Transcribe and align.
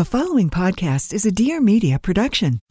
The 0.00 0.06
following 0.06 0.48
podcast 0.48 1.12
is 1.12 1.26
a 1.26 1.30
Dear 1.30 1.60
Media 1.60 1.98
production. 1.98 2.62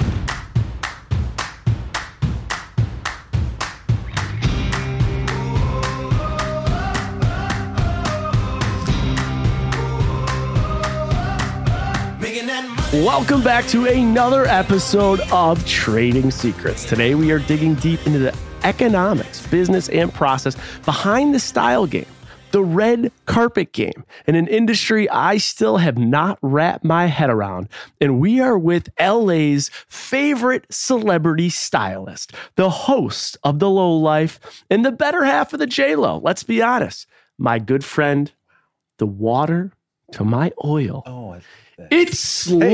Welcome 12.91 13.43
back 13.43 13.67
to 13.67 13.85
another 13.85 14.47
episode 14.47 15.19
of 15.31 15.63
Trading 15.67 16.31
Secrets. 16.31 16.83
Today 16.83 17.13
we 17.13 17.31
are 17.31 17.37
digging 17.37 17.75
deep 17.75 18.07
into 18.07 18.17
the 18.17 18.35
economics, 18.63 19.45
business, 19.45 19.87
and 19.89 20.11
process 20.11 20.57
behind 20.83 21.35
the 21.35 21.39
style 21.39 21.85
game, 21.85 22.07
the 22.51 22.63
red 22.63 23.11
carpet 23.25 23.71
game, 23.73 24.03
in 24.27 24.35
an 24.35 24.47
industry 24.47 25.09
I 25.09 25.37
still 25.37 25.77
have 25.77 25.97
not 25.97 26.37
wrapped 26.41 26.83
my 26.83 27.05
head 27.07 27.29
around. 27.29 27.69
And 28.01 28.19
we 28.19 28.39
are 28.39 28.57
with 28.57 28.89
LA's 28.99 29.69
favorite 29.87 30.65
celebrity 30.69 31.49
stylist, 31.49 32.33
the 32.55 32.69
host 32.69 33.37
of 33.43 33.59
The 33.59 33.69
Low 33.69 33.95
Life, 33.97 34.39
and 34.69 34.83
the 34.85 34.91
better 34.91 35.23
half 35.23 35.53
of 35.53 35.59
the 35.59 35.67
J-Lo. 35.67 36.19
Let's 36.23 36.43
be 36.43 36.61
honest, 36.61 37.07
my 37.37 37.59
good 37.59 37.83
friend, 37.85 38.31
the 38.97 39.05
water 39.07 39.71
to 40.13 40.23
my 40.23 40.51
oil. 40.65 41.03
Oh, 41.05 41.37
It's 41.91 42.49
Lo 42.49 42.67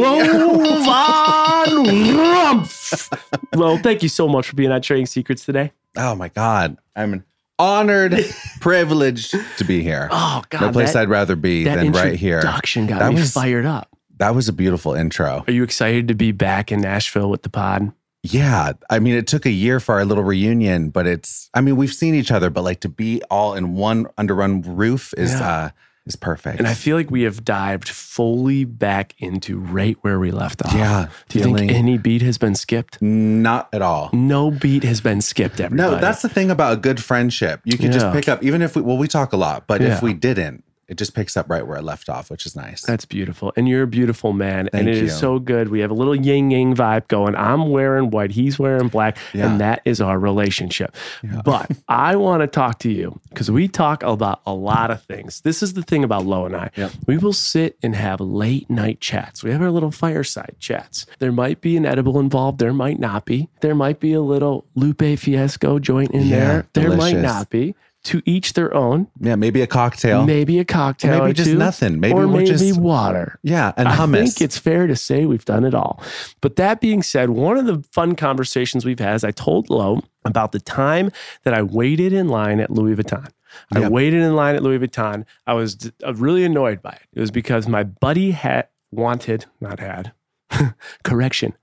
VonRumpf. 1.66 3.20
Well, 3.56 3.78
thank 3.78 4.04
you 4.04 4.10
so 4.10 4.28
much 4.28 4.48
for 4.50 4.56
being 4.56 4.72
on 4.72 4.82
Trading 4.82 5.06
Secrets 5.06 5.46
today. 5.46 5.72
oh 5.98 6.14
my 6.16 6.28
God. 6.30 6.78
I'm 6.96 7.24
honored, 7.60 8.16
privileged 8.60 9.36
to 9.58 9.64
be 9.64 9.82
here. 9.82 10.08
Oh 10.12 10.44
God, 10.50 10.62
no 10.62 10.72
place 10.72 10.94
that, 10.94 11.04
I'd 11.04 11.10
rather 11.10 11.36
be 11.36 11.64
than 11.64 11.92
right 11.92 12.16
here. 12.16 12.38
introduction 12.38 12.88
got 12.88 13.00
That 13.00 13.10
me 13.14 13.20
was- 13.22 13.32
fired 13.34 13.66
up. 13.66 13.90
That 14.18 14.34
was 14.34 14.48
a 14.48 14.54
beautiful 14.54 14.94
intro. 14.94 15.44
Are 15.46 15.52
you 15.52 15.64
excited 15.64 16.08
to 16.08 16.14
be 16.14 16.32
back 16.32 16.72
in 16.72 16.80
Nashville 16.80 17.30
with 17.30 17.42
the 17.44 17.50
pod? 17.50 17.92
Yeah. 18.24 18.72
I 18.90 19.00
mean, 19.00 19.14
it 19.16 19.28
took 19.28 19.46
a 19.46 19.52
year 19.52 19.82
for 19.82 19.94
our 19.96 20.06
little 20.06 20.24
reunion, 20.24 20.90
but 20.90 21.06
it's, 21.06 21.50
I 21.54 21.60
mean, 21.60 21.76
we've 21.76 21.94
seen 21.94 22.16
each 22.16 22.32
other, 22.32 22.50
but 22.50 22.64
like 22.64 22.80
to 22.80 22.90
be 22.90 23.22
all 23.30 23.56
in 23.56 23.76
one 23.76 24.08
under 24.18 24.34
one 24.36 24.62
roof 24.62 25.14
is, 25.18 25.34
Yeah. 25.34 25.50
uh, 25.50 25.70
is 26.06 26.16
perfect. 26.16 26.60
And 26.60 26.68
I 26.68 26.74
feel 26.74 26.96
like 26.96 27.10
we 27.10 27.24
have 27.24 27.44
dived 27.44 27.90
fully 27.90 28.64
back 28.64 29.16
into 29.20 29.58
right 29.60 29.98
where 30.02 30.20
we 30.20 30.32
left 30.32 30.64
off. 30.64 30.74
yeah. 30.74 31.08
Do 31.30 31.40
you 31.40 31.46
think 31.46 31.72
any 31.72 31.98
beat 31.98 32.22
has 32.22 32.38
been 32.38 32.56
skipped? 32.56 33.02
not 33.02 33.70
at 33.74 33.82
all. 33.82 34.10
No 34.14 34.52
beat 34.52 34.84
has 34.84 35.02
been 35.02 35.22
skipped. 35.22 35.60
Everybody. 35.60 35.96
No, 35.96 36.00
that's 36.00 36.22
the 36.22 36.30
thing 36.30 36.52
about 36.52 36.74
a 36.74 36.78
good 36.78 37.02
friendship. 37.04 37.62
You 37.64 37.78
can 37.78 37.92
just 37.92 38.12
pick 38.14 38.28
up, 38.30 38.44
even 38.44 38.62
if 38.62 38.76
we, 38.76 38.82
well, 38.82 38.98
we 38.98 39.08
talk 39.08 39.34
a 39.34 39.38
lot, 39.38 39.66
but 39.68 39.82
Yeah. 39.82 39.96
if 39.96 40.02
we 40.04 40.14
didn't, 40.14 40.64
it 40.88 40.98
just 40.98 41.16
picks 41.16 41.36
up 41.36 41.50
right 41.50 41.66
where 41.66 41.78
I 41.78 41.82
left 41.82 42.10
off, 42.10 42.30
which 42.30 42.46
is 42.46 42.56
nice. 42.56 42.84
That's 42.84 43.06
beautiful. 43.06 43.52
And 43.56 43.68
you're 43.68 43.84
a 43.84 43.88
beautiful 43.88 44.34
man. 44.34 44.62
and 44.68 44.72
Thank 44.72 44.88
it 44.88 44.96
is 44.96 45.02
you. 45.02 45.10
so 45.10 45.40
good. 45.40 45.70
We 45.70 45.80
have 45.80 45.90
a 45.92 45.96
little 45.96 46.16
yin 46.16 46.52
yang 46.52 46.76
vibe 46.76 47.08
going. 47.08 47.36
I'm 47.36 47.70
wearing 47.72 48.12
white, 48.12 48.32
he's 48.32 48.60
wearing 48.60 48.88
black. 48.90 49.18
Yeah. 49.34 49.50
And 49.50 49.60
that 49.62 49.82
is 49.86 50.00
our 50.02 50.20
relationship. 50.20 50.96
But 51.44 51.72
I 51.88 52.16
want 52.18 52.42
to 52.42 52.48
talk 52.48 52.80
to 52.80 52.92
you 52.92 53.20
because 53.30 53.50
we 53.50 53.68
talk 53.68 54.04
about 54.04 54.42
a 54.46 54.54
lot 54.54 54.92
of 54.92 55.02
things. 55.04 55.42
This 55.42 55.64
is 55.64 55.74
the 55.74 55.82
thing 55.84 56.04
about 56.04 56.26
Lo 56.26 56.46
and 56.46 56.56
I. 56.56 56.70
Yep. 56.76 56.92
We 57.08 57.18
will 57.18 57.34
sit 57.34 57.78
and 57.82 57.96
have 57.96 58.20
late 58.22 58.70
night 58.70 59.00
chats. 59.02 59.44
We 59.44 59.52
have 59.52 59.62
our 59.62 59.72
little 59.72 59.92
fireside 59.92 60.56
chats. 60.60 61.06
There 61.20 61.32
might 61.32 61.62
be 61.62 61.78
an 61.78 61.86
edible 61.86 62.20
involved. 62.20 62.60
There 62.60 62.74
might 62.74 63.00
not 63.00 63.26
be. 63.26 63.50
There 63.62 63.76
might 63.76 64.00
be 64.00 64.14
a 64.14 64.22
little 64.22 64.66
Lupe 64.76 65.18
Fiasco 65.18 65.80
joint 65.80 66.12
in 66.12 66.28
Yeah, 66.28 66.38
there. 66.38 66.68
There 66.74 66.96
might 66.98 67.18
not 67.18 67.50
be. 67.50 67.76
To 68.06 68.22
each 68.26 68.54
their 68.54 68.74
own. 68.74 69.08
yeah. 69.20 69.36
Maybe 69.36 69.62
a 69.62 69.68
cocktail. 69.68 70.26
Maybe 70.26 70.60
a 70.60 70.66
cocktail. 70.66 71.20
maybe 71.20 71.32
or 71.32 71.34
just 71.34 71.50
two, 71.50 71.58
nothing. 71.58 72.00
Maybe 72.00 72.14
or 72.14 72.28
maybe 72.28 72.46
just- 72.46 72.80
water. 72.80 73.40
yeah. 73.44 73.74
And 73.78 73.88
hummus. 73.88 74.16
I 74.22 74.26
think 74.26 74.42
it's 74.42 74.58
fair 74.58 74.86
to 74.88 74.96
say 74.96 75.26
we've 75.26 75.44
done 75.46 75.64
it 75.66 75.74
all. 75.74 76.02
But 76.42 76.56
that 76.58 76.82
being 76.82 77.02
said, 77.02 77.32
one 77.32 77.58
of 77.58 77.66
the 77.66 77.84
fun 77.92 78.16
conversations 78.16 78.86
we've 78.86 79.00
had 79.00 79.16
is 79.16 79.24
I 79.24 79.32
told 79.32 79.70
Lo 79.70 80.02
about 80.24 80.52
the 80.52 80.60
time 80.60 81.12
that 81.44 81.54
I 81.54 81.62
waited 81.64 82.14
in 82.14 82.28
line 82.30 82.60
at 82.60 82.70
Louis 82.70 82.96
Vuitton. 82.96 83.28
I 83.74 83.80
Yep. 83.80 83.92
waited 83.92 84.22
in 84.22 84.36
line 84.36 84.56
at 84.56 84.62
Louis 84.64 84.80
Vuitton. 84.80 85.26
I 85.48 85.54
was 85.54 85.92
uh, 86.06 86.14
really 86.14 86.44
annoyed 86.46 86.82
by 86.82 86.92
it. 86.92 87.02
It 87.14 87.20
was 87.22 87.32
because 87.32 87.68
my 87.68 87.84
buddy 87.84 88.32
had 88.32 88.68
wanted, 88.92 89.46
not 89.62 89.80
had, 89.80 90.12
correction, 91.04 91.54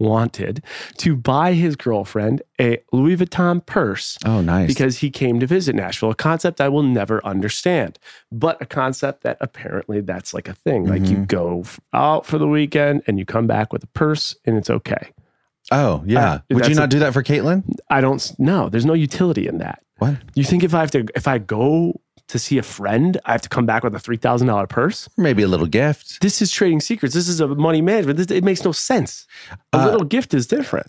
wanted 0.00 0.64
to 0.96 1.14
buy 1.14 1.52
his 1.52 1.76
girlfriend 1.76 2.42
a 2.60 2.78
Louis 2.92 3.16
Vuitton 3.16 3.64
purse 3.64 4.18
oh, 4.24 4.40
nice. 4.40 4.66
because 4.66 4.98
he 4.98 5.10
came 5.10 5.38
to 5.38 5.46
visit 5.46 5.74
Nashville, 5.76 6.10
a 6.10 6.14
concept 6.14 6.60
I 6.60 6.68
will 6.68 6.82
never 6.82 7.24
understand, 7.24 7.98
but 8.32 8.60
a 8.60 8.66
concept 8.66 9.22
that 9.22 9.36
apparently 9.40 10.00
that's 10.00 10.34
like 10.34 10.48
a 10.48 10.54
thing. 10.54 10.86
Like 10.86 11.06
you 11.06 11.18
Mhm. 11.18 11.28
go 11.28 11.64
out 11.92 12.26
for 12.26 12.38
the 12.38 12.48
weekend 12.48 13.02
and 13.06 13.18
you 13.18 13.24
come 13.24 13.46
back 13.46 13.72
with 13.72 13.84
a 13.84 13.88
purse 13.88 14.34
and 14.44 14.56
it's 14.56 14.70
okay. 14.70 15.12
oh, 15.72 16.02
yeah. 16.04 16.32
Uh, 16.32 16.38
Would 16.54 16.66
you 16.66 16.74
not 16.74 16.84
a- 16.86 16.88
do 16.88 16.98
that 17.00 17.12
for 17.12 17.22
Caitlin? 17.22 17.62
I 17.90 18.00
don't 18.00 18.32
know. 18.40 18.68
There's 18.68 18.86
no 18.86 18.94
utility 18.94 19.46
in 19.46 19.58
that. 19.58 19.80
What? 19.98 20.16
You 20.34 20.42
think 20.42 20.64
if 20.64 20.74
I 20.74 20.80
have 20.80 20.90
to, 20.92 21.06
if 21.14 21.28
I 21.28 21.38
go 21.38 22.00
to 22.30 22.38
see 22.38 22.58
a 22.58 22.62
friend, 22.62 23.20
I 23.24 23.32
have 23.32 23.42
to 23.42 23.48
come 23.48 23.66
back 23.66 23.84
with 23.84 23.94
a 23.94 23.98
$3,000 23.98 24.68
purse? 24.68 25.08
Maybe 25.16 25.42
a 25.42 25.48
little 25.48 25.66
gift. 25.66 26.20
This 26.20 26.40
is 26.42 26.50
trading 26.50 26.80
secrets. 26.80 27.14
This 27.14 27.28
is 27.28 27.40
a 27.40 27.48
money 27.48 27.80
management. 27.82 28.16
This, 28.18 28.30
it 28.30 28.44
makes 28.44 28.64
no 28.64 28.72
sense. 28.72 29.26
A 29.72 29.78
Uh, 29.78 29.84
little 29.86 30.04
gift 30.04 30.34
is 30.34 30.46
different. 30.46 30.88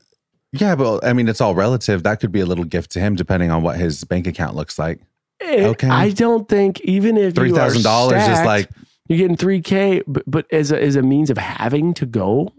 Yeah, 0.53 0.75
but 0.75 1.03
I 1.06 1.13
mean, 1.13 1.29
it's 1.29 1.40
all 1.41 1.56
relative. 1.56 2.03
That 2.03 2.19
could 2.19 2.31
be 2.31 2.41
a 2.41 2.46
little 2.46 2.66
gift 2.66 2.91
to 2.91 3.00
him, 3.00 3.16
depending 3.16 3.52
on 3.52 3.63
what 3.63 3.78
his 3.78 4.03
bank 4.03 4.28
account 4.28 4.56
looks 4.56 4.78
like. 4.78 5.00
Eh, 5.40 5.66
okay. 5.68 5.88
I 5.90 6.09
don't 6.12 6.47
think 6.50 6.79
even 6.81 7.18
if 7.18 7.35
Three 7.35 7.52
thousand 7.52 7.84
dollars 7.84 8.22
is 8.23 8.46
like 8.46 8.69
You're 9.08 9.18
getting 9.18 9.38
3K, 9.38 10.03
but, 10.08 10.23
but 10.28 10.46
as, 10.52 10.72
a, 10.72 10.81
as 10.81 10.96
a 10.96 11.02
means 11.02 11.29
of 11.29 11.38
having 11.38 11.94
to 11.96 12.06
go, 12.06 12.52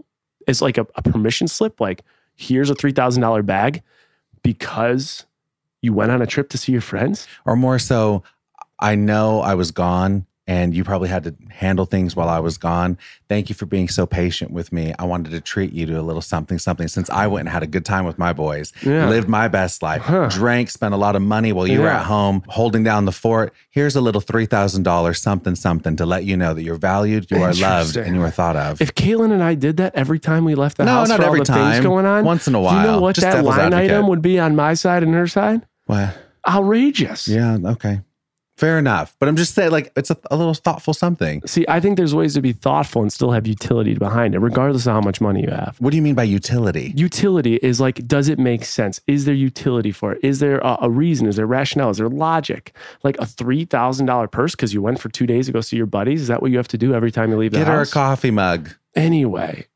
it's 0.49 0.61
like 0.61 0.79
a, 0.79 0.87
a 0.97 1.03
permission 1.03 1.47
slip, 1.49 1.81
like 1.81 2.03
here's 2.35 2.71
a 2.71 2.75
$3,000 2.75 3.47
bag 3.47 3.83
because 4.43 5.27
you 5.83 5.93
went 5.93 6.11
on 6.11 6.23
a 6.23 6.27
trip 6.27 6.49
to 6.51 6.59
see 6.59 6.73
your 6.73 6.81
friends. 6.81 7.27
or 7.45 7.57
more 7.57 7.79
so, 7.79 8.23
I 8.83 8.95
know 8.97 9.41
I 9.41 9.55
was 9.55 9.71
gone 9.71 10.27
and 10.49 10.75
you 10.75 10.83
probably 10.83 11.09
had 11.09 11.23
to 11.23 11.35
handle 11.51 11.87
things 11.87 12.17
while 12.17 12.29
I 12.29 12.41
was 12.41 12.59
gone. 12.59 12.99
Thank 13.29 13.49
you 13.49 13.55
for 13.55 13.65
being 13.65 13.87
so 13.89 14.07
patient 14.07 14.51
with 14.51 14.73
me. 14.73 14.93
I 14.99 15.05
wanted 15.05 15.31
to 15.31 15.41
treat 15.41 15.73
you 15.73 15.87
to 15.87 16.01
a 16.01 16.03
little 16.03 16.21
something, 16.21 16.59
something 16.59 16.89
since 16.89 17.09
I 17.11 17.29
went 17.29 17.43
and 17.47 17.49
had 17.49 17.63
a 17.63 17.67
good 17.69 17.85
time 17.85 18.05
with 18.05 18.19
my 18.19 18.33
boys, 18.33 18.73
Yeah. 18.83 19.09
lived 19.09 19.29
my 19.29 19.47
best 19.47 19.85
life, 19.85 20.03
Huh. 20.03 20.27
drank, 20.33 20.69
spent 20.69 20.95
a 20.95 20.97
lot 20.97 21.15
of 21.15 21.23
money 21.23 21.53
while 21.53 21.69
you 21.69 21.81
were 21.81 21.89
at 21.89 22.07
home 22.07 22.43
holding 22.49 22.83
down 22.83 23.05
the 23.05 23.13
fort. 23.13 23.55
Here's 23.71 23.95
a 23.95 24.01
little 24.01 24.21
$3,000 24.21 25.17
something, 25.23 25.55
something 25.55 25.95
to 25.95 26.05
let 26.05 26.25
you 26.25 26.37
know 26.37 26.55
that 26.55 26.63
you're 26.65 26.75
valued, 26.75 27.31
you 27.31 27.41
are 27.41 27.55
loved, 27.55 27.97
and 27.97 28.17
you 28.17 28.23
are 28.23 28.31
thought 28.31 28.57
of. 28.57 28.83
If 28.83 28.97
Caitlin 28.97 29.33
and 29.33 29.45
I 29.45 29.55
did 29.55 29.77
that 29.77 29.95
every 29.95 30.19
time 30.19 30.45
we 30.45 30.57
left 30.57 30.77
the 30.77 30.85
No, 30.85 30.91
house 30.95 31.09
not 31.09 31.19
for 31.19 31.23
all 31.23 31.29
every 31.29 31.39
the 31.45 31.53
things 31.53 31.75
time. 31.77 31.83
going 31.85 32.05
on, 32.05 32.25
Once 32.25 32.49
in 32.49 32.57
a 32.57 32.59
do 32.59 32.65
you 32.65 32.83
know 32.83 33.01
what 33.01 33.15
Just 33.15 33.29
that 33.31 33.45
line 33.45 33.73
advocate. 33.73 33.91
item 33.93 34.09
would 34.09 34.23
be 34.23 34.41
on 34.41 34.57
my 34.57 34.75
side 34.75 35.05
and 35.05 35.15
her 35.15 35.29
side? 35.29 35.63
What? 35.87 36.19
Outrageous. 36.49 37.29
Yeah, 37.29 37.59
okay. 37.65 38.01
Fair 38.57 38.79
enough. 38.79 39.17
But 39.19 39.29
I'm 39.29 39.37
just 39.37 39.55
saying, 39.55 39.71
like, 39.71 39.93
it's 39.97 40.11
a, 40.11 40.17
a 40.31 40.37
little 40.37 40.55
thoughtful 40.55 40.95
something. 40.95 41.43
See, 41.47 41.65
I 41.69 41.81
think 41.81 41.97
there's 41.97 42.15
ways 42.15 42.35
to 42.35 42.43
be 42.43 42.53
thoughtful 42.53 43.03
and 43.03 43.13
still 43.13 43.31
have 43.33 43.47
utility 43.47 43.95
behind 43.95 44.35
it, 44.35 44.39
regardless 44.39 44.87
of 44.87 44.93
how 44.93 45.01
much 45.01 45.21
money 45.21 45.43
you 45.43 45.51
have. 45.51 45.77
What 45.79 45.91
do 45.91 45.97
you 45.97 46.03
mean 46.03 46.15
by 46.15 46.25
utility? 46.25 46.93
utility 46.97 47.57
is 47.57 47.81
like 47.81 48.07
does 48.07 48.29
it 48.29 48.39
make 48.39 48.65
sense 48.65 49.01
is 49.07 49.25
there 49.25 49.35
utility 49.35 49.91
for 49.91 50.13
it 50.13 50.21
is 50.23 50.39
there 50.41 50.59
a, 50.59 50.79
a 50.83 50.91
reason 50.91 51.27
is 51.27 51.37
there 51.37 51.47
rationale 51.47 51.91
is 51.91 51.99
there 51.99 52.09
logic 52.09 52.75
like 53.03 53.17
a 53.19 53.25
$3000 53.25 54.31
purse 54.31 54.53
because 54.53 54.73
you 54.73 54.83
went 54.83 55.01
for 55.01 55.09
two 55.09 55.27
days 55.27 55.47
to 55.47 55.53
go 55.53 55.61
see 55.61 55.77
your 55.77 55.87
buddies 55.87 56.23
is 56.23 56.29
that 56.29 56.43
what 56.43 56.51
you 56.51 56.57
have 56.57 56.69
to 56.69 56.79
do 56.79 56.95
every 56.95 57.11
time 57.11 57.31
you 57.31 57.37
leave 57.37 57.53
the 57.53 57.59
house? 57.59 57.67
Get 57.67 57.73
her 57.73 57.83
a 57.83 57.87
coffee 57.87 58.31
mug. 58.31 58.71
anyway 58.95 59.67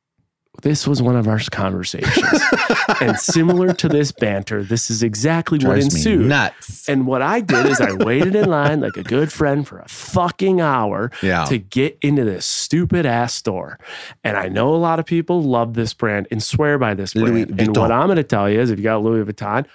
this 0.63 0.87
was 0.87 1.01
one 1.03 1.17
of 1.17 1.29
our 1.29 1.39
conversations 1.51 2.41
and 3.01 3.19
similar 3.19 3.73
to 3.73 3.89
this 3.89 4.11
banter 4.13 4.63
this 4.65 4.91
is 4.91 5.03
exactly 5.03 5.59
what 5.59 5.65
Drives 5.65 5.93
me 5.95 5.99
ensued 6.01 6.27
nuts. 6.27 6.89
and 6.89 7.07
what 7.07 7.23
I 7.23 7.41
did 7.41 7.67
is 7.67 7.81
I 7.81 7.93
waited 7.93 8.35
in 8.35 8.49
line 8.49 8.81
like 8.81 8.97
a 8.97 9.03
good 9.03 9.33
friend 9.33 9.67
for 9.67 9.79
a 9.79 9.89
fucking 9.89 10.61
hour 10.61 11.11
Yeah. 11.23 11.45
to 11.45 11.59
get 11.59 11.99
into 12.01 12.25
this 12.25 12.47
stupid 12.47 13.07
ass 13.07 13.35
store. 13.35 13.79
And 14.25 14.37
I 14.37 14.49
know 14.49 14.75
a 14.75 14.77
lot 14.77 14.99
of 14.99 15.07
people 15.07 15.43
love 15.43 15.75
this 15.75 15.93
brand 15.95 16.27
and 16.31 16.43
swear 16.43 16.79
by 16.79 16.95
this 16.95 17.15
brand. 17.15 17.61
And 17.61 17.77
what 17.77 17.93
I'm 17.93 18.07
going 18.07 18.17
to 18.17 18.23
tell 18.25 18.49
you 18.51 18.61
is 18.61 18.71
if 18.71 18.79
you 18.79 18.83
got 18.85 19.03
Louis 19.03 19.25
Vuitton, 19.25 19.67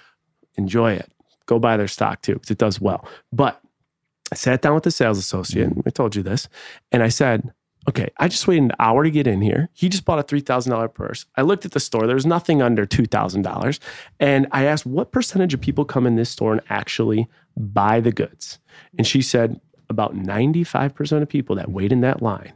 enjoy 0.56 0.92
it. 0.94 1.10
Go 1.46 1.58
buy 1.58 1.76
their 1.76 1.88
stock 1.88 2.22
too 2.22 2.34
because 2.34 2.50
it 2.50 2.58
does 2.58 2.80
well. 2.80 3.06
But 3.32 3.60
I 4.30 4.34
sat 4.34 4.62
down 4.62 4.74
with 4.74 4.84
the 4.84 4.90
sales 4.90 5.18
associate. 5.18 5.70
Mm-hmm. 5.70 5.80
I 5.86 5.90
told 5.90 6.16
you 6.16 6.22
this. 6.22 6.48
And 6.90 7.02
I 7.02 7.08
said, 7.08 7.52
okay, 7.88 8.08
I 8.18 8.28
just 8.28 8.46
waited 8.46 8.64
an 8.64 8.72
hour 8.78 9.04
to 9.04 9.10
get 9.10 9.26
in 9.26 9.40
here. 9.40 9.68
He 9.72 9.88
just 9.88 10.04
bought 10.04 10.18
a 10.18 10.22
$3,000 10.22 10.94
purse. 10.94 11.26
I 11.36 11.42
looked 11.42 11.64
at 11.64 11.72
the 11.72 11.80
store. 11.80 12.06
There 12.06 12.14
was 12.14 12.26
nothing 12.26 12.62
under 12.62 12.86
$2,000. 12.86 13.78
And 14.20 14.46
I 14.52 14.64
asked, 14.64 14.86
what 14.86 15.12
percentage 15.12 15.54
of 15.54 15.60
people 15.60 15.84
come 15.84 16.06
in 16.06 16.16
this 16.16 16.30
store 16.30 16.52
and 16.52 16.62
actually 16.68 17.28
buy 17.56 18.00
the 18.00 18.12
goods? 18.12 18.58
And 18.96 19.06
she 19.06 19.22
said, 19.22 19.60
about 19.88 20.16
95% 20.16 21.22
of 21.22 21.28
people 21.28 21.56
that 21.56 21.70
wait 21.70 21.92
in 21.92 22.00
that 22.00 22.22
line 22.22 22.52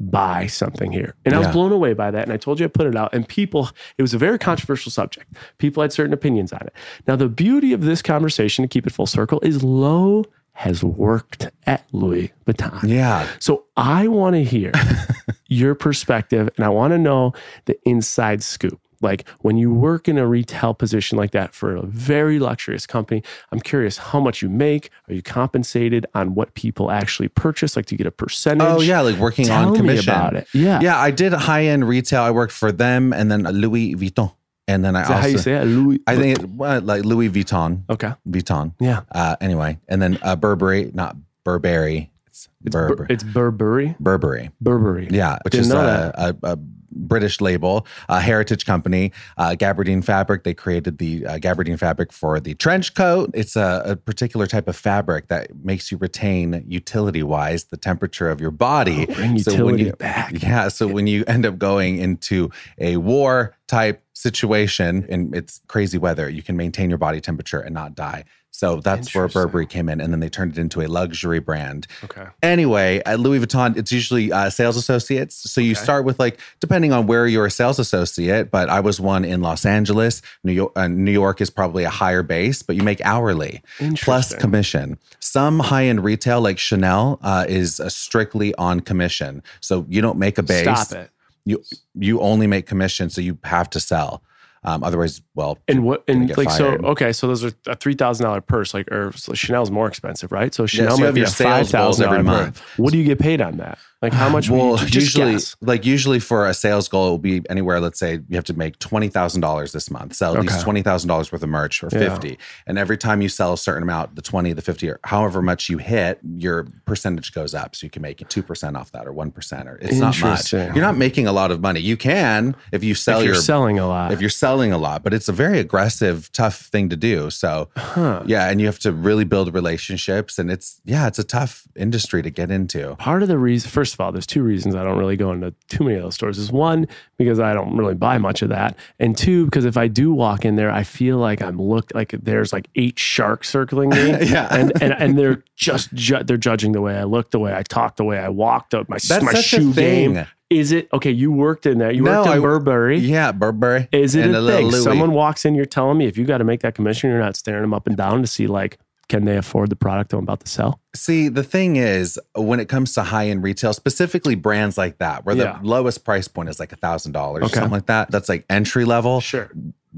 buy 0.00 0.46
something 0.46 0.92
here. 0.92 1.16
And 1.24 1.34
I 1.34 1.38
was 1.38 1.48
blown 1.48 1.72
away 1.72 1.92
by 1.92 2.10
that. 2.10 2.22
And 2.22 2.32
I 2.32 2.36
told 2.36 2.60
you 2.60 2.66
I 2.66 2.68
put 2.68 2.86
it 2.86 2.96
out. 2.96 3.12
And 3.12 3.26
people, 3.26 3.70
it 3.96 4.02
was 4.02 4.14
a 4.14 4.18
very 4.18 4.38
controversial 4.38 4.92
subject. 4.92 5.34
People 5.58 5.82
had 5.82 5.92
certain 5.92 6.12
opinions 6.12 6.52
on 6.52 6.60
it. 6.62 6.72
Now, 7.06 7.16
the 7.16 7.28
beauty 7.28 7.72
of 7.72 7.82
this 7.82 8.00
conversation, 8.00 8.62
to 8.62 8.68
keep 8.68 8.86
it 8.86 8.92
full 8.92 9.06
circle, 9.06 9.40
is 9.42 9.64
Lo 9.64 10.24
has 10.58 10.82
worked 10.82 11.48
at 11.68 11.84
Louis 11.92 12.32
Vuitton. 12.44 12.82
Yeah. 12.82 13.28
So 13.38 13.62
I 13.76 14.08
want 14.08 14.34
to 14.34 14.42
hear 14.42 14.72
your 15.46 15.76
perspective 15.76 16.50
and 16.56 16.64
I 16.64 16.68
want 16.68 16.90
to 16.94 16.98
know 16.98 17.32
the 17.66 17.78
inside 17.84 18.42
scoop. 18.42 18.80
Like 19.00 19.28
when 19.42 19.56
you 19.56 19.72
work 19.72 20.08
in 20.08 20.18
a 20.18 20.26
retail 20.26 20.74
position 20.74 21.16
like 21.16 21.30
that 21.30 21.54
for 21.54 21.76
a 21.76 21.82
very 21.82 22.40
luxurious 22.40 22.86
company, 22.86 23.22
I'm 23.52 23.60
curious 23.60 23.98
how 23.98 24.18
much 24.18 24.42
you 24.42 24.48
make. 24.48 24.90
Are 25.08 25.14
you 25.14 25.22
compensated 25.22 26.06
on 26.16 26.34
what 26.34 26.52
people 26.54 26.90
actually 26.90 27.28
purchase? 27.28 27.76
Like 27.76 27.86
to 27.86 27.96
get 27.96 28.08
a 28.08 28.10
percentage? 28.10 28.66
Oh 28.66 28.80
yeah, 28.80 29.00
like 29.00 29.16
working 29.16 29.44
Tell 29.46 29.66
on 29.68 29.72
me 29.74 29.78
commission. 29.78 30.12
about 30.12 30.34
it. 30.34 30.48
Yeah. 30.52 30.80
Yeah, 30.82 30.98
I 30.98 31.12
did 31.12 31.32
high 31.32 31.66
end 31.66 31.86
retail. 31.88 32.22
I 32.22 32.32
worked 32.32 32.52
for 32.52 32.72
them 32.72 33.12
and 33.12 33.30
then 33.30 33.44
Louis 33.44 33.94
Vuitton. 33.94 34.32
And 34.68 34.84
then 34.84 34.94
I 34.94 35.02
Is 35.02 35.08
that 35.08 35.14
also 35.16 35.22
how 35.22 35.28
you 35.28 35.38
say 35.38 35.54
it? 35.54 35.64
Louis. 35.64 36.00
I 36.06 36.16
think 36.16 36.38
it, 36.38 36.50
well, 36.50 36.80
like 36.82 37.04
Louis 37.04 37.30
Vuitton. 37.30 37.82
Okay. 37.90 38.12
Vuitton. 38.28 38.74
Yeah. 38.78 39.00
Uh, 39.10 39.34
anyway, 39.40 39.78
and 39.88 40.00
then 40.00 40.18
uh, 40.22 40.36
Burberry, 40.36 40.90
not 40.94 41.16
Burberry. 41.42 42.10
It's, 42.26 42.48
It's, 42.64 42.72
Bur- 42.74 42.88
Burberry. 42.90 43.06
it's 43.10 43.24
Burberry. 43.24 43.96
Burberry. 43.98 44.50
Burberry. 44.60 45.08
Yeah, 45.10 45.38
which 45.42 45.52
Didn't 45.52 45.66
is 45.66 45.72
a, 45.72 46.36
a, 46.42 46.52
a 46.52 46.58
British 46.90 47.40
label, 47.40 47.86
a 48.08 48.20
heritage 48.20 48.64
company, 48.66 49.12
uh, 49.36 49.50
Gabardine 49.58 50.02
fabric. 50.04 50.42
They 50.44 50.54
created 50.54 50.98
the 50.98 51.24
uh, 51.26 51.38
Gabardine 51.38 51.78
fabric 51.78 52.12
for 52.12 52.40
the 52.40 52.54
trench 52.54 52.94
coat. 52.94 53.30
It's 53.34 53.56
a, 53.56 53.82
a 53.84 53.96
particular 53.96 54.46
type 54.46 54.68
of 54.68 54.76
fabric 54.76 55.28
that 55.28 55.54
makes 55.64 55.90
you 55.92 55.98
retain 55.98 56.64
utility 56.66 57.22
wise 57.22 57.64
the 57.64 57.76
temperature 57.76 58.30
of 58.30 58.40
your 58.40 58.50
body. 58.50 59.06
Oh, 59.08 59.14
bring 59.14 59.38
So 59.38 59.52
when 59.52 59.78
utility 59.78 59.84
you- 59.84 59.92
back. 59.92 60.42
Yeah. 60.42 60.68
So 60.68 60.86
when 60.88 61.06
you 61.06 61.24
end 61.26 61.46
up 61.46 61.58
going 61.58 61.98
into 61.98 62.50
a 62.78 62.96
war 62.96 63.54
type 63.68 64.02
situation 64.18 65.06
and 65.08 65.34
it's 65.34 65.60
crazy 65.68 65.98
weather, 65.98 66.28
you 66.28 66.42
can 66.42 66.56
maintain 66.56 66.88
your 66.88 66.98
body 66.98 67.20
temperature 67.20 67.60
and 67.60 67.72
not 67.72 67.94
die. 67.94 68.24
So 68.50 68.80
that's 68.80 69.14
where 69.14 69.28
Burberry 69.28 69.66
came 69.66 69.88
in. 69.88 70.00
And 70.00 70.12
then 70.12 70.18
they 70.18 70.28
turned 70.28 70.52
it 70.52 70.58
into 70.58 70.80
a 70.80 70.88
luxury 70.88 71.38
brand. 71.38 71.86
Okay. 72.02 72.26
Anyway, 72.42 73.00
at 73.06 73.20
Louis 73.20 73.38
Vuitton, 73.38 73.76
it's 73.76 73.92
usually 73.92 74.32
uh, 74.32 74.50
sales 74.50 74.76
associates. 74.76 75.48
So 75.48 75.60
you 75.60 75.76
start 75.76 76.04
with 76.04 76.18
like, 76.18 76.40
depending 76.58 76.92
on 76.92 77.06
where 77.06 77.28
you're 77.28 77.46
a 77.46 77.50
sales 77.52 77.78
associate, 77.78 78.50
but 78.50 78.68
I 78.68 78.80
was 78.80 79.00
one 79.00 79.24
in 79.24 79.42
Los 79.42 79.64
Angeles. 79.64 80.22
New 80.42 80.52
York, 80.52 80.72
uh, 80.74 80.88
New 80.88 81.12
York 81.12 81.40
is 81.40 81.50
probably 81.50 81.84
a 81.84 81.90
higher 81.90 82.24
base, 82.24 82.62
but 82.62 82.74
you 82.74 82.82
make 82.82 83.00
hourly 83.04 83.62
plus 84.00 84.34
commission. 84.34 84.98
Some 85.20 85.60
high 85.60 85.84
end 85.84 86.02
retail, 86.02 86.40
like 86.40 86.58
Chanel, 86.58 87.20
uh, 87.22 87.44
is 87.48 87.78
uh, 87.78 87.88
strictly 87.88 88.56
on 88.56 88.80
commission. 88.80 89.42
So 89.60 89.86
you 89.88 90.00
don't 90.02 90.18
make 90.18 90.36
a 90.36 90.42
base. 90.42 90.62
Stop 90.62 90.92
it. 90.98 91.10
You 91.48 91.62
you 91.94 92.20
only 92.20 92.46
make 92.46 92.66
commission, 92.66 93.08
so 93.10 93.20
you 93.20 93.38
have 93.44 93.70
to 93.70 93.80
sell. 93.80 94.22
Um, 94.64 94.82
otherwise, 94.82 95.22
well, 95.34 95.56
And 95.68 95.84
what 95.84 96.04
and 96.08 96.28
like 96.36 96.48
fired. 96.48 96.80
so 96.82 96.86
okay, 96.88 97.12
so 97.12 97.26
those 97.26 97.44
are 97.44 97.52
a 97.66 97.74
three 97.74 97.94
thousand 97.94 98.24
dollar 98.24 98.40
purse, 98.40 98.74
like 98.74 98.90
or 98.92 99.12
so 99.12 99.32
Chanel's 99.32 99.70
more 99.70 99.88
expensive, 99.88 100.30
right? 100.30 100.52
So 100.52 100.66
Chanel 100.66 100.90
so 100.90 100.96
you 100.96 101.00
might 101.00 101.06
have 101.06 101.14
be 101.14 101.20
your 101.20 101.28
a 101.28 101.32
five 101.32 101.68
thousand 101.68 102.06
every 102.06 102.22
month. 102.22 102.60
What 102.76 102.92
do 102.92 102.98
you 102.98 103.04
get 103.04 103.18
paid 103.18 103.40
on 103.40 103.56
that? 103.58 103.78
Like 104.00 104.12
how 104.12 104.28
much? 104.28 104.48
well, 104.48 104.78
you, 104.78 104.86
usually, 104.92 105.32
guess. 105.32 105.56
like 105.60 105.84
usually 105.84 106.20
for 106.20 106.46
a 106.46 106.54
sales 106.54 106.86
goal, 106.86 107.08
it 107.08 107.10
will 107.10 107.18
be 107.18 107.42
anywhere. 107.50 107.80
Let's 107.80 107.98
say 107.98 108.20
you 108.28 108.36
have 108.36 108.44
to 108.44 108.54
make 108.56 108.78
twenty 108.78 109.08
thousand 109.08 109.40
dollars 109.40 109.72
this 109.72 109.90
month, 109.90 110.14
sell 110.14 110.34
at 110.34 110.38
Okay. 110.38 110.46
least 110.48 110.60
twenty 110.62 110.82
thousand 110.82 111.08
dollars 111.08 111.32
worth 111.32 111.42
of 111.42 111.48
merch 111.48 111.82
or 111.82 111.88
Yeah. 111.90 111.98
fifty. 111.98 112.38
And 112.68 112.78
every 112.78 112.96
time 112.96 113.22
you 113.22 113.28
sell 113.28 113.52
a 113.52 113.58
certain 113.58 113.82
amount, 113.82 114.14
the 114.14 114.22
twenty, 114.22 114.52
the 114.52 114.62
fifty, 114.62 114.88
or 114.88 115.00
however 115.02 115.42
much 115.42 115.68
you 115.68 115.78
hit, 115.78 116.20
your 116.36 116.68
percentage 116.84 117.32
goes 117.32 117.54
up. 117.54 117.74
So 117.74 117.86
you 117.86 117.90
can 117.90 118.02
make 118.02 118.22
two 118.28 118.42
percent 118.42 118.76
off 118.76 118.92
that, 118.92 119.04
or 119.04 119.12
one 119.12 119.32
percent, 119.32 119.68
or 119.68 119.78
it's 119.82 119.98
not 119.98 120.20
much. 120.20 120.52
You're 120.52 120.74
not 120.76 120.96
making 120.96 121.26
a 121.26 121.32
lot 121.32 121.50
of 121.50 121.60
money. 121.60 121.80
You 121.80 121.96
can 121.96 122.54
if 122.70 122.84
you 122.84 122.94
sell 122.94 123.18
if 123.18 123.24
you're 123.24 123.34
your 123.34 123.42
selling 123.42 123.80
a 123.80 123.88
lot. 123.88 124.12
if 124.12 124.20
you're 124.20 124.30
selling 124.30 124.70
a 124.72 124.78
lot, 124.78 125.02
but 125.02 125.12
it's 125.12 125.28
a 125.28 125.32
very 125.32 125.58
aggressive, 125.58 126.30
tough 126.30 126.56
thing 126.66 126.88
to 126.90 126.96
do. 126.96 127.30
So 127.30 127.68
huh. 127.76 128.22
yeah, 128.26 128.48
and 128.48 128.60
you 128.60 128.66
have 128.66 128.78
to 128.80 128.92
really 128.92 129.24
build 129.24 129.52
relationships, 129.52 130.38
and 130.38 130.52
it's 130.52 130.80
yeah, 130.84 131.08
it's 131.08 131.18
a 131.18 131.24
tough 131.24 131.66
industry 131.74 132.22
to 132.22 132.30
get 132.30 132.52
into. 132.52 132.94
Part 132.96 133.22
of 133.22 133.28
the 133.28 133.38
reason, 133.38 133.68
first 133.88 133.94
of 133.94 134.00
all, 134.00 134.12
there's 134.12 134.26
two 134.26 134.42
reasons 134.42 134.74
I 134.74 134.84
don't 134.84 134.98
really 134.98 135.16
go 135.16 135.32
into 135.32 135.54
too 135.68 135.84
many 135.84 135.96
of 135.96 136.02
those 136.02 136.14
stores. 136.14 136.36
Is 136.36 136.52
one 136.52 136.86
because 137.16 137.40
I 137.40 137.54
don't 137.54 137.74
really 137.74 137.94
buy 137.94 138.18
much 138.18 138.42
of 138.42 138.50
that, 138.50 138.76
and 139.00 139.16
two 139.16 139.46
because 139.46 139.64
if 139.64 139.78
I 139.78 139.88
do 139.88 140.12
walk 140.12 140.44
in 140.44 140.56
there, 140.56 140.70
I 140.70 140.82
feel 140.82 141.16
like 141.16 141.40
I'm 141.40 141.56
looked 141.60 141.94
like 141.94 142.10
there's 142.22 142.52
like 142.52 142.68
eight 142.74 142.98
sharks 142.98 143.48
circling 143.48 143.88
me, 143.90 144.10
Yeah. 144.26 144.46
and 144.50 144.72
and 144.82 144.92
and 144.92 145.18
they're 145.18 145.42
just 145.56 145.92
ju- 145.94 146.22
they're 146.22 146.36
judging 146.36 146.72
the 146.72 146.82
way 146.82 146.96
I 146.98 147.04
look, 147.04 147.30
the 147.30 147.38
way 147.38 147.54
I 147.54 147.62
talk, 147.62 147.96
the 147.96 148.04
way 148.04 148.18
I 148.18 148.28
walk, 148.28 148.68
the, 148.70 148.84
my 148.88 148.98
That's 149.08 149.22
my 149.24 149.32
shoe 149.34 149.70
a 149.70 149.72
thing. 149.72 150.12
game. 150.14 150.26
Is 150.50 150.72
it 150.72 150.88
okay? 150.92 151.10
You 151.10 151.30
worked 151.32 151.64
in 151.66 151.78
there. 151.78 151.90
You 151.92 152.02
No, 152.02 152.18
worked 152.22 152.26
in 152.26 152.32
I- 152.32 152.40
Burberry. 152.40 152.98
Yeah, 152.98 153.32
Burberry. 153.32 153.88
Is 153.92 154.14
it 154.14 154.26
and 154.26 154.36
a 154.36 154.40
little 154.40 154.70
thing? 154.70 154.80
Someone 154.82 155.12
walks 155.12 155.44
in, 155.46 155.54
you're 155.54 155.64
telling 155.66 155.96
me 155.98 156.06
if 156.06 156.16
you 156.18 156.24
got 156.24 156.38
to 156.38 156.44
make 156.44 156.60
that 156.60 156.74
commission, 156.74 157.10
you're 157.10 157.20
not 157.20 157.36
staring 157.36 157.62
them 157.62 157.74
up 157.74 157.86
and 157.86 157.96
down 157.96 158.20
to 158.22 158.26
see 158.26 158.46
like, 158.46 158.78
can 159.08 159.24
they 159.24 159.36
afford 159.36 159.70
the 159.70 159.76
product 159.76 160.12
I'm 160.12 160.20
about 160.20 160.40
to 160.40 160.48
sell? 160.48 160.80
See, 160.94 161.28
the 161.28 161.42
thing 161.44 161.76
is, 161.76 162.18
when 162.34 162.60
it 162.60 162.68
comes 162.68 162.92
to 162.94 163.02
high 163.02 163.28
end 163.28 163.42
retail, 163.42 163.72
specifically 163.72 164.34
brands 164.34 164.76
like 164.76 164.98
that, 164.98 165.24
where 165.24 165.34
Yeah. 165.36 165.58
the 165.60 165.66
lowest 165.66 166.04
price 166.04 166.28
point 166.28 166.48
is 166.48 166.60
like 166.60 166.72
a 166.72 166.76
thousand 166.76 167.12
dollars 167.12 167.44
or 167.44 167.48
something 167.48 167.70
like 167.72 167.86
that, 167.86 168.10
that's 168.10 168.28
like 168.28 168.44
entry 168.50 168.84
level. 168.84 169.20
Sure. 169.20 169.50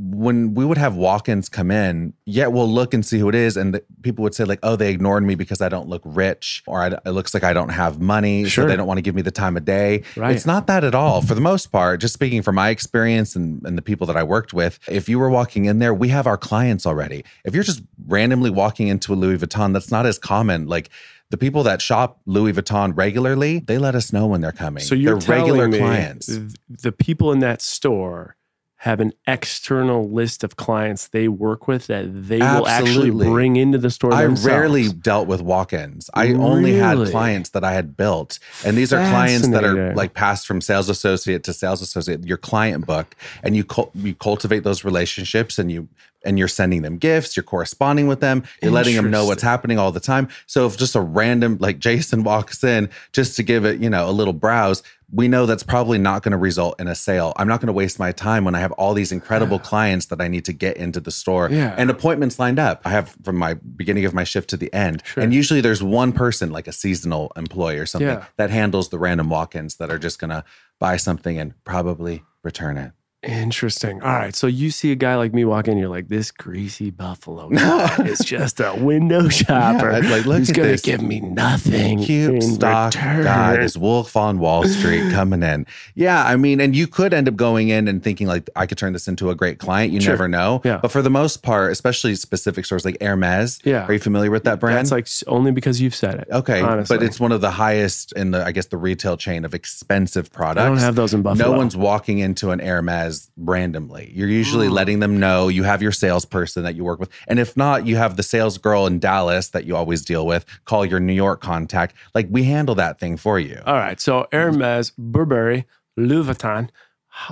When 0.03 0.55
we 0.55 0.65
would 0.65 0.79
have 0.79 0.97
walk 0.97 1.29
ins 1.29 1.51
come 1.51 1.71
in, 1.71 2.15
yeah, 2.25 2.47
we'll 2.47 2.71
look 2.71 2.95
and 2.95 3.05
see 3.05 3.19
who 3.19 3.29
it 3.29 3.35
is. 3.35 3.59
And 3.59 3.75
the, 3.75 3.85
people 4.01 4.23
would 4.23 4.35
say, 4.35 4.45
like, 4.45 4.59
oh, 4.63 4.75
they 4.75 4.91
ignored 4.91 5.25
me 5.25 5.35
because 5.35 5.61
I 5.61 5.69
don't 5.69 5.89
look 5.89 6.01
rich 6.07 6.63
or 6.67 6.81
I, 6.81 6.87
it 7.05 7.11
looks 7.11 7.35
like 7.35 7.45
I 7.45 7.53
don't 7.53 7.69
have 7.69 8.01
money. 8.01 8.47
Sure. 8.47 8.65
So 8.65 8.69
they 8.69 8.77
don't 8.77 8.87
want 8.87 8.97
to 8.97 9.03
give 9.03 9.15
me 9.15 9.21
the 9.21 9.31
time 9.31 9.59
of 9.59 9.67
day. 9.67 10.05
Right. 10.17 10.35
It's 10.35 10.47
not 10.47 10.67
that 10.69 10.85
at 10.85 10.95
all. 10.95 11.21
For 11.21 11.35
the 11.35 11.43
most 11.43 11.67
part, 11.67 12.01
just 12.01 12.15
speaking 12.15 12.41
from 12.41 12.55
my 12.55 12.71
experience 12.71 13.37
and, 13.37 13.63
and 13.67 13.77
the 13.77 13.83
people 13.83 14.07
that 14.07 14.17
I 14.17 14.23
worked 14.23 14.55
with, 14.55 14.79
if 14.89 15.07
you 15.07 15.19
were 15.19 15.29
walking 15.29 15.67
in 15.67 15.81
there, 15.81 15.93
we 15.93 16.09
have 16.09 16.27
our 16.27 16.39
clients 16.39 16.87
already. 16.87 17.23
If 17.45 17.55
you're 17.55 17.65
just 17.65 17.83
randomly 18.07 18.49
walking 18.49 18.89
into 18.89 19.13
a 19.13 19.17
Louis 19.17 19.37
Vuitton, 19.37 19.75
that's 19.75 19.91
not 19.91 20.07
as 20.07 20.19
common. 20.19 20.67
Like, 20.67 20.89
the 21.29 21.37
people 21.37 21.63
that 21.63 21.81
shop 21.81 22.21
Louis 22.27 22.53
Vuitton 22.53 22.97
regularly, 22.97 23.61
they 23.61 23.79
let 23.79 23.95
us 23.95 24.13
know 24.13 24.27
when 24.27 24.41
they're 24.41 24.51
coming. 24.51 24.83
So 24.83 24.97
you're 24.97 25.19
they're 25.21 25.37
regular 25.39 25.69
clients. 25.69 26.27
th- 26.27 26.51
the 26.69 26.91
people 26.91 27.31
in 27.31 27.39
that 27.39 27.63
store 27.63 28.35
have 28.81 28.99
an 28.99 29.13
external 29.27 30.09
list 30.09 30.43
of 30.43 30.57
clients 30.57 31.09
they 31.09 31.29
work 31.29 31.69
with 31.69 31.87
that 31.89 32.07
they 32.07 32.39
will 32.39 32.67
actually 32.67 33.09
Absolutely. 33.09 33.27
bring 33.27 33.57
into 33.57 33.77
the 33.77 33.91
store. 33.91 34.15
I 34.15 34.23
themselves. 34.23 34.47
rarely 34.47 34.89
dealt 34.89 35.29
with 35.29 35.43
walk-ins. 35.43 36.09
I 36.15 36.33
only 36.33 36.77
had 36.77 36.97
clients 37.09 37.51
that 37.51 37.63
I 37.63 37.75
had 37.75 37.95
built, 37.95 38.39
and 38.65 38.79
these 38.79 38.91
are 38.91 39.07
clients 39.11 39.49
that 39.49 39.65
are 39.65 39.95
like 39.95 40.15
passed 40.15 40.47
from 40.47 40.63
sales 40.63 40.89
associate 40.89 41.45
to 41.45 41.53
sales 41.53 41.83
associate. 41.83 42.25
Your 42.25 42.39
client 42.39 42.87
book, 42.87 43.15
and 43.43 43.55
you 43.55 43.65
cul- 43.65 43.91
you 43.95 44.15
cultivate 44.15 44.65
those 44.65 44.83
relationships, 44.83 45.59
and 45.59 45.71
you 45.71 45.87
and 46.25 46.39
you're 46.39 46.49
sending 46.49 46.83
them 46.83 46.97
gifts. 46.97 47.37
You're 47.37 47.45
corresponding 47.45 48.07
with 48.07 48.21
them. 48.21 48.45
You're 48.63 48.73
letting 48.73 48.97
them 48.97 49.11
know 49.11 49.27
what's 49.27 49.43
happening 49.43 49.79
all 49.79 49.93
the 49.93 50.01
time. 50.01 50.29
So 50.47 50.67
if 50.67 50.77
just 50.77 50.95
a 50.95 51.01
random 51.01 51.59
like 51.61 51.79
Jason 51.79 52.23
walks 52.25 52.65
in 52.65 52.89
just 53.13 53.37
to 53.37 53.43
give 53.43 53.65
it, 53.65 53.81
you 53.81 53.91
know, 53.91 54.09
a 54.09 54.13
little 54.13 54.33
browse. 54.33 54.83
We 55.13 55.27
know 55.27 55.45
that's 55.45 55.63
probably 55.65 55.99
not 55.99 56.23
going 56.23 56.33
to 56.33 56.39
result 56.39 56.81
in 56.81 56.87
a 56.87 56.95
sale. 56.95 57.33
I'm 57.37 57.49
not 57.49 57.61
going 57.61 57.67
to 57.67 57.73
waste 57.73 57.99
my 57.99 58.13
time 58.13 58.45
when 58.45 58.55
I 58.55 58.61
have 58.61 58.71
all 58.73 58.95
these 58.95 59.11
incredible 59.11 59.59
clients 59.59 60.07
that 60.07 60.21
I 60.21 60.29
need 60.29 60.45
to 60.45 60.53
get 60.53 60.77
into 60.77 61.01
the 61.01 61.11
store 61.11 61.49
Yeah. 61.51 61.75
and 61.77 61.91
appointments 61.91 62.39
lined 62.39 62.61
up. 62.61 62.81
I 62.85 62.91
have 62.91 63.17
from 63.25 63.37
my 63.37 63.55
beginning 63.55 64.05
of 64.05 64.15
my 64.15 64.23
shift 64.25 64.49
to 64.51 64.57
the 64.57 64.73
end. 64.73 65.03
Sure. 65.05 65.23
And 65.23 65.35
usually 65.35 65.61
there's 65.61 65.83
one 65.83 66.13
person, 66.13 66.51
like 66.53 66.69
a 66.69 66.73
seasonal 66.73 67.33
employee 67.37 67.79
or 67.79 67.87
something, 67.87 68.09
Yeah. 68.09 68.25
that 68.37 68.51
handles 68.51 68.91
the 68.91 68.99
random 69.01 69.29
walk 69.31 69.57
ins 69.57 69.77
that 69.77 69.91
are 69.91 69.99
just 69.99 70.21
going 70.21 70.31
to 70.31 70.45
buy 70.79 70.97
something 70.97 71.39
and 71.39 71.55
probably 71.65 72.23
return 72.45 72.77
it. 72.77 72.93
Interesting. 73.23 74.01
All 74.03 74.13
right. 74.15 74.35
So 74.35 74.47
you 74.47 74.71
see 74.71 74.93
a 74.93 74.95
guy 74.95 75.15
like 75.17 75.35
me 75.35 75.45
walk 75.45 75.69
in, 75.69 75.77
you're 75.77 75.91
like, 75.91 76.09
this 76.09 76.31
greasy 76.31 76.89
buffalo 76.91 77.49
guy 77.55 77.97
is 78.07 78.21
just 78.21 78.61
a 78.61 78.75
window 78.75 79.29
shopper. 79.29 79.91
I'd 79.91 80.07
like, 80.07 80.25
look 80.25 80.39
who's 80.39 80.49
at 80.51 80.57
gonna 80.57 80.77
give 80.79 81.03
me 81.03 81.21
nothing. 81.21 81.99
Cute 82.03 82.43
stock 82.43 82.95
return. 82.95 83.25
guy, 83.25 83.57
this 83.59 83.77
wolf 83.77 84.17
on 84.17 84.39
Wall 84.39 84.65
Street 84.65 85.11
coming 85.13 85.43
in. 85.43 85.67
Yeah, 85.95 86.25
I 86.25 86.37
mean, 86.37 86.63
and 86.63 86.75
you 86.75 86.87
could 86.87 87.13
end 87.13 87.29
up 87.29 87.37
going 87.37 87.69
in 87.69 87.89
and 87.89 88.03
thinking 88.03 88.27
like 88.27 88.49
I 88.57 88.65
could 88.65 88.79
turn 88.79 88.95
this 88.95 89.07
into 89.07 89.29
a 89.29 89.35
great 89.35 89.59
client. 89.59 89.93
You 89.93 90.01
Sure. 90.01 90.13
never 90.15 90.27
know. 90.27 90.63
Yeah. 90.65 90.79
But 90.81 90.91
for 90.91 91.03
the 91.03 91.11
most 91.11 91.43
part, 91.43 91.73
especially 91.73 92.15
specific 92.15 92.65
stores 92.65 92.87
like 92.87 92.97
Hermes, 93.03 93.61
Yeah. 93.65 93.85
are 93.87 93.93
you 93.93 93.99
familiar 93.99 94.31
with 94.31 94.45
that 94.45 94.61
brand? 94.61 94.79
That's 94.79 94.93
like 94.93 95.09
only 95.27 95.53
because 95.53 95.79
you've 95.79 95.95
said 95.95 96.15
it. 96.21 96.29
Okay, 96.33 96.63
honestly. 96.63 96.97
but 96.97 97.05
it's 97.05 97.21
one 97.21 97.33
of 97.33 97.43
the 97.43 97.51
highest 97.51 98.13
in 98.13 98.31
the, 98.31 98.43
I 98.47 98.53
guess, 98.53 98.67
the 98.67 98.79
retail 98.79 99.19
chain 99.19 99.45
of 99.45 99.53
expensive 99.53 100.33
products. 100.33 100.63
I 100.65 100.69
don't 100.69 100.79
have 100.79 100.95
those 100.95 101.13
in 101.13 101.21
Buffalo. 101.21 101.51
No 101.53 101.59
one's 101.59 101.77
walking 101.77 102.19
into 102.21 102.51
an 102.51 102.61
Hermes 102.61 103.10
randomly. 103.37 104.13
You're 104.15 104.29
usually 104.29 104.67
Hmm. 104.69 104.73
letting 104.75 105.01
them 105.01 105.19
know 105.19 105.49
you 105.49 105.63
have 105.65 105.83
your 105.83 105.93
salesperson 105.93 106.63
that 106.65 106.75
you 106.77 106.85
work 106.85 107.01
with. 107.01 107.09
And 107.29 107.39
if 107.39 107.57
not, 107.57 107.87
you 107.87 107.97
have 107.97 108.17
the 108.17 108.23
sales 108.23 108.59
girl 108.59 108.87
in 108.87 108.99
Dallas 108.99 109.49
that 109.49 109.65
you 109.65 109.77
always 109.77 110.03
deal 110.05 110.27
with. 110.27 110.45
Call 110.65 110.85
your 110.85 111.01
New 111.01 111.13
York 111.15 111.41
contact. 111.41 111.95
Like 112.15 112.29
we 112.31 112.45
handle 112.45 112.75
that 112.77 112.99
thing 113.01 113.17
for 113.17 113.39
you. 113.39 113.61
All 113.67 113.75
right. 113.75 114.01
So 114.01 114.27
Hermes, 114.33 114.93
Burberry, 114.99 115.67
Louis 115.97 116.25
Vuitton. 116.27 116.69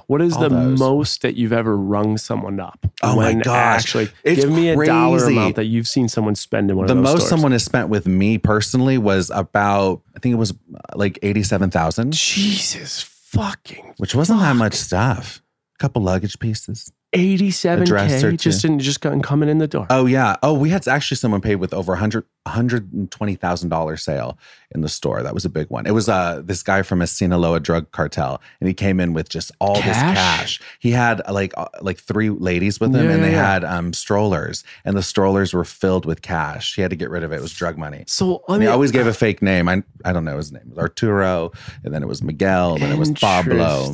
What 0.08 0.20
is 0.20 0.34
All 0.34 0.42
the 0.42 0.48
those. 0.48 0.78
most 0.78 1.22
that 1.22 1.36
you've 1.36 1.52
ever 1.52 1.76
rung 1.76 2.18
someone 2.18 2.58
up? 2.58 2.84
Oh 3.02 3.14
my 3.16 3.32
gosh. 3.32 3.54
Actually, 3.84 4.08
It's 4.24 4.44
give 4.44 4.52
me 4.52 4.70
a 4.70 4.84
dollar 4.84 5.24
amount 5.24 5.54
that 5.56 5.66
you've 5.66 5.86
seen 5.86 6.08
someone 6.08 6.34
spend 6.34 6.70
in 6.70 6.76
one 6.76 6.86
the 6.88 6.92
of 6.94 6.98
those 6.98 7.04
most 7.04 7.16
stores. 7.26 7.28
someone 7.30 7.52
has 7.52 7.64
spent 7.64 7.88
with 7.88 8.06
me 8.06 8.38
personally 8.38 8.98
was 8.98 9.30
about, 9.30 10.02
I 10.16 10.18
think 10.18 10.32
it 10.32 10.36
was 10.36 10.50
uh, 10.52 10.78
like 10.96 11.18
87,000, 11.22 12.12
Jesus 12.12 13.02
fucking 13.02 13.94
which 13.98 14.14
wasn't 14.14 14.40
that 14.40 14.56
much 14.56 14.74
stuff. 14.74 15.40
Couple 15.78 16.02
luggage 16.02 16.38
pieces. 16.38 16.92
eighty-seven 17.12 17.84
A 17.84 17.86
dress 17.86 18.24
or 18.24 18.32
k 18.32 18.36
just 18.36 18.62
two. 18.62 18.68
in 18.68 18.78
just 18.80 19.00
coming 19.00 19.48
in 19.48 19.58
the 19.58 19.68
door. 19.68 19.86
Oh 19.90 20.06
yeah. 20.06 20.36
Oh, 20.42 20.52
we 20.54 20.70
had 20.70 20.86
actually 20.88 21.16
someone 21.16 21.40
paid 21.40 21.56
with 21.56 21.72
over 21.72 21.92
100 21.92 22.24
$120,000 22.48 24.00
sale 24.00 24.38
in 24.74 24.80
the 24.82 24.88
store. 24.88 25.22
That 25.22 25.34
was 25.34 25.44
a 25.44 25.48
big 25.48 25.70
one. 25.70 25.86
It 25.86 25.92
was 25.92 26.08
uh, 26.08 26.42
this 26.44 26.62
guy 26.62 26.82
from 26.82 27.00
a 27.00 27.06
Sinaloa 27.06 27.60
drug 27.60 27.90
cartel, 27.90 28.40
and 28.60 28.68
he 28.68 28.74
came 28.74 29.00
in 29.00 29.12
with 29.14 29.28
just 29.28 29.50
all 29.60 29.74
this 29.76 29.84
Cash? 29.84 30.14
cash. 30.16 30.60
He 30.78 30.90
had 30.90 31.22
uh, 31.26 31.32
like 31.32 31.52
uh, 31.56 31.68
like 31.80 31.98
three 31.98 32.28
ladies 32.30 32.78
with 32.80 32.94
him, 32.94 33.06
Yeah, 33.06 33.12
and 33.12 33.24
they 33.24 33.32
yeah, 33.32 33.52
had 33.54 33.64
um, 33.64 33.92
strollers, 33.92 34.64
and 34.84 34.96
the 34.96 35.02
strollers 35.02 35.54
were 35.54 35.64
filled 35.64 36.04
with 36.04 36.20
cash. 36.22 36.74
He 36.74 36.82
had 36.82 36.90
to 36.90 36.96
get 36.96 37.10
rid 37.10 37.22
of 37.22 37.32
it. 37.32 37.36
It 37.36 37.42
was 37.42 37.52
drug 37.52 37.78
money. 37.78 38.04
So 38.06 38.42
I 38.48 38.54
And 38.54 38.60
me 38.60 38.66
he 38.66 38.72
always 38.72 38.90
gave 38.92 39.06
a 39.06 39.14
fake 39.14 39.40
name. 39.42 39.68
I 39.68 39.82
I 40.04 40.12
don't 40.12 40.24
know 40.24 40.36
his 40.36 40.52
name. 40.52 40.62
It 40.66 40.68
was 40.70 40.78
Arturo, 40.78 41.52
and 41.84 41.94
then 41.94 42.02
it 42.02 42.06
was 42.08 42.22
Miguel, 42.22 42.74
and 42.74 42.82
then 42.82 42.92
it 42.92 42.98
was 42.98 43.10
Pablo, 43.12 43.90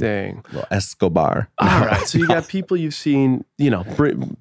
Escobar. 0.71 1.49
All 1.59 1.69
right. 1.87 2.07
So 2.07 2.19
you 2.19 2.27
got 2.27 2.49
people 2.49 2.77
you've 2.77 2.95
seen, 2.95 3.45
you 3.59 3.71
know, 3.71 3.85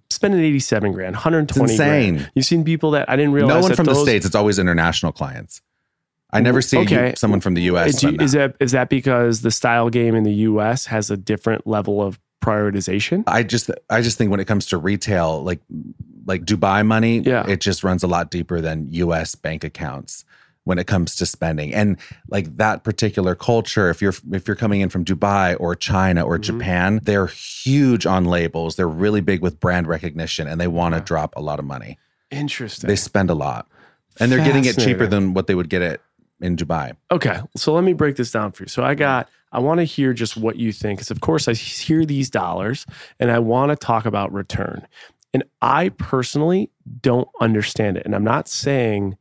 spending 0.10 0.40
87 0.44 0.92
grand, 0.94 1.16
120 1.16 1.72
It's 1.74 1.78
grand. 1.80 2.06
insane. 2.18 2.32
You've 2.36 2.46
seen 2.46 2.64
people 2.64 2.92
that 2.92 3.10
I 3.10 3.16
didn't 3.16 3.34
realize 3.34 3.56
No 3.56 3.62
one 3.62 3.76
from 3.76 3.86
the 3.86 3.96
those- 4.06 4.10
states. 4.10 4.26
It's 4.26 4.36
always 4.36 4.60
international 4.60 5.12
clients. 5.12 5.62
I 6.32 6.40
never 6.40 6.62
see 6.62 6.80
you- 6.82 7.14
someone 7.16 7.42
from 7.42 7.54
the 7.54 7.62
U.S. 7.64 7.96
Is, 7.96 8.04
You, 8.04 8.18
is 8.20 8.32
that 8.32 8.56
is 8.60 8.72
that 8.72 8.90
because 8.90 9.42
the 9.42 9.52
style 9.52 9.90
game 9.90 10.16
in 10.16 10.24
the 10.24 10.34
US 10.50 10.86
has 10.88 11.12
a 11.12 11.18
different 11.18 11.68
level 11.68 12.02
of 12.02 12.20
prioritization? 12.44 13.24
I 13.28 13.44
just 13.44 13.70
I 13.90 14.02
just 14.02 14.18
think 14.18 14.32
when 14.32 14.40
it 14.40 14.46
comes 14.46 14.66
to 14.68 14.78
retail, 14.78 15.44
like 15.44 15.62
like 16.26 16.44
Dubai 16.46 16.86
money, 16.86 17.20
Yeah. 17.20 17.46
it 17.48 17.60
just 17.62 17.84
runs 17.84 18.02
a 18.04 18.08
lot 18.08 18.32
deeper 18.32 18.62
than 18.62 18.88
U.S. 18.92 19.36
bank 19.36 19.64
accounts 19.64 20.26
when 20.64 20.80
it 20.80 20.88
comes 20.88 21.16
to 21.18 21.26
spending. 21.26 21.74
And 21.74 21.98
like 22.30 22.56
that 22.58 22.84
particular 22.86 23.36
culture, 23.36 23.90
if 23.90 24.02
you're 24.02 24.14
if 24.32 24.48
you're 24.48 24.56
coming 24.56 24.82
in 24.82 24.90
from 24.90 25.06
Dubai 25.06 25.56
or 25.60 25.76
China 25.76 26.24
or 26.26 26.38
Mhm. 26.40 26.42
Japan, 26.42 27.00
they're 27.04 27.28
huge 27.28 28.06
on 28.06 28.26
labels. 28.26 28.76
They're 28.76 28.88
really 28.88 29.22
big 29.22 29.42
with 29.42 29.60
brand 29.60 29.86
recognition, 29.88 30.48
and 30.48 30.60
they 30.60 30.68
want 30.68 30.94
to 30.94 30.98
Okay. 30.98 31.06
drop 31.06 31.34
a 31.36 31.42
lot 31.42 31.60
of 31.60 31.66
money. 31.66 31.98
Interesting. 32.32 32.88
They 32.88 32.96
spend 32.96 33.30
a 33.30 33.36
lot, 33.36 33.68
and 34.20 34.32
they're 34.32 34.44
getting 34.44 34.66
it 34.66 34.78
cheaper 34.78 35.08
than 35.08 35.34
what 35.34 35.48
they 35.48 35.56
would 35.56 35.70
get 35.70 35.82
it 35.82 36.02
in 36.42 36.56
Dubai. 36.56 36.94
Okay, 37.12 37.40
so 37.56 37.74
let 37.74 37.84
me 37.84 37.94
break 37.94 38.16
this 38.16 38.32
down 38.32 38.52
for 38.52 38.64
you. 38.64 38.68
So 38.68 38.84
I 38.84 38.96
got, 38.96 39.30
I 39.52 39.60
want 39.60 39.80
to 39.80 39.86
hear 39.86 40.14
just 40.14 40.36
what 40.36 40.58
you 40.58 40.72
think, 40.72 41.00
because 41.00 41.12
of 41.12 41.22
course 41.22 41.48
I 41.48 41.54
hear 41.54 42.06
these 42.06 42.30
dollars, 42.30 42.86
and 43.20 43.32
I 43.32 43.40
want 43.40 43.70
to 43.72 43.76
talk 43.76 44.06
about 44.06 44.34
return. 44.34 44.86
And 45.34 45.44
I 45.62 45.90
personally 45.90 46.70
don't 47.02 47.28
understand 47.40 47.98
it, 47.98 48.06
and 48.06 48.14
I'm 48.14 48.24
not 48.24 48.48
saying 48.48 49.18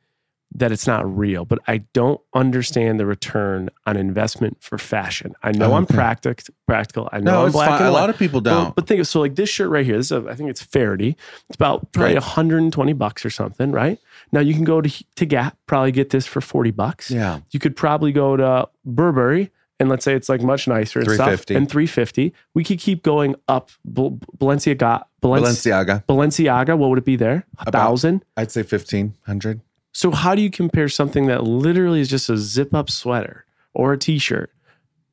that 0.54 0.70
it's 0.70 0.86
not 0.86 1.16
real, 1.16 1.44
but 1.46 1.58
I 1.66 1.78
don't 1.94 2.20
understand 2.34 3.00
the 3.00 3.06
return 3.06 3.70
on 3.86 3.96
investment 3.96 4.58
for 4.60 4.76
fashion. 4.76 5.34
I 5.42 5.52
know 5.52 5.72
Oh, 5.72 5.76
I'm 5.76 5.84
okay. 5.84 5.94
practic- 5.94 6.44
practical. 6.66 7.08
I 7.12 7.20
know 7.20 7.32
No, 7.32 7.46
I'm 7.46 7.52
black 7.52 7.68
fine. 7.70 7.78
and 7.80 7.88
A 7.88 7.92
lot 7.92 8.10
of 8.10 8.18
people 8.18 8.40
don't. 8.40 8.74
but 8.74 8.86
think 8.86 9.00
of, 9.00 9.06
so 9.06 9.20
like 9.20 9.34
this 9.36 9.48
shirt 9.48 9.70
right 9.70 9.84
here. 9.86 9.96
This 9.96 10.06
is 10.06 10.12
a, 10.12 10.26
I 10.28 10.34
think 10.34 10.50
it's 10.50 10.60
Faraday. 10.62 11.16
It's 11.48 11.54
about 11.56 11.90
probably 11.92 12.14
Right. 12.14 12.22
120 12.22 12.92
bucks 12.92 13.24
or 13.24 13.30
something, 13.30 13.72
right? 13.72 13.98
Now 14.30 14.40
you 14.40 14.52
can 14.54 14.64
go 14.64 14.80
to 14.82 15.04
to 15.16 15.24
Gap, 15.26 15.56
probably 15.66 15.92
get 15.92 16.10
this 16.10 16.26
for 16.26 16.40
40 16.40 16.70
bucks. 16.70 17.10
yeah, 17.10 17.40
You 17.50 17.58
could 17.60 17.74
probably 17.76 18.12
go 18.12 18.36
to 18.36 18.68
Burberry 18.84 19.50
and 19.80 19.88
let's 19.88 20.04
say 20.04 20.14
it's 20.14 20.28
like 20.28 20.42
much 20.42 20.68
nicer 20.68 21.00
and 21.00 21.10
stuff 21.10 21.44
and 21.50 21.68
350. 21.68 22.32
We 22.54 22.62
could 22.62 22.78
keep 22.78 23.02
going 23.02 23.34
up 23.48 23.70
Bal- 23.84 24.18
Balenciaga 24.38 25.04
Balenci- 25.22 25.42
Balenciaga. 25.42 26.04
Balenciaga, 26.06 26.76
what 26.78 26.90
would 26.90 26.98
it 26.98 27.04
be 27.04 27.16
there? 27.16 27.46
A 27.58 27.70
thousand? 27.70 28.24
I'd 28.36 28.50
say 28.50 28.62
fifteen 28.62 29.14
hundred. 29.26 29.60
So 29.92 30.10
how 30.10 30.34
do 30.34 30.42
you 30.42 30.50
compare 30.50 30.88
something 30.88 31.26
that 31.26 31.44
literally 31.44 32.00
is 32.00 32.08
just 32.08 32.30
a 32.30 32.36
zip 32.36 32.74
up 32.74 32.90
sweater 32.90 33.44
or 33.74 33.92
a 33.92 33.98
t-shirt 33.98 34.50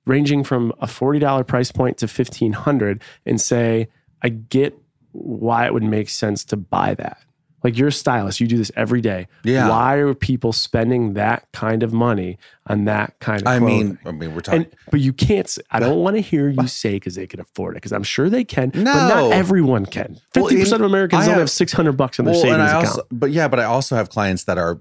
ranging 0.05 0.43
from 0.43 0.73
a 0.79 0.87
$40 0.87 1.45
price 1.45 1.71
point 1.71 1.97
to 1.99 2.07
1,500, 2.07 3.03
and 3.25 3.39
say 3.39 3.89
I 4.23 4.29
get 4.29 4.75
why 5.11 5.65
it 5.65 5.73
would 5.73 5.83
make 5.83 6.09
sense 6.09 6.43
to 6.45 6.57
buy 6.57 6.95
that. 6.95 7.19
Like 7.63 7.77
you're 7.77 7.89
a 7.89 7.91
stylist, 7.91 8.39
you 8.39 8.47
do 8.47 8.57
this 8.57 8.71
every 8.77 9.01
day. 9.01 9.27
Yeah. 9.43 9.67
Why 9.69 9.95
are 9.95 10.13
people 10.13 10.53
spending 10.53 11.13
that 11.15 11.47
kind 11.51 11.83
of 11.83 11.91
money 11.91 12.37
on 12.67 12.85
that 12.85 13.19
kind 13.19 13.41
of 13.41 13.47
I 13.47 13.57
clothing? 13.59 13.77
mean, 13.89 13.99
I 14.05 14.11
mean, 14.11 14.33
we're 14.33 14.41
talking. 14.41 14.61
and 14.63 14.75
but 14.91 15.01
you 15.01 15.11
can't 15.11 15.47
say, 15.49 15.61
I 15.71 15.79
don't 15.79 15.97
want 15.99 16.15
to 16.15 16.21
hear 16.21 16.47
you 16.49 16.67
say 16.67 16.93
because 16.93 17.15
they 17.15 17.27
can 17.27 17.39
afford 17.41 17.75
it 17.75 17.77
because 17.77 17.91
I'm 17.91 18.03
sure 18.03 18.29
they 18.29 18.43
can, 18.45 18.71
No, 18.73 18.83
but 18.85 19.07
not 19.09 19.31
everyone 19.33 19.85
can. 19.85 20.19
Well, 20.35 20.45
50% 20.47 20.71
of 20.73 20.81
Americans 20.81 21.23
I 21.23 21.25
don't 21.25 21.33
have- 21.33 21.39
have 21.41 21.49
600 21.49 21.91
bucks 21.93 22.17
in 22.19 22.25
their 22.25 22.33
Well, 22.33 22.41
savings 22.41 22.69
account. 22.69 22.85
also, 22.87 23.01
but 23.11 23.31
yeah, 23.31 23.47
but 23.49 23.59
I 23.59 23.65
also 23.65 23.95
have 23.97 24.09
clients 24.09 24.45
that 24.45 24.57
are 24.57 24.79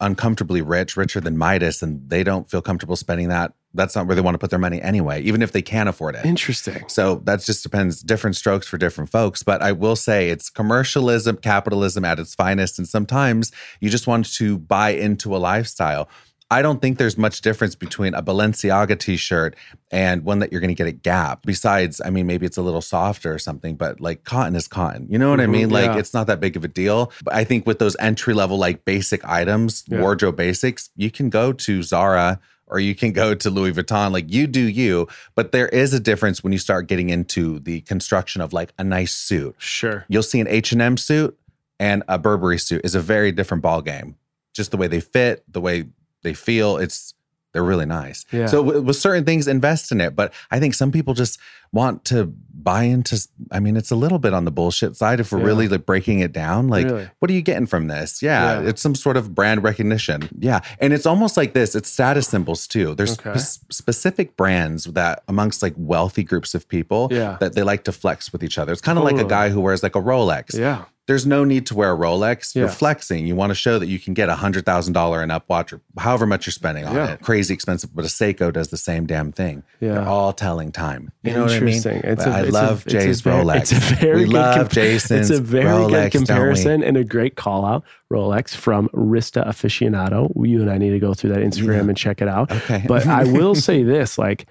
uncomfortably 0.00 0.62
rich, 0.62 0.96
richer 0.96 1.20
than 1.20 1.38
Midas, 1.38 1.82
and 1.82 2.08
they 2.08 2.22
don't 2.22 2.48
feel 2.50 2.60
comfortable 2.62 2.96
spending 2.96 3.28
that. 3.28 3.52
That's 3.76 3.94
not 3.94 4.06
where 4.06 4.16
they 4.16 4.22
want 4.22 4.34
to 4.34 4.38
put 4.38 4.50
their 4.50 4.58
money 4.58 4.80
anyway, 4.82 5.22
even 5.22 5.42
if 5.42 5.52
they 5.52 5.62
can 5.62 5.86
afford 5.88 6.14
it. 6.16 6.24
Interesting. 6.24 6.88
So 6.88 7.16
that 7.24 7.42
just 7.42 7.62
depends, 7.62 8.02
different 8.02 8.36
strokes 8.36 8.66
for 8.66 8.78
different 8.78 9.10
folks. 9.10 9.42
But 9.42 9.62
I 9.62 9.72
will 9.72 9.96
say 9.96 10.30
it's 10.30 10.50
commercialism, 10.50 11.36
capitalism 11.36 12.04
at 12.04 12.18
its 12.18 12.34
finest. 12.34 12.78
And 12.78 12.88
sometimes 12.88 13.52
you 13.80 13.90
just 13.90 14.06
want 14.06 14.32
to 14.34 14.58
buy 14.58 14.90
into 14.90 15.36
a 15.36 15.38
lifestyle. 15.38 16.08
I 16.48 16.62
don't 16.62 16.80
think 16.80 16.98
there's 16.98 17.18
much 17.18 17.40
difference 17.40 17.74
between 17.74 18.14
a 18.14 18.22
Balenciaga 18.22 18.96
t 19.00 19.16
shirt 19.16 19.56
and 19.90 20.22
one 20.22 20.38
that 20.38 20.52
you're 20.52 20.60
going 20.60 20.68
to 20.68 20.76
get 20.76 20.86
at 20.86 21.02
Gap. 21.02 21.42
Besides, 21.44 22.00
I 22.04 22.10
mean, 22.10 22.28
maybe 22.28 22.46
it's 22.46 22.56
a 22.56 22.62
little 22.62 22.80
softer 22.80 23.34
or 23.34 23.38
something, 23.40 23.74
but 23.74 24.00
like 24.00 24.22
cotton 24.22 24.54
is 24.54 24.68
cotton. 24.68 25.08
You 25.10 25.18
know 25.18 25.28
what 25.30 25.40
I 25.40 25.46
Mhm, 25.46 25.50
mean? 25.50 25.70
Like 25.70 25.86
yeah. 25.86 25.98
it's 25.98 26.14
not 26.14 26.28
that 26.28 26.38
big 26.38 26.56
of 26.56 26.62
a 26.62 26.68
deal. 26.68 27.10
But 27.24 27.34
I 27.34 27.42
think 27.42 27.66
with 27.66 27.80
those 27.80 27.96
entry 27.98 28.32
level, 28.32 28.58
like 28.58 28.84
basic 28.84 29.24
items, 29.24 29.82
Yeah. 29.88 30.00
wardrobe 30.00 30.36
basics, 30.36 30.88
you 30.94 31.10
can 31.10 31.30
go 31.30 31.52
to 31.52 31.82
Zara 31.82 32.38
or 32.66 32.78
you 32.80 32.94
can 32.94 33.12
go 33.12 33.34
to 33.34 33.50
Louis 33.50 33.72
Vuitton. 33.72 34.12
Like 34.12 34.32
you 34.32 34.46
do 34.46 34.60
you, 34.60 35.08
but 35.34 35.52
there 35.52 35.68
is 35.68 35.94
a 35.94 36.00
difference 36.00 36.42
when 36.42 36.52
you 36.52 36.58
start 36.58 36.86
getting 36.86 37.10
into 37.10 37.58
the 37.60 37.80
construction 37.82 38.40
of 38.40 38.52
like 38.52 38.72
a 38.78 38.84
nice 38.84 39.14
suit. 39.14 39.54
Sure. 39.58 40.04
You'll 40.08 40.22
see 40.22 40.40
an 40.40 40.48
H 40.48 40.72
and 40.72 40.82
M 40.82 40.96
suit 40.96 41.38
and 41.78 42.02
a 42.08 42.18
Burberry 42.18 42.58
suit 42.58 42.82
is 42.84 42.94
a 42.94 43.00
very 43.00 43.32
different 43.32 43.62
ball 43.62 43.82
game. 43.82 44.16
Just 44.54 44.70
the 44.70 44.76
way 44.76 44.86
they 44.86 45.00
fit, 45.00 45.44
the 45.52 45.60
way 45.60 45.86
they 46.22 46.34
feel, 46.34 46.78
it's 46.78 47.14
they're 47.56 47.64
really 47.64 47.86
nice. 47.86 48.26
Yeah. 48.30 48.46
So 48.46 48.60
with, 48.62 48.84
with 48.84 48.96
certain 48.96 49.24
things, 49.24 49.48
invest 49.48 49.90
in 49.90 50.00
it. 50.02 50.14
But 50.14 50.34
I 50.50 50.60
think 50.60 50.74
some 50.74 50.92
people 50.92 51.14
just 51.14 51.38
want 51.72 52.04
to 52.04 52.26
buy 52.52 52.82
into. 52.82 53.18
I 53.50 53.60
mean, 53.60 53.76
it's 53.78 53.90
a 53.90 53.96
little 53.96 54.18
bit 54.18 54.34
on 54.34 54.44
the 54.44 54.50
bullshit 54.50 54.94
side 54.94 55.20
if 55.20 55.32
we're 55.32 55.38
Yeah. 55.38 55.44
really 55.46 55.68
like 55.68 55.86
breaking 55.86 56.20
it 56.20 56.32
down. 56.32 56.68
Like, 56.68 56.84
Really? 56.84 57.08
what 57.18 57.30
are 57.30 57.34
you 57.34 57.40
getting 57.40 57.66
from 57.66 57.88
this? 57.88 58.22
Yeah, 58.22 58.60
Yeah. 58.60 58.68
it's 58.68 58.82
some 58.82 58.94
sort 58.94 59.16
of 59.16 59.34
brand 59.34 59.62
recognition. 59.64 60.28
Yeah, 60.38 60.60
and 60.80 60.92
it's 60.92 61.06
almost 61.06 61.36
like 61.38 61.54
this. 61.54 61.74
It's 61.74 61.88
status 61.90 62.28
symbols 62.28 62.66
too. 62.66 62.94
There's 62.94 63.18
Okay. 63.18 63.38
sp- 63.40 63.72
specific 63.72 64.36
brands 64.36 64.84
that 64.84 65.22
amongst 65.28 65.62
like 65.62 65.74
wealthy 65.78 66.24
groups 66.24 66.54
of 66.54 66.68
people 66.68 67.08
Yeah. 67.10 67.38
that 67.40 67.54
they 67.54 67.62
like 67.62 67.84
to 67.84 67.92
flex 67.92 68.32
with 68.32 68.44
each 68.44 68.58
other. 68.58 68.72
It's 68.72 68.82
kind 68.82 68.98
of 68.98 69.04
like 69.04 69.18
a 69.18 69.24
guy 69.24 69.48
who 69.48 69.60
wears 69.62 69.82
like 69.82 69.96
a 69.96 70.02
Rolex. 70.02 70.54
Yeah. 70.58 70.84
There's 71.06 71.24
no 71.24 71.44
need 71.44 71.66
to 71.66 71.74
wear 71.76 71.92
a 71.92 71.96
Rolex. 71.96 72.54
You're 72.56 72.66
Yeah. 72.66 72.72
flexing. 72.72 73.28
You 73.28 73.36
want 73.36 73.50
to 73.50 73.54
show 73.54 73.78
that 73.78 73.86
you 73.86 74.00
can 74.00 74.12
get 74.12 74.28
a 74.28 74.34
hundred 74.34 74.66
thousand 74.66 74.92
dollar 74.94 75.22
and 75.22 75.30
up 75.30 75.44
watch 75.48 75.72
or 75.72 75.80
however 75.98 76.26
much 76.26 76.46
you're 76.46 76.52
spending 76.52 76.84
on 76.84 76.96
Yeah. 76.96 77.12
it. 77.12 77.20
Crazy 77.20 77.54
expensive, 77.54 77.94
but 77.94 78.04
a 78.04 78.08
Seiko 78.08 78.52
does 78.52 78.68
the 78.70 78.76
same 78.76 79.06
damn 79.06 79.30
thing. 79.30 79.62
Yeah. 79.80 79.92
They're 79.92 80.02
all 80.08 80.32
telling 80.32 80.72
time. 80.72 81.12
You 81.22 81.34
know 81.34 81.42
what 81.44 81.52
I 81.52 81.60
mean? 81.60 81.74
Interesting. 81.76 82.00
It's 82.02 82.24
a- 82.26 82.28
I 82.30 82.40
it's 82.40 82.48
a- 82.48 82.52
love 82.52 82.82
it's 82.86 82.94
a 82.94 82.98
Jay's 82.98 83.20
very- 83.20 83.44
Rolex. 83.44 83.56
It's 83.60 83.72
a 83.72 83.94
very 83.94 84.16
we 84.16 84.24
good 84.24 84.32
love 84.32 84.56
comp- 84.56 84.70
Jason's 84.72 85.30
It's 85.30 85.38
a 85.38 85.42
very 85.42 85.64
Rolex, 85.66 85.90
good 86.10 86.12
comparison 86.12 86.82
and 86.82 86.96
a 86.96 87.04
great 87.04 87.36
call 87.36 87.64
out. 87.64 87.84
Rolex 88.12 88.54
from 88.56 88.88
Wrist 88.92 89.34
Aficionado. 89.34 90.32
You 90.44 90.60
and 90.60 90.70
I 90.70 90.78
need 90.78 90.90
to 90.90 90.98
go 90.98 91.14
through 91.14 91.30
that 91.34 91.40
Instagram 91.40 91.74
Yeah. 91.84 91.88
and 91.88 91.96
check 91.96 92.20
it 92.20 92.28
out. 92.28 92.50
Okay. 92.50 92.84
But 92.86 93.06
I 93.06 93.24
will 93.32 93.54
say 93.54 93.82
this, 93.84 94.18
like 94.18 94.46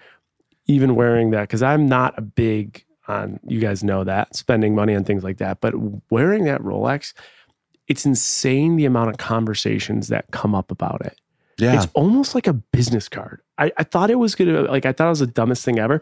even 0.67 0.95
wearing 0.95 1.31
that, 1.31 1.41
because 1.41 1.61
I'm 1.61 1.85
not 1.87 2.13
a 2.17 2.21
big 2.21 2.83
on 3.07 3.39
you 3.45 3.59
guys 3.59 3.83
know 3.83 4.03
that, 4.03 4.35
spending 4.35 4.75
money 4.75 4.95
on 4.95 5.03
things 5.03 5.23
like 5.23 5.37
that. 5.37 5.61
But 5.61 5.73
wearing 6.09 6.45
that 6.45 6.61
Rolex, 6.61 7.13
it's 7.87 8.05
insane 8.05 8.75
the 8.75 8.85
amount 8.85 9.09
of 9.09 9.17
conversations 9.17 10.07
that 10.07 10.31
come 10.31 10.55
up 10.55 10.71
about 10.71 11.05
it. 11.05 11.19
yeah, 11.57 11.75
It's 11.75 11.91
almost 11.93 12.35
like 12.35 12.47
a 12.47 12.53
business 12.53 13.07
card. 13.09 13.41
I, 13.57 13.71
I 13.77 13.83
thought 13.83 14.09
it 14.09 14.15
was 14.15 14.35
gonna 14.35 14.63
like 14.63 14.85
I 14.85 14.91
thought 14.91 15.07
it 15.07 15.09
was 15.09 15.19
the 15.19 15.27
dumbest 15.27 15.63
thing 15.63 15.79
ever. 15.79 16.01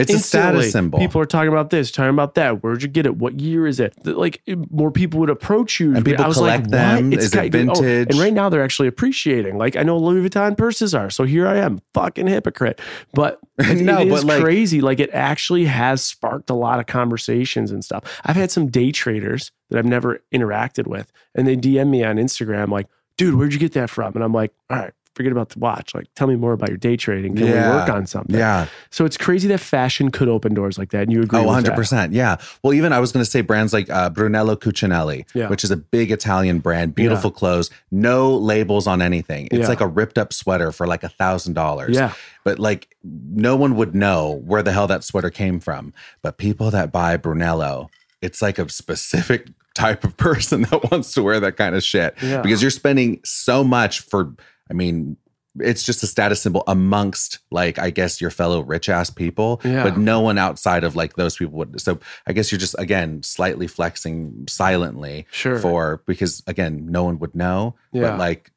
It's 0.00 0.14
a 0.14 0.18
status 0.18 0.72
symbol. 0.72 0.98
People 0.98 1.20
are 1.20 1.26
talking 1.26 1.48
about 1.48 1.70
this, 1.70 1.90
talking 1.90 2.10
about 2.10 2.34
that. 2.34 2.62
Where'd 2.62 2.82
you 2.82 2.88
get 2.88 3.06
it? 3.06 3.16
What 3.16 3.40
year 3.40 3.66
is 3.66 3.80
it? 3.80 3.94
Like 4.06 4.42
more 4.70 4.90
people 4.90 5.20
would 5.20 5.30
approach 5.30 5.80
you. 5.80 5.94
And 5.94 6.04
people 6.04 6.24
I 6.24 6.28
was 6.28 6.36
collect 6.36 6.64
like, 6.64 6.70
them. 6.70 7.10
What? 7.10 7.18
Is 7.18 7.34
it 7.34 7.38
oh, 7.38 7.48
vintage? 7.48 8.08
and 8.10 8.18
right 8.18 8.32
now 8.32 8.48
they're 8.48 8.62
actually 8.62 8.88
appreciating. 8.88 9.58
Like 9.58 9.76
I 9.76 9.82
know 9.82 9.98
Louis 9.98 10.28
Vuitton 10.28 10.56
purses 10.56 10.94
are. 10.94 11.10
So 11.10 11.24
here 11.24 11.46
I 11.46 11.58
am, 11.58 11.80
fucking 11.94 12.26
hypocrite. 12.26 12.80
But 13.14 13.40
it, 13.58 13.80
No, 13.80 14.00
it 14.00 14.08
is 14.08 14.24
but, 14.24 14.34
like- 14.34 14.42
crazy. 14.42 14.80
Like 14.80 15.00
it 15.00 15.10
actually 15.12 15.64
has 15.66 16.02
sparked 16.02 16.50
a 16.50 16.54
lot 16.54 16.78
of 16.80 16.86
conversations 16.86 17.70
and 17.70 17.84
stuff. 17.84 18.20
I've 18.24 18.36
had 18.36 18.50
some 18.50 18.68
day 18.68 18.92
traders 18.92 19.52
that 19.70 19.78
I've 19.78 19.86
never 19.86 20.22
interacted 20.32 20.86
with, 20.86 21.12
and 21.34 21.46
they 21.46 21.56
DM 21.56 21.88
me 21.90 22.02
on 22.04 22.16
Instagram 22.16 22.68
like, 22.68 22.88
"Dude, 23.16 23.34
where'd 23.34 23.52
you 23.52 23.58
get 23.58 23.72
that 23.74 23.90
from?" 23.90 24.14
And 24.14 24.24
I'm 24.24 24.32
like, 24.32 24.52
"All 24.68 24.78
right." 24.78 24.92
Forget 25.16 25.32
about 25.32 25.48
the 25.50 25.58
watch. 25.58 25.92
Like, 25.94 26.06
tell 26.14 26.28
me 26.28 26.36
more 26.36 26.52
about 26.52 26.68
your 26.68 26.78
day 26.78 26.96
trading. 26.96 27.34
Can 27.34 27.46
Yeah. 27.46 27.70
we 27.70 27.76
work 27.80 27.88
on 27.90 28.06
something? 28.06 28.36
yeah. 28.36 28.66
So 28.90 29.04
it's 29.04 29.16
crazy 29.16 29.48
that 29.48 29.58
fashion 29.58 30.10
could 30.10 30.28
open 30.28 30.54
doors 30.54 30.78
like 30.78 30.90
that. 30.90 31.02
And 31.02 31.12
you 31.12 31.20
agree 31.22 31.40
Oh, 31.40 31.42
with 31.54 31.64
that? 31.64 31.74
100%. 31.76 32.12
Yeah. 32.12 32.36
Well, 32.62 32.72
even 32.72 32.92
I 32.92 33.00
was 33.00 33.10
going 33.10 33.24
to 33.24 33.30
say 33.30 33.40
brands 33.40 33.72
like 33.72 33.90
uh, 33.90 34.08
Brunello 34.10 34.54
Cucinelli, 34.54 35.24
Yeah. 35.34 35.48
which 35.48 35.64
is 35.64 35.70
a 35.72 35.76
big 35.76 36.12
Italian 36.12 36.60
brand, 36.60 36.94
beautiful 36.94 37.30
clothes, 37.32 37.70
no 37.90 38.32
labels 38.34 38.86
on 38.86 39.02
anything. 39.02 39.46
It's 39.50 39.62
Yeah. 39.62 39.68
like 39.68 39.80
a 39.80 39.86
ripped 39.88 40.16
up 40.16 40.32
sweater 40.32 40.70
for 40.70 40.86
like 40.86 41.02
a 41.02 41.08
thousand 41.08 41.54
dollars. 41.54 41.96
Yeah. 41.96 42.12
But 42.44 42.58
like 42.60 42.96
no 43.04 43.56
one 43.56 43.74
would 43.76 43.94
know 43.94 44.40
where 44.46 44.62
the 44.62 44.72
hell 44.72 44.86
that 44.86 45.02
sweater 45.02 45.30
came 45.30 45.58
from. 45.60 45.92
But 46.22 46.38
people 46.38 46.70
that 46.70 46.92
buy 46.92 47.16
Brunello, 47.16 47.90
it's 48.22 48.40
like 48.40 48.58
a 48.60 48.68
specific 48.68 49.48
type 49.74 50.04
of 50.04 50.16
person 50.16 50.62
that 50.62 50.82
wants 50.90 51.12
to 51.14 51.22
wear 51.22 51.40
that 51.40 51.56
kind 51.56 51.74
of 51.74 51.82
shit 51.82 52.14
Yeah. 52.22 52.42
because 52.42 52.60
you're 52.62 52.70
spending 52.70 53.20
so 53.24 53.62
much 53.64 54.00
for 54.00 54.34
I 54.70 54.74
mean 54.74 55.16
it's 55.58 55.82
just 55.82 56.00
a 56.04 56.06
status 56.06 56.40
symbol 56.40 56.62
amongst 56.68 57.40
like 57.50 57.76
I 57.78 57.90
guess 57.90 58.20
your 58.20 58.30
fellow 58.30 58.60
rich 58.60 58.88
ass 58.88 59.10
people 59.10 59.60
Yeah. 59.64 59.82
but 59.82 59.98
no 59.98 60.20
one 60.20 60.38
outside 60.38 60.84
of 60.84 60.94
like 60.94 61.14
those 61.16 61.36
people 61.36 61.58
would 61.58 61.80
so 61.80 61.98
I 62.26 62.32
guess 62.32 62.52
you're 62.52 62.58
just 62.60 62.76
again 62.78 63.22
slightly 63.24 63.66
flexing 63.66 64.44
silently 64.48 65.26
Sure. 65.32 65.58
for 65.58 66.02
because 66.06 66.42
again 66.46 66.86
no 66.90 67.02
one 67.02 67.18
would 67.18 67.34
know 67.34 67.74
Yeah. 67.92 68.02
but 68.12 68.18
like 68.20 68.52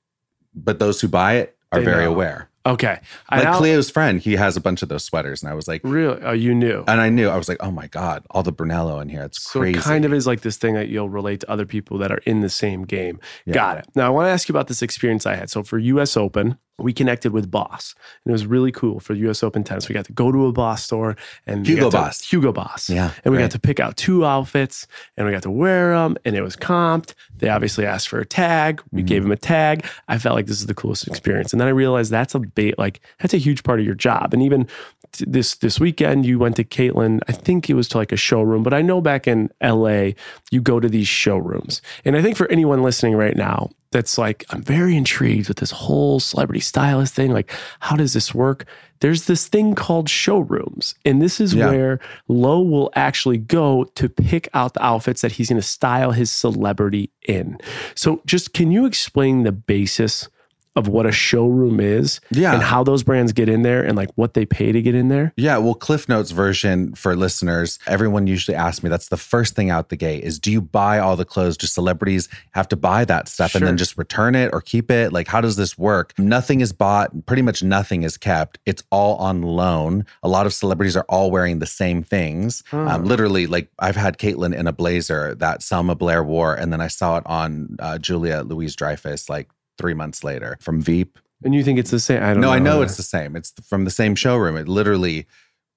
but 0.54 0.78
those 0.78 1.02
who 1.02 1.08
buy 1.08 1.34
it 1.38 1.58
are 1.72 1.80
They 1.80 1.86
very 1.86 2.04
know. 2.06 2.12
aware 2.12 2.50
Okay. 2.66 3.00
Like 3.32 3.44
now- 3.44 3.58
Cleo's 3.58 3.90
friend 3.90 4.20
he 4.22 4.34
has 4.38 4.56
a 4.56 4.62
bunch 4.62 4.82
of 4.84 4.90
those 4.90 5.04
sweaters 5.04 5.44
and 5.44 5.52
I 5.52 5.54
was 5.54 5.68
like 5.68 5.82
really? 5.84 6.22
Oh, 6.24 6.32
you 6.32 6.56
knew. 6.56 6.84
and 6.88 7.02
I 7.02 7.10
knew 7.10 7.28
I 7.30 7.36
was 7.38 7.50
like 7.50 7.58
oh 7.60 7.72
my 7.72 7.88
god 7.88 8.26
all 8.32 8.42
the 8.44 8.52
Brunello 8.54 9.00
in 9.00 9.10
here 9.10 9.24
it's 9.24 9.42
So 9.42 9.60
crazy 9.60 9.80
it 9.80 9.84
kind 9.84 10.06
of 10.06 10.14
is 10.14 10.26
like 10.26 10.42
this 10.42 10.58
thing 10.58 10.74
that 10.76 10.88
you'll 10.88 11.10
relate 11.10 11.42
to 11.42 11.52
other 11.52 11.66
people 11.66 11.98
that 11.98 12.12
are 12.12 12.22
in 12.26 12.40
the 12.42 12.50
same 12.50 12.84
game. 12.84 13.20
Yeah. 13.46 13.54
Got 13.54 13.78
it. 13.80 13.88
Now 13.96 14.08
I 14.08 14.10
want 14.10 14.28
to 14.28 14.32
ask 14.32 14.48
you 14.48 14.54
about 14.54 14.68
this 14.68 14.82
experience 14.82 15.26
I 15.26 15.36
had. 15.36 15.50
So 15.50 15.62
for 15.64 15.78
US 15.78 16.16
Open, 16.16 16.58
we 16.80 16.92
connected 16.92 17.32
with 17.34 17.52
Boss. 17.52 17.94
And 18.26 18.32
it 18.32 18.34
was 18.34 18.46
really 18.46 18.72
cool 18.72 19.00
for 19.00 19.14
US 19.14 19.44
Open 19.44 19.64
tennis. 19.64 19.88
We 19.88 19.94
got 19.94 20.06
to 20.06 20.14
go 20.14 20.32
to 20.32 20.48
a 20.48 20.52
Boss 20.52 20.84
store 20.84 21.16
and 21.46 21.66
Hugo 21.68 21.90
to- 21.92 21.98
Boss. 21.98 22.22
Hugo 22.22 22.52
Boss. 22.52 22.90
Yeah, 22.90 23.12
And 23.24 23.32
we 23.32 23.38
right. 23.38 23.44
got 23.44 23.52
to 23.52 23.60
pick 23.60 23.80
out 23.80 23.96
two 23.96 24.26
outfits 24.26 24.88
and 25.16 25.26
we 25.28 25.32
got 25.32 25.44
to 25.44 25.52
wear 25.52 25.94
them 25.94 26.18
and 26.26 26.36
it 26.36 26.42
was 26.42 26.56
comped. 26.56 27.14
They 27.38 27.50
obviously 27.50 27.86
asked 27.86 28.10
for 28.10 28.20
a 28.20 28.26
tag. 28.26 28.82
We 28.92 29.00
Mm-hmm. 29.02 29.06
gave 29.08 29.22
them 29.24 29.32
a 29.32 29.38
tag. 29.38 29.86
I 30.08 30.18
felt 30.18 30.36
like 30.36 30.48
this 30.48 30.60
is 30.60 30.66
the 30.66 30.74
coolest 30.74 31.08
experience. 31.08 31.52
And 31.54 31.60
then 31.62 31.68
I 31.68 31.72
realized 31.72 32.12
that's 32.12 32.34
a 32.36 32.40
bait 32.40 32.78
like 32.80 33.02
that's 33.20 33.34
a 33.34 33.38
huge 33.38 33.64
part 33.64 33.80
of 33.80 33.86
your 33.86 33.96
job. 33.96 34.34
And 34.34 34.42
even 34.42 34.68
t- 35.12 35.26
this 35.28 35.56
this 35.56 35.80
weekend 35.80 36.26
you 36.26 36.40
went 36.40 36.56
to 36.56 36.64
Caitlin, 36.64 37.20
I 37.28 37.34
think 37.34 37.70
it 37.70 37.76
was 37.76 37.88
to 37.90 37.98
like 38.00 38.12
a 38.12 38.18
showroom, 38.18 38.64
but 38.64 38.74
I 38.74 38.82
know 38.82 39.00
back 39.02 39.28
in 39.28 39.50
LA 39.62 40.12
you 40.52 40.62
go 40.62 40.80
to 40.80 40.90
these 40.90 41.08
showrooms. 41.08 41.82
And 42.04 42.18
I 42.18 42.22
think 42.22 42.36
for 42.38 42.50
anyone 42.52 42.82
listening 42.82 43.16
right 43.16 43.36
now 43.36 43.70
that's 43.94 44.18
like 44.18 44.44
I'm 44.50 44.62
very 44.62 44.98
intrigued 44.98 45.48
with 45.48 45.58
this 45.58 45.72
whole 45.72 46.20
celebrity 46.20 46.60
stylist 46.60 47.14
thing, 47.14 47.32
like 47.32 47.52
how 47.80 47.96
does 47.96 48.12
this 48.14 48.36
work? 48.36 48.66
There's 49.00 49.26
this 49.26 49.48
thing 49.48 49.76
called 49.76 50.10
showrooms. 50.10 50.96
And 51.06 51.22
this 51.22 51.40
is 51.40 51.54
Yeah. 51.54 51.70
where 51.70 52.00
Lo 52.28 52.62
will 52.62 52.92
actually 52.96 53.38
go 53.38 53.86
to 53.96 54.10
pick 54.10 54.50
out 54.54 54.74
the 54.74 54.84
outfits 54.86 55.22
that 55.22 55.32
he's 55.34 55.50
going 55.50 55.62
to 55.62 55.68
style 55.68 56.12
his 56.12 56.32
celebrity 56.32 57.10
in. 57.28 57.58
So 57.96 58.22
just 58.26 58.54
can 58.54 58.72
you 58.72 58.86
explain 58.86 59.44
the 59.44 59.52
basis 59.52 60.28
of 60.76 60.88
what 60.88 61.06
a 61.06 61.12
showroom 61.12 61.80
is 61.80 62.20
Yeah. 62.32 62.54
and 62.54 62.64
how 62.64 62.84
those 62.84 63.04
brands 63.04 63.32
get 63.32 63.48
in 63.48 63.62
there 63.62 63.84
and 63.84 63.96
like 63.96 64.10
what 64.16 64.34
they 64.34 64.46
pay 64.46 64.72
to 64.72 64.82
get 64.82 64.96
in 64.96 65.08
there? 65.10 65.32
Yeah, 65.38 65.58
well, 65.58 65.76
Cliff 65.76 66.10
Notes 66.10 66.32
version 66.32 66.94
for 66.96 67.16
listeners, 67.16 67.78
everyone 67.86 68.26
usually 68.28 68.56
asks 68.56 68.84
me 68.84 68.90
that's 68.90 69.10
the 69.10 69.18
first 69.18 69.56
thing 69.56 69.70
out 69.70 69.90
the 69.90 69.96
gate 69.96 70.24
is 70.24 70.40
do 70.40 70.52
you 70.52 70.62
buy 70.62 71.00
all 71.00 71.16
the 71.16 71.26
clothes? 71.26 71.58
Do 71.58 71.68
celebrities 71.68 72.28
have 72.52 72.68
to 72.70 72.76
buy 72.76 73.06
that 73.06 73.28
stuff 73.28 73.54
and 73.56 73.66
then 73.66 73.78
just 73.78 73.98
return 73.98 74.34
it 74.36 74.50
or 74.54 74.62
keep 74.62 74.90
it? 74.90 75.14
Like, 75.14 75.28
how 75.28 75.42
does 75.42 75.56
this 75.56 75.78
work? 75.78 76.14
Nothing 76.18 76.62
is 76.62 76.74
bought, 76.74 77.26
pretty 77.26 77.42
much 77.44 77.62
nothing 77.64 78.04
is 78.04 78.18
kept. 78.18 78.58
It's 78.66 78.84
all 78.92 79.16
on 79.18 79.42
loan. 79.44 80.06
A 80.24 80.28
lot 80.28 80.46
of 80.46 80.54
celebrities 80.54 80.98
are 80.98 81.06
all 81.08 81.30
wearing 81.32 81.60
the 81.60 81.66
same 81.68 82.02
things. 82.04 82.64
Um, 82.72 83.06
literally, 83.06 83.46
like, 83.48 83.70
I've 83.80 83.96
had 83.96 84.18
Caitlyn 84.18 84.56
in 84.56 84.68
a 84.68 84.74
blazer 84.74 85.36
that 85.36 85.62
Selma 85.62 85.96
Blair 85.96 86.24
wore, 86.24 86.56
and 86.56 86.74
then 86.74 86.82
I 86.82 86.88
saw 86.88 87.18
it 87.18 87.24
on 87.28 87.76
uh, 87.80 87.98
Julia 88.00 88.42
Louis-Dreyfus 88.44 89.30
like 89.30 89.50
three 89.78 89.94
months 89.94 90.24
later 90.24 90.58
from 90.62 90.82
Veep. 90.82 91.20
And 91.44 91.54
you 91.54 91.64
think 91.64 91.78
it's 91.80 91.92
the 91.92 92.00
same? 92.00 92.24
I 92.24 92.28
don't 92.34 92.42
No, 92.42 92.48
know. 92.48 92.54
I 92.54 92.60
know 92.60 92.82
it's 92.82 92.98
the 92.98 93.04
same. 93.04 93.36
It's 93.36 93.54
from 93.68 93.84
the 93.86 93.92
same 93.92 94.16
showroom. 94.16 94.56
It 94.56 94.68
literally 94.68 95.26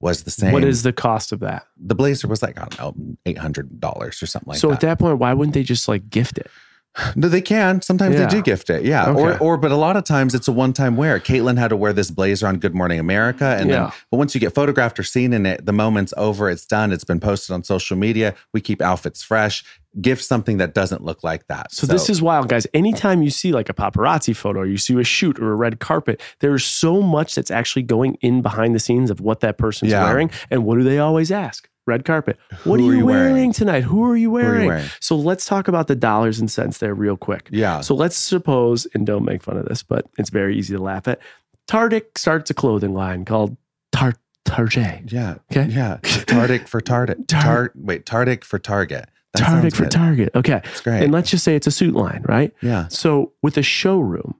was 0.00 0.22
the 0.24 0.30
same. 0.30 0.52
What 0.52 0.62
is 0.64 0.82
the 0.82 0.92
cost 0.92 1.32
of 1.32 1.40
that? 1.40 1.66
the 1.78 1.94
blazer 1.94 2.28
was 2.28 2.42
like 2.42 2.58
I 2.58 2.66
don't 2.66 2.78
know 2.78 3.16
eight 3.26 3.38
hundred 3.38 3.80
dollars 3.80 4.22
or 4.22 4.26
something 4.26 4.50
like 4.50 4.58
so 4.58 4.68
that. 4.68 4.72
So 4.72 4.74
at 4.74 4.80
that 4.82 4.98
point, 4.98 5.18
why 5.18 5.32
wouldn't 5.34 5.54
they 5.54 5.62
just 5.62 5.88
like 5.88 6.08
gift 6.10 6.38
it? 6.38 6.50
no, 7.16 7.28
they 7.28 7.40
can. 7.40 7.82
Sometimes 7.82 8.14
Yeah. 8.14 8.26
they 8.26 8.36
do 8.36 8.42
gift 8.42 8.70
it. 8.70 8.84
Yeah, 8.84 9.08
Okay. 9.08 9.20
or 9.20 9.38
or 9.38 9.56
but 9.56 9.72
a 9.72 9.76
lot 9.76 9.96
of 9.96 10.04
times 10.04 10.34
it's 10.34 10.48
a 10.48 10.52
one 10.52 10.72
time 10.72 10.96
wear. 10.96 11.18
Caitlyn 11.18 11.58
had 11.58 11.68
to 11.68 11.76
wear 11.76 11.92
this 11.92 12.10
blazer 12.10 12.46
on 12.46 12.58
Good 12.58 12.74
Morning 12.74 13.00
America, 13.00 13.56
and 13.58 13.68
Yeah. 13.70 13.76
then 13.84 13.92
but 14.10 14.16
once 14.18 14.34
you 14.34 14.40
get 14.40 14.54
photographed 14.54 14.98
or 14.98 15.02
seen 15.02 15.32
in 15.32 15.46
it, 15.46 15.66
the 15.66 15.72
moment's 15.72 16.14
over. 16.16 16.48
It's 16.48 16.64
done. 16.66 16.92
It's 16.92 17.04
been 17.04 17.20
posted 17.20 17.52
on 17.54 17.64
social 17.64 17.96
media. 17.96 18.34
We 18.52 18.60
keep 18.60 18.80
outfits 18.80 19.22
fresh. 19.22 19.64
Gift 20.00 20.22
something 20.24 20.58
that 20.58 20.74
doesn't 20.74 21.02
look 21.04 21.24
like 21.24 21.46
that. 21.46 21.72
So, 21.72 21.86
this 21.86 22.10
is 22.10 22.20
wild, 22.20 22.48
guys. 22.48 22.66
Anytime 22.74 23.22
you 23.22 23.30
see 23.30 23.52
like 23.52 23.68
a 23.68 23.74
paparazzi 23.74 24.36
photo, 24.36 24.60
or 24.60 24.66
you 24.66 24.76
see 24.76 24.94
a 25.00 25.04
shoot 25.04 25.38
or 25.38 25.52
a 25.52 25.54
red 25.54 25.80
carpet, 25.80 26.20
there's 26.40 26.64
so 26.64 27.00
much 27.00 27.34
that's 27.34 27.50
actually 27.50 27.82
going 27.82 28.16
in 28.20 28.42
behind 28.42 28.74
the 28.74 28.78
scenes 28.78 29.10
of 29.10 29.20
what 29.20 29.40
that 29.40 29.56
person's 29.58 29.92
Yeah. 29.92 30.04
wearing. 30.04 30.30
And 30.50 30.64
what 30.64 30.76
do 30.78 30.84
they 30.84 30.98
always 30.98 31.30
ask? 31.32 31.68
Red 31.86 32.04
carpet. 32.04 32.36
What 32.64 32.80
Who 32.80 32.88
are 32.88 32.90
are 32.90 32.92
you, 32.94 32.98
you 33.00 33.06
wearing? 33.06 33.32
wearing? 33.34 33.52
tonight? 33.52 33.84
Who 33.84 34.02
are 34.04 34.08
you 34.08 34.12
are 34.12 34.16
you 34.18 34.30
wearing? 34.48 34.66
wearing? 34.66 34.86
So 35.00 35.16
let's 35.16 35.46
talk 35.46 35.68
about 35.68 35.86
the 35.86 35.94
dollars 35.96 36.40
and 36.40 36.50
cents 36.50 36.78
there 36.78 36.94
real 36.94 37.16
quick. 37.16 37.48
yeah. 37.52 37.80
So 37.80 37.94
let's 37.94 38.16
suppose, 38.16 38.86
and 38.92 39.06
don't 39.06 39.24
make 39.24 39.42
fun 39.42 39.56
of 39.56 39.66
this, 39.66 39.82
but 39.84 40.04
it's 40.18 40.30
very 40.30 40.58
easy 40.58 40.74
to 40.74 40.82
laugh 40.82 41.06
at. 41.08 41.20
Tartick 41.68 42.16
starts 42.18 42.50
a 42.50 42.54
clothing 42.54 42.92
line 42.92 43.24
called 43.24 43.56
Tart 43.92 44.16
Target. 44.44 45.10
yeah. 45.12 45.36
Okay. 45.52 45.70
Yeah. 45.72 45.98
Tartick 46.02 46.68
for 46.68 46.80
Target. 46.80 47.26
Tar- 47.28 47.42
Tar- 47.42 47.72
wait, 47.74 48.04
Tartick 48.04 48.44
for 48.44 48.58
Target. 48.58 49.08
That 49.34 49.42
Target 49.44 49.74
for 49.74 49.82
good. 49.84 49.90
Target. 49.92 50.30
Okay. 50.34 50.60
It's 50.64 50.80
great. 50.80 51.02
And 51.02 51.12
let's 51.12 51.30
just 51.30 51.44
say 51.44 51.54
it's 51.56 51.66
a 51.66 51.70
suit 51.70 51.94
line, 51.94 52.22
right? 52.26 52.52
yeah. 52.62 52.88
So 52.88 53.32
with 53.42 53.56
a 53.58 53.62
showroom, 53.62 54.34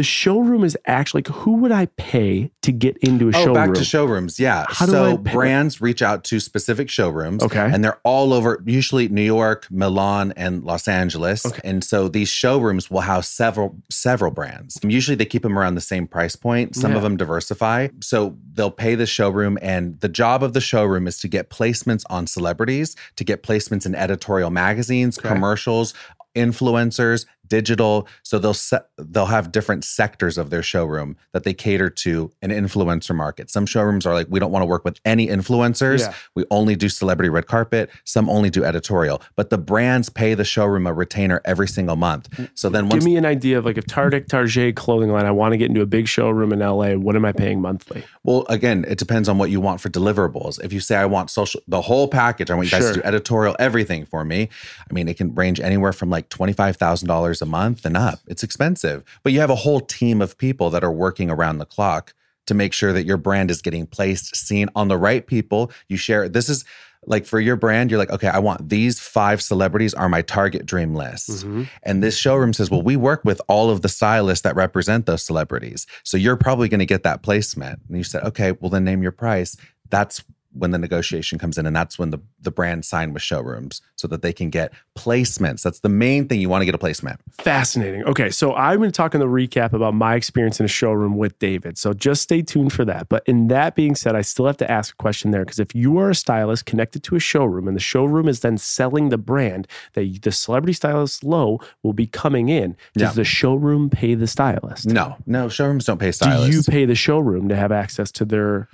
the 0.00 0.04
showroom 0.04 0.64
is 0.64 0.78
actually 0.86 1.18
like, 1.18 1.28
who 1.28 1.52
would 1.56 1.70
I 1.72 1.84
pay 1.98 2.50
to 2.62 2.72
get 2.72 2.96
into 3.02 3.26
a 3.26 3.28
Oh, 3.28 3.32
showroom? 3.32 3.52
back 3.54 3.74
to 3.74 3.84
showrooms. 3.84 4.40
Yeah. 4.40 4.64
How 4.66 4.86
so 4.86 5.18
brands 5.18 5.82
reach 5.82 6.00
out 6.00 6.24
to 6.24 6.40
specific 6.40 6.88
showrooms. 6.88 7.42
Okay. 7.42 7.68
And 7.70 7.84
they're 7.84 7.98
all 8.02 8.32
over, 8.32 8.62
usually 8.64 9.08
New 9.08 9.20
York, 9.20 9.66
Milan, 9.70 10.32
and 10.38 10.64
Los 10.64 10.88
Angeles. 10.88 11.44
Okay. 11.44 11.60
And 11.64 11.84
so 11.84 12.08
these 12.08 12.30
showrooms 12.30 12.90
will 12.90 13.02
house 13.02 13.28
several 13.28 13.76
several 13.90 14.30
brands. 14.30 14.78
Usually 14.82 15.16
they 15.16 15.26
keep 15.26 15.42
them 15.42 15.58
around 15.58 15.74
the 15.74 15.82
same 15.82 16.06
price 16.06 16.34
point. 16.34 16.74
Some 16.74 16.92
Yeah. 16.92 16.96
of 16.96 17.02
them 17.02 17.18
diversify. 17.18 17.88
So 18.00 18.38
they'll 18.54 18.70
pay 18.70 18.94
the 18.94 19.04
showroom, 19.04 19.58
and 19.60 20.00
the 20.00 20.08
job 20.08 20.42
of 20.42 20.54
the 20.54 20.62
showroom 20.62 21.06
is 21.06 21.18
to 21.18 21.28
get 21.28 21.50
placements 21.50 22.04
on 22.08 22.26
celebrities, 22.26 22.96
to 23.16 23.24
get 23.24 23.42
placements 23.42 23.84
in 23.84 23.94
editorial 23.94 24.48
magazines, 24.48 25.18
Okay. 25.18 25.28
commercials, 25.28 25.92
influencers 26.36 27.26
digital 27.50 28.08
so 28.22 28.38
they'll 28.38 28.54
set 28.54 28.88
they'll 28.96 29.26
have 29.26 29.52
different 29.52 29.84
sectors 29.84 30.38
of 30.38 30.48
their 30.50 30.62
showroom 30.62 31.16
that 31.32 31.44
they 31.44 31.52
cater 31.52 31.90
to 31.90 32.30
an 32.40 32.50
influencer 32.50 33.14
market 33.14 33.50
some 33.50 33.66
showrooms 33.66 34.06
are 34.06 34.14
like 34.14 34.26
we 34.30 34.40
don't 34.40 34.52
want 34.52 34.62
to 34.62 34.66
work 34.66 34.84
with 34.84 34.98
any 35.04 35.26
influencers 35.26 36.00
Yeah. 36.00 36.14
we 36.34 36.44
only 36.50 36.76
do 36.76 36.88
celebrity 36.88 37.28
red 37.28 37.46
carpet 37.46 37.90
some 38.04 38.30
only 38.30 38.48
do 38.48 38.64
editorial 38.64 39.20
but 39.36 39.50
the 39.50 39.58
brands 39.58 40.08
pay 40.08 40.34
the 40.34 40.44
showroom 40.44 40.86
a 40.86 40.94
retainer 40.94 41.42
every 41.44 41.68
single 41.68 41.96
month 41.96 42.30
mm. 42.30 42.48
so 42.54 42.70
then 42.70 42.88
Give 42.88 43.04
me 43.04 43.16
an 43.16 43.26
idea 43.26 43.58
of 43.58 43.64
like 43.64 43.76
if 43.78 43.86
Target 43.86 44.28
Target 44.28 44.76
clothing 44.76 45.10
line, 45.10 45.26
I 45.26 45.30
want 45.30 45.52
to 45.52 45.58
get 45.58 45.68
into 45.68 45.80
a 45.80 45.86
big 45.86 46.08
showroom 46.08 46.52
in 46.52 46.60
LA. 46.60 46.92
What 46.94 47.16
am 47.16 47.24
I 47.24 47.32
paying 47.32 47.60
monthly? 47.60 48.04
Well, 48.24 48.46
again, 48.48 48.84
it 48.88 48.98
depends 48.98 49.28
on 49.28 49.38
what 49.38 49.50
you 49.50 49.60
want 49.60 49.80
for 49.80 49.88
deliverables. 49.88 50.62
If 50.62 50.72
you 50.72 50.80
say 50.80 50.96
I 50.96 51.06
want 51.06 51.30
social, 51.30 51.60
the 51.68 51.80
whole 51.80 52.08
package, 52.08 52.50
I 52.50 52.54
want 52.54 52.66
you 52.66 52.70
guys 52.72 52.82
Sure. 52.82 52.94
to 52.94 53.00
do 53.00 53.06
editorial, 53.06 53.56
everything 53.58 54.06
for 54.06 54.24
me. 54.24 54.48
I 54.90 54.92
mean, 54.92 55.08
it 55.08 55.16
can 55.16 55.34
range 55.34 55.60
anywhere 55.60 55.92
from 55.92 56.10
like 56.10 56.28
twenty 56.28 56.52
five 56.52 56.76
thousand 56.76 57.08
dollars 57.08 57.39
a 57.40 57.46
month 57.46 57.84
and 57.84 57.96
up. 57.96 58.20
It's 58.26 58.42
expensive, 58.42 59.02
but 59.22 59.32
you 59.32 59.40
have 59.40 59.50
a 59.50 59.56
whole 59.56 59.80
team 59.80 60.20
of 60.20 60.38
people 60.38 60.70
that 60.70 60.84
are 60.84 60.92
working 60.92 61.30
around 61.30 61.58
the 61.58 61.66
clock 61.66 62.14
to 62.46 62.54
make 62.54 62.72
sure 62.72 62.92
that 62.92 63.04
your 63.04 63.16
brand 63.16 63.50
is 63.50 63.62
getting 63.62 63.86
placed, 63.86 64.34
seen 64.34 64.68
on 64.74 64.88
the 64.88 64.98
right 64.98 65.26
people. 65.26 65.70
You 65.88 65.96
share. 65.96 66.28
This 66.28 66.48
is 66.48 66.64
like 67.06 67.24
for 67.24 67.40
your 67.40 67.56
brand, 67.56 67.90
you're 67.90 67.98
like, 67.98 68.10
okay, 68.10 68.28
I 68.28 68.38
want 68.38 68.68
these 68.68 69.00
five 69.00 69.40
celebrities 69.40 69.94
are 69.94 70.08
my 70.08 70.22
target 70.22 70.66
dream 70.66 70.94
list. 70.94 71.30
Mm-hmm. 71.30 71.62
And 71.82 72.02
this 72.02 72.16
showroom 72.16 72.52
says, 72.52 72.70
well, 72.70 72.82
we 72.82 72.96
work 72.96 73.24
with 73.24 73.40
all 73.48 73.70
of 73.70 73.80
the 73.80 73.88
stylists 73.88 74.42
that 74.42 74.54
represent 74.54 75.06
those 75.06 75.22
celebrities. 75.22 75.86
So 76.02 76.16
you're 76.16 76.36
probably 76.36 76.68
going 76.68 76.80
to 76.80 76.86
get 76.86 77.02
that 77.04 77.22
placement. 77.22 77.80
And 77.88 77.96
you 77.96 78.04
said, 78.04 78.22
okay, 78.24 78.52
well, 78.52 78.68
then 78.68 78.84
name 78.84 79.02
your 79.02 79.12
price. 79.12 79.56
That's 79.88 80.22
when 80.52 80.72
the 80.72 80.78
negotiation 80.78 81.38
comes 81.38 81.56
in. 81.58 81.66
And 81.66 81.76
that's 81.76 81.98
when 81.98 82.10
the, 82.10 82.18
the 82.40 82.50
brand 82.50 82.84
sign 82.84 83.12
with 83.12 83.22
showrooms 83.22 83.80
so 83.94 84.08
that 84.08 84.20
they 84.22 84.32
can 84.32 84.50
get 84.50 84.72
placements. 84.98 85.62
That's 85.62 85.80
the 85.80 85.88
main 85.88 86.26
thing. 86.28 86.40
You 86.40 86.48
want 86.48 86.62
to 86.62 86.66
get 86.66 86.74
a 86.74 86.78
placement. 86.78 87.20
Fascinating. 87.30 88.02
Okay, 88.04 88.30
so 88.30 88.54
I'm 88.54 88.78
going 88.78 88.90
to 88.90 88.96
talk 88.96 89.14
in 89.14 89.20
the 89.20 89.26
recap 89.26 89.72
about 89.72 89.94
my 89.94 90.14
experience 90.16 90.58
in 90.58 90.64
a 90.64 90.68
showroom 90.68 91.16
with 91.16 91.38
David. 91.38 91.78
So 91.78 91.92
just 91.92 92.22
stay 92.22 92.42
tuned 92.42 92.72
for 92.72 92.84
that. 92.84 93.08
But 93.08 93.22
in 93.26 93.48
that 93.48 93.76
being 93.76 93.94
said, 93.94 94.16
I 94.16 94.22
still 94.22 94.46
have 94.46 94.56
to 94.58 94.70
ask 94.70 94.94
a 94.94 94.96
question 94.96 95.30
there 95.30 95.44
because 95.44 95.60
if 95.60 95.74
you 95.74 95.98
are 95.98 96.10
a 96.10 96.14
stylist 96.14 96.66
connected 96.66 97.02
to 97.04 97.16
a 97.16 97.20
showroom 97.20 97.68
and 97.68 97.76
the 97.76 97.80
showroom 97.80 98.28
is 98.28 98.40
then 98.40 98.58
selling 98.58 99.10
the 99.10 99.18
brand 99.18 99.68
that 99.92 100.22
the 100.22 100.32
celebrity 100.32 100.72
stylist 100.72 101.22
Lo 101.22 101.60
will 101.82 101.92
be 101.92 102.06
coming 102.06 102.48
in, 102.48 102.76
does 102.94 103.10
Yeah. 103.10 103.12
the 103.12 103.24
showroom 103.24 103.88
pay 103.88 104.14
the 104.14 104.26
stylist? 104.26 104.86
No, 104.86 105.16
no, 105.26 105.48
showrooms 105.48 105.84
don't 105.84 105.98
pay 105.98 106.10
stylists. 106.12 106.50
Do 106.50 106.56
you 106.56 106.62
pay 106.62 106.84
the 106.86 106.94
showroom 106.94 107.48
to 107.48 107.56
have 107.56 107.70
access 107.72 108.10
to 108.12 108.24
their 108.24 108.68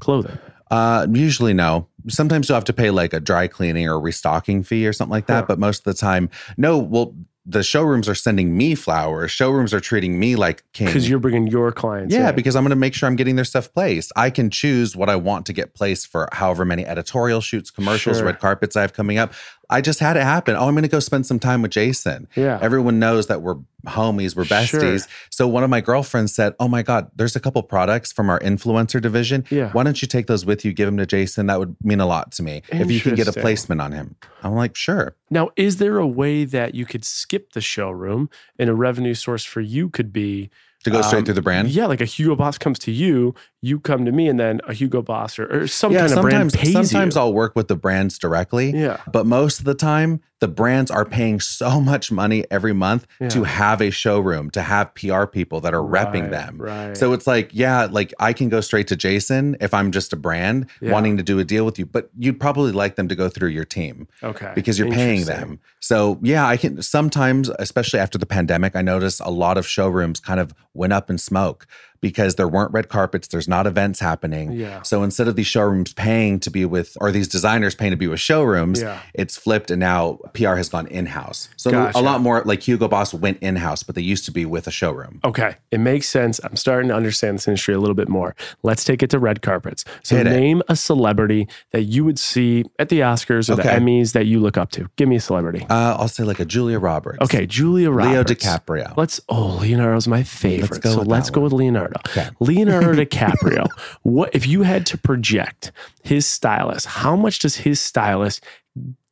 clothing? 0.00 0.38
Uh, 0.70 1.06
usually 1.12 1.54
no. 1.54 1.86
Sometimes 2.08 2.48
you'll 2.48 2.56
have 2.56 2.64
to 2.64 2.72
pay 2.72 2.90
like 2.90 3.12
a 3.12 3.20
dry 3.20 3.46
cleaning 3.48 3.88
or 3.88 4.00
restocking 4.00 4.62
fee 4.62 4.86
or 4.86 4.92
something 4.92 5.12
like 5.12 5.26
that. 5.26 5.46
But 5.48 5.58
most 5.58 5.78
of 5.80 5.84
the 5.84 5.94
time, 5.94 6.30
no. 6.56 6.78
Well, 6.78 7.14
the 7.50 7.62
showrooms 7.62 8.10
are 8.10 8.14
sending 8.14 8.54
me 8.58 8.74
flowers. 8.74 9.30
Showrooms 9.30 9.72
are 9.72 9.80
treating 9.80 10.18
me 10.20 10.36
like 10.36 10.64
king. 10.74 10.88
Because 10.88 11.08
you're 11.08 11.18
bringing 11.18 11.46
your 11.46 11.72
clients. 11.72 12.14
yeah, 12.14 12.28
in. 12.28 12.34
because 12.34 12.54
I'm 12.54 12.62
going 12.62 12.70
to 12.70 12.76
make 12.76 12.92
sure 12.92 13.06
I'm 13.06 13.16
getting 13.16 13.36
their 13.36 13.44
stuff 13.46 13.72
placed. 13.72 14.12
I 14.16 14.28
can 14.28 14.50
choose 14.50 14.94
what 14.94 15.08
I 15.08 15.16
want 15.16 15.46
to 15.46 15.54
get 15.54 15.72
placed 15.72 16.08
for 16.08 16.28
however 16.32 16.66
many 16.66 16.84
editorial 16.84 17.40
shoots, 17.40 17.70
commercials, 17.70 18.18
Sure. 18.18 18.26
red 18.26 18.38
carpets 18.38 18.76
I 18.76 18.82
have 18.82 18.92
coming 18.92 19.16
up. 19.16 19.32
I 19.70 19.80
just 19.80 20.00
had 20.00 20.16
it 20.16 20.22
happen. 20.22 20.56
Oh, 20.56 20.66
I'm 20.66 20.74
going 20.74 20.82
to 20.82 20.88
go 20.88 21.00
spend 21.00 21.26
some 21.26 21.38
time 21.38 21.62
with 21.62 21.72
Jason. 21.72 22.26
Yeah. 22.34 22.58
Everyone 22.60 22.98
knows 22.98 23.26
that 23.26 23.42
we're 23.42 23.56
homies, 23.86 24.34
we're 24.34 24.44
besties. 24.44 25.06
Sure. 25.06 25.08
So 25.30 25.48
one 25.48 25.62
of 25.62 25.70
my 25.70 25.80
girlfriends 25.80 26.34
said, 26.34 26.54
"Oh 26.58 26.68
my 26.68 26.82
god, 26.82 27.10
there's 27.14 27.36
a 27.36 27.40
couple 27.40 27.62
products 27.62 28.12
from 28.12 28.28
our 28.30 28.40
influencer 28.40 29.00
division. 29.00 29.44
Yeah. 29.50 29.70
Why 29.72 29.84
don't 29.84 30.00
you 30.00 30.08
take 30.08 30.26
those 30.26 30.44
with 30.44 30.64
you, 30.64 30.72
give 30.72 30.86
them 30.86 30.96
to 30.96 31.06
Jason? 31.06 31.46
That 31.46 31.58
would 31.58 31.76
mean 31.82 32.00
a 32.00 32.06
lot 32.06 32.32
to 32.32 32.42
me. 32.42 32.62
If 32.68 32.90
you 32.90 33.00
can 33.00 33.14
get 33.14 33.28
a 33.28 33.32
placement 33.32 33.80
on 33.80 33.92
him." 33.92 34.16
I'm 34.42 34.54
like, 34.54 34.74
"Sure." 34.74 35.14
Now, 35.30 35.50
is 35.56 35.76
there 35.76 35.98
a 35.98 36.06
way 36.06 36.44
that 36.44 36.74
you 36.74 36.86
could 36.86 37.04
skip 37.04 37.52
the 37.52 37.60
showroom 37.60 38.30
and 38.58 38.68
a 38.70 38.74
revenue 38.74 39.14
source 39.14 39.44
for 39.44 39.60
you 39.60 39.90
could 39.90 40.12
be 40.12 40.50
To 40.84 40.90
go 40.90 41.02
straight 41.02 41.18
um, 41.20 41.24
through 41.24 41.34
the 41.34 41.42
brand. 41.42 41.68
Yeah, 41.68 41.86
like 41.86 42.00
a 42.00 42.04
Hugo 42.04 42.36
Boss 42.36 42.56
comes 42.56 42.78
to 42.80 42.92
you, 42.92 43.34
you 43.62 43.80
come 43.80 44.04
to 44.04 44.12
me, 44.12 44.28
and 44.28 44.38
then 44.38 44.60
a 44.68 44.72
Hugo 44.72 45.02
Boss 45.02 45.36
or, 45.38 45.46
or 45.62 45.66
some 45.66 45.92
kind 45.92 46.04
of 46.04 46.10
sometimes 46.12 46.52
brand 46.52 46.52
pays 46.52 46.72
sometimes 46.72 47.16
you. 47.16 47.20
I'll 47.20 47.32
work 47.34 47.56
with 47.56 47.66
the 47.66 47.74
brands 47.74 48.16
directly. 48.16 48.70
Yeah. 48.70 49.00
But 49.12 49.26
most 49.26 49.58
of 49.58 49.64
the 49.64 49.74
time, 49.74 50.20
the 50.38 50.46
brands 50.46 50.88
are 50.92 51.04
paying 51.04 51.40
so 51.40 51.80
much 51.92 52.12
money 52.12 52.44
every 52.48 52.72
month 52.72 53.08
to 53.30 53.42
have 53.42 53.80
a 53.82 53.90
showroom, 53.90 54.50
to 54.50 54.62
have 54.62 54.94
PR 54.94 55.24
people 55.24 55.60
that 55.62 55.74
are 55.74 55.82
repping 55.82 56.30
them. 56.30 56.58
right. 56.58 56.96
So 56.96 57.12
it's 57.12 57.26
like, 57.26 57.50
yeah, 57.52 57.86
like 57.90 58.14
I 58.20 58.32
can 58.32 58.48
go 58.48 58.60
straight 58.60 58.86
to 58.88 58.96
Jason 58.96 59.56
if 59.60 59.74
I'm 59.74 59.90
just 59.90 60.12
a 60.12 60.16
brand 60.16 60.66
Yeah. 60.80 60.92
wanting 60.92 61.16
to 61.16 61.24
do 61.24 61.40
a 61.40 61.44
deal 61.44 61.64
with 61.64 61.76
you, 61.80 61.86
but 61.86 62.08
you'd 62.16 62.38
probably 62.38 62.70
like 62.70 62.94
them 62.94 63.08
to 63.08 63.16
go 63.16 63.28
through 63.28 63.48
your 63.48 63.64
team 63.64 64.06
Okay. 64.22 64.52
because 64.54 64.78
you're 64.78 64.92
paying 64.92 65.24
them. 65.24 65.58
So 65.80 66.20
yeah, 66.22 66.46
I 66.46 66.56
can 66.56 66.82
sometimes, 66.82 67.48
especially 67.58 67.98
after 67.98 68.16
the 68.16 68.26
pandemic, 68.26 68.76
I 68.76 68.82
notice 68.82 69.18
a 69.18 69.30
lot 69.30 69.58
of 69.58 69.66
showrooms 69.66 70.20
kind 70.20 70.38
of 70.38 70.54
went 70.78 70.92
up 70.92 71.10
in 71.10 71.18
smoke 71.18 71.66
because 72.00 72.36
there 72.36 72.48
weren't 72.48 72.72
red 72.72 72.88
carpets, 72.88 73.28
there's 73.28 73.48
not 73.48 73.66
events 73.66 74.00
happening. 74.00 74.52
Yeah. 74.52 74.82
So 74.82 75.02
instead 75.02 75.28
of 75.28 75.36
these 75.36 75.46
showrooms 75.46 75.92
paying 75.92 76.40
to 76.40 76.50
be 76.50 76.64
with, 76.64 76.96
or 77.00 77.10
these 77.10 77.28
designers 77.28 77.74
paying 77.74 77.90
to 77.90 77.96
be 77.96 78.06
with 78.06 78.20
showrooms, 78.20 78.80
Yeah. 78.82 79.00
it's 79.14 79.36
flipped 79.36 79.70
and 79.70 79.80
now 79.80 80.18
PR 80.34 80.54
has 80.56 80.68
gone 80.68 80.86
in 80.88 81.06
house. 81.06 81.48
So 81.56 81.70
Gotcha. 81.70 81.98
a 81.98 82.00
lot 82.00 82.20
more 82.20 82.42
like 82.44 82.62
Hugo 82.66 82.88
Boss 82.88 83.12
went 83.14 83.38
in 83.40 83.56
house, 83.56 83.82
but 83.82 83.94
they 83.94 84.02
used 84.02 84.24
to 84.26 84.30
be 84.30 84.44
with 84.46 84.66
a 84.66 84.70
showroom. 84.70 85.20
Okay, 85.24 85.56
it 85.70 85.78
makes 85.80 86.08
sense. 86.08 86.40
I'm 86.44 86.56
starting 86.56 86.88
to 86.88 86.94
understand 86.94 87.36
this 87.38 87.48
industry 87.48 87.74
a 87.74 87.78
little 87.78 87.94
bit 87.96 88.08
more. 88.08 88.34
Let's 88.62 88.84
take 88.84 89.02
it 89.02 89.10
to 89.10 89.18
red 89.18 89.42
carpets. 89.42 89.84
So, 90.02 90.16
Hit 90.16 90.26
it. 90.26 90.30
name 90.30 90.62
a 90.68 90.76
celebrity 90.76 91.48
that 91.72 91.82
you 91.82 92.04
would 92.04 92.18
see 92.18 92.64
at 92.78 92.88
the 92.88 93.00
Oscars 93.00 93.50
or 93.50 93.56
the 93.56 93.62
Emmys 93.62 94.12
that 94.12 94.26
you 94.26 94.40
look 94.40 94.56
up 94.56 94.70
to. 94.72 94.88
Give 94.96 95.08
me 95.08 95.16
a 95.16 95.20
celebrity. 95.20 95.66
Uh, 95.68 95.96
I'll 95.98 96.08
say 96.08 96.24
like 96.24 96.40
a 96.40 96.44
Julia 96.44 96.78
Roberts. 96.78 97.18
Okay, 97.22 97.46
Julia 97.46 97.90
Roberts. 97.90 98.12
Leo 98.12 98.24
DiCaprio. 98.24 98.94
Let's. 98.96 99.20
Oh, 99.28 99.58
Leonardo's 99.60 100.08
my 100.08 100.22
favorite. 100.22 100.80
go 100.82 100.92
so 100.94 101.02
let's 101.02 101.30
go 101.30 101.40
one. 101.40 101.44
with 101.44 101.52
Leonardo. 101.54 101.87
Okay. 102.08 102.28
Leonardo 102.40 102.92
DiCaprio. 103.04 103.66
What 104.02 104.34
if 104.34 104.46
you 104.46 104.62
had 104.62 104.86
to 104.86 104.98
project 104.98 105.72
his 106.02 106.26
stylist? 106.26 106.86
How 106.86 107.16
much 107.16 107.38
does 107.40 107.56
his 107.56 107.80
stylist 107.80 108.44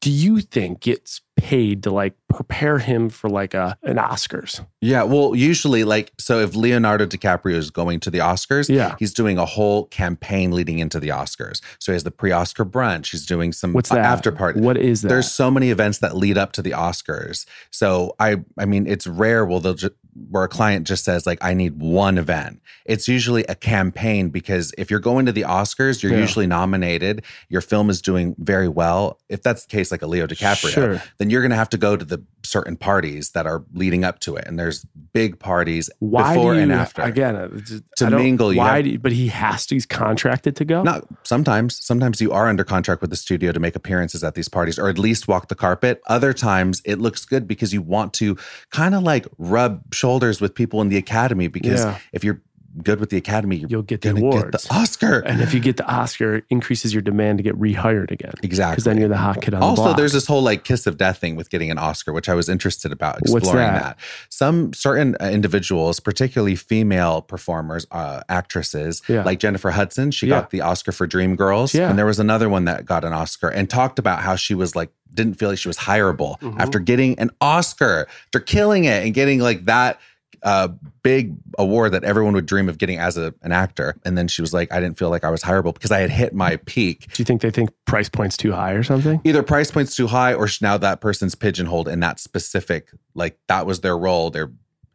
do 0.01 0.11
you 0.11 0.41
think 0.41 0.81
gets 0.81 1.21
paid 1.37 1.83
to 1.85 1.91
like 1.91 2.15
prepare 2.31 2.79
him 2.79 3.09
for 3.09 3.29
like 3.29 3.55
a 3.55 3.77
an 3.83 3.97
Oscars? 3.97 4.65
Yeah, 4.81 5.03
well, 5.03 5.35
usually, 5.35 5.85
like, 5.85 6.13
so 6.19 6.41
if 6.41 6.55
Leonardo 6.55 7.07
DiCaprio 7.07 7.55
is 7.55 7.71
going 7.71 8.01
to 8.01 8.11
the 8.11 8.19
Oscars, 8.19 8.69
Yeah. 8.69 8.95
he's 8.99 9.13
doing 9.13 9.37
a 9.39 9.45
whole 9.45 9.87
campaign 9.87 10.53
leading 10.53 10.79
into 10.79 11.01
the 11.01 11.09
Oscars. 11.09 11.61
So 11.79 11.93
he 11.93 11.95
has 11.95 12.05
the 12.05 12.11
pre-Oscar 12.11 12.65
brunch. 12.65 13.11
He's 13.11 13.27
doing 13.27 13.53
some 13.53 13.73
What's 13.73 13.91
that? 13.91 13.99
after 13.99 14.31
party. 14.33 14.61
What 14.61 14.77
is 14.77 15.03
that? 15.03 15.09
There's 15.09 15.31
so 15.31 15.51
many 15.51 15.71
events 15.71 15.99
that 15.99 16.17
lead 16.17 16.39
up 16.39 16.53
to 16.53 16.63
the 16.63 16.71
Oscars. 16.71 17.47
So 17.71 18.15
I, 18.21 18.37
I 18.59 18.65
mean, 18.65 18.87
it's 18.87 19.07
rare. 19.07 19.45
Well, 19.45 19.61
they'll 19.61 19.75
ju- 19.75 19.91
where 20.31 20.45
a 20.45 20.49
client 20.49 20.87
just 20.87 21.05
says 21.05 21.27
like, 21.27 21.39
I 21.45 21.53
need 21.53 21.79
one 21.79 22.17
event. 22.17 22.63
It's 22.87 23.07
usually 23.07 23.45
a 23.51 23.55
campaign 23.55 24.31
because 24.31 24.73
if 24.79 24.91
you're 24.91 25.01
going 25.01 25.27
to 25.27 25.33
the 25.33 25.43
Oscars, 25.43 26.03
you're 26.03 26.13
Yeah. 26.13 26.21
usually 26.21 26.47
nominated. 26.47 27.23
Your 27.51 27.61
film 27.61 27.91
is 27.91 28.01
doing 28.01 28.35
very 28.39 28.69
well. 28.69 29.19
If 29.29 29.43
that's 29.43 29.67
the 29.67 29.71
case, 29.71 29.91
like 29.91 30.01
a 30.03 30.07
Leo 30.07 30.27
DiCaprio, 30.27 30.71
Sure. 30.71 31.03
then 31.19 31.26
you're 31.31 31.41
going 31.43 31.51
to 31.51 31.57
have 31.57 31.71
to 31.71 31.79
go 31.79 31.97
to 31.97 32.05
the 32.05 32.23
certain 32.45 32.77
parties 32.77 33.31
that 33.31 33.47
are 33.47 33.65
leading 33.73 34.05
up 34.05 34.21
to 34.21 34.37
it, 34.37 34.45
and 34.47 34.59
there's 34.59 34.85
big 35.13 35.39
parties 35.39 35.91
why 35.99 36.35
before 36.35 36.55
you, 36.55 36.61
and 36.61 36.73
after. 36.73 37.03
Again, 37.03 37.35
uh, 37.37 37.49
To 37.97 38.11
mingle, 38.11 38.53
you 38.53 38.59
Why? 38.59 38.77
have- 38.77 38.85
do 38.85 38.91
you- 38.91 38.99
but 38.99 39.13
he 39.13 39.29
has 39.29 39.67
to. 39.67 39.75
He's 39.75 39.87
contracted 39.87 40.57
to 40.57 40.65
go. 40.65 40.83
Not 40.83 41.05
sometimes. 41.25 41.85
Sometimes 41.85 42.21
you 42.21 42.33
are 42.33 42.49
under 42.49 42.65
contract 42.65 43.01
with 43.01 43.11
the 43.11 43.17
studio 43.17 43.53
to 43.53 43.61
make 43.61 43.75
appearances 43.77 44.23
at 44.25 44.35
these 44.35 44.49
parties 44.49 44.79
or 44.79 44.89
at 44.89 44.99
least 44.99 45.27
walk 45.29 45.49
the 45.49 45.55
carpet. 45.55 46.01
Other 46.07 46.33
times 46.33 46.83
it 46.85 46.99
looks 46.99 47.25
good 47.25 47.49
because 47.49 47.73
you 47.73 47.83
want 47.83 48.13
to 48.15 48.37
kind 48.71 48.95
of 48.95 49.03
like 49.03 49.27
rub 49.39 49.83
shoulders 49.95 50.41
with 50.41 50.55
people 50.55 50.81
in 50.81 50.89
the 50.89 50.97
academy 50.97 51.49
because 51.49 51.85
Yeah. 51.85 51.99
if 52.13 52.23
you're 52.25 52.43
good 52.83 53.01
with 53.01 53.11
the 53.11 53.17
academy, 53.17 53.57
you're 53.57 53.69
You'll 53.71 53.83
get 53.83 54.03
the 54.03 54.13
get 54.13 54.53
the 54.53 54.67
Oscar. 54.71 55.21
and 55.21 55.41
if 55.41 55.55
you 55.55 55.61
get 55.61 55.77
the 55.77 55.87
Oscar, 55.87 56.37
it 56.37 56.45
increases 56.51 56.93
your 56.93 57.03
demand 57.03 57.39
to 57.39 57.43
get 57.43 57.55
rehired 57.59 58.11
again. 58.11 58.33
Exactly. 58.43 58.73
Because 58.73 58.85
then 58.85 58.99
you're 58.99 59.09
the 59.09 59.17
hot 59.17 59.41
kid 59.43 59.55
on 59.55 59.61
the 59.61 59.67
also, 59.67 59.83
block. 59.85 59.97
there's 59.97 60.13
this 60.13 60.27
whole 60.27 60.43
like 60.43 60.65
kiss 60.65 60.87
of 60.87 60.97
death 60.99 61.19
thing 61.19 61.37
with 61.37 61.51
getting 61.51 61.71
an 61.71 61.79
Oscar, 61.79 62.13
which 62.13 62.29
I 62.29 62.35
was 62.35 62.49
interested 62.49 62.93
about 62.93 63.19
exploring 63.21 63.57
that? 63.57 63.83
that. 63.83 63.99
Some 64.29 64.73
certain 64.73 65.17
uh, 65.21 65.27
individuals, 65.27 66.01
particularly 66.01 66.57
female 66.57 67.23
performers, 67.23 67.87
uh, 67.91 68.21
actresses, 68.29 69.03
Yeah. 69.09 69.23
like 69.23 69.39
Jennifer 69.41 69.71
Hudson, 69.71 70.11
she 70.11 70.27
Yeah. 70.27 70.41
got 70.41 70.51
the 70.51 70.61
Oscar 70.61 70.93
for 70.93 71.07
Dreamgirls, 71.09 71.75
Yeah. 71.75 71.89
and 71.89 71.99
there 71.99 72.07
was 72.07 72.19
another 72.19 72.49
one 72.49 72.65
that 72.67 72.85
got 72.85 73.05
an 73.05 73.13
Oscar 73.13 73.49
and 73.49 73.69
talked 73.71 73.99
about 73.99 74.21
how 74.21 74.37
she 74.37 74.55
was 74.55 74.77
like 74.77 74.91
didn't 75.15 75.35
feel 75.35 75.49
like 75.49 75.57
she 75.59 75.69
was 75.69 75.79
hireable 75.79 76.39
Mhm. 76.41 76.61
after 76.61 76.79
getting 76.79 77.19
an 77.19 77.31
Oscar, 77.41 78.07
after 78.27 78.39
killing 78.41 78.85
it 78.85 79.03
and 79.05 79.15
getting 79.15 79.39
like 79.41 79.65
that. 79.65 79.99
Uh, 80.43 80.69
big 81.03 81.35
award 81.59 81.93
that 81.93 82.05
everyone 82.05 82.35
would 82.35 82.47
dream 82.47 82.69
of 82.69 82.79
getting 82.79 82.99
as 82.99 83.17
a, 83.17 83.35
an 83.43 83.53
actor. 83.53 83.97
And 84.05 84.17
then 84.17 84.29
she 84.29 84.43
was 84.43 84.53
like, 84.53 84.73
I 84.73 84.81
didn't 84.81 84.99
feel 84.99 85.11
like 85.11 85.25
I 85.25 85.31
was 85.31 85.43
hireable 85.43 85.75
because 85.75 85.91
I 85.91 85.99
had 86.01 86.11
hit 86.11 86.35
my 86.35 86.57
peak 86.67 87.13
Do 87.13 87.21
you 87.21 87.25
think 87.25 87.41
they 87.41 87.51
think 87.51 87.71
price 87.85 88.09
point's 88.09 88.37
too 88.37 88.53
high 88.53 88.73
or 88.73 88.83
something? 88.83 89.21
either 89.25 89.43
price 89.43 89.71
point's 89.71 89.97
too 89.97 90.07
high 90.07 90.35
or 90.35 90.49
now 90.61 90.77
that 90.77 91.01
person's 91.01 91.35
pigeonholed 91.35 91.89
in 91.89 92.01
that 92.01 92.21
specific 92.21 92.91
like 93.15 93.39
that 93.49 93.67
was 93.67 93.81
their 93.81 93.97
role 93.97 94.31
they're 94.31 94.53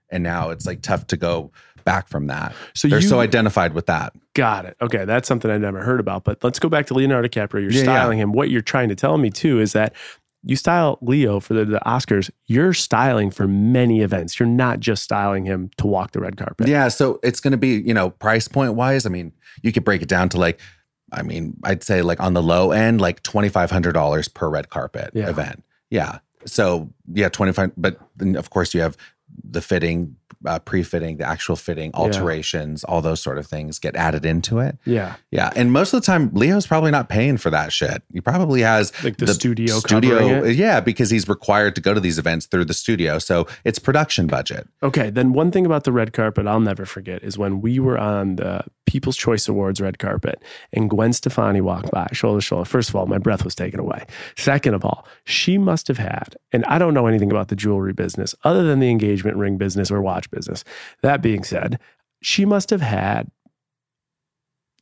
and 0.10 0.24
now 0.24 0.50
it's 0.50 0.66
like 0.66 0.82
tough 0.82 1.08
to 1.08 1.18
go 1.18 1.52
back 1.84 2.08
from 2.08 2.28
that 2.28 2.54
So 2.74 2.88
they're 2.88 3.00
you 3.00 3.08
so 3.08 3.20
identified 3.20 3.74
with 3.74 3.88
that 3.88 4.14
got 4.34 4.66
it. 4.66 4.78
Okay, 4.82 5.04
that's 5.04 5.28
something 5.28 5.52
I 5.52 5.58
never 5.58 5.84
heard 5.84 6.00
about. 6.00 6.24
But 6.24 6.42
let's 6.42 6.58
go 6.58 6.70
back 6.70 6.86
to 6.88 6.94
Leonardo 6.94 7.28
DiCaprio. 7.28 7.62
You're 7.62 7.72
Yeah, 7.72 7.78
yeah. 7.80 7.84
styling 7.84 8.18
him. 8.18 8.32
What 8.32 8.50
you're 8.50 8.62
trying 8.62 8.88
to 8.88 8.96
tell 8.96 9.18
me 9.18 9.30
too 9.30 9.60
is 9.60 9.74
that 9.74 9.94
you 10.44 10.56
style 10.56 10.98
Leo 11.02 11.40
for 11.40 11.54
the, 11.54 11.66
the 11.66 11.80
Oscars. 11.86 12.32
You're 12.48 12.74
styling 12.74 13.30
for 13.30 13.48
many 13.48 14.02
events. 14.02 14.40
You're 14.40 14.50
not 14.50 14.80
just 14.80 15.04
styling 15.04 15.46
him 15.46 15.70
to 15.78 15.86
walk 15.88 16.12
the 16.12 16.20
red 16.20 16.38
carpet. 16.38 16.68
yeah 16.68 16.88
so 16.88 17.20
it's 17.24 17.40
going 17.40 17.52
to 17.52 17.58
be 17.58 17.80
you 17.82 17.94
know 17.94 18.10
price 18.10 18.48
point 18.48 18.74
wise 18.74 19.06
i 19.06 19.10
mean 19.10 19.32
you 19.62 19.72
could 19.72 19.84
break 19.84 20.02
it 20.02 20.08
down 20.10 20.30
to 20.30 20.38
like 20.38 20.60
i 21.12 21.22
mean 21.22 21.56
i'd 21.66 21.84
say 21.84 22.02
like 22.02 22.20
on 22.20 22.34
the 22.34 22.42
low 22.42 22.72
end 22.72 23.00
like 23.02 23.22
$2500 23.24 24.34
per 24.34 24.50
red 24.50 24.70
carpet 24.70 25.12
Yeah. 25.14 25.30
event 25.30 25.64
yeah 25.90 26.20
so 26.46 26.90
yeah 27.14 27.30
25 27.30 27.72
but 27.78 28.00
then 28.18 28.36
of 28.36 28.50
course 28.50 28.74
you 28.74 28.82
have 28.82 28.98
the 29.44 29.62
fitting 29.62 30.16
uh, 30.46 30.58
pre-fitting 30.58 31.18
the 31.18 31.24
actual 31.24 31.56
fitting 31.56 31.92
alterations 31.94 32.84
all 32.86 33.02
those 33.02 33.22
sort 33.22 33.38
of 33.38 33.46
things 33.46 33.78
get 33.78 33.96
added 33.96 34.26
into 34.26 34.58
it 34.60 34.78
Yeah. 34.86 35.16
Yeah, 35.30 35.52
and 35.56 35.72
most 35.72 35.94
of 35.94 36.02
the 36.02 36.06
time, 36.06 36.30
Leo's 36.34 36.68
probably 36.68 36.92
not 36.92 37.08
paying 37.08 37.38
for 37.38 37.50
that 37.52 37.72
shit. 37.72 38.04
He 38.12 38.20
probably 38.20 38.62
has 38.62 38.92
Like 39.04 39.18
the 39.18 39.28
studio 39.28 39.80
studio, 39.80 40.44
it? 40.44 40.56
Yeah, 40.56 40.82
because 40.82 41.10
he's 41.10 41.28
required 41.28 41.76
to 41.76 41.82
go 41.82 41.94
to 41.94 42.00
these 42.00 42.18
events 42.20 42.48
through 42.48 42.66
the 42.66 42.74
studio, 42.74 43.18
so 43.18 43.48
it's 43.64 43.80
production 43.80 44.28
budget. 44.28 44.68
Okay, 44.84 45.10
then 45.10 45.32
one 45.32 45.52
thing 45.52 45.66
about 45.66 45.86
the 45.86 45.92
red 45.92 46.12
carpet 46.12 46.48
I'll 46.48 46.60
never 46.60 46.86
forget 46.86 47.24
is 47.24 47.38
when 47.38 47.62
we 47.62 47.80
were 47.80 47.98
on 47.98 48.36
the 48.38 48.64
People's 48.92 49.16
Choice 49.16 49.48
Awards 49.48 49.80
red 49.80 50.00
carpet 50.00 50.44
and 50.74 50.90
Gwen 50.90 51.14
Stefani 51.14 51.62
walked 51.62 51.92
by 51.92 52.10
shoulder 52.12 52.42
to 52.42 52.46
shoulder. 52.46 52.66
First 52.66 52.90
of 52.90 52.96
all, 52.98 53.06
my 53.06 53.20
breath 53.20 53.46
was 53.46 53.56
taken 53.56 53.80
away. 53.80 54.06
Second 54.36 54.74
of 54.74 54.84
all, 54.84 55.08
she 55.24 55.58
must 55.58 55.88
have 55.88 55.98
had, 55.98 56.36
and 56.52 56.66
I 56.66 56.78
don't 56.78 56.94
know 56.94 57.08
anything 57.08 57.32
about 57.32 57.48
the 57.48 57.56
jewelry 57.56 57.94
business 57.94 58.36
other 58.44 58.64
than 58.64 58.82
the 58.82 58.90
engagement 58.90 59.38
ring 59.38 59.56
business 59.58 59.92
or 59.92 60.02
watch 60.02 60.30
business. 60.30 60.66
That 61.04 61.22
being 61.22 61.46
said, 61.46 61.80
she 62.22 62.44
must 62.44 62.70
have 62.70 62.82
had 62.82 63.32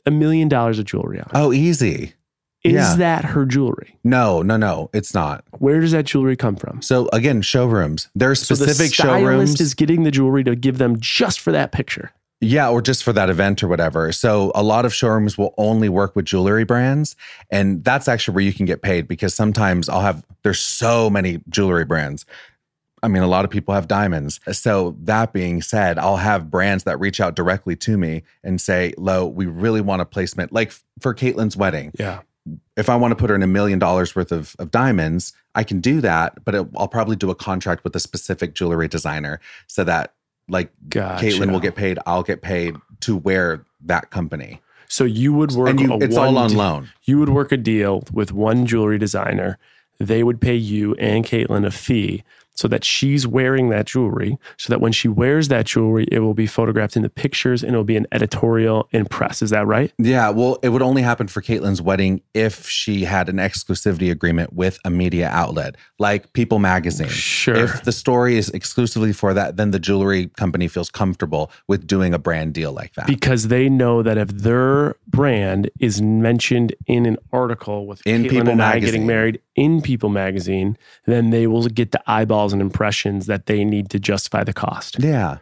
a 0.08 0.12
million 0.12 0.48
dollars 0.48 0.80
of 0.80 0.86
jewelry 0.86 1.19
on. 1.19 1.30
Oh, 1.36 1.54
easy. 1.54 2.15
Is 2.63 2.74
yeah. 2.74 2.95
that 2.95 3.26
her 3.26 3.45
jewelry? 3.45 3.95
No, 4.04 4.41
no, 4.41 4.58
no, 4.58 4.89
it's 4.91 5.13
not. 5.13 5.43
Where 5.60 5.80
does 5.82 5.91
that 5.91 6.06
jewelry 6.06 6.36
come 6.36 6.56
from? 6.56 6.82
So 6.82 7.10
again, 7.13 7.43
showrooms. 7.43 8.10
There 8.15 8.32
are 8.32 8.36
So 8.36 8.56
the 8.56 8.65
specific 8.65 8.91
stylist 8.95 9.22
showrooms. 9.22 9.62
is 9.62 9.76
getting 9.76 10.02
the 10.02 10.10
jewelry 10.10 10.43
to 10.45 10.56
give 10.56 10.80
them 10.80 10.98
just 11.00 11.39
for 11.39 11.52
that 11.52 11.72
picture. 11.72 12.12
Yeah, 12.41 12.69
or 12.69 12.82
just 12.82 13.04
for 13.04 13.12
that 13.13 13.30
event 13.30 13.62
or 13.62 13.67
whatever. 13.67 14.12
So 14.13 14.52
a 14.56 14.63
lot 14.63 14.86
of 14.86 14.93
showrooms 14.93 15.38
will 15.38 15.54
only 15.58 15.89
work 15.89 16.15
with 16.15 16.23
jewelry 16.25 16.63
brands. 16.63 17.17
And 17.49 17.84
that's 17.84 18.08
actually 18.08 18.36
where 18.36 18.43
you 18.43 18.54
can 18.54 18.65
get 18.65 18.82
paid 18.82 19.08
because 19.10 19.36
sometimes 19.36 19.89
I'll 19.89 20.02
have, 20.02 20.25
there's 20.43 20.60
so 20.60 21.10
many 21.10 21.41
jewelry 21.49 21.84
brands. 21.84 22.25
I 23.04 23.10
mean, 23.10 23.23
a 23.23 23.28
lot 23.28 23.43
of 23.43 23.52
people 23.52 23.73
have 23.73 23.88
diamonds. 23.89 24.39
So 24.54 24.95
that 25.02 25.34
being 25.34 25.62
said, 25.62 25.99
I'll 25.99 26.17
have 26.17 26.49
brands 26.49 26.86
that 26.86 26.97
reach 26.99 27.19
out 27.19 27.36
directly 27.36 27.75
to 27.78 27.97
me 27.97 28.23
and 28.43 28.60
say, 28.62 28.93
Lo, 28.97 29.25
we 29.25 29.45
really 29.45 29.82
want 29.82 30.02
a 30.02 30.06
placement. 30.06 30.54
Like 30.54 30.71
for 30.99 31.13
Caitlin's 31.13 31.58
wedding, 31.58 31.91
Yeah. 31.99 32.21
if 32.78 32.88
I 32.89 32.95
want 32.95 33.12
to 33.12 33.15
put 33.17 33.30
her 33.30 33.36
in 33.36 33.43
a 33.43 33.47
million 33.47 33.80
dollars 33.80 34.15
worth 34.15 34.32
of, 34.32 34.56
of 34.60 34.71
diamonds, 34.71 35.34
I 35.56 35.63
can 35.63 35.82
do 35.82 35.99
that, 36.02 36.43
but 36.45 36.56
it, 36.56 36.67
I'll 36.78 36.88
probably 36.88 37.15
do 37.17 37.30
a 37.32 37.36
contract 37.36 37.84
with 37.84 37.95
a 37.97 37.99
specific 37.99 38.54
jewelry 38.54 38.88
designer 38.88 39.39
so 39.67 39.84
that 39.84 40.13
like 40.49 40.71
Gotcha. 40.89 41.25
Caitlin 41.25 41.51
will 41.51 41.59
get 41.59 41.75
paid, 41.75 41.99
I'll 42.05 42.23
get 42.23 42.41
paid 42.41 42.75
to 43.01 43.15
wear 43.15 43.65
that 43.85 44.09
company. 44.09 44.62
So 44.88 45.03
you 45.03 45.33
would 45.33 45.51
work 45.51 45.69
and 45.69 45.79
you, 45.79 45.93
a 45.93 45.97
it's 45.99 46.17
all 46.17 46.38
on 46.38 46.49
de- 46.49 46.57
loan. 46.57 46.89
You 47.03 47.19
would 47.19 47.29
work 47.29 47.51
a 47.51 47.57
deal 47.57 48.03
with 48.12 48.31
one 48.31 48.65
jewelry 48.65 48.97
designer 48.97 49.57
they 49.99 50.23
would 50.23 50.39
pay 50.39 50.55
you 50.55 50.95
and 50.95 51.25
Caitlin 51.25 51.65
a 51.65 51.71
fee 51.71 52.23
so 52.60 52.67
that 52.67 52.84
she's 52.84 53.26
wearing 53.26 53.69
that 53.69 53.86
jewelry, 53.86 54.38
so 54.58 54.69
that 54.69 54.82
when 54.82 54.91
she 54.91 55.08
wears 55.08 55.48
that 55.48 55.65
jewelry, 55.65 56.06
it 56.12 56.19
will 56.19 56.34
be 56.34 56.45
photographed 56.45 56.98
in 56.98 57.04
the 57.04 57.10
pictures 57.10 57.63
and 57.63 57.74
it 57.74 57.78
will 57.78 57.86
be 57.86 57.95
an 57.95 58.06
editorial 58.12 58.89
in 58.91 59.06
press. 59.06 59.41
Is 59.41 59.50
that 59.52 59.65
right? 59.65 59.93
Yeah, 59.98 60.30
well, 60.32 60.58
it 60.62 60.67
would 60.67 60.82
only 60.82 61.02
happen 61.02 61.30
for 61.30 61.41
Caitlyn's 61.41 61.82
wedding 61.82 62.22
if 62.34 62.67
she 62.67 63.06
had 63.06 63.30
an 63.30 63.38
exclusivity 63.38 64.12
agreement 64.12 64.52
with 64.52 64.78
a 64.84 64.89
media 64.89 65.30
outlet 65.30 65.78
like 66.00 66.34
People 66.34 66.60
Magazine. 66.60 67.08
Sure. 67.08 67.56
If 67.56 67.84
the 67.84 67.93
story 67.93 68.38
is 68.38 68.50
exclusively 68.50 69.13
for 69.13 69.34
that, 69.34 69.56
then 69.56 69.72
the 69.72 69.80
jewelry 69.80 70.28
company 70.28 70.67
feels 70.67 70.89
comfortable 70.89 71.52
with 71.69 71.88
doing 71.88 72.13
a 72.13 72.19
brand 72.19 72.54
deal 72.54 72.74
like 72.74 72.93
that. 72.95 73.08
Because 73.08 73.48
they 73.48 73.69
know 73.69 74.04
that 74.04 74.17
if 74.17 74.28
their 74.28 74.98
brand 75.08 75.69
is 75.80 76.02
mentioned 76.02 76.76
in 76.88 77.06
an 77.06 77.15
article 77.32 77.88
with 77.88 78.06
In 78.06 78.24
Caitlin 78.24 78.30
People 78.30 78.50
and 78.50 78.62
I 78.62 78.80
getting 78.80 79.08
married 79.08 79.39
in 79.60 79.82
People 79.82 80.10
Magazine, 80.10 80.78
then 81.06 81.30
they 81.32 81.45
will 81.48 81.67
get 81.67 81.91
the 81.91 82.02
eyeballs 82.08 82.54
and 82.54 82.62
impressions 82.62 83.26
that 83.28 83.45
they 83.48 83.63
need 83.65 83.89
to 83.91 84.00
justify 84.00 84.43
the 84.43 84.54
cost. 84.54 84.98
yeah. 85.00 85.38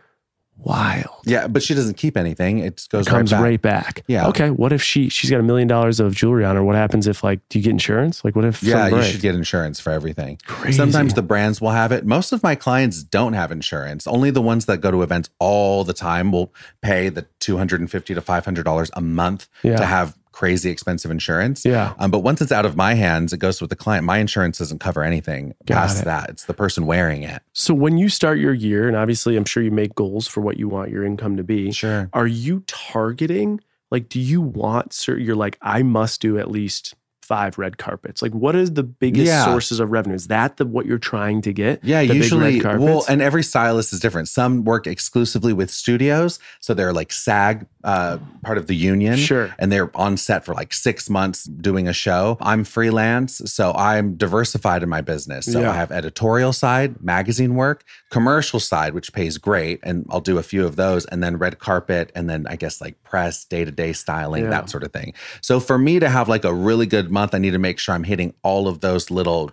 Wild. 0.59 1.05
Yeah, 1.23 1.45
but 1.47 1.61
she 1.61 1.75
doesn't 1.75 1.97
keep 1.97 2.17
anything. 2.17 2.57
It 2.57 2.87
goes 2.89 3.07
comes 3.07 3.31
right 3.31 3.39
back. 3.39 3.43
right 3.43 3.61
back. 3.61 4.03
Yeah. 4.07 4.27
Okay. 4.29 4.49
What 4.49 4.73
if 4.73 4.81
she 4.81 5.07
she's 5.07 5.29
got 5.29 5.39
a 5.39 5.43
million 5.43 5.67
dollars 5.67 5.99
of 5.99 6.15
jewelry 6.15 6.43
on 6.45 6.55
her? 6.55 6.63
What 6.63 6.75
happens 6.75 7.05
if 7.05 7.23
like 7.23 7.41
do 7.49 7.59
you 7.59 7.63
get 7.63 7.69
insurance? 7.69 8.25
Like 8.25 8.35
what 8.35 8.43
if 8.43 8.63
Yeah, 8.63 8.87
you 8.87 9.03
should 9.03 9.21
get 9.21 9.35
insurance 9.35 9.79
for 9.79 9.91
everything. 9.91 10.39
Crazy. 10.47 10.75
Sometimes 10.75 11.13
the 11.13 11.21
brands 11.21 11.61
will 11.61 11.69
have 11.69 11.91
it. 11.91 12.07
Most 12.07 12.33
of 12.33 12.41
my 12.41 12.55
clients 12.55 13.03
don't 13.03 13.33
have 13.33 13.51
insurance. 13.51 14.07
Only 14.07 14.31
the 14.31 14.41
ones 14.41 14.65
that 14.65 14.81
go 14.81 14.89
to 14.89 15.03
events 15.03 15.29
all 15.37 15.83
the 15.83 15.93
time 15.93 16.31
will 16.31 16.51
pay 16.81 17.09
the 17.09 17.27
250 17.39 18.15
to 18.15 18.21
$500 18.21 18.89
a 18.93 19.01
month 19.01 19.47
Yeah. 19.61 19.75
to 19.75 19.85
have 19.85 20.17
crazy 20.37 20.69
expensive 20.69 21.09
insurance. 21.09 21.65
Yeah. 21.65 21.95
Um, 21.97 22.11
but 22.11 22.19
once 22.19 22.41
it's 22.41 22.51
out 22.51 22.63
of 22.63 22.75
my 22.75 22.93
hands, 22.93 23.33
it 23.33 23.39
goes 23.39 23.59
with 23.59 23.71
the 23.71 23.75
client. 23.75 24.05
My 24.05 24.19
insurance 24.19 24.59
doesn't 24.59 24.77
cover 24.77 25.01
anything 25.03 25.55
Got 25.65 25.75
past 25.75 26.01
it. 26.03 26.05
that. 26.05 26.29
It's 26.29 26.45
the 26.45 26.53
person 26.53 26.85
wearing 26.85 27.23
it. 27.23 27.41
So 27.53 27.73
when 27.73 27.97
you 27.97 28.07
start 28.07 28.37
your 28.37 28.53
year, 28.53 28.87
and 28.87 28.95
obviously 28.95 29.35
I'm 29.35 29.45
sure 29.45 29.63
you 29.63 29.71
make 29.71 29.95
goals 29.95 30.27
for 30.27 30.41
what 30.41 30.57
you 30.57 30.69
want 30.69 30.91
your 30.91 31.03
income 31.03 31.37
to 31.37 31.43
be. 31.43 31.71
Sure. 31.71 32.07
Are 32.13 32.27
you 32.27 32.63
targeting 32.67 33.61
like 33.89 34.09
do 34.09 34.19
you 34.19 34.39
want 34.39 34.93
certain 34.93 35.25
you're 35.25 35.35
like, 35.35 35.57
I 35.59 35.81
must 35.81 36.21
do 36.21 36.37
at 36.37 36.51
least 36.51 36.93
five 37.27 37.57
red 37.57 37.77
carpets? 37.77 38.21
Like 38.21 38.33
what 38.33 38.55
is 38.55 38.73
the 38.73 38.83
biggest 38.83 39.27
Yeah. 39.27 39.43
sources 39.45 39.79
of 39.79 39.91
revenue? 39.91 40.15
Is 40.15 40.27
that 40.27 40.57
the 40.57 40.65
what 40.65 40.85
you're 40.85 40.97
trying 40.97 41.41
to 41.43 41.51
get? 41.53 41.83
Yeah, 41.83 42.01
The 42.01 42.07
big 42.07 42.31
red 42.33 42.53
usually. 42.53 42.59
Well, 42.77 43.03
and 43.09 43.21
every 43.21 43.43
stylist 43.43 43.91
is 43.93 43.99
different. 43.99 44.27
Some 44.29 44.63
work 44.63 44.87
exclusively 44.87 45.53
with 45.53 45.69
studios, 45.69 46.39
so 46.59 46.73
they're 46.73 46.93
like 46.93 47.11
SAG, 47.11 47.65
uh, 47.83 48.17
part 48.43 48.57
of 48.57 48.67
the 48.67 48.75
union. 48.75 49.17
Sure. 49.17 49.53
and 49.59 49.71
they're 49.71 49.89
on 49.95 50.15
set 50.17 50.45
for 50.45 50.53
like 50.53 50.73
six 50.73 51.09
months 51.09 51.43
doing 51.45 51.87
a 51.87 51.93
show. 51.93 52.37
I'm 52.41 52.63
freelance, 52.63 53.41
so 53.45 53.73
I'm 53.73 54.15
diversified 54.15 54.83
in 54.83 54.89
my 54.89 55.01
business. 55.01 55.45
So 55.45 55.61
Yeah. 55.61 55.71
I 55.71 55.75
have 55.75 55.91
editorial 55.91 56.53
side, 56.53 57.01
magazine 57.03 57.55
work, 57.55 57.83
commercial 58.11 58.59
side, 58.59 58.93
which 58.93 59.11
pays 59.13 59.37
great, 59.37 59.79
and 59.83 60.05
I'll 60.09 60.21
do 60.21 60.37
a 60.37 60.43
few 60.43 60.65
of 60.65 60.75
those, 60.75 61.05
and 61.05 61.21
then 61.23 61.37
red 61.37 61.59
carpet, 61.59 62.11
and 62.15 62.29
then 62.29 62.45
I 62.49 62.55
guess 62.55 62.79
like 62.81 63.01
press, 63.03 63.43
day 63.45 63.65
to 63.65 63.71
day 63.71 63.93
styling, 63.93 64.43
Yeah. 64.45 64.49
that 64.51 64.69
sort 64.69 64.83
of 64.83 64.91
thing. 64.93 65.13
So 65.41 65.59
for 65.59 65.77
me 65.77 65.99
to 65.99 66.09
have 66.09 66.27
like 66.29 66.45
a 66.45 66.53
really 66.53 66.85
good 66.85 67.09
month, 67.17 67.33
I 67.35 67.39
need 67.39 67.51
to 67.51 67.59
make 67.59 67.79
sure 67.79 67.95
I'm 67.95 68.03
hitting 68.13 68.33
all 68.43 68.67
of 68.67 68.79
those 68.81 69.09
little 69.11 69.51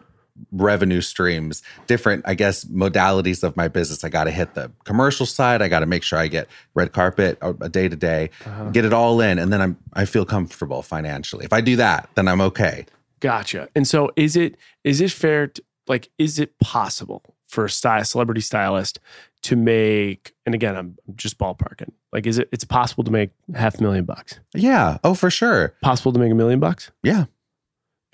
revenue 0.50 1.00
streams, 1.00 1.62
different, 1.86 2.24
I 2.26 2.34
guess, 2.34 2.64
modalities 2.64 3.42
of 3.44 3.56
my 3.56 3.68
business. 3.68 4.02
I 4.04 4.08
got 4.08 4.24
to 4.24 4.30
hit 4.32 4.54
the 4.54 4.70
commercial 4.84 5.26
side. 5.26 5.62
I 5.62 5.68
got 5.68 5.80
to 5.80 5.86
make 5.86 6.02
sure 6.02 6.18
I 6.18 6.26
get 6.28 6.48
red 6.74 6.92
carpet 6.92 7.38
a 7.40 7.68
day 7.68 7.88
to 7.88 7.96
day, 7.96 8.30
Uh-huh. 8.44 8.70
get 8.70 8.84
it 8.84 8.92
all 8.92 9.20
in, 9.20 9.38
and 9.38 9.52
then 9.52 9.60
I'm 9.64 9.76
I 9.92 10.04
feel 10.06 10.24
comfortable 10.24 10.82
financially. 10.82 11.44
If 11.44 11.52
I 11.52 11.60
do 11.60 11.76
that, 11.76 12.08
then 12.16 12.26
I'm 12.28 12.40
okay. 12.50 12.84
Gotcha. 13.20 13.68
And 13.76 13.86
so 13.86 14.10
is 14.16 14.34
it 14.36 14.56
is 14.82 15.00
it 15.00 15.10
fair 15.12 15.46
to 15.46 15.62
like 15.86 16.10
is 16.18 16.38
it 16.38 16.58
possible 16.58 17.22
for 17.46 17.64
a 17.66 17.70
style 17.70 18.04
celebrity 18.04 18.40
stylist 18.40 18.98
to 19.42 19.54
make 19.56 20.34
and 20.44 20.54
again 20.54 20.74
I'm 20.76 20.96
just 21.14 21.38
ballparking. 21.38 21.92
Like 22.12 22.26
is 22.26 22.38
it 22.38 22.48
it's 22.52 22.64
possible 22.64 23.04
to 23.04 23.12
make 23.12 23.30
half 23.54 23.78
a 23.78 23.82
million 23.82 24.04
bucks? 24.04 24.40
Yeah. 24.54 24.98
Oh, 25.04 25.14
for 25.14 25.30
sure. 25.30 25.72
Possible 25.80 26.12
to 26.12 26.18
make 26.18 26.32
a 26.32 26.34
million 26.34 26.58
bucks? 26.60 26.90
Yeah. 27.04 27.24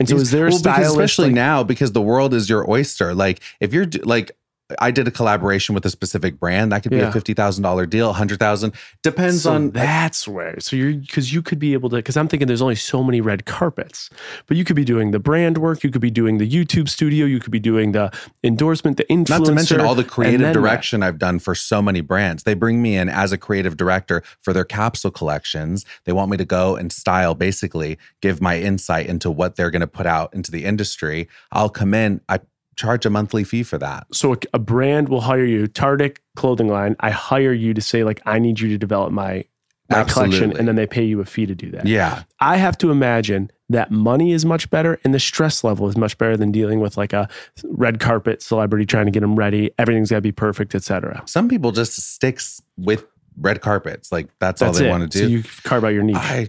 And 0.01 0.09
so 0.09 0.17
is 0.17 0.31
there 0.33 0.47
a 0.47 0.51
well, 0.51 0.59
stylist 0.59 0.91
especially 0.93 1.27
like- 1.27 1.35
now 1.35 1.63
because 1.63 1.93
the 1.93 2.03
world 2.03 2.35
is 2.35 2.49
your 2.51 2.69
oyster. 2.69 3.15
Like 3.15 3.41
if 3.61 3.73
you're 3.73 3.87
like. 4.03 4.33
I 4.79 4.91
did 4.91 5.09
a 5.09 5.11
collaboration 5.11 5.75
with 5.75 5.85
a 5.87 5.91
specific 5.91 6.39
brand. 6.39 6.73
That 6.73 6.83
could 6.83 6.91
be 6.91 6.99
Yeah. 6.99 7.09
a 7.09 7.13
fifty 7.13 7.35
thousand 7.35 7.63
dollar 7.63 7.87
deal, 7.87 8.13
hundred 8.13 8.39
thousand. 8.39 8.73
Depends 9.03 9.43
so 9.43 9.53
on 9.53 9.71
that's 9.71 10.29
where 10.29 10.59
so 10.61 10.77
you're 10.77 10.93
because 10.93 11.33
you 11.33 11.43
could 11.43 11.59
be 11.59 11.73
able 11.73 11.89
to 11.89 11.97
because 11.97 12.17
i'm 12.17 12.29
thinking 12.29 12.47
there's 12.47 12.63
only 12.63 12.75
so 12.75 13.03
many 13.03 13.21
red 13.21 13.47
carpets 13.47 14.11
but 14.47 14.57
you 14.57 14.65
could 14.65 14.77
be 14.77 14.85
doing 14.85 15.11
the 15.11 15.19
brand 15.19 15.59
work 15.59 15.83
you 15.83 15.91
could 15.91 16.01
be 16.01 16.11
doing 16.11 16.39
the 16.39 16.49
youtube 16.49 16.89
studio 16.89 17.25
you 17.25 17.41
could 17.41 17.53
be 17.53 17.61
doing 17.61 17.93
the 17.93 18.11
endorsement 18.45 18.97
the 18.97 19.05
influencer 19.05 19.29
Not 19.29 19.45
to 19.47 19.53
mention 19.53 19.81
all 19.81 19.95
the 19.95 20.05
creative 20.05 20.53
direction 20.53 21.03
I've 21.03 21.19
done 21.19 21.39
for 21.39 21.55
so 21.55 21.81
many 21.81 22.01
brands. 22.01 22.43
They 22.43 22.55
bring 22.55 22.83
me 22.83 22.97
in 22.97 23.09
as 23.09 23.33
a 23.33 23.39
creative 23.39 23.77
director 23.77 24.23
for 24.43 24.53
their 24.53 24.65
capsule 24.65 25.11
collections. 25.11 25.85
They 26.05 26.13
want 26.13 26.31
me 26.31 26.37
to 26.37 26.45
go 26.45 26.77
and 26.77 26.93
style, 26.93 27.35
basically, 27.35 27.99
give 28.21 28.41
my 28.41 28.59
insight 28.59 29.07
into 29.07 29.31
what 29.31 29.57
they're 29.57 29.71
going 29.71 29.81
to 29.81 29.87
put 29.87 30.07
out 30.07 30.33
into 30.35 30.51
the 30.51 30.65
industry. 30.65 31.29
I'll 31.53 31.69
come 31.71 31.95
in, 31.95 32.21
I 32.29 32.41
charge 32.81 33.05
a 33.07 33.11
monthly 33.11 33.45
fee 33.45 33.63
for 33.63 33.79
that. 33.79 34.07
so 34.13 34.33
a, 34.33 34.37
a 34.55 34.59
brand 34.59 35.09
will 35.11 35.21
hire 35.21 35.45
you 35.45 35.67
Tartick 35.67 36.17
clothing 36.37 36.69
line 36.69 36.97
i 37.01 37.11
hire 37.11 37.53
you 37.53 37.75
to 37.75 37.83
say 37.83 38.05
like 38.05 38.21
i 38.25 38.39
need 38.39 38.59
you 38.61 38.69
to 38.71 38.79
develop 38.79 39.13
my 39.13 39.45
my 39.91 40.05
collection 40.05 40.57
and 40.57 40.67
then 40.69 40.77
they 40.77 40.87
pay 40.87 41.05
you 41.05 41.21
a 41.21 41.25
fee 41.25 41.45
to 41.47 41.55
do 41.55 41.71
that 41.73 41.85
Yeah. 41.87 42.23
i 42.39 42.57
have 42.57 42.79
to 42.79 42.91
imagine 42.91 43.51
that 43.69 43.91
money 43.91 44.33
is 44.33 44.45
much 44.45 44.71
better 44.71 44.99
and 45.05 45.13
the 45.13 45.19
stress 45.21 45.63
level 45.65 45.89
is 45.89 45.97
much 45.97 46.17
better 46.17 46.37
than 46.37 46.51
dealing 46.53 46.81
with 46.81 46.97
like 46.97 47.13
a 47.13 47.29
red 47.65 48.01
carpet 48.01 48.41
celebrity 48.43 48.87
trying 48.87 49.07
to 49.07 49.13
get 49.13 49.21
them 49.21 49.35
ready 49.37 49.71
everything's 49.79 50.11
got 50.11 50.17
to 50.17 50.23
be 50.23 50.33
perfect 50.33 50.75
etc 50.75 51.23
Some 51.27 51.49
people 51.49 51.73
just 51.73 51.93
sticks 52.15 52.63
with 52.79 53.05
red 53.37 53.61
carpets. 53.61 54.11
Like 54.13 54.29
that's, 54.39 54.61
all 54.63 54.73
they 54.73 54.87
it 54.87 54.91
want 54.91 55.11
to 55.13 55.19
so 55.19 55.25
do. 55.27 55.31
you 55.31 55.43
carve 55.65 55.85
out 55.85 55.89
your 55.89 56.03
niche 56.03 56.17
I 56.17 56.49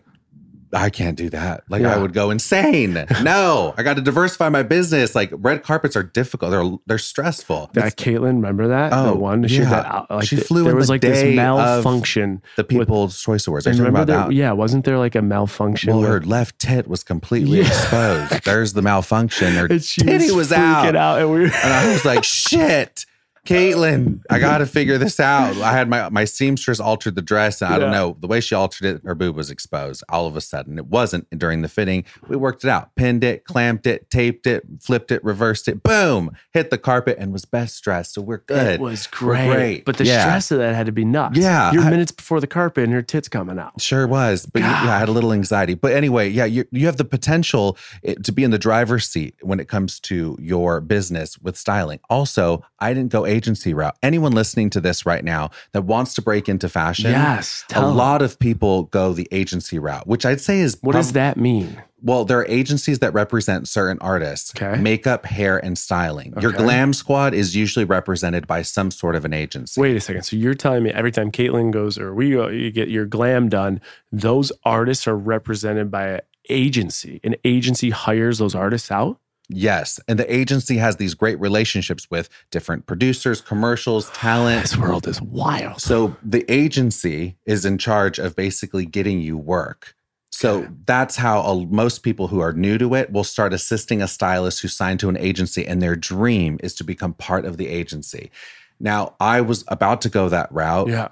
I 0.73 0.89
can't 0.89 1.17
do 1.17 1.29
that. 1.31 1.63
Like 1.69 1.81
Yeah. 1.81 1.93
I 1.95 1.97
would 1.97 2.13
go 2.13 2.29
insane. 2.31 3.05
no, 3.23 3.73
I 3.77 3.83
got 3.83 3.95
to 3.95 4.01
diversify 4.01 4.49
my 4.49 4.63
business. 4.63 5.15
Like 5.15 5.29
red 5.33 5.63
carpets 5.63 5.95
are 5.95 6.03
difficult. 6.03 6.51
They're 6.51 6.69
they're 6.87 6.97
stressful. 6.97 7.71
That 7.73 7.97
Caitlyn, 7.97 8.35
remember 8.35 8.67
that? 8.69 8.93
Oh, 8.93 9.11
the 9.11 9.15
one 9.17 9.47
she 9.47 9.57
had 9.57 9.63
yeah. 9.63 9.81
that 10.09 10.11
like 10.15 10.27
She 10.27 10.37
the- 10.37 10.41
flew 10.43 10.63
There 10.63 10.71
in 10.71 10.77
was 10.77 10.87
the 10.87 10.93
like 10.93 11.01
this 11.01 11.23
malfunction. 11.35 12.41
the 12.57 12.63
People's 12.63 13.21
Choice 13.21 13.47
Awards. 13.47 13.65
Are 13.67 13.69
And 13.71 13.77
you 13.79 13.83
talking 13.85 13.93
remember 13.93 14.13
about 14.13 14.21
there, 14.29 14.29
that? 14.29 14.35
yeah, 14.35 14.51
wasn't 14.51 14.85
there 14.85 14.97
like 14.97 15.15
a 15.15 15.21
malfunction? 15.21 15.91
Well, 15.93 16.01
her 16.03 16.21
left 16.21 16.59
tit 16.59 16.87
was 16.87 17.03
completely 17.03 17.59
Yeah. 17.59 17.67
exposed. 17.67 18.43
There's 18.45 18.73
the 18.73 18.81
malfunction. 18.81 19.53
Her 19.53 19.67
titty 19.67 20.25
was, 20.27 20.33
was 20.35 20.51
out. 20.53 20.95
out, 20.95 21.19
and 21.21 21.31
we. 21.31 21.43
And 21.45 21.53
I 21.53 21.91
was 21.91 22.05
like, 22.05 22.23
shit, 22.23 23.05
Caitlin, 23.45 24.21
I 24.29 24.39
got 24.39 24.59
to 24.59 24.65
figure 24.65 24.97
this 24.97 25.19
out. 25.19 25.57
I 25.57 25.71
had 25.71 25.89
my, 25.89 26.09
my 26.09 26.25
seamstress 26.25 26.79
altered 26.79 27.15
the 27.15 27.21
dress. 27.21 27.61
And 27.61 27.73
I 27.73 27.79
don't 27.79 27.91
know, 27.91 28.15
the 28.19 28.27
way 28.27 28.39
she 28.39 28.53
altered 28.55 28.85
it, 28.85 29.01
her 29.03 29.15
boob 29.15 29.35
was 29.35 29.49
exposed 29.49 30.03
all 30.09 30.27
of 30.27 30.35
a 30.35 30.41
sudden. 30.41 30.77
It 30.77 30.87
wasn't 30.87 31.27
during 31.37 31.61
the 31.61 31.67
fitting. 31.67 32.05
We 32.27 32.35
worked 32.37 32.63
it 32.63 32.69
out, 32.69 32.93
pinned 32.95 33.23
it, 33.23 33.45
clamped 33.45 33.87
it, 33.87 34.09
taped 34.09 34.45
it, 34.47 34.63
flipped 34.79 35.11
it, 35.11 35.23
reversed 35.23 35.67
it, 35.67 35.81
boom, 35.83 36.31
hit 36.53 36.69
the 36.69 36.77
carpet 36.77 37.17
and 37.19 37.33
was 37.33 37.45
best 37.45 37.83
dressed. 37.83 38.13
So 38.13 38.21
we're 38.21 38.39
good. 38.39 38.75
It 38.75 38.79
was 38.81 39.07
great. 39.07 39.47
great. 39.47 39.85
but 39.85 39.97
the 39.97 40.05
Yeah. 40.05 40.21
stress 40.21 40.51
of 40.51 40.59
that 40.59 40.75
had 40.75 40.85
to 40.85 40.91
be 40.91 41.05
nuts. 41.05 41.37
Yeah, 41.37 41.71
you're 41.71 41.83
I- 41.83 41.89
minutes 41.89 42.11
before 42.11 42.39
the 42.39 42.47
carpet, 42.47 42.83
and 42.83 42.91
your 42.93 43.01
tits 43.01 43.27
coming 43.27 43.57
out. 43.57 43.81
Sure 43.81 44.05
was, 44.07 44.45
but 44.45 44.61
yeah, 44.61 44.71
I 44.93 44.99
had 44.99 45.09
a 45.09 45.11
little 45.11 45.33
anxiety. 45.33 45.73
But 45.73 45.93
anyway, 45.93 46.29
yeah, 46.29 46.45
you 46.45 46.65
you 46.71 46.85
have 46.85 46.97
the 46.97 47.05
potential 47.05 47.77
eh, 48.03 48.15
to 48.23 48.31
be 48.31 48.43
in 48.43 48.51
the 48.51 48.59
driver's 48.59 49.07
seat 49.07 49.35
when 49.41 49.59
it 49.59 49.67
comes 49.67 49.99
to 50.01 50.37
your 50.39 50.79
business 50.81 51.37
with 51.39 51.57
styling. 51.57 51.99
Also, 52.09 52.63
I 52.79 52.93
didn't 52.93 53.11
go 53.11 53.25
agency 53.31 53.73
route. 53.73 53.95
Anyone 54.03 54.33
listening 54.33 54.69
to 54.71 54.81
this 54.81 55.05
right 55.05 55.23
now 55.23 55.49
that 55.71 55.83
wants 55.83 56.13
to 56.15 56.21
break 56.21 56.47
into 56.49 56.69
fashion, 56.69 57.11
Yes, 57.11 57.63
a 57.69 57.73
tell 57.73 57.89
'em. 57.89 57.95
lot 57.97 58.21
of 58.21 58.37
people 58.39 58.83
go 58.83 59.13
the 59.13 59.27
agency 59.31 59.79
route, 59.79 60.05
which 60.07 60.25
I'd 60.25 60.41
say 60.41 60.59
is 60.59 60.77
What 60.81 60.91
prob- 60.93 61.03
does 61.03 61.13
that 61.13 61.37
mean? 61.37 61.81
Well, 62.03 62.25
there 62.25 62.39
are 62.39 62.47
agencies 62.47 62.97
that 62.99 63.13
represent 63.13 63.67
certain 63.67 63.99
artists, 64.01 64.51
Okay. 64.59 64.81
makeup, 64.81 65.27
hair, 65.27 65.63
and 65.63 65.77
styling. 65.77 66.33
Your 66.41 66.51
glam 66.51 66.93
squad 66.93 67.35
is 67.35 67.55
usually 67.55 67.85
represented 67.85 68.47
by 68.47 68.63
some 68.63 68.89
sort 68.89 69.15
of 69.15 69.23
an 69.23 69.33
agency. 69.33 69.79
Wait 69.79 69.95
a 69.95 69.99
second. 70.01 70.23
So 70.23 70.35
you're 70.35 70.55
telling 70.55 70.81
me 70.83 70.89
every 70.89 71.11
time 71.11 71.29
Caitlyn 71.31 71.69
goes 71.71 71.99
or 71.99 72.13
we 72.15 72.31
go, 72.31 72.47
you 72.47 72.71
get 72.71 72.89
your 72.89 73.05
glam 73.05 73.49
done, 73.49 73.81
those 74.11 74.51
artists 74.65 75.07
are 75.07 75.15
represented 75.15 75.91
by 75.91 76.07
an 76.07 76.21
agency. 76.49 77.19
An 77.23 77.35
agency 77.45 77.91
hires 77.91 78.39
those 78.39 78.55
artists 78.55 78.91
out. 78.91 79.19
Yes. 79.53 79.99
And 80.07 80.17
the 80.17 80.33
agency 80.33 80.77
has 80.77 80.95
these 80.95 81.13
great 81.13 81.39
relationships 81.39 82.07
with 82.09 82.29
different 82.51 82.85
producers, 82.85 83.41
commercials, 83.41 84.09
talent. 84.13 84.61
This 84.61 84.77
world 84.77 85.07
is 85.07 85.21
wild. 85.21 85.81
So 85.81 86.15
the 86.23 86.49
agency 86.51 87.37
is 87.45 87.65
in 87.65 87.77
charge 87.77 88.19
of 88.19 88.35
basically 88.35 88.85
getting 88.85 89.19
you 89.19 89.37
work. 89.37 89.95
So 90.31 90.67
that's 90.85 91.17
how 91.17 91.41
uh, 91.41 91.65
most 91.69 91.99
people 91.99 92.27
who 92.27 92.39
are 92.39 92.53
new 92.53 92.77
to 92.77 92.95
it 92.95 93.11
will 93.11 93.23
start 93.23 93.53
assisting 93.53 94.01
a 94.01 94.07
stylist 94.07 94.61
who 94.61 94.69
signed 94.69 94.99
to 95.01 95.09
an 95.09 95.17
agency, 95.17 95.67
and 95.67 95.81
their 95.81 95.95
dream 95.95 96.57
is 96.63 96.73
to 96.75 96.83
become 96.83 97.13
part 97.13 97.45
of 97.45 97.57
the 97.57 97.67
agency. 97.67 98.31
Now, 98.79 99.15
I 99.19 99.41
was 99.41 99.63
about 99.67 100.01
to 100.01 100.09
go 100.09 100.29
that 100.29 100.51
route, 100.51 100.87
Yeah. 100.87 101.09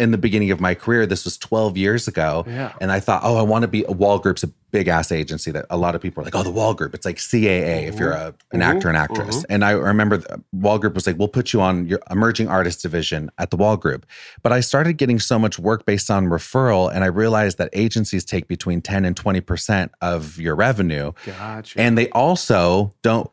In 0.00 0.10
the 0.10 0.18
beginning 0.18 0.50
of 0.50 0.60
my 0.60 0.74
career. 0.74 1.06
This 1.06 1.24
was 1.24 1.36
12 1.36 1.76
years 1.76 2.08
ago. 2.08 2.44
Yeah. 2.46 2.72
And 2.80 2.90
I 2.90 3.00
thought, 3.00 3.20
oh, 3.22 3.36
I 3.36 3.42
want 3.42 3.62
to 3.62 3.68
be 3.68 3.84
a 3.86 3.92
Wall 3.92 4.18
Group's 4.18 4.42
a 4.42 4.48
big 4.70 4.88
ass 4.88 5.12
agency 5.12 5.50
that 5.50 5.66
a 5.68 5.76
lot 5.76 5.94
of 5.94 6.00
people 6.00 6.22
are 6.22 6.24
like, 6.24 6.34
oh, 6.34 6.42
the 6.42 6.50
Wall 6.50 6.74
Group. 6.74 6.94
It's 6.94 7.04
like 7.04 7.16
CAA 7.16 7.88
if 7.88 7.98
you're 7.98 8.12
a, 8.12 8.34
an 8.52 8.62
actor 8.62 8.88
and 8.88 8.96
actress. 8.96 9.44
And 9.50 9.64
I 9.64 9.72
remember 9.72 10.16
the 10.16 10.42
Wall 10.52 10.78
Group 10.78 10.94
was 10.94 11.06
like, 11.06 11.18
we'll 11.18 11.28
put 11.28 11.52
you 11.52 11.60
on 11.60 11.86
your 11.86 12.00
emerging 12.10 12.48
artist 12.48 12.82
division 12.82 13.30
at 13.38 13.50
the 13.50 13.56
Wall 13.56 13.76
Group. 13.76 14.06
But 14.42 14.52
I 14.52 14.60
started 14.60 14.94
getting 14.94 15.18
so 15.18 15.38
much 15.38 15.58
work 15.58 15.84
based 15.84 16.10
on 16.10 16.26
referral. 16.26 16.90
And 16.92 17.04
I 17.04 17.08
realized 17.08 17.58
that 17.58 17.68
agencies 17.72 18.24
take 18.24 18.48
between 18.48 18.80
10 18.80 19.04
and 19.04 19.14
20% 19.14 19.90
of 20.00 20.38
your 20.38 20.54
revenue. 20.54 21.12
Gotcha. 21.26 21.78
And 21.78 21.98
they 21.98 22.08
also 22.10 22.94
don't, 23.02 23.28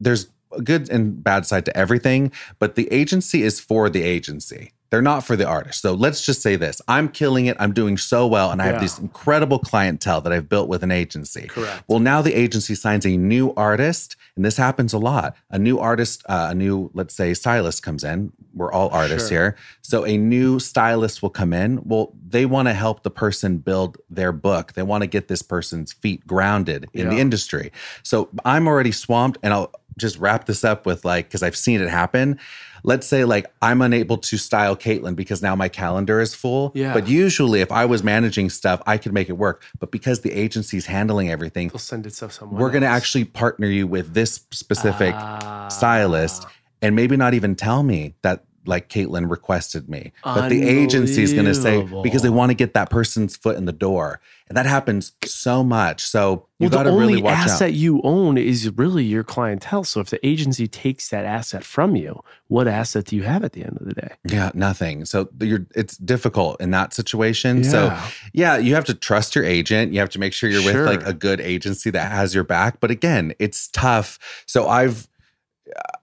there's 0.00 0.28
a 0.52 0.62
good 0.62 0.90
and 0.90 1.22
bad 1.22 1.46
side 1.46 1.64
to 1.66 1.76
everything, 1.76 2.32
but 2.58 2.74
the 2.74 2.90
agency 2.92 3.42
is 3.42 3.60
for 3.60 3.88
the 3.90 4.02
agency. 4.02 4.72
They're 4.90 5.02
not 5.02 5.24
for 5.24 5.36
the 5.36 5.46
artist. 5.46 5.82
So 5.82 5.92
let's 5.92 6.24
just 6.24 6.40
say 6.40 6.56
this 6.56 6.80
I'm 6.88 7.08
killing 7.08 7.46
it. 7.46 7.56
I'm 7.60 7.72
doing 7.72 7.98
so 7.98 8.26
well. 8.26 8.50
And 8.50 8.62
I 8.62 8.66
Yeah. 8.66 8.72
have 8.72 8.80
this 8.80 8.98
incredible 8.98 9.58
clientele 9.58 10.20
that 10.22 10.32
I've 10.32 10.48
built 10.48 10.68
with 10.68 10.82
an 10.82 10.90
agency. 10.90 11.48
Correct. 11.48 11.82
Well, 11.88 11.98
now 11.98 12.22
the 12.22 12.34
agency 12.34 12.74
signs 12.74 13.04
a 13.04 13.16
new 13.16 13.52
artist, 13.56 14.16
and 14.36 14.44
this 14.44 14.56
happens 14.56 14.92
a 14.92 14.98
lot. 14.98 15.34
A 15.50 15.58
new 15.58 15.78
artist, 15.78 16.22
uh, 16.28 16.48
a 16.50 16.54
new, 16.54 16.90
let's 16.94 17.14
say, 17.14 17.34
stylist 17.34 17.82
comes 17.82 18.02
in. 18.02 18.32
We're 18.54 18.72
all 18.72 18.88
artists 18.90 19.28
Sure. 19.28 19.38
here. 19.38 19.56
So 19.82 20.04
a 20.06 20.16
new 20.16 20.58
stylist 20.58 21.22
will 21.22 21.30
come 21.30 21.52
in. 21.52 21.80
Well, 21.84 22.12
they 22.26 22.46
want 22.46 22.68
to 22.68 22.74
help 22.74 23.02
the 23.02 23.10
person 23.10 23.58
build 23.58 23.98
their 24.08 24.32
book. 24.32 24.72
They 24.72 24.82
want 24.82 25.02
to 25.02 25.06
get 25.06 25.28
this 25.28 25.42
person's 25.42 25.92
feet 25.92 26.26
grounded 26.26 26.88
in 26.94 27.08
the 27.10 27.18
industry. 27.18 27.72
So 28.02 28.28
I'm 28.44 28.66
already 28.66 28.92
swamped, 28.92 29.38
and 29.42 29.52
I'll 29.52 29.70
just 29.98 30.18
wrap 30.18 30.46
this 30.46 30.64
up 30.64 30.86
with 30.86 31.04
like, 31.04 31.26
because 31.28 31.42
I've 31.42 31.56
seen 31.56 31.80
it 31.80 31.88
happen. 31.88 32.38
Let's 32.84 33.06
say 33.08 33.24
like 33.24 33.46
I'm 33.60 33.82
unable 33.82 34.18
to 34.18 34.36
style 34.38 34.76
Kaitlyn 34.76 35.16
because 35.16 35.42
now 35.42 35.56
my 35.56 35.68
calendar 35.68 36.20
is 36.20 36.34
full. 36.34 36.70
Yeah. 36.74 36.94
But 36.94 37.08
usually, 37.08 37.60
if 37.60 37.72
I 37.72 37.84
was 37.86 38.04
managing 38.04 38.50
stuff, 38.50 38.80
I 38.86 38.98
could 38.98 39.12
make 39.12 39.28
it 39.28 39.32
work. 39.32 39.64
But 39.80 39.90
because 39.90 40.20
the 40.20 40.32
agency's 40.32 40.86
handling 40.86 41.28
everything, 41.30 41.68
They'll 41.68 41.78
send 41.80 42.06
it 42.06 42.10
to 42.10 42.30
someone. 42.30 42.60
we're 42.60 42.70
going 42.70 42.82
to 42.82 42.88
actually 42.88 43.24
partner 43.24 43.66
you 43.66 43.86
with 43.88 44.14
this 44.14 44.40
specific 44.52 45.14
Ah. 45.16 45.66
stylist 45.68 46.46
and 46.80 46.94
maybe 46.94 47.16
not 47.16 47.34
even 47.34 47.56
tell 47.56 47.82
me 47.82 48.14
that 48.22 48.44
like 48.66 48.88
Kaitlyn 48.88 49.30
requested 49.30 49.88
me. 49.88 50.12
But 50.22 50.48
the 50.48 50.62
agency 50.68 51.22
is 51.22 51.32
going 51.32 51.46
to 51.46 51.54
say 51.54 51.82
because 52.02 52.22
they 52.22 52.28
want 52.30 52.50
to 52.50 52.54
get 52.54 52.74
that 52.74 52.90
person's 52.90 53.36
foot 53.36 53.56
in 53.56 53.64
the 53.64 53.72
door. 53.72 54.20
And 54.48 54.56
that 54.56 54.64
happens 54.66 55.12
so 55.26 55.62
much. 55.62 56.02
So 56.02 56.46
you 56.58 56.64
Well, 56.64 56.70
got 56.70 56.78
the 56.84 56.90
to 56.90 56.96
only 56.96 57.06
really 57.14 57.22
watch 57.22 57.36
asset 57.36 57.68
out. 57.68 57.74
you 57.74 58.00
own 58.02 58.38
is 58.38 58.70
really 58.76 59.04
your 59.04 59.22
clientele. 59.22 59.84
So 59.84 60.00
if 60.00 60.08
the 60.08 60.24
agency 60.26 60.66
takes 60.66 61.10
that 61.10 61.26
asset 61.26 61.64
from 61.64 61.96
you, 61.96 62.22
what 62.46 62.66
asset 62.66 63.04
do 63.06 63.16
you 63.16 63.24
have 63.24 63.44
at 63.44 63.52
the 63.52 63.62
end 63.62 63.76
of 63.78 63.86
the 63.86 63.92
day? 63.94 64.10
Yeah, 64.26 64.50
nothing. 64.54 65.04
So 65.04 65.28
you're 65.40 65.66
it's 65.74 65.98
difficult 65.98 66.60
in 66.62 66.70
that 66.70 66.94
situation. 66.94 67.62
So 67.62 67.84
Yeah. 67.86 68.10
yeah, 68.32 68.56
you 68.56 68.74
have 68.74 68.86
to 68.86 68.94
trust 68.94 69.34
your 69.34 69.44
agent. 69.44 69.92
You 69.92 70.00
have 70.00 70.10
to 70.10 70.18
make 70.18 70.32
sure 70.32 70.48
you're 70.48 70.62
Sure. 70.62 70.84
with 70.84 70.86
like 70.86 71.06
a 71.06 71.12
good 71.12 71.40
agency 71.42 71.90
that 71.90 72.10
has 72.10 72.34
your 72.34 72.44
back. 72.44 72.80
But 72.80 72.90
again, 72.90 73.34
it's 73.38 73.68
tough. 73.68 74.18
So 74.46 74.66
I've 74.66 75.08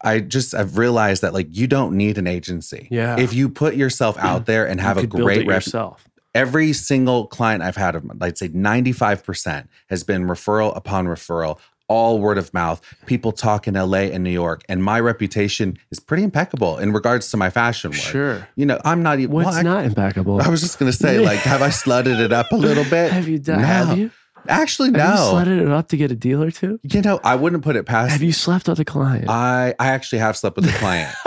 I 0.01 0.19
just 0.19 0.53
I've 0.53 0.77
realized 0.77 1.21
that 1.23 1.33
like 1.33 1.47
you 1.51 1.67
don't 1.67 1.95
need 1.97 2.17
an 2.17 2.27
agency. 2.27 2.87
Yeah. 2.91 3.17
If 3.19 3.33
you 3.33 3.49
put 3.49 3.75
yourself 3.75 4.17
out 4.19 4.45
there 4.51 4.67
and 4.67 4.79
have 4.81 4.97
you 4.97 5.03
a 5.03 5.07
great 5.07 5.47
rep, 5.47 5.57
yourself. 5.65 6.07
every 6.33 6.73
single 6.73 7.27
client 7.27 7.63
I've 7.63 7.75
had 7.77 7.95
of 7.95 8.03
I'd 8.21 8.37
say 8.37 8.49
95% 8.49 9.67
has 9.89 10.03
been 10.03 10.23
referral 10.27 10.75
upon 10.75 11.07
referral, 11.07 11.59
all 11.87 12.19
word 12.19 12.37
of 12.37 12.53
mouth. 12.53 12.81
People 13.05 13.31
talk 13.31 13.67
in 13.67 13.73
LA 13.75 14.09
and 14.13 14.23
New 14.23 14.29
York. 14.31 14.63
And 14.69 14.83
my 14.83 14.99
reputation 14.99 15.77
is 15.91 15.99
pretty 15.99 16.23
impeccable 16.23 16.77
in 16.77 16.93
regards 16.93 17.29
to 17.31 17.37
my 17.37 17.49
fashion 17.49 17.91
work. 17.91 17.99
Sure. 17.99 18.47
You 18.55 18.65
know, 18.65 18.79
I'm 18.85 19.01
not 19.03 19.19
even 19.19 19.33
What's 19.33 19.47
well, 19.49 19.55
I- 19.57 19.61
not 19.61 19.85
impeccable? 19.85 20.41
I 20.41 20.49
was 20.49 20.61
just 20.61 20.77
gonna 20.79 20.91
say, 20.93 21.19
like, 21.19 21.39
have 21.39 21.61
I 21.61 21.69
slutted 21.69 22.19
it 22.19 22.31
up 22.33 22.51
a 22.51 22.55
little 22.55 22.83
bit? 22.89 23.11
have 23.11 23.27
you 23.27 23.39
done? 23.39 23.61
No. 23.61 23.65
Have 23.67 23.97
you? 23.97 24.11
Actually, 24.47 24.91
Have 24.91 25.09
you 25.09 25.15
no. 25.15 25.31
slutted 25.33 25.61
it 25.61 25.69
up 25.69 25.87
to 25.89 25.97
get 25.97 26.11
a 26.11 26.15
deal 26.15 26.43
or 26.43 26.51
two? 26.51 26.79
You 26.83 27.01
know, 27.01 27.19
I 27.23 27.35
wouldn't 27.35 27.63
put 27.63 27.75
it 27.75 27.85
past. 27.85 28.11
Have 28.11 28.21
you 28.21 28.31
slept 28.31 28.67
with 28.67 28.79
a 28.79 28.85
client? 28.85 29.29
I 29.29 29.73
I 29.79 29.87
actually 29.87 30.19
have 30.19 30.37
slept 30.37 30.55
with 30.55 30.65
a 30.67 30.77
client, 30.77 31.13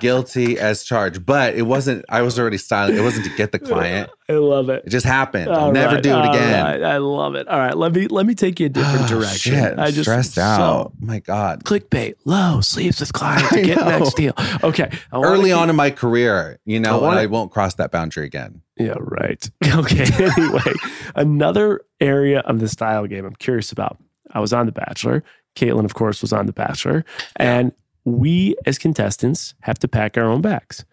guilty 0.00 0.58
as 0.58 0.84
charged, 0.84 1.24
but 1.26 1.54
it 1.54 1.62
wasn't. 1.62 2.04
I 2.08 2.22
was 2.22 2.38
already 2.38 2.58
styling. 2.58 2.96
It 2.96 3.02
wasn't 3.02 3.24
to 3.26 3.34
get 3.36 3.52
the 3.52 3.58
client. 3.70 4.10
I 4.28 4.34
love 4.34 4.68
it. 4.70 4.84
It 4.86 4.90
just 4.90 5.04
happened. 5.04 5.50
I'll 5.50 5.64
All 5.66 5.72
never 5.72 6.00
do 6.00 6.10
it 6.16 6.28
again. 6.28 6.64
right. 6.64 6.82
I 6.82 6.96
love 6.98 7.34
it. 7.34 7.46
All 7.48 7.58
right, 7.58 7.76
let 7.76 7.92
me 7.92 8.06
let 8.08 8.24
me 8.26 8.34
take 8.34 8.60
you 8.60 8.66
a 8.66 8.70
ah, 8.70 8.72
different 8.72 9.04
Oh, 9.12 9.20
direction. 9.20 9.54
Shit, 9.54 9.78
I 9.78 9.90
just 9.90 10.02
stressed 10.04 10.34
so- 10.34 10.42
out. 10.42 10.92
My 11.00 11.18
God. 11.20 11.64
clickbait, 11.64 12.14
Lo, 12.24 12.60
sleeps 12.62 13.00
with 13.00 13.12
client 13.12 13.48
to 13.50 13.62
get 13.66 13.78
next 13.78 14.14
deal. 14.16 14.32
Okay. 14.62 14.90
Early 15.12 15.50
keep- 15.50 15.56
on 15.58 15.68
in 15.70 15.76
my 15.76 15.90
career, 15.90 16.58
you 16.64 16.80
know, 16.80 16.92
I 16.92 16.94
and 16.94 17.02
wanna- 17.02 17.20
I 17.20 17.26
won't 17.26 17.50
cross 17.52 17.74
that 17.74 17.90
boundary 17.90 18.24
again. 18.26 18.62
Yeah, 18.78 18.94
right. 18.98 19.48
Okay. 19.74 20.06
Anyway, 20.24 20.72
another 21.14 21.82
area 22.00 22.40
of 22.40 22.58
the 22.58 22.68
style 22.68 23.06
game 23.06 23.24
I'm 23.24 23.34
curious 23.36 23.72
about. 23.72 23.98
I 24.32 24.40
was 24.40 24.52
on 24.52 24.66
The 24.66 24.72
Bachelor. 24.72 25.22
Kaitlyn, 25.56 25.84
of 25.84 25.92
course, 25.94 26.22
was 26.22 26.32
on 26.32 26.46
The 26.46 26.52
Bachelor. 26.52 27.04
And 27.36 27.72
we 28.04 28.54
as 28.66 28.78
contestants 28.78 29.54
have 29.60 29.78
to 29.80 29.88
pack 29.88 30.18
our 30.18 30.24
own 30.24 30.40
bags. 30.40 30.84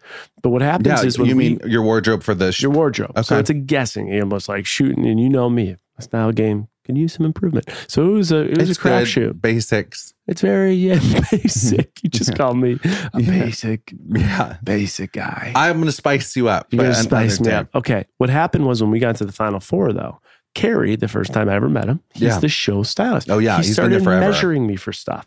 But 0.42 0.50
what 0.50 0.62
happens 0.62 0.86
Yeah, 0.86 1.02
is 1.04 1.18
when 1.18 1.28
you 1.28 1.36
we, 1.36 1.48
mean 1.50 1.60
your 1.66 1.82
wardrobe 1.82 2.22
for 2.22 2.34
the 2.34 2.52
sh- 2.52 2.62
your 2.62 2.70
wardrobe. 2.70 3.12
So 3.24 3.34
Okay. 3.34 3.40
it's 3.40 3.50
a 3.50 3.54
guessing. 3.54 4.12
Almost 4.20 4.48
like 4.48 4.66
shooting, 4.66 5.06
and 5.06 5.18
you 5.20 5.28
know 5.28 5.50
me. 5.50 5.76
A 5.98 6.02
style 6.02 6.32
game 6.32 6.68
can 6.86 6.96
use 6.96 7.12
some 7.12 7.26
improvement. 7.26 7.68
So 7.88 8.08
it 8.08 8.12
was 8.12 8.32
a 8.32 8.42
it 8.50 8.58
was 8.58 8.70
It's 8.70 8.78
a 8.78 8.82
crapshoot. 8.82 9.40
basics. 9.42 10.14
It's 10.28 10.40
very 10.40 10.72
yeah, 10.74 10.98
basic. 11.32 12.02
You 12.02 12.08
just 12.08 12.34
call 12.36 12.54
me 12.54 12.78
a 13.12 13.20
Yeah. 13.20 13.30
basic 13.44 13.92
Yeah, 14.08 14.56
basic 14.62 15.12
guy. 15.12 15.52
I'm 15.54 15.78
gonna 15.80 15.92
spice 15.92 16.36
you 16.36 16.48
up. 16.48 16.68
You're 16.72 16.84
gonna 16.84 16.94
spice 16.94 17.40
me 17.40 17.50
up. 17.52 17.68
Okay. 17.74 18.04
What 18.18 18.30
happened 18.30 18.66
was 18.66 18.80
when 18.82 18.90
we 18.90 18.98
got 19.00 19.16
to 19.16 19.24
the 19.24 19.32
final 19.32 19.60
four, 19.60 19.92
though, 19.92 20.20
Cary, 20.54 20.96
the 20.96 21.08
first 21.08 21.32
time 21.32 21.48
I 21.48 21.54
ever 21.54 21.68
met 21.68 21.86
him, 21.88 22.00
he's 22.12 22.22
Yeah. 22.22 22.38
the 22.38 22.48
show 22.48 22.82
stylist. 22.82 23.30
Oh, 23.30 23.38
yeah, 23.38 23.56
he 23.56 23.66
he's 23.66 23.76
been 23.76 24.00
started 24.00 24.04
measuring 24.04 24.66
me 24.66 24.76
for 24.76 24.92
stuff, 24.92 25.26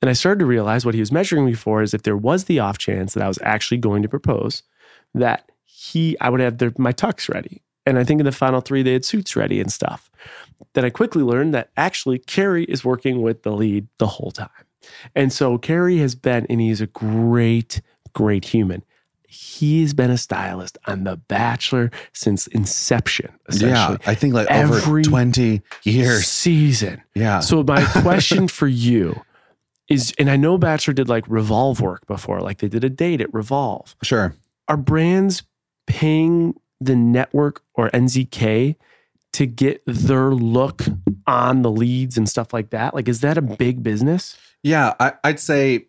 and 0.00 0.08
I 0.08 0.12
started 0.14 0.38
to 0.40 0.46
realize 0.46 0.86
what 0.86 0.94
he 0.94 1.00
was 1.00 1.12
measuring 1.12 1.44
me 1.44 1.54
for 1.54 1.82
is 1.82 1.92
if 1.94 2.02
there 2.04 2.16
was 2.16 2.44
the 2.44 2.58
off 2.60 2.78
chance 2.78 3.14
that 3.14 3.22
I 3.22 3.28
was 3.28 3.38
actually 3.42 3.78
going 3.78 4.02
to 4.02 4.08
propose, 4.08 4.62
that 5.14 5.50
he 5.64 6.16
I 6.20 6.30
would 6.30 6.40
have 6.40 6.58
their, 6.58 6.72
my 6.78 6.92
tux 6.92 7.32
ready, 7.32 7.60
and 7.84 7.98
I 7.98 8.04
think 8.04 8.20
in 8.20 8.24
the 8.24 8.32
final 8.32 8.60
three 8.60 8.82
they 8.82 8.94
had 8.94 9.04
suits 9.04 9.36
ready 9.36 9.60
and 9.60 9.70
stuff. 9.70 10.10
Then 10.74 10.84
I 10.84 10.90
quickly 10.90 11.22
learned 11.22 11.52
that 11.54 11.70
actually 11.76 12.18
Cary 12.18 12.64
is 12.64 12.84
working 12.84 13.20
with 13.20 13.42
the 13.42 13.50
lead 13.52 13.88
the 13.98 14.06
whole 14.06 14.30
time. 14.30 14.48
And 15.14 15.32
so 15.32 15.58
Cary 15.58 15.98
has 15.98 16.14
been, 16.14 16.46
and 16.48 16.60
he's 16.60 16.80
a 16.80 16.86
great, 16.86 17.80
great 18.14 18.44
human. 18.46 18.84
He's 19.32 19.94
been 19.94 20.10
a 20.10 20.18
stylist 20.18 20.76
on 20.86 21.04
The 21.04 21.16
Bachelor 21.16 21.90
since 22.12 22.46
inception, 22.48 23.32
Yeah. 23.50 23.96
I 24.04 24.14
think 24.14 24.34
like 24.34 24.46
Every 24.50 24.76
over 24.76 25.02
20 25.02 25.62
years. 25.84 26.26
Season. 26.28 27.02
Yeah. 27.14 27.40
So 27.40 27.62
my 27.62 27.82
question 28.02 28.46
for 28.46 28.68
you 28.68 29.18
is, 29.88 30.12
and 30.18 30.28
I 30.30 30.36
know 30.36 30.58
Bachelor 30.58 30.92
did 30.92 31.08
like 31.08 31.24
Revolve 31.28 31.80
work 31.80 32.06
before, 32.06 32.40
like 32.40 32.58
they 32.58 32.68
did 32.68 32.84
a 32.84 32.90
date 32.90 33.22
at 33.22 33.32
Revolve. 33.32 33.96
sure. 34.02 34.34
Are 34.68 34.76
brands 34.76 35.42
paying 35.86 36.54
the 36.80 36.94
network 36.94 37.62
or 37.74 37.88
NZK 37.90 38.76
to 39.32 39.46
get 39.46 39.82
their 39.86 40.30
look 40.32 40.82
on 41.26 41.62
the 41.62 41.70
leads 41.70 42.18
and 42.18 42.28
stuff 42.28 42.52
like 42.52 42.68
that? 42.70 42.94
Like, 42.94 43.08
is 43.08 43.22
that 43.22 43.38
a 43.38 43.42
big 43.42 43.82
business? 43.82 44.36
Yeah, 44.62 44.92
I, 45.00 45.14
I'd 45.24 45.40
say 45.40 45.86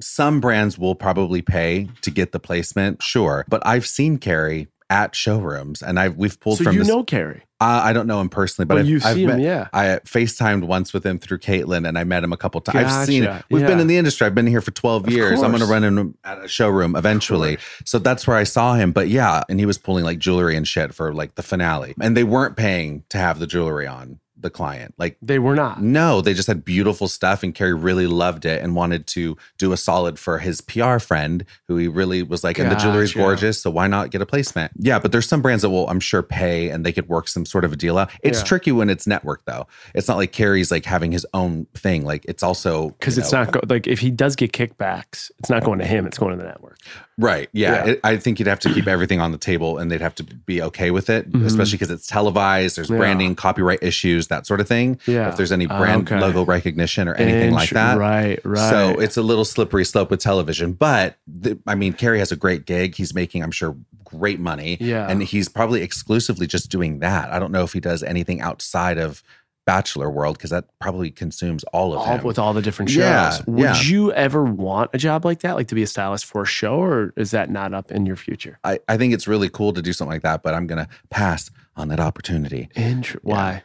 some 0.00 0.40
brands 0.40 0.78
will 0.78 0.94
probably 0.94 1.42
pay 1.42 1.88
to 2.02 2.10
get 2.10 2.32
the 2.32 2.40
placement, 2.40 3.02
sure. 3.02 3.44
But 3.48 3.66
I've 3.66 3.86
seen 3.86 4.18
Cary 4.18 4.68
at 4.88 5.16
showrooms, 5.16 5.82
and 5.82 5.98
I've 5.98 6.16
we've 6.16 6.38
pulled 6.38 6.58
so 6.58 6.64
from 6.64 6.74
you 6.74 6.80
this. 6.80 6.88
know 6.88 7.02
Cary. 7.02 7.42
uh, 7.60 7.80
I 7.82 7.92
don't 7.92 8.06
know 8.06 8.20
him 8.20 8.28
personally, 8.28 8.66
but 8.66 8.74
But 8.74 8.80
I've, 8.82 8.86
you 8.86 8.96
I've 9.02 9.14
see 9.14 9.24
him, 9.24 9.30
met, 9.30 9.40
yeah. 9.40 9.66
I 9.72 9.86
FaceTimed 10.04 10.64
once 10.64 10.92
with 10.92 11.04
him 11.04 11.18
through 11.18 11.38
Kaitlyn, 11.38 11.88
and 11.88 11.98
I 11.98 12.04
met 12.04 12.22
him 12.22 12.32
a 12.32 12.36
couple 12.36 12.60
times. 12.60 12.92
I've 12.92 13.06
seen. 13.06 13.24
Gotcha, 13.24 13.44
We've 13.50 13.66
been 13.66 13.80
in 13.80 13.88
the 13.88 13.96
industry. 13.96 14.26
I've 14.28 14.34
been 14.36 14.46
here 14.46 14.60
for 14.60 14.70
twelve 14.70 15.06
Of 15.08 15.12
years. 15.12 15.42
I'm 15.42 15.50
going 15.50 15.60
to 15.60 15.66
run 15.66 15.82
in 15.82 16.14
at 16.22 16.44
a 16.44 16.46
showroom 16.46 16.94
eventually. 16.94 17.58
So 17.84 17.98
that's 17.98 18.28
where 18.28 18.36
I 18.36 18.44
saw 18.44 18.74
him. 18.74 18.92
But 18.92 19.08
yeah, 19.08 19.42
and 19.48 19.58
he 19.58 19.66
was 19.66 19.76
pulling 19.76 20.04
like 20.04 20.20
jewelry 20.20 20.56
and 20.56 20.68
shit 20.68 20.94
for 20.94 21.12
like 21.12 21.34
the 21.34 21.42
finale, 21.42 21.94
and 22.00 22.16
they 22.16 22.24
weren't 22.24 22.56
paying 22.56 23.02
to 23.08 23.18
have 23.18 23.40
the 23.40 23.46
jewelry 23.48 23.88
on 23.88 24.20
the 24.38 24.50
client. 24.50 24.94
Like 24.98 25.16
They 25.22 25.38
were 25.38 25.54
not. 25.54 25.82
no, 25.82 26.20
they 26.20 26.34
just 26.34 26.46
had 26.48 26.64
beautiful 26.64 27.08
stuff, 27.08 27.42
and 27.42 27.54
Cary 27.54 27.72
really 27.74 28.06
loved 28.06 28.44
it 28.44 28.62
and 28.62 28.74
wanted 28.76 29.06
to 29.08 29.36
do 29.58 29.72
a 29.72 29.76
solid 29.76 30.18
for 30.18 30.38
his 30.38 30.60
PR 30.60 30.98
friend, 30.98 31.44
who 31.68 31.76
he 31.76 31.88
really 31.88 32.22
was 32.22 32.44
like, 32.44 32.58
and 32.58 32.70
the 32.70 32.76
jewelry's 32.76 33.12
Gotcha. 33.12 33.18
gorgeous, 33.24 33.62
so 33.62 33.70
why 33.70 33.86
not 33.86 34.10
get 34.10 34.20
a 34.20 34.26
placement? 34.26 34.72
Yeah, 34.76 34.98
but 34.98 35.10
there's 35.12 35.28
some 35.28 35.40
brands 35.42 35.62
that 35.62 35.70
will, 35.70 35.88
I'm 35.88 36.00
sure, 36.00 36.22
pay 36.22 36.68
and 36.70 36.84
they 36.84 36.92
could 36.92 37.08
work 37.08 37.28
some 37.28 37.46
sort 37.46 37.64
of 37.64 37.72
a 37.72 37.76
deal 37.76 37.96
out. 37.98 38.10
It's 38.22 38.38
Yeah. 38.40 38.44
tricky 38.44 38.72
when 38.72 38.90
it's 38.90 39.06
network 39.06 39.44
though. 39.46 39.66
It's 39.94 40.08
not 40.08 40.16
like 40.16 40.32
Cary's 40.32 40.70
like 40.70 40.84
having 40.84 41.12
his 41.12 41.26
own 41.32 41.66
thing. 41.74 42.04
Like 42.04 42.24
it's 42.26 42.42
also 42.42 42.90
Because 42.90 43.16
it's 43.18 43.32
know, 43.32 43.44
not 43.44 43.52
go- 43.52 43.60
like 43.68 43.86
if 43.86 44.00
he 44.00 44.10
does 44.10 44.36
get 44.36 44.52
kickbacks, 44.52 45.30
it's 45.38 45.48
not 45.50 45.64
going 45.64 45.78
to 45.78 45.86
him, 45.86 46.06
it's 46.06 46.18
going 46.18 46.32
to 46.32 46.42
the 46.42 46.48
network. 46.48 46.78
Right. 47.18 47.48
Yeah. 47.52 47.72
Yeah. 47.86 47.90
It, 47.92 48.00
I 48.04 48.16
think 48.18 48.38
you'd 48.38 48.48
have 48.48 48.60
to 48.60 48.72
keep 48.74 48.86
everything 48.86 49.20
on 49.20 49.32
the 49.32 49.38
table 49.38 49.78
and 49.78 49.90
they'd 49.90 50.02
have 50.02 50.14
to 50.16 50.22
be 50.22 50.60
okay 50.60 50.90
with 50.90 51.08
it, 51.08 51.30
Mhm. 51.32 51.46
especially 51.46 51.78
because 51.78 51.90
it's 51.90 52.06
televised. 52.06 52.76
There's 52.76 52.90
Yeah. 52.90 52.98
branding, 52.98 53.34
copyright 53.34 53.82
issues, 53.82 54.26
that 54.28 54.46
sort 54.46 54.60
of 54.60 54.68
thing. 54.68 54.98
Yeah. 55.06 55.30
If 55.30 55.36
there's 55.38 55.52
any 55.52 55.66
brand 55.66 56.10
okay. 56.12 56.20
logo 56.20 56.44
recognition 56.44 57.08
or 57.08 57.14
anything 57.14 57.52
like 57.52 57.70
that. 57.70 57.96
Right, 57.96 58.38
right. 58.44 58.70
So 58.70 59.00
it's 59.00 59.16
a 59.16 59.22
little 59.22 59.46
slippery 59.46 59.84
slope 59.86 60.10
with 60.10 60.20
television. 60.20 60.72
But 60.72 61.16
the, 61.26 61.58
I 61.66 61.74
mean, 61.74 61.94
Cary 61.94 62.18
has 62.18 62.32
a 62.32 62.36
great 62.36 62.66
gig. 62.66 62.96
He's 62.96 63.14
making, 63.14 63.42
I'm 63.42 63.50
sure, 63.50 63.74
great 64.04 64.38
money. 64.38 64.76
Yeah. 64.78 65.08
And 65.08 65.22
he's 65.22 65.48
probably 65.48 65.82
exclusively 65.82 66.46
just 66.46 66.70
doing 66.70 66.98
that. 67.00 67.32
I 67.32 67.38
don't 67.38 67.50
know 67.50 67.64
if 67.64 67.72
he 67.72 67.80
does 67.80 68.02
anything 68.02 68.40
outside 68.42 68.98
of 68.98 69.22
Bachelor 69.66 70.08
World 70.08 70.38
because 70.38 70.50
that 70.50 70.64
probably 70.78 71.10
consumes 71.10 71.64
all 71.64 71.92
of 71.92 71.98
all, 71.98 72.06
him. 72.06 72.24
with 72.24 72.38
all 72.38 72.54
the 72.54 72.62
different 72.62 72.90
shows. 72.90 73.00
Yeah, 73.00 73.38
Would 73.46 73.60
yeah. 73.60 73.80
you 73.82 74.12
ever 74.12 74.44
want 74.44 74.90
a 74.94 74.98
job 74.98 75.24
like 75.24 75.40
that, 75.40 75.56
like 75.56 75.66
to 75.68 75.74
be 75.74 75.82
a 75.82 75.86
stylist 75.86 76.24
for 76.24 76.42
a 76.42 76.46
show, 76.46 76.76
or 76.76 77.12
is 77.16 77.32
that 77.32 77.50
not 77.50 77.74
up 77.74 77.90
in 77.90 78.06
your 78.06 78.16
future? 78.16 78.58
I, 78.64 78.78
I 78.88 78.96
think 78.96 79.12
it's 79.12 79.26
really 79.26 79.48
cool 79.48 79.72
to 79.72 79.82
do 79.82 79.92
something 79.92 80.12
like 80.14 80.22
that, 80.22 80.42
but 80.42 80.54
I'm 80.54 80.66
going 80.66 80.84
to 80.84 80.88
pass 81.10 81.50
on 81.76 81.88
that 81.88 82.00
opportunity. 82.00 82.68
Inter- 82.76 83.18
Why? 83.22 83.62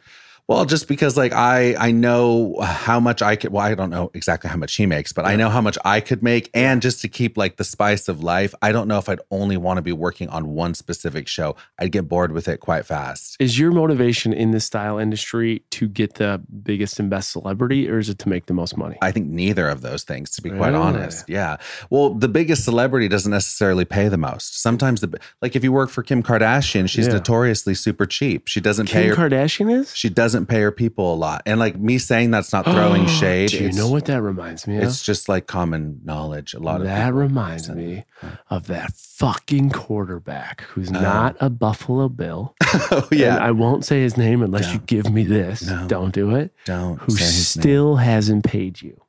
Well, 0.48 0.64
just 0.64 0.88
because 0.88 1.16
like 1.16 1.32
I 1.32 1.74
I 1.78 1.92
know 1.92 2.56
how 2.60 2.98
much 3.00 3.22
I 3.22 3.36
could 3.36 3.52
well, 3.52 3.64
I 3.64 3.74
don't 3.74 3.90
know 3.90 4.10
exactly 4.12 4.50
how 4.50 4.56
much 4.56 4.74
he 4.74 4.86
makes, 4.86 5.12
but 5.12 5.24
I 5.24 5.36
know 5.36 5.48
how 5.48 5.60
much 5.60 5.78
I 5.84 6.00
could 6.00 6.22
make. 6.22 6.50
And 6.52 6.82
just 6.82 7.00
to 7.02 7.08
keep 7.08 7.36
like 7.38 7.56
the 7.56 7.64
spice 7.64 8.08
of 8.08 8.22
life, 8.22 8.52
I 8.60 8.72
don't 8.72 8.88
know 8.88 8.98
if 8.98 9.08
I'd 9.08 9.20
only 9.30 9.56
want 9.56 9.78
to 9.78 9.82
be 9.82 9.92
working 9.92 10.28
on 10.28 10.48
one 10.48 10.74
specific 10.74 11.28
show. 11.28 11.54
I'd 11.78 11.92
get 11.92 12.08
bored 12.08 12.32
with 12.32 12.48
it 12.48 12.58
quite 12.58 12.84
fast. 12.84 13.36
Is 13.40 13.58
your 13.58 13.70
motivation 13.70 14.32
in 14.32 14.50
the 14.50 14.60
style 14.60 14.98
industry 14.98 15.62
to 15.70 15.88
get 15.88 16.14
the 16.14 16.42
biggest 16.62 16.98
and 16.98 17.08
best 17.08 17.30
celebrity, 17.30 17.88
or 17.88 17.98
is 17.98 18.08
it 18.08 18.18
to 18.18 18.28
make 18.28 18.46
the 18.46 18.54
most 18.54 18.76
money? 18.76 18.96
I 19.00 19.12
think 19.12 19.28
neither 19.28 19.68
of 19.68 19.80
those 19.80 20.02
things, 20.02 20.30
to 20.32 20.42
be 20.42 20.50
quite 20.50 20.72
Really? 20.72 20.82
honest. 20.82 21.24
Yeah. 21.28 21.58
Well, 21.88 22.14
the 22.14 22.28
biggest 22.28 22.64
celebrity 22.64 23.06
doesn't 23.08 23.30
necessarily 23.30 23.84
pay 23.84 24.08
the 24.08 24.18
most. 24.18 24.60
Sometimes 24.60 25.00
the 25.00 25.18
like 25.40 25.54
if 25.56 25.62
you 25.62 25.72
work 25.72 25.88
for 25.88 26.02
Kim 26.02 26.22
Kardashian, 26.22 26.88
she's 26.90 27.06
Yeah. 27.06 27.14
notoriously 27.14 27.74
super 27.74 28.06
cheap. 28.06 28.48
She 28.48 28.60
doesn't 28.60 28.90
pay 28.90 29.08
Kim 29.08 29.16
Kardashian 29.16 29.72
is. 29.72 29.94
she 29.96 30.10
doesn't 30.32 30.46
pay 30.46 30.60
her 30.62 30.72
people 30.72 31.12
a 31.12 31.16
lot. 31.16 31.42
And 31.46 31.60
like 31.60 31.76
me 31.78 31.98
saying 31.98 32.30
that's 32.30 32.52
not 32.52 32.64
throwing 32.64 33.06
shade. 33.20 33.50
Do 33.50 33.56
you 33.58 33.62
it's- 33.68 33.76
know 33.76 33.88
what 33.88 34.06
that 34.06 34.22
reminds 34.22 34.66
me 34.66 34.78
of? 34.78 34.84
It's 34.84 35.02
just 35.02 35.28
like 35.28 35.46
common 35.46 36.00
knowledge. 36.04 36.54
A 36.54 36.58
lot 36.58 36.80
of 36.80 36.86
that 36.86 37.06
people- 37.06 37.20
reminds 37.20 37.68
me 37.68 38.04
of 38.50 38.66
that 38.68 38.92
fucking 38.94 39.70
quarterback 39.70 40.62
who's 40.62 40.90
uh-huh. 40.90 41.00
not 41.02 41.36
a 41.40 41.50
Buffalo 41.50 42.08
Bill. 42.08 42.54
oh 42.90 43.06
And 43.10 43.20
yeah. 43.20 43.36
I 43.36 43.50
won't 43.50 43.84
say 43.84 44.00
his 44.02 44.16
name 44.16 44.42
unless 44.42 44.72
you 44.72 44.78
Don't. 44.78 44.86
give 44.86 45.12
me 45.12 45.24
this. 45.24 45.62
No. 45.66 45.86
Don't 45.86 46.14
do 46.14 46.34
it. 46.34 46.52
Don't 46.64 46.98
Who 47.00 47.12
say 47.12 47.24
his 47.24 47.56
name. 47.56 47.62
still 47.62 47.96
hasn't 47.96 48.44
paid 48.44 48.80
you. 48.80 49.00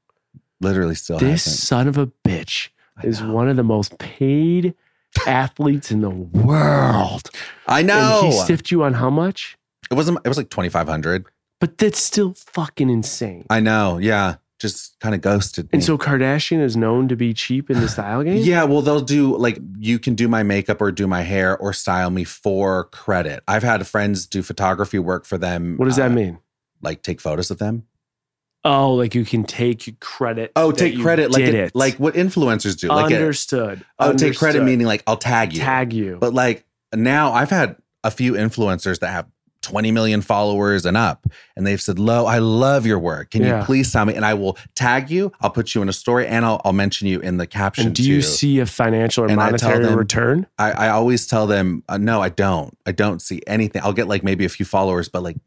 literally 0.59 0.95
still 0.95 1.19
this 1.19 1.45
hasn't. 1.45 1.55
son 1.57 1.87
of 1.87 1.97
a 1.97 2.07
bitch 2.25 2.69
I 2.97 3.07
is 3.07 3.21
know. 3.21 3.31
one 3.33 3.47
of 3.49 3.55
the 3.55 3.63
most 3.63 3.97
paid 3.97 4.73
athletes 5.27 5.91
in 5.91 6.01
the 6.01 6.09
world. 6.09 7.29
I 7.67 7.79
And 7.79 7.87
know. 7.87 8.21
he 8.25 8.31
stiffed 8.31 8.71
you 8.71 8.83
on 8.83 8.93
how 8.93 9.09
much? 9.09 9.57
It 9.93 9.95
wasn't. 9.95 10.19
It 10.25 10.27
was 10.27 10.37
like 10.37 10.49
twenty 10.49 10.69
five 10.69 10.87
hundred. 10.87 11.25
But 11.59 11.77
that's 11.77 11.99
still 11.99 12.33
fucking 12.33 12.89
insane. 12.89 13.45
I 13.49 13.61
know. 13.61 13.97
Yeah. 13.97 14.35
Just 14.59 14.99
kind 14.99 15.13
of 15.13 15.21
ghosted 15.21 15.65
me. 15.65 15.69
And 15.73 15.83
so 15.83 15.97
Kardashian 15.97 16.61
is 16.61 16.77
known 16.77 17.07
to 17.09 17.15
be 17.15 17.33
cheap 17.33 17.69
in 17.69 17.81
the 17.81 17.89
style 17.89 18.23
game? 18.23 18.37
Yeah, 18.37 18.63
well, 18.63 18.81
they'll 18.81 19.01
do 19.01 19.35
like 19.37 19.59
you 19.77 19.99
can 19.99 20.15
do 20.15 20.27
my 20.27 20.43
makeup 20.43 20.81
or 20.81 20.91
do 20.91 21.05
my 21.05 21.21
hair 21.21 21.57
or 21.57 21.73
style 21.73 22.09
me 22.09 22.23
for 22.23 22.85
credit. 22.85 23.43
I've 23.47 23.63
had 23.63 23.85
friends 23.87 24.25
do 24.25 24.41
photography 24.41 24.99
work 24.99 25.25
for 25.25 25.37
them. 25.37 25.75
What 25.77 25.85
does 25.85 25.97
that 25.97 26.11
uh, 26.11 26.15
mean? 26.15 26.39
Like 26.81 27.01
take 27.01 27.19
photos 27.19 27.51
of 27.51 27.59
them. 27.59 27.83
Oh, 28.63 28.93
like 28.93 29.15
you 29.15 29.25
can 29.25 29.43
take 29.43 29.99
credit. 29.99 30.53
Oh, 30.55 30.71
that 30.71 30.77
take 30.77 30.99
credit 30.99 31.31
like 31.31 31.43
did 31.43 31.55
it, 31.55 31.75
like 31.75 31.95
what 31.95 32.13
influencers 32.13 32.79
do. 32.79 32.87
Like 32.87 33.13
Understood. 33.13 33.85
oh, 33.99 34.13
take 34.13 34.37
credit 34.37 34.63
meaning 34.63 34.87
like 34.87 35.03
I'll 35.07 35.17
tag 35.17 35.53
you. 35.53 35.59
tag 35.59 35.91
you. 35.91 36.17
But 36.19 36.33
like 36.33 36.65
now 36.93 37.33
I've 37.33 37.49
had 37.49 37.75
a 38.03 38.11
few 38.11 38.33
influencers 38.33 38.99
that 38.99 39.11
have 39.11 39.27
20 39.63 39.91
million 39.91 40.21
followers 40.21 40.85
and 40.85 40.95
up. 40.95 41.25
And 41.55 41.65
they've 41.65 41.81
said, 41.81 41.97
Lo, 41.99 42.25
I 42.25 42.37
love 42.39 42.85
your 42.85 42.99
work. 42.99 43.31
Can 43.31 43.41
Yeah. 43.43 43.59
you 43.59 43.65
please 43.65 43.91
tell 43.91 44.05
me? 44.05 44.13
And 44.15 44.25
I 44.25 44.33
will 44.35 44.57
tag 44.75 45.09
you. 45.09 45.31
I'll 45.41 45.49
put 45.49 45.73
you 45.73 45.81
in 45.81 45.89
a 45.89 45.93
story 45.93 46.27
and 46.27 46.45
I'll, 46.45 46.61
I'll 46.65 46.73
mention 46.73 47.07
you 47.07 47.19
in 47.19 47.37
the 47.37 47.47
caption. 47.47 47.87
and 47.87 47.95
do 47.95 48.03
you 48.03 48.17
too. 48.17 48.21
see 48.21 48.59
a 48.59 48.65
financial 48.65 49.23
or 49.23 49.27
And 49.27 49.39
I 49.41 49.45
monetary 49.45 49.83
them- 49.85 49.95
return? 49.97 50.45
I, 50.59 50.71
I 50.71 50.89
always 50.89 51.25
tell 51.27 51.47
them, 51.47 51.83
uh, 51.89 51.97
no, 51.97 52.21
I 52.21 52.29
don't. 52.29 52.77
I 52.85 52.91
don't 52.91 53.21
see 53.21 53.41
anything. 53.47 53.81
I'll 53.83 53.93
get 53.93 54.07
like 54.07 54.23
maybe 54.23 54.45
a 54.45 54.49
few 54.49 54.65
followers, 54.65 55.07
but 55.09 55.23
like 55.23 55.37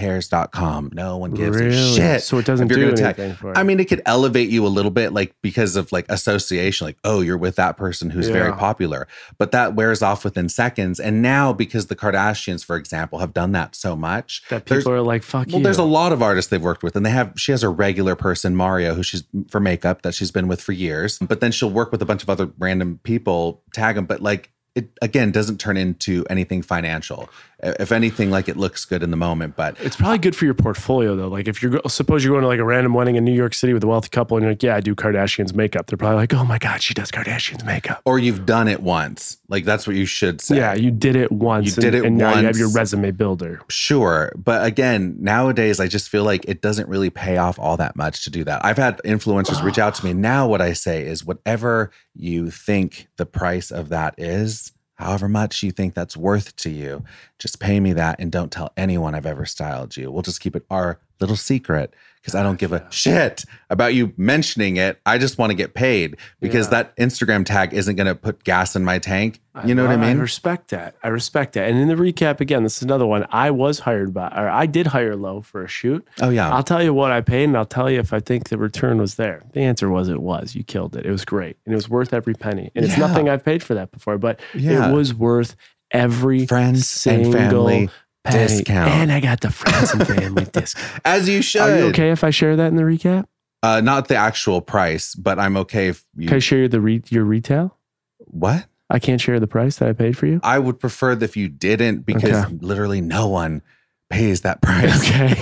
nobodycares.com. 0.00 0.90
No 0.92 1.16
one 1.16 1.32
gives 1.32 1.60
a 1.60 1.72
shit. 1.72 2.22
So 2.22 2.38
it 2.38 2.46
doesn't 2.46 2.68
do 2.68 2.74
gonna 2.76 2.96
tag- 2.96 3.36
for 3.36 3.52
it. 3.52 3.58
I 3.58 3.62
mean, 3.62 3.80
it 3.80 3.88
could 3.88 4.02
elevate 4.06 4.48
you 4.50 4.66
a 4.66 4.68
little 4.68 4.90
bit, 4.90 5.12
like 5.12 5.34
because 5.42 5.76
of 5.76 5.90
like 5.92 6.06
association, 6.08 6.86
like, 6.86 6.98
oh, 7.04 7.20
you're 7.20 7.36
with 7.36 7.56
that 7.56 7.76
person 7.76 8.10
who's 8.10 8.28
very 8.28 8.52
popular. 8.52 9.06
But 9.38 9.50
that 9.52 9.74
wears 9.74 10.02
off 10.02 10.24
within 10.24 10.48
seconds. 10.48 11.00
And 11.00 11.22
now, 11.22 11.52
because 11.52 11.86
the 11.86 11.96
Kardashians, 11.96 12.64
for 12.64 12.76
example, 12.76 13.18
have 13.18 13.32
done 13.32 13.52
that 13.56 13.74
so 13.74 13.96
much, 13.96 14.42
that 14.50 14.66
there's- 14.66 14.84
people 14.84 14.92
are 14.92 15.02
like, 15.02 15.22
fuck 15.22 15.46
well, 15.48 15.58
you. 15.58 15.62
there's 15.62 15.78
a 15.78 15.82
lot 15.82 16.12
of 16.12 16.22
artists 16.22 16.50
they've 16.50 16.62
worked 16.62 16.82
with, 16.82 16.94
and 16.96 17.04
they 17.04 17.10
have. 17.10 17.32
She 17.36 17.52
has 17.52 17.62
a 17.62 17.68
regular 17.68 18.14
person, 18.14 18.54
Mario, 18.54 18.94
who 18.94 19.02
she's 19.02 19.24
for 19.48 19.60
makeup 19.60 20.02
that 20.02 20.14
she's 20.14 20.30
been 20.30 20.48
with 20.48 20.60
for 20.60 20.72
years. 20.72 21.16
Mm-hmm. 21.16 21.26
But 21.26 21.40
then 21.40 21.52
she'll 21.52 21.70
work 21.70 21.90
with 21.92 22.02
a 22.02 22.06
bunch 22.06 22.22
of 22.22 22.30
other 22.30 22.50
random 22.58 23.00
people, 23.02 23.62
tag 23.72 23.96
them. 23.96 24.06
But 24.06 24.20
like 24.22 24.50
it 24.74 24.90
again 25.00 25.32
doesn't 25.32 25.58
turn 25.58 25.76
into 25.76 26.24
anything 26.28 26.62
financial. 26.62 27.30
If 27.62 27.90
anything, 27.90 28.30
like 28.30 28.48
it 28.48 28.56
looks 28.58 28.84
good 28.84 29.02
in 29.02 29.10
the 29.10 29.16
moment, 29.16 29.56
but 29.56 29.76
It's 29.80 29.96
probably 29.96 30.18
good 30.18 30.36
for 30.36 30.44
your 30.44 30.52
portfolio 30.54 31.16
though. 31.16 31.28
Like 31.28 31.48
if 31.48 31.62
you're 31.62 31.80
suppose 31.88 32.22
you're 32.22 32.34
going 32.34 32.42
to 32.42 32.48
like 32.48 32.58
a 32.58 32.64
random 32.64 32.92
wedding 32.92 33.16
in 33.16 33.24
New 33.24 33.32
York 33.32 33.54
City 33.54 33.72
with 33.72 33.82
a 33.82 33.86
wealthy 33.86 34.10
couple 34.10 34.36
and 34.36 34.44
you're 34.44 34.52
like, 34.52 34.62
yeah, 34.62 34.76
I 34.76 34.80
do 34.80 34.94
Kardashian's 34.94 35.54
makeup. 35.54 35.86
They're 35.86 35.96
probably 35.96 36.16
like, 36.16 36.34
oh 36.34 36.44
my 36.44 36.58
god, 36.58 36.82
she 36.82 36.92
does 36.92 37.10
Kardashian's 37.10 37.64
makeup. 37.64 38.02
or 38.04 38.18
you've 38.18 38.44
done 38.44 38.68
it 38.68 38.82
once. 38.82 39.38
Like 39.48 39.64
that's 39.64 39.86
what 39.86 39.96
you 39.96 40.04
should 40.04 40.40
say. 40.42 40.56
Yeah, 40.56 40.74
you 40.74 40.90
did 40.90 41.16
it 41.16 41.32
once. 41.32 41.76
You 41.76 41.82
did 41.82 41.94
it 41.94 42.04
and 42.04 42.18
now 42.18 42.38
you 42.38 42.46
have 42.46 42.58
your 42.58 42.70
resume 42.70 43.10
builder. 43.12 43.60
Sure. 43.68 44.32
But 44.36 44.66
again, 44.66 45.16
nowadays, 45.18 45.80
I 45.80 45.86
just 45.88 46.10
feel 46.10 46.24
like 46.24 46.44
it 46.46 46.60
doesn't 46.60 46.88
really 46.90 47.08
pay 47.10 47.38
off 47.38 47.58
all 47.58 47.78
that 47.78 47.96
much 47.96 48.24
to 48.24 48.30
do 48.30 48.44
that. 48.44 48.64
I've 48.64 48.76
had 48.76 48.98
influencers 49.04 49.62
reach 49.62 49.78
out 49.78 49.94
to 49.94 50.04
me. 50.04 50.12
Now, 50.12 50.46
what 50.46 50.60
I 50.60 50.74
say 50.74 51.06
is 51.06 51.24
whatever 51.24 51.90
you 52.14 52.50
think 52.50 53.08
the 53.16 53.24
price 53.26 53.70
of 53.70 53.88
that 53.88 54.14
is, 54.18 54.72
however 54.96 55.28
much 55.28 55.62
you 55.62 55.70
think 55.70 55.94
that's 55.94 56.16
worth 56.16 56.56
to 56.56 56.70
you, 56.70 57.04
just 57.38 57.60
pay 57.60 57.80
me 57.80 57.92
that 57.94 58.18
and 58.18 58.32
don't 58.32 58.52
tell 58.52 58.72
anyone 58.76 59.14
I've 59.14 59.26
ever 59.26 59.46
styled 59.46 59.96
you. 59.96 60.10
We'll 60.10 60.22
just 60.22 60.40
keep 60.40 60.56
it 60.56 60.66
our 60.70 60.98
little 61.20 61.36
secret 61.36 61.92
because 62.20 62.34
I 62.34 62.42
don't 62.42 62.58
give 62.58 62.72
a 62.72 62.84
shit 62.90 63.44
about 63.70 63.94
you 63.94 64.12
mentioning 64.16 64.78
it. 64.78 64.98
I 65.06 65.16
just 65.16 65.38
want 65.38 65.50
to 65.50 65.54
get 65.54 65.74
paid 65.74 66.16
because 66.40 66.66
Yeah. 66.66 66.70
that 66.82 66.96
Instagram 66.96 67.44
tag 67.46 67.72
isn't 67.72 67.94
going 67.94 68.08
to 68.08 68.16
put 68.16 68.42
gas 68.42 68.74
in 68.74 68.84
my 68.84 68.98
tank. 68.98 69.40
You 69.64 69.76
know 69.76 69.82
what 69.84 69.92
I 69.92 69.94
love- 69.94 70.08
mean? 70.08 70.16
I 70.18 70.20
respect 70.20 70.70
that. 70.70 70.96
I 71.04 71.08
respect 71.08 71.52
that. 71.52 71.68
And 71.70 71.78
in 71.78 71.86
the 71.86 71.94
recap, 71.94 72.40
again, 72.40 72.64
this 72.64 72.78
is 72.78 72.82
another 72.82 73.06
one. 73.06 73.26
I 73.30 73.52
was 73.52 73.78
hired 73.78 74.12
by, 74.12 74.26
or 74.36 74.48
I 74.48 74.66
did 74.66 74.88
hire 74.88 75.14
Lo 75.14 75.40
for 75.40 75.62
a 75.62 75.68
shoot. 75.68 76.04
oh, 76.20 76.30
yeah. 76.30 76.52
I'll 76.52 76.64
tell 76.64 76.82
you 76.82 76.92
what 76.92 77.12
I 77.12 77.20
paid, 77.20 77.44
and 77.44 77.56
I'll 77.56 77.64
tell 77.64 77.88
you 77.88 78.00
if 78.00 78.12
I 78.12 78.18
think 78.18 78.48
the 78.48 78.58
return 78.58 78.98
was 78.98 79.14
there. 79.14 79.44
The 79.52 79.60
answer 79.60 79.88
was 79.88 80.08
it 80.08 80.20
was. 80.20 80.56
You 80.56 80.64
killed 80.64 80.96
it. 80.96 81.06
It 81.06 81.12
was 81.12 81.24
great, 81.24 81.56
and 81.64 81.72
it 81.72 81.76
was 81.76 81.88
worth 81.88 82.12
every 82.12 82.34
penny. 82.34 82.72
And 82.74 82.84
it's 82.84 82.98
nothing 82.98 83.28
I've 83.28 83.44
paid 83.44 83.62
for 83.62 83.74
that 83.74 83.92
before, 83.92 84.18
but 84.18 84.40
Yeah. 84.52 84.90
it 84.90 84.92
was 84.92 85.14
worth 85.14 85.54
every 85.92 86.44
Friends 86.46 86.78
and 86.78 86.84
single 87.24 87.32
family 87.32 87.88
penny. 88.26 88.48
discount. 88.48 88.90
And 88.90 89.12
I 89.12 89.20
got 89.20 89.40
the 89.40 89.50
friends 89.50 89.92
and 89.92 90.06
family 90.06 90.44
discount. 90.52 91.00
As 91.04 91.28
you 91.28 91.42
should. 91.42 91.62
Are 91.62 91.78
you 91.78 91.84
okay 91.86 92.10
if 92.10 92.22
I 92.24 92.30
share 92.30 92.56
that 92.56 92.66
in 92.68 92.76
the 92.76 92.82
recap? 92.82 93.24
Uh, 93.62 93.80
not 93.80 94.08
the 94.08 94.16
actual 94.16 94.60
price, 94.60 95.14
but 95.14 95.38
I'm 95.38 95.56
okay 95.56 95.88
if 95.88 96.04
you. 96.16 96.28
Can 96.28 96.36
I 96.36 96.40
share 96.40 96.68
the 96.68 96.80
re- 96.80 97.02
your 97.08 97.24
retail? 97.24 97.76
what? 98.18 98.66
I 98.88 98.98
can't 99.00 99.20
share 99.20 99.40
the 99.40 99.46
price 99.48 99.78
that 99.78 99.88
I 99.88 99.92
paid 99.92 100.16
for 100.16 100.26
you. 100.26 100.38
I 100.44 100.58
would 100.60 100.78
prefer 100.78 101.14
that 101.16 101.24
if 101.24 101.36
you 101.36 101.48
didn't, 101.48 102.06
because 102.06 102.44
Okay. 102.44 102.56
literally 102.60 103.00
no 103.00 103.26
one 103.26 103.62
pays 104.10 104.42
that 104.42 104.62
price. 104.62 105.08
Okay. 105.10 105.34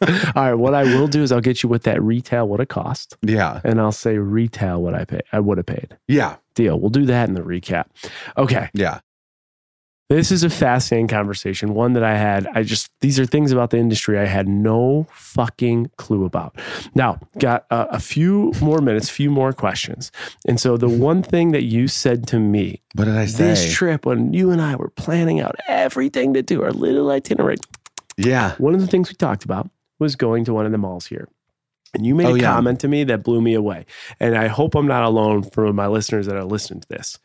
All 0.36 0.44
right. 0.44 0.54
What 0.54 0.74
I 0.74 0.84
will 0.84 1.08
do 1.08 1.22
is 1.22 1.32
I'll 1.32 1.40
get 1.40 1.62
you 1.64 1.68
what 1.68 1.82
that 1.82 2.00
retail 2.00 2.46
would 2.48 2.60
have 2.60 2.68
cost, 2.68 3.16
Yeah. 3.22 3.60
and 3.64 3.80
I'll 3.80 3.90
say 3.90 4.18
retail 4.18 4.80
what 4.80 4.94
I 4.94 5.04
pay. 5.04 5.20
I 5.32 5.40
would 5.40 5.58
have 5.58 5.66
paid. 5.66 5.96
Yeah. 6.06 6.36
Deal. 6.54 6.78
We'll 6.78 6.90
do 6.90 7.04
that 7.06 7.28
in 7.28 7.34
the 7.34 7.40
recap. 7.40 7.86
Okay. 8.38 8.68
Yeah. 8.74 9.00
This 10.12 10.30
is 10.30 10.44
a 10.44 10.50
fascinating 10.50 11.08
conversation. 11.08 11.72
One 11.72 11.94
that 11.94 12.04
I 12.04 12.18
had, 12.18 12.46
I 12.48 12.64
just, 12.64 12.90
these 13.00 13.18
are 13.18 13.24
things 13.24 13.50
about 13.50 13.70
the 13.70 13.78
industry 13.78 14.18
I 14.18 14.26
had 14.26 14.46
no 14.46 15.06
fucking 15.10 15.90
clue 15.96 16.26
about. 16.26 16.54
Now, 16.94 17.18
got 17.38 17.64
a, 17.70 17.94
a 17.94 17.98
few 17.98 18.52
more 18.60 18.82
minutes, 18.82 19.08
few 19.08 19.30
more 19.30 19.54
questions. 19.54 20.12
And 20.46 20.60
so, 20.60 20.76
the 20.76 20.86
one 20.88 21.22
thing 21.22 21.52
that 21.52 21.62
you 21.64 21.88
said 21.88 22.26
to 22.26 22.38
me 22.38 22.82
What 22.94 23.06
did 23.06 23.16
I 23.16 23.24
say? 23.24 23.44
this 23.44 23.74
trip, 23.74 24.04
when 24.04 24.34
you 24.34 24.50
and 24.50 24.60
I 24.60 24.76
were 24.76 24.90
planning 24.90 25.40
out 25.40 25.56
everything 25.66 26.34
to 26.34 26.42
do, 26.42 26.62
our 26.62 26.72
little 26.72 27.10
itinerary, 27.10 27.56
yeah. 28.18 28.54
one 28.58 28.74
of 28.74 28.82
the 28.82 28.86
things 28.88 29.08
we 29.08 29.14
talked 29.14 29.46
about 29.46 29.70
was 29.98 30.14
going 30.14 30.44
to 30.44 30.52
one 30.52 30.66
of 30.66 30.72
the 30.72 30.78
malls 30.78 31.06
here. 31.06 31.26
And 31.94 32.04
you 32.04 32.14
made 32.14 32.26
Oh, 32.26 32.34
a 32.34 32.38
yeah. 32.38 32.52
comment 32.52 32.80
to 32.80 32.88
me 32.88 33.04
that 33.04 33.24
blew 33.24 33.40
me 33.40 33.54
away. 33.54 33.86
And 34.20 34.36
I 34.36 34.48
hope 34.48 34.74
I'm 34.74 34.86
not 34.86 35.04
alone 35.04 35.42
for 35.42 35.72
my 35.72 35.86
listeners 35.86 36.26
that 36.26 36.36
are 36.36 36.44
listening 36.44 36.80
to 36.80 36.88
this. 36.90 37.18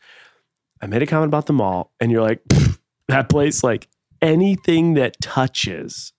I 0.80 0.86
made 0.86 1.02
a 1.02 1.06
comment 1.06 1.28
about 1.28 1.46
the 1.46 1.52
mall, 1.52 1.92
and 2.00 2.12
you're 2.12 2.22
like, 2.22 2.40
"Pfft, 2.48 2.77
that 3.08 3.28
place, 3.28 3.62
like 3.64 3.88
anything 4.22 4.94
that 4.94 5.20
touches 5.20 6.12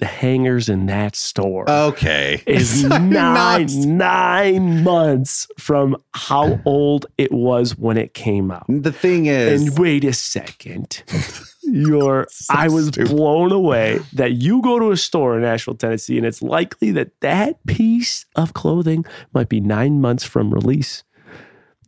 the 0.00 0.06
hangers 0.06 0.68
in 0.68 0.86
that 0.86 1.16
store 1.16 1.68
Okay. 1.68 2.40
is 2.46 2.84
nine 2.88 3.10
not- 3.10 3.70
nine 3.72 4.84
months 4.84 5.48
from 5.58 5.96
how 6.14 6.60
old 6.64 7.06
it 7.18 7.32
was 7.32 7.76
when 7.76 7.96
it 7.96 8.14
came 8.14 8.50
out. 8.52 8.64
The 8.68 8.92
thing 8.92 9.26
is, 9.26 9.60
And 9.68 9.76
wait 9.78 10.04
a 10.04 10.12
second. 10.12 11.02
You're 11.64 12.28
I 12.50 12.68
was 12.68 12.86
stupid. 12.88 13.10
blown 13.14 13.50
away 13.50 13.98
that 14.12 14.34
you 14.34 14.62
go 14.62 14.78
to 14.78 14.92
a 14.92 14.96
store 14.96 15.34
in 15.36 15.42
Nashville, 15.42 15.74
Tennessee, 15.74 16.16
and 16.16 16.24
it's 16.26 16.40
likely 16.42 16.92
that 16.92 17.10
that 17.20 17.58
piece 17.66 18.24
of 18.36 18.54
clothing 18.54 19.04
might 19.34 19.48
be 19.48 19.60
nine 19.60 20.00
months 20.00 20.22
from 20.24 20.54
release. 20.54 21.02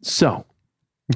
So 0.03 0.45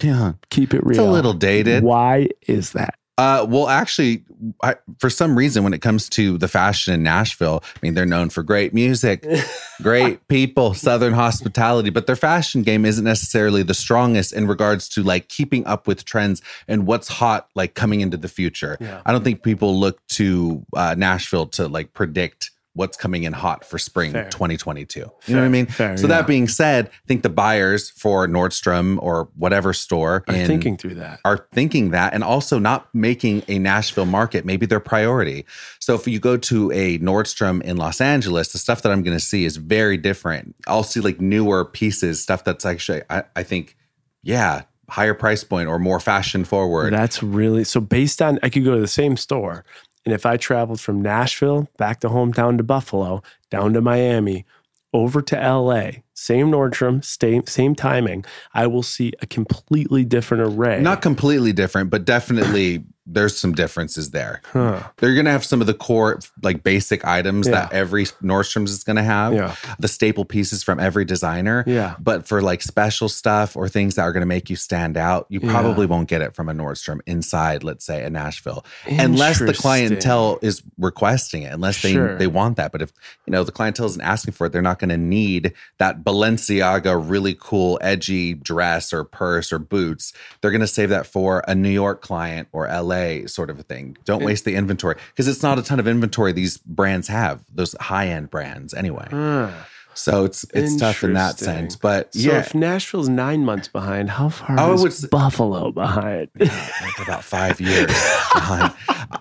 yeah, 0.02 0.32
keep 0.50 0.74
it 0.74 0.84
real. 0.84 0.98
it's 0.98 0.98
a 0.98 1.10
little 1.10 1.34
dated. 1.34 1.82
Why 1.82 2.28
is 2.46 2.72
that? 2.72 2.94
Uh, 3.16 3.46
well, 3.48 3.68
actually, 3.68 4.24
I, 4.62 4.74
for 4.98 5.08
some 5.08 5.38
reason, 5.38 5.62
when 5.62 5.72
it 5.72 5.80
comes 5.80 6.08
to 6.10 6.36
the 6.36 6.48
fashion 6.48 6.92
in 6.92 7.04
Nashville, 7.04 7.62
I 7.64 7.78
mean, 7.80 7.94
they're 7.94 8.04
known 8.04 8.28
for 8.28 8.42
great 8.42 8.74
music, 8.74 9.24
great 9.82 10.26
people, 10.26 10.74
Southern 10.74 11.12
hospitality, 11.12 11.90
but 11.90 12.08
their 12.08 12.16
fashion 12.16 12.62
game 12.62 12.84
isn't 12.84 13.04
necessarily 13.04 13.62
the 13.62 13.74
strongest 13.74 14.32
in 14.32 14.48
regards 14.48 14.88
to 14.90 15.04
like 15.04 15.28
keeping 15.28 15.64
up 15.64 15.86
with 15.86 16.04
trends 16.04 16.42
and 16.66 16.88
what's 16.88 17.06
hot, 17.06 17.48
like 17.54 17.74
coming 17.74 18.00
into 18.00 18.16
the 18.16 18.28
future. 18.28 18.76
Yeah. 18.80 19.00
I 19.06 19.12
don't 19.12 19.22
think 19.22 19.44
people 19.44 19.78
look 19.78 20.04
to 20.08 20.66
uh, 20.74 20.96
Nashville 20.98 21.46
to 21.48 21.68
like 21.68 21.92
predict 21.92 22.50
what's 22.74 22.96
coming 22.96 23.22
in 23.22 23.32
hot 23.32 23.64
for 23.64 23.78
spring 23.78 24.12
Fair. 24.12 24.28
2022. 24.30 25.00
You 25.00 25.34
know 25.34 25.40
what 25.40 25.46
I 25.46 25.48
mean? 25.48 25.66
fair, 25.66 25.96
so 25.96 26.02
yeah. 26.02 26.08
that 26.08 26.26
being 26.26 26.48
said, 26.48 26.86
I 26.88 27.06
think 27.06 27.22
the 27.22 27.28
buyers 27.28 27.90
for 27.90 28.26
Nordstrom 28.26 28.98
or 29.00 29.28
whatever 29.36 29.72
store 29.72 30.24
I'm 30.28 30.34
in- 30.34 30.46
thinking 30.46 30.76
through 30.76 30.94
that. 30.96 31.20
are 31.24 31.46
thinking 31.52 31.90
that 31.90 32.12
and 32.12 32.24
also 32.24 32.58
not 32.58 32.92
making 32.94 33.44
a 33.48 33.58
Nashville 33.58 34.06
market 34.06 34.44
maybe 34.44 34.66
their 34.66 34.80
priority. 34.80 35.46
So 35.78 35.94
if 35.94 36.06
you 36.08 36.18
go 36.18 36.36
to 36.36 36.72
a 36.72 36.98
Nordstrom 36.98 37.62
in 37.62 37.76
Los 37.76 38.00
Angeles, 38.00 38.52
the 38.52 38.58
stuff 38.58 38.82
that 38.82 38.92
I'm 38.92 39.02
going 39.02 39.16
to 39.16 39.24
see 39.24 39.44
is 39.44 39.56
very 39.56 39.96
different. 39.96 40.56
I'll 40.66 40.82
see 40.82 41.00
like 41.00 41.20
newer 41.20 41.64
pieces, 41.64 42.20
stuff 42.20 42.44
that's 42.44 42.66
actually, 42.66 43.02
I, 43.08 43.22
I 43.36 43.44
think, 43.44 43.76
yeah, 44.22 44.62
higher 44.88 45.14
price 45.14 45.44
point 45.44 45.68
or 45.68 45.78
more 45.78 46.00
fashion 46.00 46.44
forward. 46.44 46.92
That's 46.92 47.22
really 47.22 47.64
so 47.64 47.80
based 47.80 48.20
on 48.20 48.38
I 48.42 48.48
could 48.48 48.64
go 48.64 48.74
to 48.74 48.80
the 48.80 48.88
same 48.88 49.16
store 49.16 49.64
and 50.04 50.14
if 50.14 50.26
I 50.26 50.36
traveled 50.36 50.80
from 50.80 51.00
Nashville 51.00 51.68
back 51.76 52.00
to 52.00 52.08
hometown 52.08 52.58
to 52.58 52.62
Buffalo, 52.62 53.22
down 53.50 53.72
to 53.74 53.80
Miami, 53.80 54.44
over 54.92 55.20
to 55.22 55.36
LA, 55.36 55.90
same 56.14 56.50
Nordstrom, 56.50 57.04
same 57.04 57.46
same 57.46 57.74
timing, 57.74 58.24
I 58.52 58.66
will 58.66 58.82
see 58.82 59.12
a 59.20 59.26
completely 59.26 60.04
different 60.04 60.54
array. 60.54 60.80
not 60.80 61.02
completely 61.02 61.52
different, 61.52 61.90
but 61.90 62.04
definitely 62.04 62.84
there's 63.06 63.36
some 63.38 63.52
differences 63.52 64.10
there. 64.12 64.40
huh. 64.46 64.82
They're 64.96 65.12
going 65.14 65.26
to 65.26 65.30
have 65.30 65.44
some 65.44 65.60
of 65.60 65.66
the 65.66 65.74
core, 65.74 66.18
like 66.42 66.62
basic 66.62 67.04
items 67.04 67.46
that 67.48 67.72
every 67.72 68.04
Nordstrom's 68.22 68.70
is 68.70 68.82
going 68.82 68.96
to 68.96 69.02
have, 69.02 69.34
Yeah. 69.34 69.54
the 69.78 69.88
staple 69.88 70.24
pieces 70.24 70.62
from 70.62 70.80
every 70.80 71.04
designer. 71.04 71.64
Yeah. 71.66 71.96
But 72.00 72.26
for 72.26 72.40
like 72.40 72.62
special 72.62 73.10
stuff 73.10 73.56
or 73.56 73.68
things 73.68 73.96
that 73.96 74.02
are 74.02 74.12
going 74.12 74.22
to 74.22 74.26
make 74.26 74.48
you 74.48 74.56
stand 74.56 74.96
out, 74.96 75.26
you 75.28 75.40
Yeah. 75.42 75.50
probably 75.50 75.84
won't 75.86 76.08
get 76.08 76.22
it 76.22 76.34
from 76.34 76.48
a 76.48 76.54
Nordstrom 76.54 77.00
inside, 77.06 77.62
let's 77.62 77.84
say, 77.84 78.04
in 78.04 78.14
Nashville, 78.14 78.64
unless 78.86 79.38
the 79.38 79.52
clientele 79.52 80.38
is 80.40 80.62
requesting 80.78 81.42
it, 81.42 81.52
unless 81.52 81.82
they 81.82 81.92
Sure. 81.92 82.16
they 82.16 82.26
want 82.26 82.56
that. 82.56 82.72
But 82.72 82.80
if 82.80 82.92
you 83.26 83.32
know 83.32 83.44
the 83.44 83.52
clientele 83.52 83.86
isn't 83.86 84.00
asking 84.02 84.32
for 84.32 84.46
it, 84.46 84.52
they're 84.52 84.62
not 84.62 84.78
going 84.78 84.88
to 84.90 84.96
need 84.96 85.52
that 85.78 86.04
Balenciaga 86.04 86.98
really 87.06 87.36
cool, 87.38 87.78
edgy 87.82 88.32
dress 88.34 88.92
or 88.94 89.04
purse 89.04 89.52
or 89.52 89.58
boots. 89.58 90.12
They're 90.40 90.50
going 90.50 90.60
to 90.62 90.66
save 90.66 90.88
that 90.88 91.06
for 91.06 91.42
a 91.46 91.54
New 91.54 91.68
York 91.70 92.00
client 92.00 92.48
or 92.52 92.66
LA 92.66 92.93
sort 93.26 93.50
of 93.50 93.58
a 93.58 93.62
thing. 93.62 93.96
Don't 94.04 94.24
waste 94.24 94.44
the 94.44 94.54
inventory 94.54 94.96
because 95.10 95.28
it's 95.28 95.42
not 95.42 95.58
a 95.58 95.62
ton 95.62 95.80
of 95.80 95.86
inventory 95.86 96.32
these 96.32 96.58
brands 96.58 97.08
have. 97.08 97.44
Those 97.52 97.74
high 97.80 98.08
end 98.08 98.30
brands 98.30 98.74
anyway. 98.74 99.06
Huh. 99.10 99.50
So 99.94 100.24
it's 100.24 100.44
it's 100.52 100.76
tough 100.76 101.04
in 101.04 101.14
that 101.14 101.38
sense. 101.38 101.76
But 101.76 102.12
So 102.14 102.20
yeah, 102.20 102.40
if 102.40 102.54
Nashville's 102.54 103.08
nine 103.08 103.44
months 103.44 103.68
behind, 103.68 104.10
how 104.10 104.28
far 104.28 104.58
I 104.58 104.72
is 104.72 104.82
would 104.82 105.10
Buffalo 105.10 105.70
behind? 105.70 106.28
like 106.38 106.98
about 107.00 107.24
five 107.24 107.60
years 107.60 107.86
behind. 107.86 108.74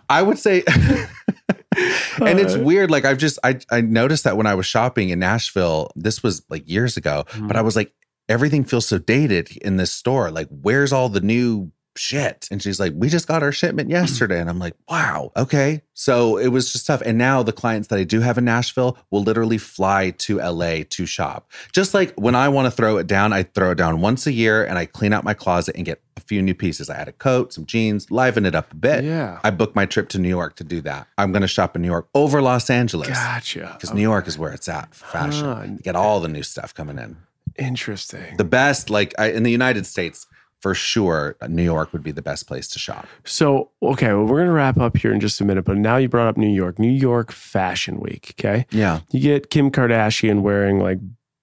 I 0.10 0.22
would 0.24 0.40
say, 0.40 0.64
and 0.68 2.40
it's 2.40 2.58
weird. 2.58 2.90
Like 2.90 3.06
I've 3.06 3.20
just 3.20 3.40
I 3.44 3.60
I 3.72 3.82
noticed 3.82 4.24
that 4.24 4.36
when 4.36 4.48
I 4.48 4.56
was 4.56 4.66
shopping 4.66 5.10
in 5.10 5.20
Nashville, 5.20 5.92
this 5.96 6.24
was 6.24 6.44
like 6.50 6.68
years 6.68 6.98
ago, 6.98 7.24
but 7.28 7.38
hmm. 7.38 7.58
I 7.58 7.62
was 7.62 7.76
like, 7.76 7.94
everything 8.28 8.64
feels 8.64 8.88
so 8.88 8.98
dated 8.98 9.56
in 9.58 9.78
this 9.78 9.92
store. 9.92 10.32
Like, 10.32 10.48
where's 10.50 10.92
all 10.92 11.10
the 11.10 11.22
new 11.22 11.72
shit? 11.96 12.48
And 12.52 12.62
she's 12.62 12.80
like, 12.80 12.94
we 12.96 13.10
just 13.10 13.28
got 13.28 13.44
our 13.44 13.52
shipment 13.52 13.90
yesterday, 13.90 14.40
and 14.40 14.50
I'm 14.50 14.60
like, 14.60 14.76
wow, 14.90 15.32
okay. 15.38 15.82
So 15.94 16.38
it 16.38 16.48
was 16.48 16.72
just 16.74 16.88
tough. 16.88 17.02
And 17.06 17.18
now 17.18 17.44
the 17.44 17.52
clients 17.54 17.90
that 17.90 18.00
I 18.00 18.04
do 18.04 18.20
have 18.22 18.38
in 18.38 18.46
Nashville 18.46 18.98
will 19.12 19.22
literally 19.24 19.58
fly 19.60 20.12
to 20.20 20.38
LA 20.40 20.80
to 20.90 21.06
shop. 21.06 21.52
Just 21.72 21.94
like 21.94 22.14
when 22.16 22.34
I 22.36 22.50
want 22.50 22.66
to 22.66 22.72
throw 22.72 22.98
it 22.98 23.06
down, 23.08 23.32
I 23.32 23.44
throw 23.44 23.72
it 23.72 23.76
down 23.76 24.02
once 24.02 24.26
a 24.26 24.32
year 24.32 24.66
and 24.66 24.78
I 24.80 24.86
clean 24.88 25.14
out 25.14 25.24
my 25.24 25.36
closet 25.36 25.76
and 25.76 25.86
get 25.86 26.02
a 26.18 26.22
few 26.22 26.42
new 26.42 26.56
pieces. 26.56 26.90
I 26.90 26.96
add 26.96 27.08
a 27.08 27.12
coat, 27.12 27.54
some 27.54 27.66
jeans, 27.68 28.10
liven 28.10 28.46
it 28.46 28.56
up 28.56 28.72
a 28.72 28.76
bit. 28.76 29.04
Yeah. 29.04 29.40
I 29.44 29.52
booked 29.52 29.76
my 29.76 29.86
trip 29.86 30.10
to 30.10 30.20
New 30.20 30.30
York 30.30 30.56
to 30.56 30.64
do 30.64 30.82
that. 30.82 31.08
I'm 31.20 31.32
going 31.32 31.42
to 31.44 31.48
shop 31.48 31.76
in 31.76 31.84
New 31.84 31.88
York 31.90 32.08
over 32.16 32.42
Los 32.42 32.70
Angeles 32.72 33.10
Gotcha. 33.10 33.72
because 33.78 33.94
New 33.94 34.02
York 34.02 34.28
is 34.28 34.38
where 34.38 34.52
it's 34.52 34.68
at 34.68 34.94
for 34.96 35.06
fashion. 35.06 35.46
Ah, 35.46 35.64
You 35.64 35.78
get 35.78 35.96
all 35.96 36.20
the 36.22 36.28
new 36.28 36.44
stuff 36.44 36.74
coming 36.74 36.98
in. 36.98 37.18
Interesting. 37.58 38.36
The 38.38 38.44
best, 38.44 38.90
like 38.90 39.14
I, 39.20 39.32
in 39.32 39.44
the 39.44 39.52
United 39.52 39.86
States, 39.86 40.26
for 40.64 40.74
sure, 40.74 41.36
New 41.50 41.62
York 41.62 41.92
would 41.92 42.04
be 42.04 42.12
the 42.14 42.22
best 42.22 42.48
place 42.48 42.70
to 42.70 42.80
shop. 42.80 43.06
So, 43.26 43.70
okay, 43.84 44.08
well, 44.14 44.22
we're 44.24 44.38
going 44.38 44.48
to 44.48 44.54
wrap 44.54 44.78
up 44.78 44.96
here 44.96 45.12
in 45.12 45.20
just 45.20 45.42
a 45.42 45.44
minute, 45.46 45.66
but 45.66 45.76
now 45.76 45.98
you 45.98 46.08
brought 46.08 46.28
up 46.30 46.38
New 46.38 46.48
York, 46.48 46.80
New 46.80 46.88
York 46.90 47.34
Fashion 47.34 48.00
Week. 48.00 48.34
Okay. 48.40 48.66
Yeah. 48.72 49.02
You 49.12 49.20
get 49.20 49.50
Kim 49.50 49.70
Kardashian 49.72 50.42
wearing 50.42 50.80
like 50.80 51.00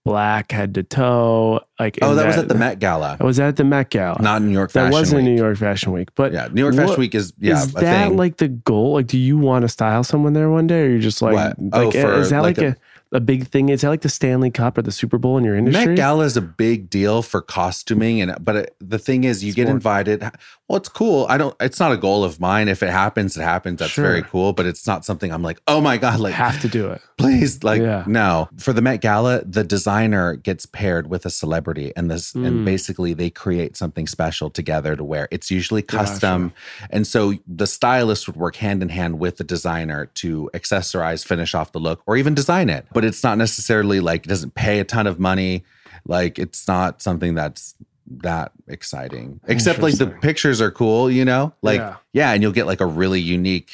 black 0.07 0.53
head 0.53 0.75
to 0.77 0.83
toe. 0.83 1.61
Like, 1.79 1.99
Oh, 2.01 2.13
in 2.13 2.17
that 2.17 2.27
was 2.29 2.39
at 2.39 2.49
the 2.49 2.55
Met 2.55 2.79
Gala, 2.79 3.19
I 3.21 3.25
was 3.25 3.39
at 3.39 3.57
the 3.57 3.65
Met 3.65 3.91
Gala. 3.91 4.23
not 4.23 4.41
New 4.41 4.53
York 4.53 4.73
that 4.73 4.85
Fashion 4.85 4.93
wasn't 4.93 5.25
New 5.25 5.37
York 5.37 5.59
Fashion 5.59 5.93
Week. 5.93 6.09
But 6.15 6.33
Yeah, 6.33 6.49
New 6.51 6.63
York 6.63 6.75
Fashion 6.75 6.89
what- 6.89 6.99
Week 6.99 7.15
is 7.15 7.35
yeah 7.39 7.63
is 7.63 7.73
that 7.75 8.09
thing. 8.09 8.17
like 8.17 8.39
the 8.39 8.49
goal? 8.49 8.95
Like, 8.95 9.07
do 9.07 9.19
you 9.19 9.37
want 9.37 9.63
to 9.63 9.69
style 9.69 10.03
someone 10.03 10.33
there 10.33 10.49
one 10.49 10.67
day, 10.67 10.85
or 10.85 10.89
you're 10.89 10.99
just 11.01 11.21
like, 11.21 11.35
What? 11.35 11.57
Oh, 11.75 11.91
for, 11.91 12.15
is 12.15 12.31
that 12.31 12.41
like, 12.41 12.57
like 12.57 12.67
a, 12.67 12.71
a, 12.71 12.77
big 13.19 13.49
thing? 13.49 13.71
Is 13.71 13.81
that 13.81 13.89
like 13.89 14.03
the 14.03 14.09
Stanley 14.09 14.53
Cup 14.53 14.79
or 14.79 14.83
the 14.83 14.93
Super 14.93 15.19
Bowl 15.19 15.37
in 15.37 15.43
your 15.43 15.57
industry? 15.57 15.87
Met 15.87 15.97
Gala 15.97 16.25
is 16.27 16.37
a 16.37 16.41
big 16.43 16.89
deal 16.89 17.23
for 17.23 17.41
costuming, 17.43 18.21
and 18.21 18.37
but 18.45 18.55
it, 18.55 18.77
the 18.79 19.01
thing 19.01 19.25
is, 19.25 19.43
you 19.43 19.49
It's 19.49 19.57
get 19.57 19.67
more- 19.67 19.75
invited. 19.75 20.23
Well, 20.71 20.77
it's 20.77 20.89
cool. 20.89 21.27
I 21.29 21.37
don't. 21.37 21.53
It's 21.59 21.81
not 21.81 21.91
a 21.91 21.97
goal 21.97 22.23
of 22.23 22.39
mine. 22.39 22.69
If 22.69 22.81
it 22.85 22.91
happens, 22.91 23.37
it 23.37 23.43
happens. 23.43 23.81
That's 23.81 23.91
Sure. 23.91 24.05
very 24.05 24.23
cool. 24.23 24.53
But 24.53 24.67
it's 24.67 24.87
not 24.87 25.05
something 25.05 25.33
I'm 25.33 25.43
like, 25.43 25.61
oh 25.67 25.81
my 25.81 25.97
god, 25.97 26.21
like 26.21 26.33
have 26.35 26.61
to 26.61 26.69
do 26.69 26.91
it. 26.91 27.03
please, 27.19 27.65
like 27.65 27.83
Yeah. 27.83 28.05
no. 28.07 28.49
For 28.57 28.73
the 28.73 28.81
Met 28.81 29.01
Gala, 29.01 29.43
the 29.45 29.65
designer 29.65 30.37
gets 30.37 30.67
paired 30.67 31.09
with 31.09 31.27
a 31.27 31.31
celebrity, 31.31 31.93
and 31.97 32.09
this 32.09 32.35
Mm. 32.35 32.47
and 32.47 32.65
basically 32.65 33.15
they 33.15 33.31
create 33.31 33.77
something 33.77 34.07
special 34.07 34.49
together 34.49 34.95
to 34.95 35.03
wear. 35.03 35.27
It's 35.33 35.51
usually 35.51 35.83
custom, 35.83 36.53
and 36.89 37.05
so 37.05 37.35
the 37.49 37.67
stylist 37.67 38.29
would 38.29 38.37
work 38.37 38.55
hand 38.55 38.81
in 38.81 38.91
hand 38.91 39.19
with 39.19 39.39
the 39.39 39.45
designer 39.45 40.07
to 40.23 40.49
accessorize, 40.55 41.25
finish 41.27 41.53
off 41.53 41.73
the 41.73 41.81
look, 41.81 42.01
or 42.07 42.17
even 42.17 42.33
design 42.37 42.71
it. 42.71 42.87
But 42.93 43.05
it's 43.05 43.25
not 43.25 43.39
necessarily 43.39 43.99
like 43.99 44.25
it 44.25 44.29
doesn't 44.29 44.55
pay 44.55 44.79
a 44.79 44.85
ton 44.85 45.09
of 45.09 45.19
money. 45.19 45.65
Like 46.07 46.39
it's 46.39 46.69
not 46.69 47.03
something 47.03 47.35
that's 47.35 47.75
that 48.11 48.53
exciting. 48.69 49.41
Except 49.47 49.79
like 49.81 49.97
the 49.99 50.07
pictures 50.09 50.61
are 50.61 50.71
cool, 50.71 51.11
you 51.11 51.25
know? 51.25 51.53
Like 51.63 51.79
Yeah. 51.81 51.97
yeah, 52.13 52.33
and 52.33 52.43
you'll 52.43 52.53
get 52.53 52.67
like 52.67 52.81
a 52.81 52.87
really 52.87 53.21
unique, 53.21 53.73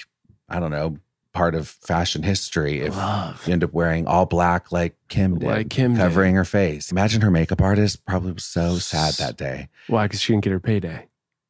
I 0.48 0.60
don't 0.60 0.70
know, 0.70 0.96
part 1.32 1.54
of 1.54 1.68
fashion 1.68 2.22
history 2.22 2.80
if 2.80 2.94
Love. 2.96 3.46
you 3.46 3.52
end 3.52 3.62
up 3.64 3.72
wearing 3.72 4.06
all 4.06 4.24
black 4.26 4.72
like 4.72 4.96
Kim 5.08 5.38
did, 5.38 5.46
Like 5.48 5.68
Kim 5.70 5.94
did. 5.94 6.00
covering 6.00 6.34
her 6.34 6.44
face. 6.44 6.90
Imagine 6.90 7.20
her 7.22 7.30
makeup 7.30 7.60
artist 7.60 8.04
probably 8.06 8.32
was 8.32 8.44
so 8.44 8.76
sad 8.78 9.14
that 9.14 9.36
day. 9.36 9.68
Why? 9.88 10.06
Because 10.06 10.20
she 10.20 10.32
didn't 10.32 10.44
get 10.44 10.52
her 10.52 10.60
payday. 10.60 11.06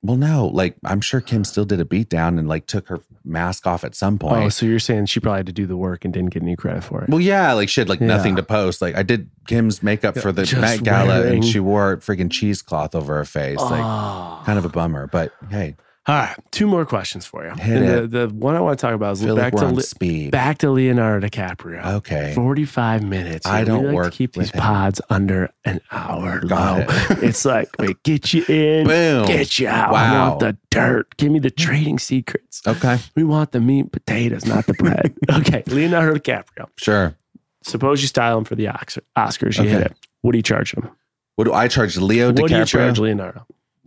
Well, 0.06 0.16
no, 0.16 0.46
like 0.46 0.76
I'm 0.84 1.00
sure 1.00 1.20
Kim 1.20 1.42
still 1.44 1.64
did 1.64 1.80
a 1.80 1.84
beat 1.84 2.08
down 2.08 2.38
and 2.38 2.48
like 2.48 2.66
took 2.66 2.86
her 2.88 3.00
mask 3.24 3.66
off 3.66 3.82
at 3.82 3.94
some 3.96 4.14
oh, 4.22 4.28
point. 4.28 4.44
Oh, 4.44 4.48
so 4.50 4.64
you're 4.64 4.78
saying 4.78 5.06
she 5.06 5.18
probably 5.18 5.38
had 5.40 5.46
to 5.46 5.52
do 5.52 5.66
the 5.66 5.76
work 5.76 6.04
and 6.04 6.14
didn't 6.14 6.30
get 6.30 6.42
any 6.42 6.54
credit 6.54 6.84
for 6.84 7.02
it? 7.02 7.08
well, 7.10 7.20
yeah, 7.20 7.52
like 7.54 7.68
she 7.68 7.80
had 7.80 7.88
like 7.88 7.98
Yeah. 8.00 8.06
nothing 8.06 8.36
to 8.36 8.42
post. 8.42 8.80
Like 8.80 8.94
I 8.94 9.02
did 9.02 9.28
Kim's 9.48 9.82
makeup 9.82 10.16
for 10.16 10.30
the 10.30 10.44
Just 10.44 10.60
Met 10.60 10.82
Gala 10.84 11.06
wearing- 11.08 11.34
and 11.34 11.44
she 11.44 11.58
wore 11.58 11.96
freaking 11.98 12.30
cheesecloth 12.30 12.94
over 12.94 13.16
her 13.16 13.24
face. 13.24 13.58
Like 13.58 13.82
Oh. 13.84 14.42
kind 14.46 14.58
of 14.58 14.64
a 14.64 14.68
bummer, 14.68 15.08
but 15.08 15.32
hey, 15.50 15.74
All 16.08 16.14
right, 16.14 16.36
two 16.52 16.68
more 16.68 16.86
questions 16.86 17.26
for 17.26 17.44
you. 17.44 17.50
Hit 17.50 17.82
and 17.82 17.84
it. 17.84 18.10
The, 18.12 18.28
the 18.28 18.34
one 18.34 18.54
I 18.54 18.60
want 18.60 18.78
to 18.78 18.80
talk 18.86 18.94
about 18.94 19.14
is 19.14 19.24
back 19.26 19.52
to 19.56 19.66
Le- 19.66 19.82
speed. 19.82 20.30
back 20.30 20.58
to 20.58 20.70
Leonardo 20.70 21.26
DiCaprio. 21.26 21.84
Okay. 21.96 22.32
Forty-five 22.32 23.02
minutes. 23.02 23.44
I 23.44 23.64
don't 23.64 23.86
like 23.86 23.94
work 23.94 24.12
to 24.12 24.16
keep 24.16 24.34
these 24.34 24.50
him. 24.52 24.60
pods 24.60 25.00
under 25.10 25.50
an 25.64 25.80
hour 25.90 26.38
Got 26.46 26.82
it. 26.82 26.88
it's 27.24 27.44
like 27.44 27.68
we 27.80 27.96
get 28.04 28.32
you 28.32 28.44
in, 28.48 28.86
Boom. 28.86 29.26
get 29.26 29.58
you 29.58 29.66
out. 29.66 29.88
I 29.88 29.92
Wow. 29.92 30.28
want 30.28 30.40
the 30.40 30.56
dirt. 30.70 31.16
Give 31.16 31.32
me 31.32 31.40
the 31.40 31.50
trading 31.50 31.98
secrets. 31.98 32.62
Okay. 32.64 32.98
We 33.16 33.24
want 33.24 33.50
the 33.50 33.58
meat 33.60 33.80
and 33.80 33.92
potatoes, 33.92 34.46
not 34.46 34.66
the 34.66 34.74
bread. 34.74 35.12
okay, 35.30 35.64
Leonardo 35.66 36.14
DiCaprio. 36.20 36.68
Sure. 36.76 37.16
Suppose 37.64 38.00
you 38.00 38.06
style 38.06 38.38
him 38.38 38.44
for 38.44 38.54
the 38.54 38.66
Oscars. 38.66 39.58
You 39.60 39.68
hit 39.68 39.82
it. 39.82 39.96
What 40.22 40.32
do 40.32 40.38
you 40.38 40.42
charge 40.42 40.72
him? 40.72 40.88
What 41.34 41.44
do 41.46 41.52
I 41.52 41.66
charge 41.66 41.96
Leo 41.96 42.28
What 42.32 42.46
do 42.48 42.56
you 42.56 42.64
charge 42.64 43.00
Leonardo? 43.00 43.44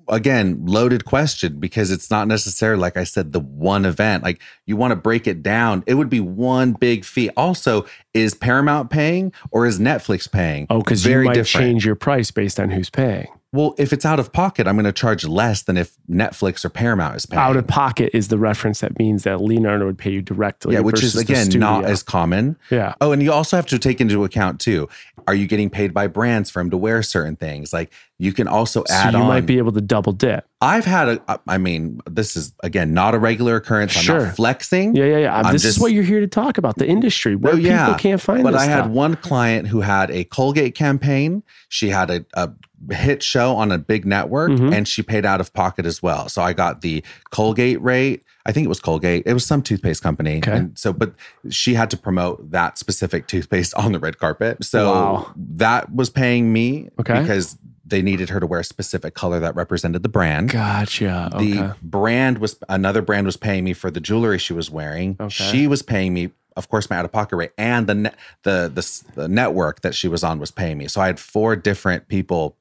Again, 0.10 0.66
loaded 0.66 1.06
question 1.06 1.60
because 1.60 1.92
it's 1.92 2.12
not 2.12 2.28
necessarily, 2.28 2.82
like 2.82 2.98
I 2.98 3.04
said, 3.04 3.32
the 3.32 3.40
one 3.40 3.86
event. 3.86 4.24
Like 4.24 4.42
you 4.66 4.76
want 4.76 4.92
to 4.92 4.96
break 4.96 5.28
it 5.28 5.42
down, 5.42 5.84
it 5.88 5.94
would 5.94 6.10
be 6.10 6.20
one 6.20 6.74
big 6.74 7.06
fee. 7.06 7.30
Also, 7.38 7.86
is 8.14 8.34
Paramount 8.34 8.90
paying 8.90 9.32
or 9.52 9.66
is 9.66 9.80
Netflix 9.80 10.30
paying? 10.30 10.68
Oh, 10.70 10.80
because 10.80 11.06
you 11.06 11.24
might 11.24 11.44
change 11.44 11.86
your 11.86 11.96
price 11.96 12.32
based 12.32 12.60
on 12.60 12.70
who's 12.70 12.90
paying. 12.90 13.28
Well, 13.52 13.74
if 13.80 13.94
it's 13.94 14.06
out 14.06 14.20
of 14.20 14.32
pocket, 14.32 14.68
I'm 14.68 14.76
going 14.76 14.86
to 14.86 14.92
charge 14.92 15.26
less 15.26 15.64
than 15.64 15.76
if 15.76 15.98
Netflix 16.08 16.64
or 16.64 16.70
Paramount 16.70 17.16
is 17.16 17.26
paying. 17.26 17.42
Out 17.42 17.58
of 17.58 17.66
pocket 17.66 18.12
is 18.14 18.28
the 18.28 18.38
reference 18.38 18.82
that 18.82 19.00
means 19.00 19.24
that 19.24 19.42
Leonardo 19.42 19.88
would 19.88 19.98
pay 19.98 20.12
you 20.12 20.22
directly. 20.22 20.76
Yeah, 20.76 20.82
which 20.82 21.02
is 21.02 21.16
again 21.16 21.50
not 21.56 21.86
as 21.86 22.04
common. 22.04 22.58
Yeah. 22.70 22.94
Oh, 23.02 23.12
and 23.12 23.24
you 23.24 23.32
also 23.32 23.56
have 23.56 23.66
to 23.68 23.80
take 23.80 24.00
into 24.02 24.24
account 24.24 24.60
too. 24.60 24.88
Are 25.26 25.34
you 25.34 25.48
getting 25.48 25.70
paid 25.70 25.94
by 25.94 26.08
brands 26.08 26.50
for 26.50 26.60
him 26.60 26.70
to 26.70 26.78
wear 26.78 27.02
certain 27.02 27.36
things? 27.36 27.74
Like 27.74 27.92
you 28.20 28.34
can 28.34 28.48
also 28.48 28.84
add 28.90 29.14
so 29.14 29.18
you 29.18 29.24
on. 29.24 29.28
might 29.28 29.46
be 29.46 29.58
able 29.58 29.72
to 29.72 29.82
double 29.82 30.14
dip. 30.14 30.49
I've 30.62 30.84
had 30.84 31.08
a. 31.28 31.40
I 31.48 31.58
mean, 31.58 32.02
this 32.10 32.36
is 32.36 32.54
again 32.64 32.94
not 32.94 33.16
a 33.16 33.20
regular 33.20 33.56
occurrence. 33.56 33.96
I'm 33.96 34.04
Sure. 34.04 34.26
not 34.26 34.36
flexing. 34.36 34.94
Yeah, 34.96 35.06
yeah, 35.06 35.18
yeah. 35.20 35.38
I'm 35.38 35.54
this 35.54 35.62
just- 35.62 35.78
is 35.78 35.82
what 35.82 35.94
you're 35.94 36.04
here 36.04 36.20
to 36.20 36.28
talk 36.28 36.58
about 36.58 36.76
the 36.78 36.86
industry 36.86 37.36
where 37.38 37.54
Oh, 37.54 37.58
yeah. 37.58 37.86
people 37.86 38.00
can't 38.00 38.20
find 38.22 38.44
But 38.44 38.52
this 38.52 38.62
I 38.64 38.66
had 38.66 38.80
stuff. 38.84 38.92
one 38.92 39.16
client 39.16 39.68
who 39.70 39.80
had 39.82 40.12
a 40.12 40.26
Colgate 40.26 40.76
campaign. 40.76 41.44
She 41.70 41.90
had 41.90 42.10
a, 42.12 42.26
a 42.34 42.50
hit 42.94 43.24
show 43.24 43.56
on 43.56 43.72
a 43.72 43.78
big 43.78 44.06
network 44.06 44.52
Mhm. 44.52 44.74
and 44.76 44.86
she 44.88 45.02
paid 45.02 45.26
out 45.26 45.40
of 45.40 45.54
pocket 45.54 45.86
as 45.86 46.04
well. 46.04 46.28
So 46.28 46.42
I 46.42 46.52
got 46.52 46.82
the 46.82 47.04
Colgate 47.32 47.82
rate. 47.82 48.24
I 48.46 48.52
think 48.52 48.66
it 48.66 48.70
was 48.70 48.80
Colgate. 48.82 49.24
It 49.26 49.34
was 49.34 49.46
some 49.46 49.62
toothpaste 49.62 50.02
company. 50.04 50.38
Okay. 50.40 50.52
And 50.52 50.78
so, 50.78 50.92
but 50.92 51.14
she 51.50 51.74
had 51.76 51.90
to 51.92 51.98
promote 51.98 52.52
that 52.52 52.78
specific 52.78 53.28
toothpaste 53.28 53.74
on 53.76 53.94
the 53.94 54.00
red 54.00 54.18
carpet. 54.18 54.64
So 54.66 54.92
Wow. 54.92 55.32
that 55.56 55.94
was 55.96 56.10
paying 56.10 56.52
me 56.52 56.90
Okay. 57.00 57.22
because 57.22 57.58
they 57.90 58.02
needed 58.02 58.30
her 58.30 58.40
to 58.40 58.48
wear 58.48 58.60
a 58.60 58.64
specific 58.64 59.14
color 59.14 59.40
that 59.40 59.56
represented 59.56 60.04
the 60.04 60.10
brand. 60.10 60.50
Gotcha. 60.52 61.30
The 61.38 61.60
Okay. 61.60 61.74
brand 61.82 62.38
was 62.38 62.58
another 62.70 63.02
brand 63.02 63.26
was 63.26 63.38
paying 63.38 63.64
me 63.64 63.74
for 63.74 63.90
the 63.92 64.00
jewelry 64.00 64.38
she 64.38 64.54
was 64.54 64.70
wearing. 64.70 65.16
Okay. 65.20 65.30
She 65.30 65.68
was 65.68 65.82
paying 65.82 66.14
me, 66.14 66.32
of 66.56 66.70
course, 66.70 66.90
my 66.90 66.98
out 66.98 67.06
of 67.06 67.12
pocket 67.12 67.36
rate, 67.36 67.52
and 67.58 67.88
the, 67.88 67.96
ne- 67.96 68.12
the 68.44 68.72
the 68.74 69.22
the 69.22 69.28
network 69.28 69.82
that 69.82 69.96
she 69.96 70.08
was 70.08 70.24
on 70.24 70.40
was 70.40 70.52
paying 70.52 70.78
me. 70.78 70.88
So 70.88 71.02
I 71.02 71.08
had 71.08 71.20
four 71.20 71.56
different 71.56 72.08
people 72.08 72.56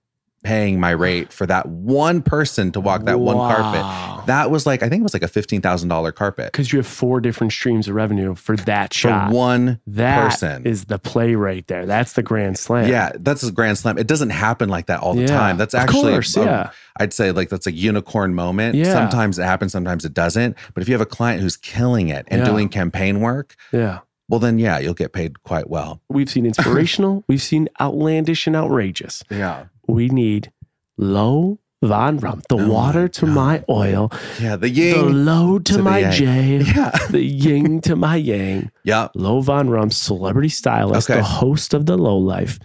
paying 0.49 0.81
my 0.81 0.91
rate 0.91 1.31
for 1.33 1.45
that 1.47 1.67
one 1.67 2.23
person 2.23 2.73
to 2.73 2.81
walk 2.81 3.05
that 3.05 3.21
one 3.21 3.37
carpet. 3.37 4.27
That 4.27 4.51
was 4.51 4.65
like 4.67 4.83
I 4.83 4.89
think 4.89 5.01
it 5.01 5.03
was 5.03 5.13
like 5.15 5.23
a 5.23 5.29
fifteen 5.29 5.61
thousand 5.61 5.89
dollar 5.91 6.11
carpet 6.11 6.53
Because 6.53 6.73
you 6.73 6.79
have 6.79 6.87
four 6.87 7.21
different 7.21 7.53
streams 7.53 7.87
of 7.89 7.95
revenue 7.95 8.35
for 8.35 8.57
that 8.57 8.93
for 8.95 8.99
shot. 8.99 9.31
one 9.33 9.79
That 9.87 10.27
is 10.29 10.33
person. 10.35 10.67
Is 10.67 10.85
the 10.87 10.99
play 10.99 11.35
right 11.35 11.67
there. 11.67 11.85
That's 11.87 12.15
the 12.15 12.23
grand 12.23 12.59
slam. 12.59 12.89
yeah, 12.89 13.13
that's 13.17 13.43
a 13.43 13.53
grand 13.53 13.77
slam. 13.79 13.99
It 13.99 14.07
doesn't 14.07 14.31
happen 14.31 14.69
like 14.71 14.87
that 14.87 15.01
all 15.01 15.15
the 15.15 15.23
Yeah, 15.23 15.27
time. 15.39 15.57
That's 15.59 15.75
actually, 15.75 16.13
course, 16.13 16.37
a- 16.37 16.45
yeah. 16.45 16.71
I'd 16.99 17.13
say 17.13 17.31
like 17.33 17.51
that's 17.51 17.67
a 17.67 17.73
unicorn 17.73 18.35
moment. 18.35 18.75
Yeah. 18.75 18.93
Sometimes 18.93 19.39
it 19.39 19.45
happens, 19.45 19.73
sometimes 19.73 20.05
it 20.07 20.15
doesn't. 20.15 20.57
But 20.75 20.83
if 20.83 20.89
you 20.89 20.95
have 20.95 21.01
a 21.03 21.07
client 21.07 21.43
who's 21.43 21.57
killing 21.59 22.09
it 22.09 22.25
and 22.29 22.41
Yeah. 22.41 22.47
doing 22.49 22.69
campaign 22.71 23.21
work, 23.21 23.55
Yeah. 23.73 23.99
well, 24.29 24.41
then 24.41 24.59
yeah, 24.59 24.79
you'll 24.79 24.95
get 24.95 25.13
paid 25.13 25.43
quite 25.43 25.69
well. 25.71 26.01
We've 26.09 26.29
seen 26.31 26.45
inspirational, 26.47 27.23
we've 27.29 27.43
seen 27.43 27.69
outlandish 27.81 28.47
and 28.47 28.57
outrageous. 28.57 29.23
Yeah. 29.31 29.65
We 29.89 30.09
need 30.09 30.53
low 30.97 31.59
Von 31.82 32.18
Rum, 32.18 32.43
the 32.49 32.57
Oh 32.57 32.68
water 32.68 33.03
my 33.03 33.09
to 33.09 33.26
God. 33.26 33.34
my 33.34 33.64
oil, 33.68 34.12
Yeah. 34.41 34.57
The 34.57 34.68
the 34.68 34.70
yin. 34.70 35.24
low 35.24 35.59
to, 35.61 35.72
to 35.74 35.82
my 35.82 35.99
yang. 36.01 36.12
J, 36.12 36.59
Yeah. 36.76 36.91
the 37.11 37.22
yin 37.22 37.80
to 37.82 37.95
my 37.97 38.16
yang. 38.16 38.70
Yeah. 38.84 39.09
Lo 39.14 39.41
VonRumpf, 39.43 39.93
celebrity 39.93 40.49
stylist, 40.49 41.09
Okay. 41.09 41.20
the 41.20 41.24
host 41.24 41.74
of 41.74 41.86
the 41.86 41.97
Low 41.97 42.18
Life. 42.18 42.59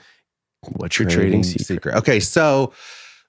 What's 0.77 0.97
your 0.97 1.07
trading, 1.09 1.43
secret? 1.43 1.93
Okay. 1.95 2.19
So 2.19 2.73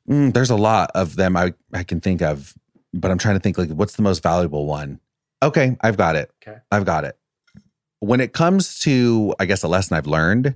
mm, 0.09 0.32
there's 0.32 0.51
a 0.51 0.57
lot 0.57 0.90
of 0.95 1.16
them 1.16 1.36
I, 1.36 1.53
I 1.74 1.82
can 1.84 2.01
think 2.01 2.22
of, 2.22 2.55
but 2.95 3.11
I'm 3.11 3.18
trying 3.18 3.34
to 3.36 3.40
think 3.40 3.59
like 3.59 3.68
what's 3.70 3.97
the 3.97 4.03
most 4.03 4.22
valuable 4.22 4.64
one? 4.66 5.01
Okay. 5.42 5.76
I've 5.82 5.99
got 5.99 6.16
it. 6.16 6.30
Okay. 6.42 6.59
I've 6.72 6.86
got 6.86 7.05
it. 7.05 7.18
When 8.01 8.20
it 8.20 8.32
comes 8.32 8.78
to, 8.80 9.34
I 9.38 9.45
guess, 9.45 9.62
a 9.62 9.68
lesson 9.68 9.97
I've 9.99 10.07
learned 10.07 10.55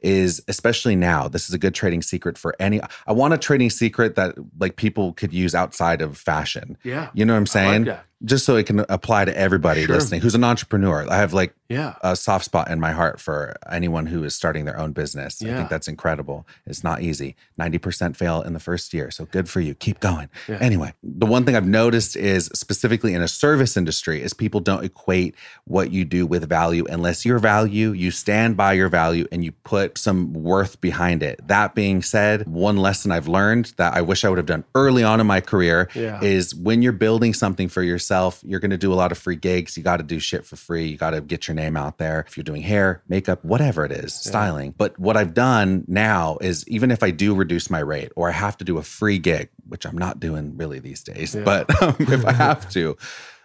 is 0.00 0.42
especially 0.48 0.96
now, 0.96 1.28
this 1.28 1.48
is 1.48 1.54
a 1.54 1.58
good 1.58 1.74
trading 1.74 2.02
secret 2.02 2.38
for 2.38 2.54
any. 2.58 2.80
I 3.06 3.12
want 3.12 3.34
a 3.34 3.38
trading 3.38 3.70
secret 3.70 4.14
that 4.16 4.34
like 4.58 4.76
people 4.76 5.12
could 5.12 5.32
use 5.32 5.54
outside 5.54 6.00
of 6.02 6.16
fashion. 6.16 6.76
Yeah. 6.84 7.10
You 7.14 7.24
know 7.24 7.32
what 7.34 7.38
I'm 7.38 7.42
like 7.42 7.48
saying? 7.48 7.84
that. 7.84 8.04
Just 8.24 8.44
so 8.44 8.56
it 8.56 8.66
can 8.66 8.80
apply 8.88 9.24
to 9.26 9.36
everybody 9.38 9.84
Sure. 9.84 9.94
listening 9.94 10.20
who's 10.20 10.34
an 10.34 10.42
entrepreneur. 10.42 11.06
I 11.08 11.16
have 11.18 11.32
like 11.32 11.54
Yeah. 11.68 11.96
a 12.02 12.16
soft 12.16 12.44
spot 12.46 12.70
in 12.70 12.80
my 12.80 12.92
heart 12.92 13.20
for 13.20 13.56
anyone 13.70 14.06
who 14.06 14.24
is 14.24 14.34
starting 14.34 14.64
their 14.64 14.78
own 14.78 14.92
business. 14.92 15.42
I 15.42 15.46
think 15.54 15.68
that's 15.68 15.86
incredible. 15.88 16.46
It's 16.66 16.82
not 16.82 17.02
easy. 17.02 17.36
90% 17.60 18.16
fail 18.16 18.40
in 18.40 18.54
the 18.54 18.60
first 18.60 18.94
year. 18.94 19.10
So 19.10 19.26
good 19.26 19.48
for 19.50 19.60
you. 19.60 19.74
Keep 19.74 20.00
going. 20.00 20.30
Yeah. 20.48 20.56
Anyway, 20.60 20.94
the 21.02 21.26
one 21.26 21.44
thing 21.44 21.56
I've 21.56 21.66
noticed 21.66 22.16
is 22.16 22.46
specifically 22.54 23.12
in 23.12 23.20
a 23.22 23.28
service 23.28 23.76
industry 23.76 24.22
is 24.22 24.32
people 24.32 24.60
don't 24.60 24.82
equate 24.82 25.34
what 25.64 25.90
you 25.90 26.04
do 26.06 26.26
with 26.26 26.48
value 26.48 26.86
unless 26.88 27.24
your 27.26 27.38
value, 27.38 27.92
you 27.92 28.10
stand 28.10 28.56
by 28.56 28.72
your 28.72 28.88
value 28.88 29.26
and 29.30 29.44
you 29.44 29.52
put 29.52 29.98
some 29.98 30.32
worth 30.32 30.80
behind 30.80 31.22
it. 31.22 31.38
That 31.48 31.74
being 31.74 32.00
said, 32.02 32.46
one 32.48 32.78
lesson 32.78 33.12
I've 33.12 33.28
learned 33.28 33.74
that 33.76 33.92
I 33.94 34.00
wish 34.00 34.24
I 34.24 34.30
would 34.30 34.38
have 34.38 34.46
done 34.46 34.64
early 34.74 35.02
on 35.04 35.20
in 35.20 35.26
my 35.26 35.40
career 35.42 35.88
Yeah. 35.94 36.20
is 36.22 36.54
when 36.54 36.80
you're 36.80 36.92
building 36.92 37.34
something 37.34 37.68
for 37.68 37.82
yourself, 37.82 38.40
you're 38.42 38.60
going 38.60 38.70
to 38.70 38.78
do 38.78 38.92
a 38.92 38.94
lot 38.96 39.12
of 39.12 39.18
free 39.18 39.36
gigs. 39.36 39.76
You 39.76 39.82
got 39.82 39.98
to 39.98 40.02
do 40.02 40.18
shit 40.18 40.46
for 40.46 40.56
free. 40.56 40.86
You 40.86 40.96
got 40.96 41.10
to 41.10 41.20
get 41.20 41.46
your 41.46 41.57
name 41.58 41.76
out 41.76 41.98
there. 41.98 42.24
If 42.26 42.36
you're 42.36 42.44
doing 42.44 42.62
hair, 42.62 43.02
makeup, 43.08 43.44
whatever 43.44 43.84
it 43.84 43.92
is, 43.92 44.14
styling. 44.14 44.74
But 44.76 44.98
what 44.98 45.16
I've 45.16 45.34
done 45.34 45.84
now 45.86 46.38
is 46.40 46.66
even 46.68 46.90
if 46.90 47.02
I 47.02 47.10
do 47.10 47.34
reduce 47.34 47.68
my 47.68 47.80
rate 47.80 48.12
or 48.16 48.28
I 48.28 48.32
have 48.32 48.56
to 48.58 48.64
do 48.64 48.78
a 48.78 48.82
free 48.82 49.18
gig, 49.18 49.50
which 49.68 49.84
I'm 49.84 49.98
not 49.98 50.20
doing 50.20 50.56
really 50.56 50.78
these 50.78 51.02
days, 51.02 51.34
Yeah. 51.34 51.42
but 51.44 51.82
um, 51.82 51.96
if 52.00 52.24
I 52.24 52.32
have 52.32 52.68
to, 52.70 52.96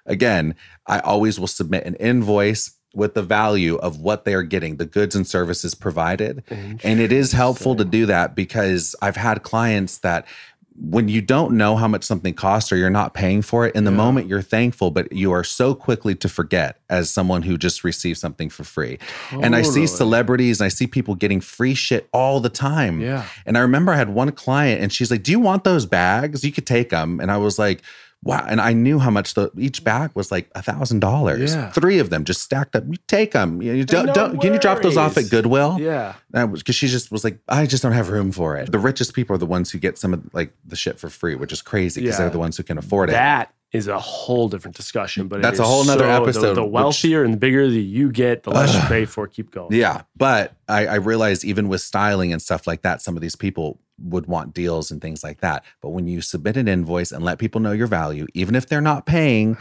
again, 0.05 0.55
I 0.87 0.99
always 0.99 1.39
will 1.39 1.47
submit 1.47 1.85
an 1.85 1.95
invoice 1.95 2.71
with 2.95 3.15
the 3.15 3.23
value 3.23 3.75
of 3.77 3.99
what 3.99 4.23
they 4.23 4.35
are 4.35 4.43
getting, 4.43 4.75
the 4.77 4.85
goods 4.85 5.15
and 5.15 5.25
services 5.25 5.73
provided. 5.73 6.43
And 6.49 6.99
it 6.99 7.11
is 7.11 7.31
helpful 7.31 7.75
to 7.77 7.83
do 7.83 8.05
that 8.05 8.35
because 8.35 8.95
I've 9.01 9.15
had 9.15 9.41
clients 9.41 9.97
that 9.99 10.27
when 10.75 11.07
you 11.07 11.21
don't 11.21 11.55
know 11.55 11.75
how 11.75 11.87
much 11.87 12.03
something 12.03 12.33
costs 12.33 12.71
or 12.71 12.77
you're 12.77 12.89
not 12.89 13.13
paying 13.13 13.41
for 13.43 13.67
it 13.67 13.75
in 13.75 13.83
the 13.83 13.91
Yeah. 13.91 13.97
moment 13.97 14.27
you're 14.27 14.41
thankful 14.41 14.89
but 14.89 15.11
you 15.11 15.31
are 15.31 15.43
so 15.43 15.75
quickly 15.75 16.15
to 16.15 16.27
forget 16.27 16.79
as 16.89 17.11
someone 17.11 17.43
who 17.43 17.57
just 17.59 17.83
received 17.83 18.17
something 18.19 18.49
for 18.49 18.63
free. 18.63 18.97
And 19.31 19.55
i 19.55 19.61
see 19.61 19.85
celebrities 19.85 20.59
and 20.59 20.65
i 20.65 20.69
see 20.69 20.87
people 20.87 21.13
getting 21.15 21.41
free 21.41 21.75
shit 21.75 22.09
all 22.11 22.39
the 22.39 22.49
time. 22.49 23.01
Yeah. 23.01 23.25
and 23.45 23.57
i 23.57 23.61
remember 23.61 23.91
i 23.91 23.97
had 23.97 24.09
one 24.09 24.31
client 24.31 24.81
and 24.81 24.91
she's 24.91 25.11
like 25.11 25.21
do 25.23 25.31
you 25.31 25.39
want 25.39 25.63
those 25.63 25.85
bags? 25.85 26.43
You 26.43 26.51
could 26.51 26.65
take 26.67 26.89
them 26.89 27.19
and 27.19 27.29
i 27.31 27.37
was 27.37 27.59
like 27.59 27.81
wow 28.23 28.45
and 28.47 28.61
i 28.61 28.73
knew 28.73 28.99
how 28.99 29.09
much 29.09 29.33
the 29.33 29.51
each 29.57 29.81
mm. 29.81 29.85
bag 29.85 30.11
was 30.13 30.31
like 30.31 30.49
a 30.55 30.61
thousand 30.61 30.99
dollars 30.99 31.55
three 31.73 31.99
of 31.99 32.09
them 32.09 32.23
just 32.23 32.41
stacked 32.41 32.75
up 32.75 32.83
you 32.87 32.95
take 33.07 33.31
them 33.31 33.61
you, 33.61 33.83
don't, 33.85 34.07
No 34.07 34.13
don't 34.13 34.41
can 34.41 34.53
you 34.53 34.59
drop 34.59 34.81
those 34.81 34.97
off 34.97 35.17
at 35.17 35.29
goodwill 35.29 35.77
Yeah. 35.79 36.15
because 36.31 36.75
she 36.75 36.87
just 36.87 37.11
was 37.11 37.23
like, 37.23 37.39
I 37.47 37.65
just 37.65 37.83
don't 37.83 37.91
have 37.93 38.09
room 38.09 38.31
for 38.31 38.57
it. 38.57 38.71
The 38.71 38.79
richest 38.79 39.13
people 39.13 39.35
are 39.35 39.39
the 39.39 39.45
ones 39.45 39.71
who 39.71 39.77
get 39.77 39.97
some 39.97 40.13
of 40.13 40.33
like 40.33 40.53
the 40.65 40.75
shit 40.75 40.99
for 40.99 41.09
free, 41.09 41.35
which 41.35 41.51
is 41.51 41.61
crazy 41.61 42.01
because 42.01 42.15
Yeah. 42.15 42.19
they're 42.23 42.29
the 42.31 42.39
ones 42.39 42.57
who 42.57 42.63
can 42.63 42.77
afford 42.77 43.09
it. 43.09 43.13
That 43.13 43.53
is 43.71 43.87
a 43.87 43.99
whole 43.99 44.49
different 44.49 44.75
discussion. 44.75 45.27
But 45.27 45.39
it 45.39 45.41
That's 45.41 45.59
a 45.59 45.63
whole 45.63 45.83
nother 45.83 46.05
so- 46.05 46.23
episode, 46.23 46.53
The, 46.55 46.63
which- 46.63 46.71
wealthier 46.71 47.23
and 47.23 47.33
the 47.33 47.37
bigger 47.37 47.67
that 47.67 47.79
you 47.79 48.11
get, 48.11 48.43
the 48.43 48.51
less 48.51 48.73
you 48.73 48.81
pay 48.81 49.05
for. 49.05 49.27
Keep 49.27 49.51
going. 49.51 49.73
yeah, 49.73 50.03
but 50.15 50.53
I, 50.67 50.85
I 50.85 50.95
realized 50.95 51.43
even 51.43 51.67
with 51.69 51.81
styling 51.81 52.31
and 52.31 52.41
stuff 52.41 52.67
like 52.67 52.83
that, 52.83 53.01
some 53.01 53.15
of 53.15 53.21
these 53.21 53.35
people 53.35 53.79
would 54.03 54.25
want 54.27 54.53
deals 54.53 54.91
and 54.91 55.01
things 55.01 55.23
like 55.23 55.39
that. 55.41 55.63
But 55.81 55.89
when 55.89 56.07
you 56.07 56.21
submit 56.21 56.57
an 56.57 56.67
invoice 56.67 57.11
and 57.11 57.23
let 57.23 57.39
people 57.39 57.61
know 57.61 57.71
your 57.71 57.87
value, 57.87 58.27
even 58.33 58.55
if 58.55 58.67
they're 58.67 58.81
not 58.81 59.05
paying, 59.05 59.57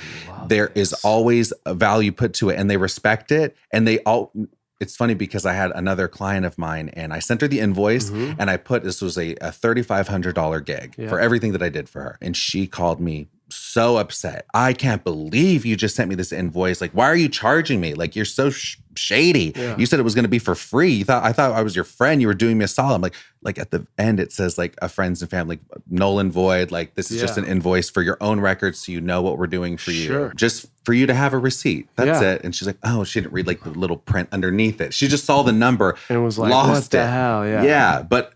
there 0.48 0.72
is 0.74 0.90
this. 0.90 1.04
always 1.04 1.52
a 1.64 1.74
value 1.74 2.12
put 2.12 2.34
to 2.34 2.50
it 2.50 2.58
and 2.58 2.68
they 2.70 2.76
respect 2.76 3.30
it 3.32 3.56
and 3.72 3.86
they 3.86 3.98
all 4.00 4.32
it's 4.80 4.96
funny 4.96 5.14
because 5.14 5.46
I 5.46 5.52
had 5.52 5.70
another 5.76 6.08
client 6.08 6.44
of 6.44 6.58
mine 6.58 6.88
and 6.94 7.12
I 7.12 7.20
sent 7.20 7.40
her 7.42 7.46
the 7.46 7.60
invoice 7.60 8.10
Mhm. 8.10 8.34
and 8.40 8.50
I 8.50 8.56
put 8.56 8.82
this 8.82 9.00
was 9.00 9.16
a, 9.16 9.34
a 9.36 9.52
$3,500 9.52 10.60
gig 10.64 10.94
Yeah. 10.98 11.08
for 11.08 11.20
everything 11.20 11.52
that 11.52 11.62
I 11.62 11.68
did 11.68 11.88
for 11.88 12.02
her. 12.02 12.18
And 12.20 12.36
she 12.36 12.66
called 12.66 13.00
me 13.00 13.28
so 13.52 13.96
upset. 13.98 14.46
I 14.54 14.72
can't 14.72 15.04
believe 15.04 15.64
you 15.66 15.76
just 15.76 15.94
sent 15.96 16.08
me 16.08 16.14
this 16.14 16.32
invoice. 16.32 16.80
Like, 16.80 16.92
why 16.92 17.06
are 17.06 17.16
you 17.16 17.28
charging 17.28 17.80
me? 17.80 17.94
Like, 17.94 18.14
you're 18.16 18.24
so 18.24 18.50
sh- 18.50 18.76
shady. 18.96 19.52
Yeah. 19.56 19.76
You 19.76 19.86
said 19.86 19.98
it 20.00 20.02
was 20.02 20.14
going 20.14 20.24
to 20.24 20.28
be 20.28 20.38
for 20.38 20.54
free. 20.54 20.90
You 20.92 21.04
thought 21.04 21.24
I 21.24 21.32
thought 21.32 21.52
I 21.52 21.62
was 21.62 21.74
your 21.74 21.84
friend. 21.84 22.20
You 22.20 22.26
were 22.28 22.34
doing 22.34 22.58
me 22.58 22.64
a 22.64 22.68
solid. 22.68 22.94
I'm 22.96 23.00
like, 23.00 23.14
like 23.44 23.58
at 23.58 23.70
the 23.70 23.86
end 23.98 24.20
it 24.20 24.30
says 24.32 24.56
like 24.58 24.74
a 24.82 24.88
friends 24.88 25.20
and 25.22 25.30
family 25.30 25.58
null 25.90 26.18
and 26.18 26.32
void. 26.32 26.70
Like 26.70 26.94
this 26.94 27.10
is 27.10 27.20
just 27.20 27.38
an 27.38 27.44
invoice 27.44 27.88
for 27.90 28.02
your 28.02 28.16
own 28.20 28.38
records, 28.40 28.78
so 28.84 28.92
you 28.92 29.00
know 29.00 29.20
what 29.22 29.38
we're 29.38 29.46
doing 29.48 29.76
for 29.76 29.90
you. 29.90 30.06
Sure. 30.06 30.32
Just 30.34 30.66
for 30.84 30.92
you 30.92 31.06
to 31.06 31.14
have 31.14 31.32
a 31.32 31.38
receipt. 31.38 31.88
That's 31.96 32.20
Yeah. 32.22 32.32
it. 32.34 32.44
And 32.44 32.54
she's 32.54 32.66
like, 32.66 32.78
oh, 32.84 33.02
she 33.04 33.20
didn't 33.20 33.32
read 33.32 33.46
like 33.46 33.62
the 33.64 33.70
little 33.70 33.96
print 33.96 34.28
underneath 34.32 34.80
it. 34.80 34.92
She 34.94 35.08
just 35.08 35.24
saw 35.24 35.42
the 35.42 35.52
number 35.52 35.96
And 36.08 36.18
it 36.18 36.20
was 36.22 36.38
like, 36.38 36.50
lost 36.50 36.68
what 36.70 36.90
the 36.90 37.02
it. 37.02 37.06
hell? 37.10 37.46
Yeah. 37.46 37.62
Yeah, 37.64 38.02
but 38.02 38.32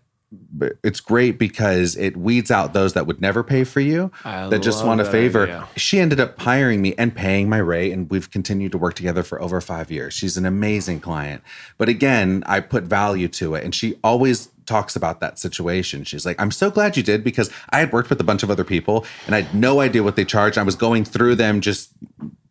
it's 0.82 1.00
great 1.00 1.38
because 1.38 1.96
it 1.96 2.16
weeds 2.16 2.50
out 2.50 2.72
those 2.72 2.94
that 2.94 3.06
would 3.06 3.20
never 3.20 3.44
pay 3.44 3.62
for 3.62 3.78
you 3.80 4.10
I 4.24 4.48
that 4.48 4.60
just 4.60 4.84
want 4.84 5.00
a 5.00 5.04
favor. 5.04 5.44
idea. 5.44 5.68
She 5.76 6.00
ended 6.00 6.18
up 6.18 6.38
hiring 6.40 6.82
me 6.82 6.94
and 6.98 7.14
paying 7.14 7.48
my 7.48 7.58
rate, 7.58 7.92
and 7.92 8.10
we've 8.10 8.30
continued 8.30 8.72
to 8.72 8.78
work 8.78 8.94
together 8.94 9.22
for 9.22 9.40
over 9.40 9.60
five 9.60 9.90
years. 9.90 10.14
She's 10.14 10.36
an 10.36 10.44
amazing 10.44 11.00
client. 11.00 11.42
But 11.78 11.88
again, 11.88 12.42
I 12.46 12.60
put 12.60 12.84
value 12.84 13.28
to 13.28 13.54
it, 13.54 13.64
and 13.64 13.74
she 13.74 13.96
always 14.02 14.48
talks 14.66 14.96
about 14.96 15.20
that 15.20 15.38
situation. 15.38 16.02
She's 16.02 16.26
like, 16.26 16.40
I'm 16.40 16.50
so 16.50 16.70
glad 16.72 16.96
you 16.96 17.04
did 17.04 17.22
because 17.22 17.48
I 17.70 17.78
had 17.78 17.92
worked 17.92 18.10
with 18.10 18.20
a 18.20 18.24
bunch 18.24 18.42
of 18.42 18.50
other 18.50 18.64
people 18.64 19.06
and 19.26 19.34
I 19.36 19.42
had 19.42 19.54
no 19.54 19.78
idea 19.80 20.02
what 20.02 20.16
they 20.16 20.24
charged. 20.24 20.58
I 20.58 20.64
was 20.64 20.74
going 20.74 21.04
through 21.04 21.36
them 21.36 21.60
just 21.60 21.90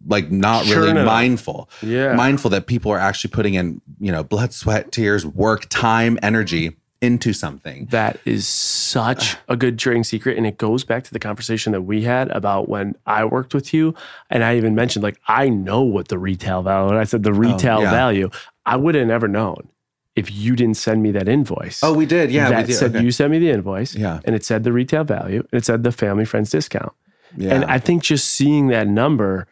like 0.08 0.32
not 0.32 0.64
Sure 0.66 0.78
really 0.78 0.92
enough. 0.92 1.08
mindful. 1.08 1.70
Yeah. 1.82 2.14
Mindful 2.16 2.52
that 2.52 2.68
people 2.68 2.90
are 2.94 2.98
actually 3.00 3.32
putting 3.32 3.56
in, 3.56 3.82
you 4.00 4.14
know, 4.14 4.24
blood, 4.24 4.54
sweat, 4.54 4.94
tears, 4.94 5.26
work, 5.26 5.66
time, 5.70 6.18
energy 6.24 6.78
into 7.06 7.34
something. 7.34 7.86
That 7.92 8.20
is 8.26 8.48
such 8.48 9.38
a 9.48 9.56
good 9.56 9.78
trading 9.80 10.04
secret. 10.04 10.38
And 10.38 10.46
it 10.46 10.58
goes 10.58 10.84
back 10.84 11.04
to 11.06 11.14
the 11.14 11.20
conversation 11.20 11.72
that 11.74 11.82
we 11.82 12.02
had 12.04 12.30
about 12.32 12.68
when 12.70 12.96
I 13.06 13.26
worked 13.26 13.54
with 13.54 13.74
you. 13.74 13.94
And 14.30 14.44
I 14.44 14.58
even 14.58 14.76
mentioned, 14.76 15.04
like, 15.04 15.20
I 15.28 15.50
know 15.50 15.82
what 15.82 16.08
the 16.08 16.18
retail 16.18 16.64
value, 16.64 16.90
and 16.90 17.00
I 17.00 17.04
said 17.04 17.24
the 17.24 17.30
oh, 17.32 17.34
retail 17.34 17.78
Oh, 17.80 17.82
yeah. 17.84 17.92
value. 17.92 18.30
I 18.66 18.76
would 18.78 18.96
have 18.96 19.08
never 19.08 19.28
known 19.28 19.70
if 20.16 20.32
you 20.32 20.56
didn't 20.56 20.78
send 20.78 21.04
me 21.04 21.12
that 21.12 21.28
invoice. 21.28 21.84
Oh, 21.84 21.94
we 21.94 22.06
did. 22.06 22.32
Yeah. 22.32 22.50
that 22.50 22.62
we 22.64 22.68
did. 22.68 22.76
said 22.78 22.96
Okay. 22.96 23.04
you 23.04 23.12
sent 23.12 23.32
me 23.32 23.40
the 23.40 23.50
invoice. 23.52 23.96
Yeah. 23.96 24.22
And 24.24 24.36
it 24.36 24.46
said 24.46 24.64
the 24.64 24.72
retail 24.72 25.04
value 25.04 25.40
and 25.52 25.58
it 25.62 25.66
said 25.66 25.84
the 25.84 25.92
family 25.92 26.26
friends 26.26 26.50
discount. 26.50 26.94
yeah. 27.38 27.54
And 27.54 27.66
I 27.66 27.80
think 27.80 28.02
just 28.04 28.30
seeing 28.30 28.68
that 28.68 28.88
number 28.88 29.46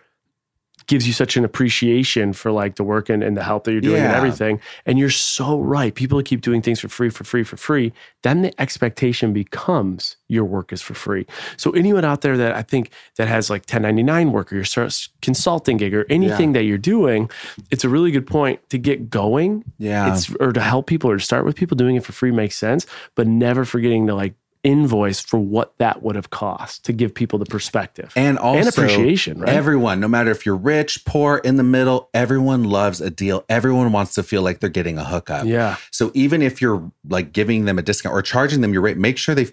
gives 0.87 1.07
you 1.07 1.13
such 1.13 1.37
an 1.37 1.45
appreciation 1.45 2.33
for 2.33 2.51
like 2.51 2.75
the 2.75 2.83
work 2.83 3.09
and, 3.09 3.23
and 3.23 3.37
the 3.37 3.43
help 3.43 3.63
that 3.63 3.71
you're 3.71 3.81
doing 3.81 4.01
and 4.01 4.15
everything. 4.15 4.59
And 4.85 4.99
you're 4.99 5.09
so 5.09 5.59
right. 5.59 5.93
People 5.93 6.21
keep 6.23 6.41
doing 6.41 6.61
things 6.61 6.79
for 6.79 6.89
free, 6.89 7.09
for 7.09 7.23
free, 7.23 7.43
for 7.43 7.57
free. 7.57 7.93
Then 8.23 8.41
the 8.41 8.61
expectation 8.61 9.33
becomes 9.33 10.17
your 10.27 10.45
work 10.45 10.73
is 10.73 10.81
for 10.81 10.93
free. 10.93 11.25
So 11.57 11.71
anyone 11.71 12.05
out 12.05 12.21
there 12.21 12.37
that 12.37 12.55
I 12.55 12.61
think 12.61 12.91
that 13.17 13.27
has 13.27 13.49
like 13.49 13.61
1099 13.61 14.31
work 14.31 14.51
or 14.51 14.55
your 14.55 14.89
consulting 15.21 15.77
gig 15.77 15.93
or 15.93 16.05
anything 16.09 16.53
that 16.53 16.63
you're 16.63 16.77
doing, 16.77 17.29
it's 17.71 17.83
a 17.83 17.89
really 17.89 18.11
good 18.11 18.27
point 18.27 18.59
to 18.69 18.77
get 18.77 19.09
going. 19.09 19.63
yeah. 19.77 20.11
It's 20.13 20.33
or 20.39 20.51
to 20.51 20.61
help 20.61 20.87
people 20.87 21.09
or 21.09 21.17
to 21.17 21.23
start 21.23 21.45
with 21.45 21.55
people 21.55 21.75
doing 21.75 21.95
it 21.95 22.03
for 22.03 22.11
free 22.11 22.31
makes 22.31 22.55
sense, 22.55 22.85
but 23.15 23.27
never 23.27 23.65
forgetting 23.65 24.07
to 24.07 24.15
like 24.15 24.33
invoice 24.63 25.19
for 25.19 25.37
what 25.39 25.77
that 25.77 26.01
would 26.03 26.15
have 26.15 26.29
cost 26.29 26.85
to 26.85 26.93
give 26.93 27.13
people 27.13 27.37
the 27.37 27.45
perspective 27.45 28.11
and 28.15 28.37
also 28.39 28.69
appreciation, 28.69 29.39
right? 29.39 29.49
Everyone, 29.49 29.99
no 29.99 30.07
matter 30.07 30.31
if 30.31 30.45
you're 30.45 30.55
rich, 30.55 31.03
poor, 31.05 31.37
in 31.37 31.57
the 31.57 31.63
middle, 31.63 32.09
everyone 32.13 32.63
loves 32.63 33.01
a 33.01 33.09
deal. 33.09 33.43
Everyone 33.49 33.91
wants 33.91 34.13
to 34.15 34.23
feel 34.23 34.41
like 34.41 34.59
they're 34.59 34.69
getting 34.69 34.97
a 34.97 35.03
hookup. 35.03 35.45
yeah. 35.45 35.77
So 35.91 36.11
even 36.13 36.41
if 36.41 36.61
you're 36.61 36.91
like 37.07 37.33
giving 37.33 37.65
them 37.65 37.77
a 37.77 37.81
discount 37.81 38.13
or 38.15 38.21
charging 38.21 38.61
them 38.61 38.73
your 38.73 38.81
rate, 38.81 38.97
make 38.97 39.17
sure 39.17 39.35
they 39.35 39.47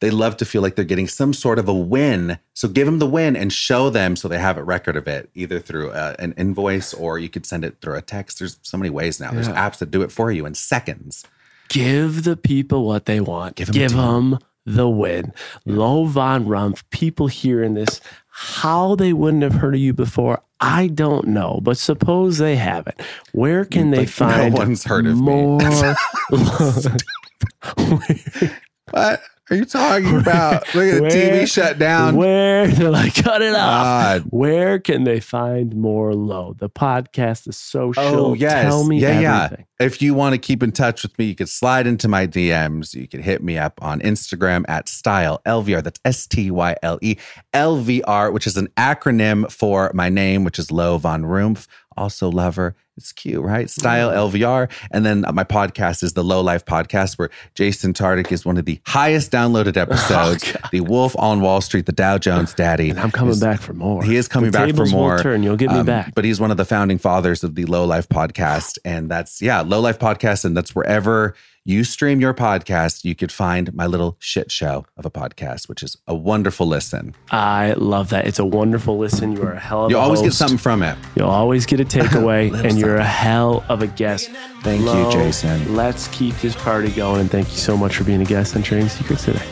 they 0.00 0.10
love 0.10 0.36
to 0.36 0.44
feel 0.44 0.62
like 0.62 0.76
they're 0.76 0.84
getting 0.84 1.08
some 1.08 1.32
sort 1.32 1.58
of 1.58 1.68
a 1.68 1.74
win. 1.74 2.38
So 2.54 2.68
give 2.68 2.86
them 2.86 3.00
the 3.00 3.06
win 3.06 3.34
and 3.34 3.52
show 3.52 3.90
them 3.90 4.14
so 4.14 4.28
they 4.28 4.38
have 4.38 4.56
a 4.56 4.62
record 4.62 4.96
of 4.96 5.08
it, 5.08 5.28
either 5.34 5.58
through 5.58 5.90
uh, 5.90 6.14
an 6.20 6.34
invoice 6.36 6.94
or 6.94 7.18
you 7.18 7.28
could 7.28 7.44
send 7.44 7.64
it 7.64 7.78
through 7.80 7.96
a 7.96 8.02
text. 8.02 8.38
There's 8.38 8.58
so 8.62 8.76
many 8.78 8.90
ways 8.90 9.18
now. 9.18 9.32
There's 9.32 9.48
apps 9.48 9.78
that 9.78 9.90
do 9.90 10.02
it 10.02 10.12
for 10.12 10.30
you 10.30 10.46
in 10.46 10.54
seconds. 10.54 11.24
Give 11.68 12.22
the 12.22 12.36
people 12.36 12.86
what 12.86 13.06
they 13.06 13.20
want. 13.20 13.56
Give 13.56 13.70
Give 13.72 13.92
'em 13.92 13.98
a 13.98 14.02
them, 14.02 14.38
the 14.74 14.88
win. 14.88 15.32
Low 15.66 16.04
Von 16.06 16.46
Rumpf, 16.46 16.82
people 16.90 17.26
hearing 17.28 17.74
this, 17.74 18.00
how 18.28 18.94
they 18.94 19.12
wouldn't 19.12 19.42
have 19.42 19.54
heard 19.54 19.74
of 19.74 19.80
you 19.80 19.92
before, 19.92 20.42
I 20.60 20.86
don't 20.88 21.28
know. 21.28 21.60
But 21.62 21.78
suppose 21.78 22.38
they 22.38 22.56
haven't. 22.56 23.00
Where 23.32 23.64
can 23.64 23.90
they 23.90 24.06
Like, 24.06 24.08
no 24.08 24.12
find 24.12 24.54
one's 24.54 24.84
heard 24.84 25.06
of 25.06 25.14
me. 25.16 25.20
more? 25.20 25.60
Are 29.50 29.56
you 29.56 29.64
talking 29.64 30.16
about? 30.16 30.74
Look 30.74 30.84
at 30.84 30.94
the 30.96 31.00
Where- 31.02 31.10
TV 31.10 31.50
shut 31.50 31.78
down. 31.78 32.16
Where 32.16 32.66
they're 32.68 32.90
like, 32.90 33.14
cut 33.14 33.40
it 33.42 33.54
off. 33.54 33.82
God. 33.84 34.22
Where 34.30 34.78
can 34.78 35.04
they 35.04 35.20
find 35.20 35.74
more 35.74 36.14
Lo? 36.14 36.54
The 36.58 36.68
podcast, 36.68 37.44
the 37.44 37.52
social. 37.52 38.02
Oh 38.02 38.34
yes, 38.34 38.64
Tell 38.64 38.84
me 38.84 39.00
yeah, 39.00 39.08
everything. 39.08 39.66
yeah. 39.80 39.86
If 39.86 40.02
you 40.02 40.12
want 40.12 40.34
to 40.34 40.38
keep 40.38 40.62
in 40.62 40.72
touch 40.72 41.02
with 41.02 41.16
me, 41.18 41.26
you 41.26 41.34
can 41.36 41.46
slide 41.46 41.86
into 41.86 42.08
my 42.08 42.26
DMs. 42.26 42.94
You 42.94 43.06
can 43.08 43.22
hit 43.22 43.42
me 43.42 43.56
up 43.56 43.78
on 43.80 44.00
Instagram 44.00 44.64
at 44.68 44.88
Style 44.88 45.40
LVR. 45.46 45.82
That's 45.82 46.00
S 46.04 46.26
T 46.26 46.50
Y 46.50 46.74
L 46.82 46.98
E 47.00 47.16
L 47.54 47.76
V 47.76 48.02
R, 48.02 48.30
which 48.32 48.46
is 48.46 48.56
an 48.56 48.68
acronym 48.76 49.50
for 49.50 49.90
my 49.94 50.08
name, 50.08 50.44
which 50.44 50.58
is 50.58 50.70
Lo 50.72 50.98
Von 50.98 51.22
Rumpf. 51.22 51.66
Also, 51.98 52.30
lover. 52.30 52.76
It's 52.96 53.12
cute, 53.12 53.42
right? 53.44 53.68
Style 53.70 54.10
LVR. 54.10 54.68
And 54.90 55.04
then 55.06 55.24
my 55.32 55.44
podcast 55.44 56.02
is 56.02 56.14
the 56.14 56.24
Low 56.24 56.40
Life 56.40 56.64
Podcast, 56.64 57.18
where 57.18 57.30
Jason 57.54 57.92
Tartick 57.92 58.32
is 58.32 58.44
one 58.44 58.56
of 58.56 58.64
the 58.64 58.80
highest 58.86 59.30
downloaded 59.30 59.76
episodes. 59.84 60.56
the 60.72 60.80
Wolf 60.80 61.14
on 61.18 61.40
Wall 61.40 61.60
Street, 61.60 61.86
the 61.86 61.92
Dow 61.92 62.18
Jones 62.18 62.54
Daddy. 62.54 62.90
And 62.90 62.98
I'm 62.98 63.10
coming 63.10 63.32
is- 63.32 63.40
back 63.40 63.60
for 63.60 63.72
more. 63.72 64.02
he 64.02 64.16
is 64.16 64.26
coming 64.28 64.50
The 64.50 64.58
back 64.58 64.74
for 64.74 64.86
more. 64.86 65.18
Turn. 65.18 65.42
You'll 65.42 65.56
get 65.56 65.70
me 65.70 65.78
Um, 65.78 65.86
back. 65.86 66.14
But 66.14 66.24
he's 66.24 66.40
one 66.40 66.50
of 66.50 66.56
the 66.56 66.64
founding 66.64 66.98
fathers 66.98 67.44
of 67.44 67.54
the 67.54 67.66
Low 67.66 67.84
Life 67.84 68.08
podcast. 68.08 68.78
And 68.84 69.10
that's, 69.10 69.40
yeah, 69.42 69.60
Low 69.60 69.80
Life 69.80 69.98
podcast. 69.98 70.44
And 70.44 70.56
that's 70.56 70.74
wherever 70.74 71.34
you 71.68 71.84
stream 71.84 72.18
your 72.18 72.32
podcast, 72.32 73.04
you 73.04 73.14
could 73.14 73.30
find 73.30 73.74
my 73.74 73.86
little 73.86 74.16
shit 74.20 74.50
show 74.50 74.86
of 74.96 75.04
a 75.04 75.10
podcast, 75.10 75.68
which 75.68 75.82
is 75.82 75.98
a 76.06 76.14
wonderful 76.14 76.66
listen. 76.66 77.14
I 77.30 77.74
love 77.74 78.08
that. 78.08 78.26
It's 78.26 78.38
a 78.38 78.44
wonderful 78.46 78.96
listen. 78.96 79.36
You 79.36 79.42
are 79.42 79.52
a 79.52 79.58
hell 79.58 79.84
of 79.84 79.90
You 79.90 79.98
a 79.98 80.00
always 80.00 80.22
get 80.22 80.32
something 80.32 80.56
from 80.56 80.82
it. 80.82 80.96
You'll 81.14 81.28
always 81.28 81.66
get 81.66 81.78
a 81.78 81.84
takeaway, 81.98 82.50
and 82.64 82.78
you're 82.78 82.96
a 82.96 83.04
hell 83.04 83.66
of 83.68 83.82
a 83.82 83.86
guest. 83.86 84.30
Thank 84.62 84.80
you, 84.80 85.12
Jason. 85.12 85.76
Let's 85.76 86.08
keep 86.08 86.34
this 86.36 86.56
party 86.56 86.90
going, 86.90 87.20
and 87.20 87.30
thank 87.30 87.50
you 87.50 87.58
so 87.58 87.76
much 87.76 87.96
for 87.96 88.04
being 88.04 88.22
a 88.22 88.24
guest 88.24 88.56
on 88.56 88.62
Trading 88.62 88.88
Secrets 88.88 89.26
today. 89.26 89.44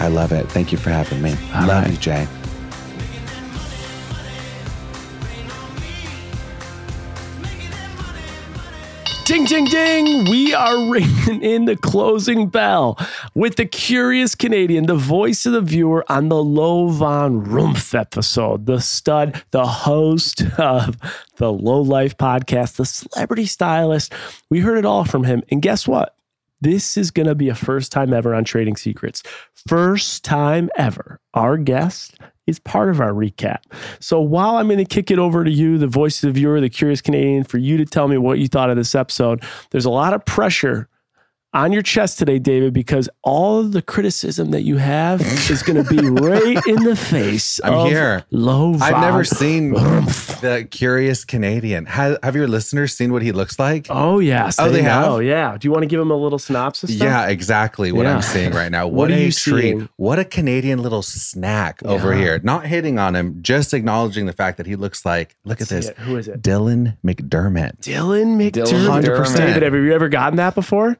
I 0.00 0.08
love 0.08 0.32
it. 0.32 0.50
Thank 0.50 0.72
you 0.72 0.78
for 0.78 0.90
having 0.90 1.22
me. 1.22 1.36
All 1.54 1.68
love 1.68 1.84
right. 1.84 1.90
you, 1.92 1.98
Jay. 1.98 2.26
Ding, 9.30 9.44
ding, 9.44 9.66
ding. 9.66 10.24
We 10.24 10.52
are 10.54 10.76
ringing 10.90 11.40
in 11.40 11.64
the 11.66 11.76
closing 11.76 12.48
bell 12.48 12.98
with 13.32 13.54
the 13.54 13.64
curious 13.64 14.34
Canadian, 14.34 14.86
the 14.86 14.96
voice 14.96 15.46
of 15.46 15.52
the 15.52 15.60
viewer 15.60 16.04
on 16.08 16.30
the 16.30 16.42
Lo 16.42 16.88
VonRumpf 16.88 17.96
episode, 17.96 18.66
the 18.66 18.80
stud, 18.80 19.40
the 19.52 19.64
host 19.64 20.42
of 20.58 20.98
the 21.36 21.52
Low 21.52 21.80
Life 21.80 22.16
podcast, 22.16 22.74
the 22.74 22.84
celebrity 22.84 23.46
stylist. 23.46 24.12
We 24.50 24.58
heard 24.58 24.78
it 24.78 24.84
all 24.84 25.04
from 25.04 25.22
him. 25.22 25.44
And 25.48 25.62
guess 25.62 25.86
what? 25.86 26.16
This 26.60 26.96
is 26.96 27.12
going 27.12 27.28
to 27.28 27.36
be 27.36 27.48
a 27.48 27.54
first 27.54 27.92
time 27.92 28.12
ever 28.12 28.34
on 28.34 28.42
Trading 28.42 28.76
Secrets. 28.76 29.22
First 29.68 30.24
time 30.24 30.70
ever. 30.76 31.20
Our 31.34 31.56
guest 31.56 32.16
is 32.46 32.58
part 32.58 32.90
of 32.90 33.00
our 33.00 33.12
recap. 33.12 33.58
So 34.00 34.20
while 34.20 34.56
I'm 34.56 34.66
going 34.66 34.78
to 34.78 34.84
kick 34.84 35.10
it 35.10 35.18
over 35.18 35.44
to 35.44 35.50
you, 35.50 35.78
the 35.78 35.86
voice 35.86 36.22
of 36.22 36.28
the 36.28 36.40
viewer, 36.40 36.60
the 36.60 36.68
curious 36.68 37.00
Canadian, 37.00 37.44
for 37.44 37.58
you 37.58 37.76
to 37.76 37.84
tell 37.84 38.08
me 38.08 38.18
what 38.18 38.38
you 38.38 38.48
thought 38.48 38.70
of 38.70 38.76
this 38.76 38.94
episode, 38.94 39.42
there's 39.70 39.84
a 39.84 39.90
lot 39.90 40.12
of 40.12 40.24
pressure 40.24 40.88
on 41.52 41.72
your 41.72 41.82
chest 41.82 42.18
today, 42.18 42.38
David, 42.38 42.72
because 42.72 43.08
all 43.24 43.58
of 43.58 43.72
the 43.72 43.82
criticism 43.82 44.52
that 44.52 44.62
you 44.62 44.76
have 44.76 45.20
is 45.50 45.62
going 45.64 45.82
to 45.84 45.90
be 45.90 45.98
right 46.08 46.64
in 46.66 46.84
the 46.84 46.94
face. 46.94 47.60
I'm 47.64 47.72
of 47.74 47.88
here. 47.88 48.24
Lo 48.30 48.74
I've 48.80 49.00
never 49.00 49.24
seen 49.24 49.72
the 49.72 50.66
curious 50.70 51.24
Canadian. 51.24 51.86
Have, 51.86 52.18
have 52.22 52.36
your 52.36 52.46
listeners 52.46 52.96
seen 52.96 53.12
what 53.12 53.22
he 53.22 53.32
looks 53.32 53.58
like? 53.58 53.86
Oh 53.90 54.20
yes, 54.20 54.58
Oh, 54.60 54.68
they 54.70 54.82
know. 54.82 54.88
have? 54.88 55.08
Oh 55.08 55.18
yeah. 55.18 55.56
Do 55.58 55.66
you 55.66 55.72
want 55.72 55.82
to 55.82 55.88
give 55.88 56.00
him 56.00 56.10
a 56.10 56.16
little 56.16 56.38
synopsis? 56.38 56.96
though? 56.98 57.04
Yeah, 57.04 57.26
exactly 57.28 57.90
what 57.90 58.04
Yeah. 58.04 58.14
I'm 58.14 58.22
seeing 58.22 58.52
right 58.52 58.70
now. 58.70 58.86
What 58.90 58.94
What, 58.94 59.10
are 59.10 59.14
a 59.14 59.18
you 59.18 59.32
treat. 59.32 59.62
seeing? 59.62 59.88
What 59.96 60.18
a 60.18 60.24
Canadian 60.24 60.82
little 60.82 61.02
snack 61.02 61.82
over 61.84 62.12
here. 62.14 62.38
Not 62.44 62.66
hitting 62.66 62.98
on 62.98 63.16
him, 63.16 63.38
just 63.42 63.72
acknowledging 63.74 64.26
the 64.26 64.32
fact 64.32 64.56
that 64.58 64.66
he 64.66 64.76
looks 64.76 65.04
like, 65.04 65.36
look 65.44 65.60
at 65.60 65.68
this, 65.68 65.88
it. 65.88 65.98
Who 65.98 66.16
is 66.16 66.28
it? 66.28 66.42
Dylan 66.42 66.96
McDermott. 67.04 67.78
Dylan 67.80 68.36
McDermott. 68.36 68.66
Dylan 68.66 69.02
McDermott. 69.02 69.36
David, 69.36 69.62
have 69.62 69.74
you 69.74 69.92
ever 69.92 70.08
gotten 70.08 70.36
that 70.36 70.54
before? 70.54 70.96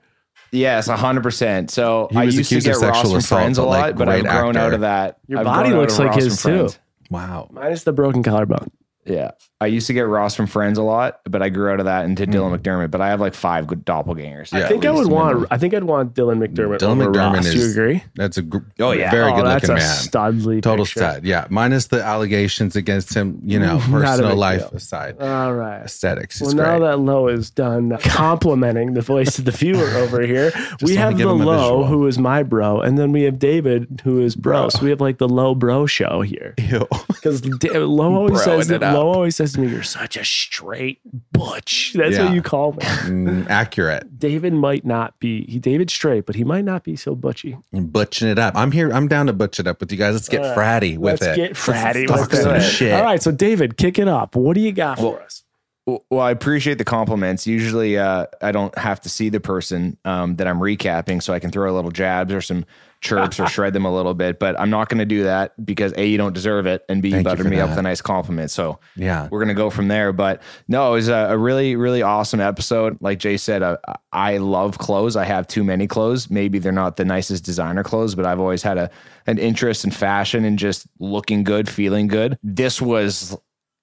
Yes, 0.52 0.88
hundred 0.88 1.22
percent. 1.22 1.70
So 1.70 2.08
He 2.10 2.16
I 2.16 2.24
was 2.24 2.36
used 2.36 2.50
to 2.50 2.56
accused 2.56 2.66
of 2.68 2.80
get 2.80 2.86
Ross 2.86 2.96
sexual 2.96 3.12
from 3.14 3.22
Friends 3.22 3.58
a 3.58 3.62
but, 3.62 3.68
like, 3.68 3.80
lot, 3.82 3.96
but 3.96 4.08
I've 4.08 4.22
grown 4.24 4.56
actor. 4.56 4.58
out 4.58 4.74
of 4.74 4.80
that. 4.80 5.18
Your 5.28 5.38
I've 5.40 5.44
body 5.44 5.70
looks 5.70 5.98
like 5.98 6.14
his 6.14 6.42
too. 6.42 6.48
Friends. 6.48 6.78
Wow. 7.10 7.48
Minus 7.52 7.84
the 7.84 7.92
broken 7.92 8.22
collarbone. 8.22 8.70
Yeah, 9.06 9.30
I 9.62 9.66
used 9.66 9.86
to 9.86 9.92
get 9.94 10.02
Ross 10.02 10.34
from 10.34 10.46
Friends 10.46 10.76
a 10.78 10.82
lot, 10.82 11.20
but 11.24 11.42
I 11.42 11.48
grew 11.48 11.70
out 11.72 11.80
of 11.80 11.86
that 11.86 12.04
into 12.04 12.26
Hmm. 12.26 12.30
Dylan 12.32 12.58
McDermott. 12.60 12.90
But 12.90 13.00
I 13.00 13.08
have 13.08 13.20
like 13.20 13.34
five 13.34 13.66
good 13.66 13.84
doppelgangers. 13.84 14.52
Yeah, 14.52 14.66
I 14.66 14.68
think 14.68 14.84
I 14.84 14.90
would 14.90 15.08
want. 15.08 15.46
I 15.50 15.56
think 15.58 15.72
I'd 15.74 15.84
want 15.84 16.14
Dylan 16.14 16.38
McDermott 16.38 16.78
Dylan 16.78 17.00
over 17.00 17.10
McDermott 17.10 17.34
Ross. 17.36 17.46
is 17.46 17.54
Do 17.54 17.60
you 17.60 17.70
agree? 17.70 18.04
That's 18.14 18.36
a 18.36 18.42
gr- 18.42 18.58
Oh, 18.78 18.92
yeah. 18.92 19.10
very 19.10 19.32
oh, 19.32 19.36
good 19.36 19.46
that's 19.46 19.68
looking 19.68 19.82
a 19.82 19.86
man. 19.86 19.96
studly 19.96 20.62
Total 20.62 20.84
picture. 20.84 21.00
stud. 21.00 21.24
Yeah. 21.24 21.46
Minus 21.48 21.86
the 21.86 22.04
allegations 22.04 22.76
against 22.76 23.14
him, 23.14 23.40
you 23.42 23.58
know, 23.58 23.78
Not 23.88 23.88
a 23.88 23.90
personal 23.90 24.36
life 24.36 24.60
deal. 24.68 24.76
aside. 24.76 25.16
All 25.20 25.54
right. 25.54 25.82
Aesthetics 25.82 26.36
is 26.42 26.48
Well, 26.54 26.56
great. 26.56 26.80
now 26.80 26.90
that 26.90 27.00
Lo 27.00 27.28
is 27.28 27.50
done 27.50 27.96
complimenting 28.02 28.92
the 28.94 29.00
voice 29.00 29.38
of 29.38 29.46
the 29.46 29.50
viewer 29.50 29.88
over 29.96 30.20
here, 30.20 30.52
we 30.82 30.94
have 30.96 31.16
the 31.16 31.22
him 31.24 31.28
a 31.30 31.32
Lo, 31.32 31.56
visual. 31.58 31.86
who 31.86 32.06
is 32.06 32.18
my 32.18 32.42
bro, 32.42 32.80
and 32.80 32.98
then 32.98 33.12
we 33.12 33.22
have 33.22 33.38
David, 33.38 34.02
who 34.04 34.20
is 34.20 34.36
bro. 34.36 34.68
So 34.68 34.82
we 34.82 34.90
have 34.90 35.00
like 35.00 35.18
the 35.18 35.28
Low 35.28 35.54
Bro 35.54 35.86
show 35.86 36.20
here. 36.20 36.54
Ew. 36.58 36.86
Because 37.08 37.44
Lo 37.46 38.14
always 38.14 38.38
Broing 38.40 38.44
says 38.44 38.68
that 38.68 38.80
up. 38.90 38.96
Lo 38.96 39.08
always 39.12 39.36
says 39.36 39.52
to 39.54 39.60
me, 39.60 39.68
"You're 39.68 39.82
such 39.82 40.16
a 40.16 40.24
straight 40.24 41.00
butch." 41.32 41.94
That's 41.96 42.16
Yeah. 42.16 42.26
what 42.26 42.34
you 42.34 42.42
call 42.42 42.72
me. 42.72 42.78
Mm, 42.78 43.48
accurate. 43.48 44.18
David 44.18 44.52
might 44.52 44.84
not 44.84 45.18
be 45.20 45.44
he 45.46 45.58
David's 45.58 45.92
straight, 45.92 46.26
but 46.26 46.34
he 46.36 46.44
might 46.44 46.64
not 46.64 46.84
be 46.84 46.96
so 46.96 47.14
butchy. 47.14 47.56
And 47.72 47.92
butching 47.92 48.28
it 48.28 48.38
up. 48.38 48.54
I'm 48.56 48.72
here. 48.72 48.90
I'm 48.92 49.08
down 49.08 49.26
to 49.26 49.32
butch 49.32 49.58
it 49.60 49.66
up 49.66 49.80
with 49.80 49.90
you 49.92 49.98
guys. 49.98 50.14
Let's 50.14 50.28
get 50.28 50.42
All 50.44 50.54
right. 50.56 50.82
fratty 50.82 50.98
with 50.98 51.22
it. 51.22 51.26
Let's 51.26 51.38
it. 51.38 51.42
get 51.48 51.52
fratty 51.54 52.08
Let's 52.08 52.20
with 52.22 52.30
talk 52.30 52.40
some 52.40 52.54
it. 52.56 52.60
shit. 52.62 52.92
All 52.92 53.02
right, 53.04 53.22
so 53.22 53.30
David, 53.32 53.76
kick 53.76 53.98
it 53.98 54.08
up. 54.08 54.36
What 54.36 54.54
do 54.54 54.60
you 54.60 54.72
got 54.72 54.98
for 54.98 55.12
Well, 55.14 55.22
us? 55.24 55.44
Well, 55.86 56.20
I 56.20 56.30
appreciate 56.30 56.78
the 56.78 56.84
compliments. 56.84 57.46
Usually, 57.48 57.98
uh, 57.98 58.26
I 58.42 58.52
don't 58.52 58.76
have 58.78 59.00
to 59.00 59.08
see 59.08 59.28
the 59.28 59.40
person 59.40 59.96
um, 60.04 60.36
that 60.36 60.46
I'm 60.46 60.60
recapping, 60.60 61.20
so 61.22 61.32
I 61.32 61.40
can 61.40 61.50
throw 61.50 61.72
a 61.72 61.74
little 61.74 61.90
jabs 61.90 62.32
or 62.32 62.40
some 62.40 62.64
chirps 63.00 63.40
or 63.40 63.46
shred 63.46 63.72
them 63.72 63.84
a 63.84 63.94
little 63.94 64.14
bit. 64.14 64.38
But 64.38 64.58
I'm 64.60 64.70
not 64.70 64.88
going 64.88 64.98
to 64.98 65.04
do 65.06 65.24
that 65.24 65.52
because 65.64 65.92
a 65.96 66.06
you 66.06 66.18
don't 66.18 66.32
deserve 66.32 66.66
it, 66.66 66.84
and 66.88 67.00
b 67.02 67.08
you 67.08 67.14
Thank 67.14 67.26
you 67.26 67.30
buttered 67.30 67.46
me 67.50 67.58
up 67.58 67.68
that. 67.68 67.72
with 67.72 67.78
a 67.78 67.82
nice 67.82 68.00
compliment. 68.02 68.50
So 68.50 68.78
Yeah. 68.96 69.28
we're 69.30 69.40
gonna 69.40 69.54
go 69.54 69.70
from 69.70 69.88
there. 69.88 70.12
But 70.12 70.42
no, 70.68 70.88
it 70.92 70.96
was 70.96 71.08
a, 71.08 71.28
a 71.30 71.38
really, 71.38 71.76
really 71.76 72.02
awesome 72.02 72.40
episode. 72.40 72.98
Like 73.00 73.18
Jay 73.18 73.36
said, 73.36 73.62
uh, 73.62 73.76
I 74.12 74.36
love 74.38 74.78
clothes. 74.78 75.16
I 75.16 75.24
have 75.24 75.46
too 75.46 75.64
many 75.64 75.86
clothes. 75.86 76.30
Maybe 76.30 76.58
they're 76.58 76.72
not 76.72 76.96
the 76.96 77.04
nicest 77.04 77.44
designer 77.44 77.82
clothes, 77.82 78.14
but 78.14 78.26
I've 78.26 78.40
always 78.40 78.62
had 78.62 78.76
a 78.78 78.90
an 79.26 79.38
interest 79.38 79.84
in 79.84 79.90
fashion 79.90 80.44
and 80.44 80.58
just 80.58 80.86
looking 80.98 81.44
good, 81.44 81.68
feeling 81.68 82.06
good. 82.08 82.38
This 82.42 82.80
was 82.82 83.36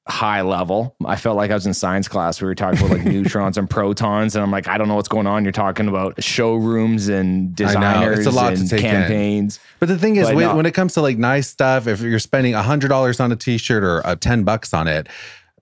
high 0.09 0.41
level. 0.41 0.95
I 1.05 1.15
felt 1.15 1.37
like 1.37 1.51
I 1.51 1.53
was 1.53 1.65
in 1.65 1.73
science 1.73 2.07
class. 2.07 2.41
We 2.41 2.47
were 2.47 2.55
talking 2.55 2.79
about 2.79 2.97
like 2.97 3.05
neutrons 3.05 3.57
and 3.57 3.69
protons, 3.69 4.35
and 4.35 4.43
I'm 4.43 4.51
like, 4.51 4.67
I 4.67 4.77
don't 4.77 4.87
know 4.87 4.95
what's 4.95 5.07
going 5.07 5.27
on. 5.27 5.43
You're 5.43 5.51
talking 5.51 5.87
about 5.87 6.21
showrooms 6.23 7.09
and 7.09 7.55
designers 7.55 8.19
It's 8.19 8.27
a 8.27 8.31
lot 8.31 8.53
to 8.53 8.59
and 8.59 8.69
take 8.69 8.83
in. 8.83 8.91
campaigns. 8.91 9.59
But 9.79 9.89
the 9.89 9.97
thing 9.97 10.15
is, 10.15 10.31
when, 10.31 10.55
when 10.55 10.65
it 10.65 10.73
comes 10.73 10.93
to 10.93 11.01
like 11.01 11.17
nice 11.17 11.47
stuff, 11.47 11.87
if 11.87 12.01
you're 12.01 12.19
spending 12.19 12.53
a 12.53 12.63
hundred 12.63 12.87
dollars 12.89 13.19
on 13.19 13.31
a 13.31 13.35
T-shirt 13.35 13.83
or 13.83 14.05
uh, 14.05 14.15
ten 14.15 14.43
bucks 14.43 14.73
on 14.73 14.87
it, 14.87 15.07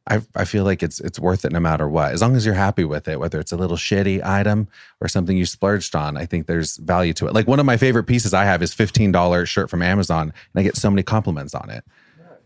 I 0.08 0.22
I 0.36 0.46
feel 0.46 0.64
like 0.64 0.84
it's 0.84 1.00
it's 1.00 1.20
worth 1.20 1.46
it 1.46 1.52
no 1.52 1.60
matter 1.60 1.90
what. 1.90 2.12
As 2.12 2.22
long 2.22 2.36
as 2.36 2.46
you're 2.46 2.56
happy 2.56 2.86
with 2.86 3.08
it, 3.08 3.20
whether 3.20 3.40
it's 3.40 3.52
a 3.52 3.58
little 3.58 3.78
shitty 3.78 4.24
item 4.24 4.68
or 5.02 5.08
something 5.08 5.36
you 5.36 5.46
splurged 5.46 5.96
on, 5.96 6.18
I 6.18 6.26
think 6.26 6.46
there's 6.48 6.78
value 6.78 7.14
to 7.14 7.28
it. 7.28 7.34
Like 7.34 7.48
one 7.48 7.60
of 7.60 7.66
my 7.66 7.78
favorite 7.78 8.04
pieces 8.04 8.34
I 8.34 8.46
have 8.46 8.62
is 8.62 8.74
fifteen 8.74 9.12
dollar 9.12 9.46
shirt 9.46 9.70
from 9.70 9.82
Amazon, 9.82 10.32
and 10.54 10.60
I 10.60 10.64
get 10.64 10.76
so 10.78 10.90
many 10.90 11.02
compliments 11.04 11.56
on 11.56 11.70
it. 11.70 11.84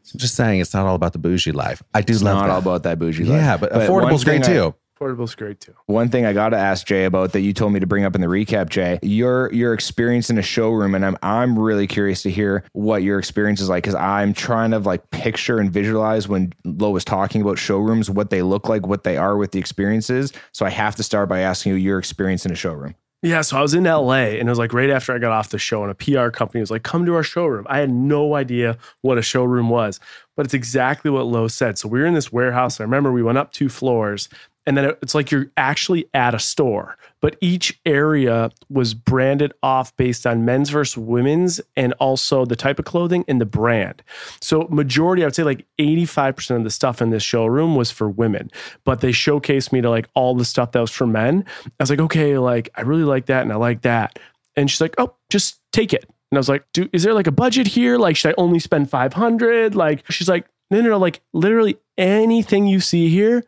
So 0.03 0.15
I'm 0.15 0.19
just 0.19 0.35
saying, 0.35 0.59
it's 0.59 0.73
not 0.73 0.85
all 0.85 0.95
about 0.95 1.13
the 1.13 1.19
bougie 1.19 1.51
life. 1.51 1.81
I 1.93 2.01
do 2.01 2.13
love 2.13 2.19
that. 2.19 2.19
It's 2.19 2.23
love 2.23 2.35
not 2.35 2.47
that. 2.47 2.51
all 2.53 2.59
about 2.59 2.83
that 2.83 2.99
bougie 2.99 3.23
life. 3.25 3.37
yeah, 3.37 3.57
but, 3.57 3.71
one 3.71 3.81
affordable's 3.81 4.23
great 4.23 4.45
thing 4.45 4.55
I- 4.55 4.57
too. 4.57 4.75
Portable's 4.99 5.33
great 5.33 5.61
too. 5.61 5.73
One 5.85 6.09
thing 6.09 6.25
I 6.25 6.33
got 6.33 6.49
to 6.49 6.57
ask 6.57 6.85
Jay 6.85 7.05
about 7.05 7.31
that 7.31 7.39
you 7.39 7.53
told 7.53 7.71
me 7.71 7.79
to 7.79 7.87
bring 7.87 8.03
up 8.03 8.15
in 8.15 8.21
the 8.21 8.27
recap, 8.27 8.67
Jay, 8.67 8.99
your 9.01 9.49
your 9.53 9.73
experience 9.73 10.29
in 10.29 10.37
a 10.37 10.41
showroom, 10.41 10.93
and 10.93 11.05
I'm 11.05 11.17
I'm 11.23 11.57
really 11.57 11.87
curious 11.87 12.21
to 12.23 12.29
hear 12.29 12.65
what 12.73 13.01
your 13.01 13.17
experience 13.17 13.61
is 13.61 13.69
like 13.69 13.83
because 13.83 13.95
I'm 13.95 14.33
trying 14.33 14.71
to 14.71 14.79
like 14.79 15.09
picture 15.11 15.59
and 15.59 15.71
visualize 15.71 16.27
when 16.27 16.51
Lo 16.65 16.89
was 16.89 17.05
talking 17.05 17.41
about 17.41 17.57
showrooms, 17.57 18.09
what 18.09 18.29
they 18.29 18.41
look 18.41 18.67
like, 18.67 18.85
what 18.85 19.05
they 19.05 19.15
are, 19.15 19.37
what 19.37 19.53
the 19.53 19.59
experiences. 19.59 20.33
So 20.51 20.65
I 20.65 20.69
have 20.69 20.97
to 20.97 21.03
start 21.03 21.29
by 21.29 21.39
asking 21.39 21.71
you 21.71 21.77
your 21.77 21.97
experience 21.97 22.45
in 22.45 22.51
a 22.51 22.55
showroom. 22.55 22.93
Yeah, 23.22 23.41
so 23.41 23.57
I 23.57 23.61
was 23.61 23.74
in 23.74 23.84
LA 23.84 24.13
and 24.13 24.47
it 24.47 24.49
was 24.49 24.59
like 24.59 24.72
right 24.72 24.89
after 24.89 25.13
I 25.13 25.17
got 25.17 25.34
off 25.34 25.49
the 25.49 25.57
show, 25.59 25.84
and 25.84 25.91
a 25.91 25.95
PR 25.95 26.30
company 26.30 26.61
was 26.61 26.72
like, 26.72 26.84
come 26.84 27.05
to 27.05 27.15
our 27.15 27.24
showroom. 27.24 27.67
I 27.70 27.80
had 27.80 27.89
no 27.89 28.36
idea 28.36 28.78
what 29.01 29.17
a 29.17 29.22
showroom 29.22 29.70
was, 29.70 29.99
but 30.38 30.45
it's 30.45 30.53
exactly 30.53 31.11
what 31.11 31.26
Lo 31.26 31.49
said. 31.49 31.78
So 31.78 31.89
we 31.89 31.99
were 31.99 32.05
in 32.05 32.13
this 32.13 32.32
warehouse. 32.32 32.80
I 32.80 32.84
remember 32.84 33.11
we 33.11 33.22
went 33.22 33.38
up 33.38 33.51
two 33.51 33.67
floors, 33.67 34.30
and 34.70 34.78
then 34.78 34.93
it's 35.01 35.15
like 35.15 35.32
you're 35.32 35.49
actually 35.57 36.07
at 36.13 36.36
a 36.36 36.39
store, 36.39 36.95
but 37.22 37.36
each 37.41 37.82
area 37.88 38.51
was 38.70 38.93
branded 38.93 39.51
off 39.63 39.97
based 39.97 40.28
on 40.28 40.45
men's 40.45 40.70
versus 40.70 40.95
women's 40.95 41.59
and 41.76 41.93
also 41.93 42.45
the 42.45 42.55
type 42.55 42.78
of 42.78 42.86
clothing 42.86 43.26
and 43.28 43.41
the 43.41 43.47
brand. 43.47 44.03
So 44.41 44.67
majority, 44.70 45.24
I 45.24 45.26
would 45.26 45.34
say 45.34 45.41
like 45.41 45.65
85% 45.80 46.57
of 46.57 46.63
the 46.65 46.70
stuff 46.70 47.01
in 47.01 47.09
this 47.09 47.24
showroom 47.24 47.76
was 47.76 47.89
for 47.89 48.07
women, 48.07 48.51
but 48.84 49.01
they 49.01 49.09
showcased 49.09 49.72
me 49.72 49.82
to 49.82 49.89
like 49.89 50.07
all 50.13 50.36
the 50.36 50.45
stuff 50.45 50.74
that 50.74 50.82
was 50.82 50.91
for 50.91 51.07
men. 51.07 51.45
I 51.65 51.72
was 51.80 51.89
like, 51.89 52.01
okay, 52.01 52.38
like 52.38 52.70
I 52.76 52.82
really 52.82 53.05
like 53.05 53.26
that 53.26 53.41
and 53.41 53.51
I 53.51 53.55
like 53.55 53.82
that. 53.82 54.20
And 54.55 54.70
she's 54.70 54.82
like, 54.82 54.93
oh, 54.99 55.15
just 55.32 55.59
take 55.74 55.93
it. 55.93 56.05
And 56.30 56.38
I 56.38 56.39
was 56.39 56.49
like, 56.49 56.63
dude, 56.74 56.91
is 56.93 57.01
there 57.01 57.15
like 57.15 57.26
a 57.26 57.32
budget 57.32 57.65
here? 57.65 57.97
Like, 57.97 58.15
should 58.15 58.30
I 58.30 58.36
only 58.38 58.59
spend 58.59 58.88
500? 58.88 59.74
Like, 59.74 60.05
she's 60.11 60.30
like, 60.30 60.45
no, 60.70 60.80
no, 60.82 60.89
no, 60.89 60.99
like 60.99 61.22
literally 61.34 61.80
anything 61.97 62.67
you 62.67 62.80
see 62.80 63.09
here, 63.09 63.43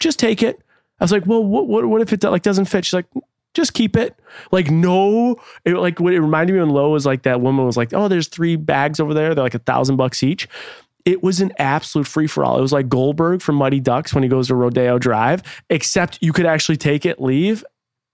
just 0.00 0.18
take 0.18 0.42
it. 0.42 0.60
I 1.00 1.04
was 1.04 1.12
like, 1.12 1.26
well, 1.26 1.44
what, 1.44 1.68
what, 1.68 1.84
what 1.86 2.00
if 2.00 2.12
it 2.12 2.22
like 2.24 2.42
doesn't 2.42 2.66
fit? 2.66 2.84
She's 2.84 2.94
like, 2.94 3.06
just 3.54 3.74
keep 3.74 3.96
it. 3.96 4.14
Like, 4.52 4.70
no, 4.70 5.36
it 5.64 5.74
like 5.74 6.00
what 6.00 6.12
it 6.12 6.20
reminded 6.20 6.52
me 6.52 6.60
when 6.60 6.70
Lo 6.70 6.90
was 6.90 7.06
like 7.06 7.22
that 7.22 7.40
woman 7.40 7.64
was 7.66 7.76
like, 7.76 7.92
oh, 7.92 8.08
there's 8.08 8.28
three 8.28 8.56
bags 8.56 9.00
over 9.00 9.14
there. 9.14 9.34
They're 9.34 9.44
like 9.44 9.54
a 9.54 9.60
thousand 9.60 9.96
bucks 9.96 10.22
each. 10.22 10.48
It 11.04 11.22
was 11.22 11.40
an 11.40 11.52
absolute 11.58 12.06
free 12.06 12.26
for 12.26 12.44
all. 12.44 12.58
It 12.58 12.62
was 12.62 12.72
like 12.72 12.88
Goldberg 12.88 13.40
from 13.40 13.54
Mighty 13.54 13.80
Ducks 13.80 14.12
when 14.12 14.22
he 14.22 14.28
goes 14.28 14.48
to 14.48 14.54
Rodeo 14.54 14.98
Drive, 14.98 15.42
except 15.70 16.18
you 16.20 16.32
could 16.32 16.44
actually 16.46 16.76
take 16.76 17.06
it, 17.06 17.20
leave, 17.20 17.64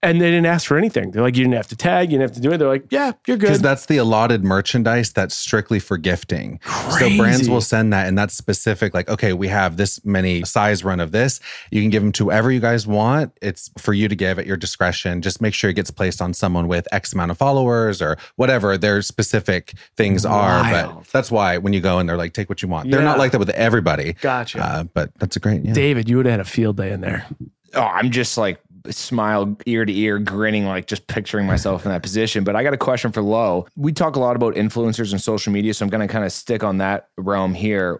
and 0.05 0.21
they 0.21 0.31
didn't 0.31 0.45
ask 0.45 0.67
for 0.67 0.77
anything. 0.77 1.11
They're 1.11 1.21
like, 1.21 1.35
you 1.35 1.43
didn't 1.43 1.55
have 1.55 1.67
to 1.67 1.75
tag, 1.75 2.11
you 2.11 2.17
didn't 2.17 2.29
have 2.29 2.35
to 2.35 2.41
do 2.41 2.51
it. 2.51 2.57
They're 2.57 2.67
like, 2.67 2.85
yeah, 2.91 3.13
you're 3.27 3.37
good. 3.37 3.47
Because 3.47 3.61
that's 3.61 3.87
the 3.87 3.97
allotted 3.97 4.43
merchandise 4.43 5.11
that's 5.11 5.35
strictly 5.35 5.79
for 5.79 5.97
gifting. 5.97 6.59
So 6.99 7.15
brands 7.17 7.49
will 7.49 7.61
send 7.61 7.91
that, 7.93 8.07
and 8.07 8.17
that's 8.17 8.35
specific. 8.35 8.93
Like, 8.93 9.09
okay, 9.09 9.33
we 9.33 9.47
have 9.47 9.77
this 9.77 10.03
many 10.05 10.43
size 10.43 10.83
run 10.83 10.99
of 10.99 11.11
this. 11.11 11.39
You 11.71 11.81
can 11.81 11.89
give 11.89 12.03
them 12.03 12.11
to 12.13 12.25
whoever 12.25 12.51
you 12.51 12.59
guys 12.59 12.85
want. 12.87 13.33
It's 13.41 13.71
for 13.77 13.93
you 13.93 14.07
to 14.07 14.15
give 14.15 14.39
at 14.39 14.45
your 14.45 14.57
discretion. 14.57 15.21
Just 15.21 15.41
make 15.41 15.53
sure 15.53 15.69
it 15.69 15.73
gets 15.75 15.91
placed 15.91 16.21
on 16.21 16.33
someone 16.33 16.67
with 16.67 16.87
X 16.91 17.13
amount 17.13 17.31
of 17.31 17.37
followers 17.37 18.01
or 18.01 18.17
whatever 18.35 18.77
their 18.77 19.01
specific 19.01 19.73
things 19.97 20.25
are. 20.25 20.63
But 20.63 21.07
that's 21.07 21.31
why 21.31 21.57
when 21.57 21.73
you 21.73 21.81
go 21.81 21.99
in, 21.99 22.07
they're 22.07 22.17
like, 22.17 22.33
take 22.33 22.49
what 22.49 22.61
you 22.61 22.67
want. 22.67 22.91
They're 22.91 23.01
not 23.01 23.17
like 23.17 23.31
that 23.31 23.39
with 23.39 23.49
everybody. 23.51 24.13
Gotcha. 24.13 24.63
Uh, 24.63 24.83
but 24.83 25.11
that's 25.19 25.35
a 25.35 25.39
great, 25.39 25.63
yeah. 25.63 25.73
David, 25.73 26.09
you 26.09 26.17
would 26.17 26.25
have 26.25 26.33
had 26.33 26.39
a 26.39 26.45
field 26.45 26.77
day 26.77 26.91
in 26.91 27.01
there. 27.01 27.25
oh, 27.73 27.81
I'm 27.81 28.11
just 28.11 28.37
like 28.37 28.59
smile 28.91 29.57
ear 29.65 29.85
to 29.85 29.93
ear, 29.95 30.19
grinning, 30.19 30.65
like 30.65 30.87
just 30.87 31.07
picturing 31.07 31.45
myself 31.45 31.85
in 31.85 31.91
that 31.91 32.03
position. 32.03 32.43
But 32.43 32.55
I 32.55 32.63
got 32.63 32.73
a 32.73 32.77
question 32.77 33.11
for 33.11 33.21
Lo. 33.21 33.67
We 33.75 33.91
talk 33.91 34.15
a 34.15 34.19
lot 34.19 34.35
about 34.35 34.55
influencers 34.55 35.11
and 35.11 35.21
social 35.21 35.51
media, 35.53 35.73
so 35.73 35.85
I'm 35.85 35.89
going 35.89 36.07
to 36.07 36.11
kind 36.11 36.25
of 36.25 36.31
stick 36.31 36.63
on 36.63 36.77
that 36.77 37.09
realm 37.17 37.53
here. 37.53 37.99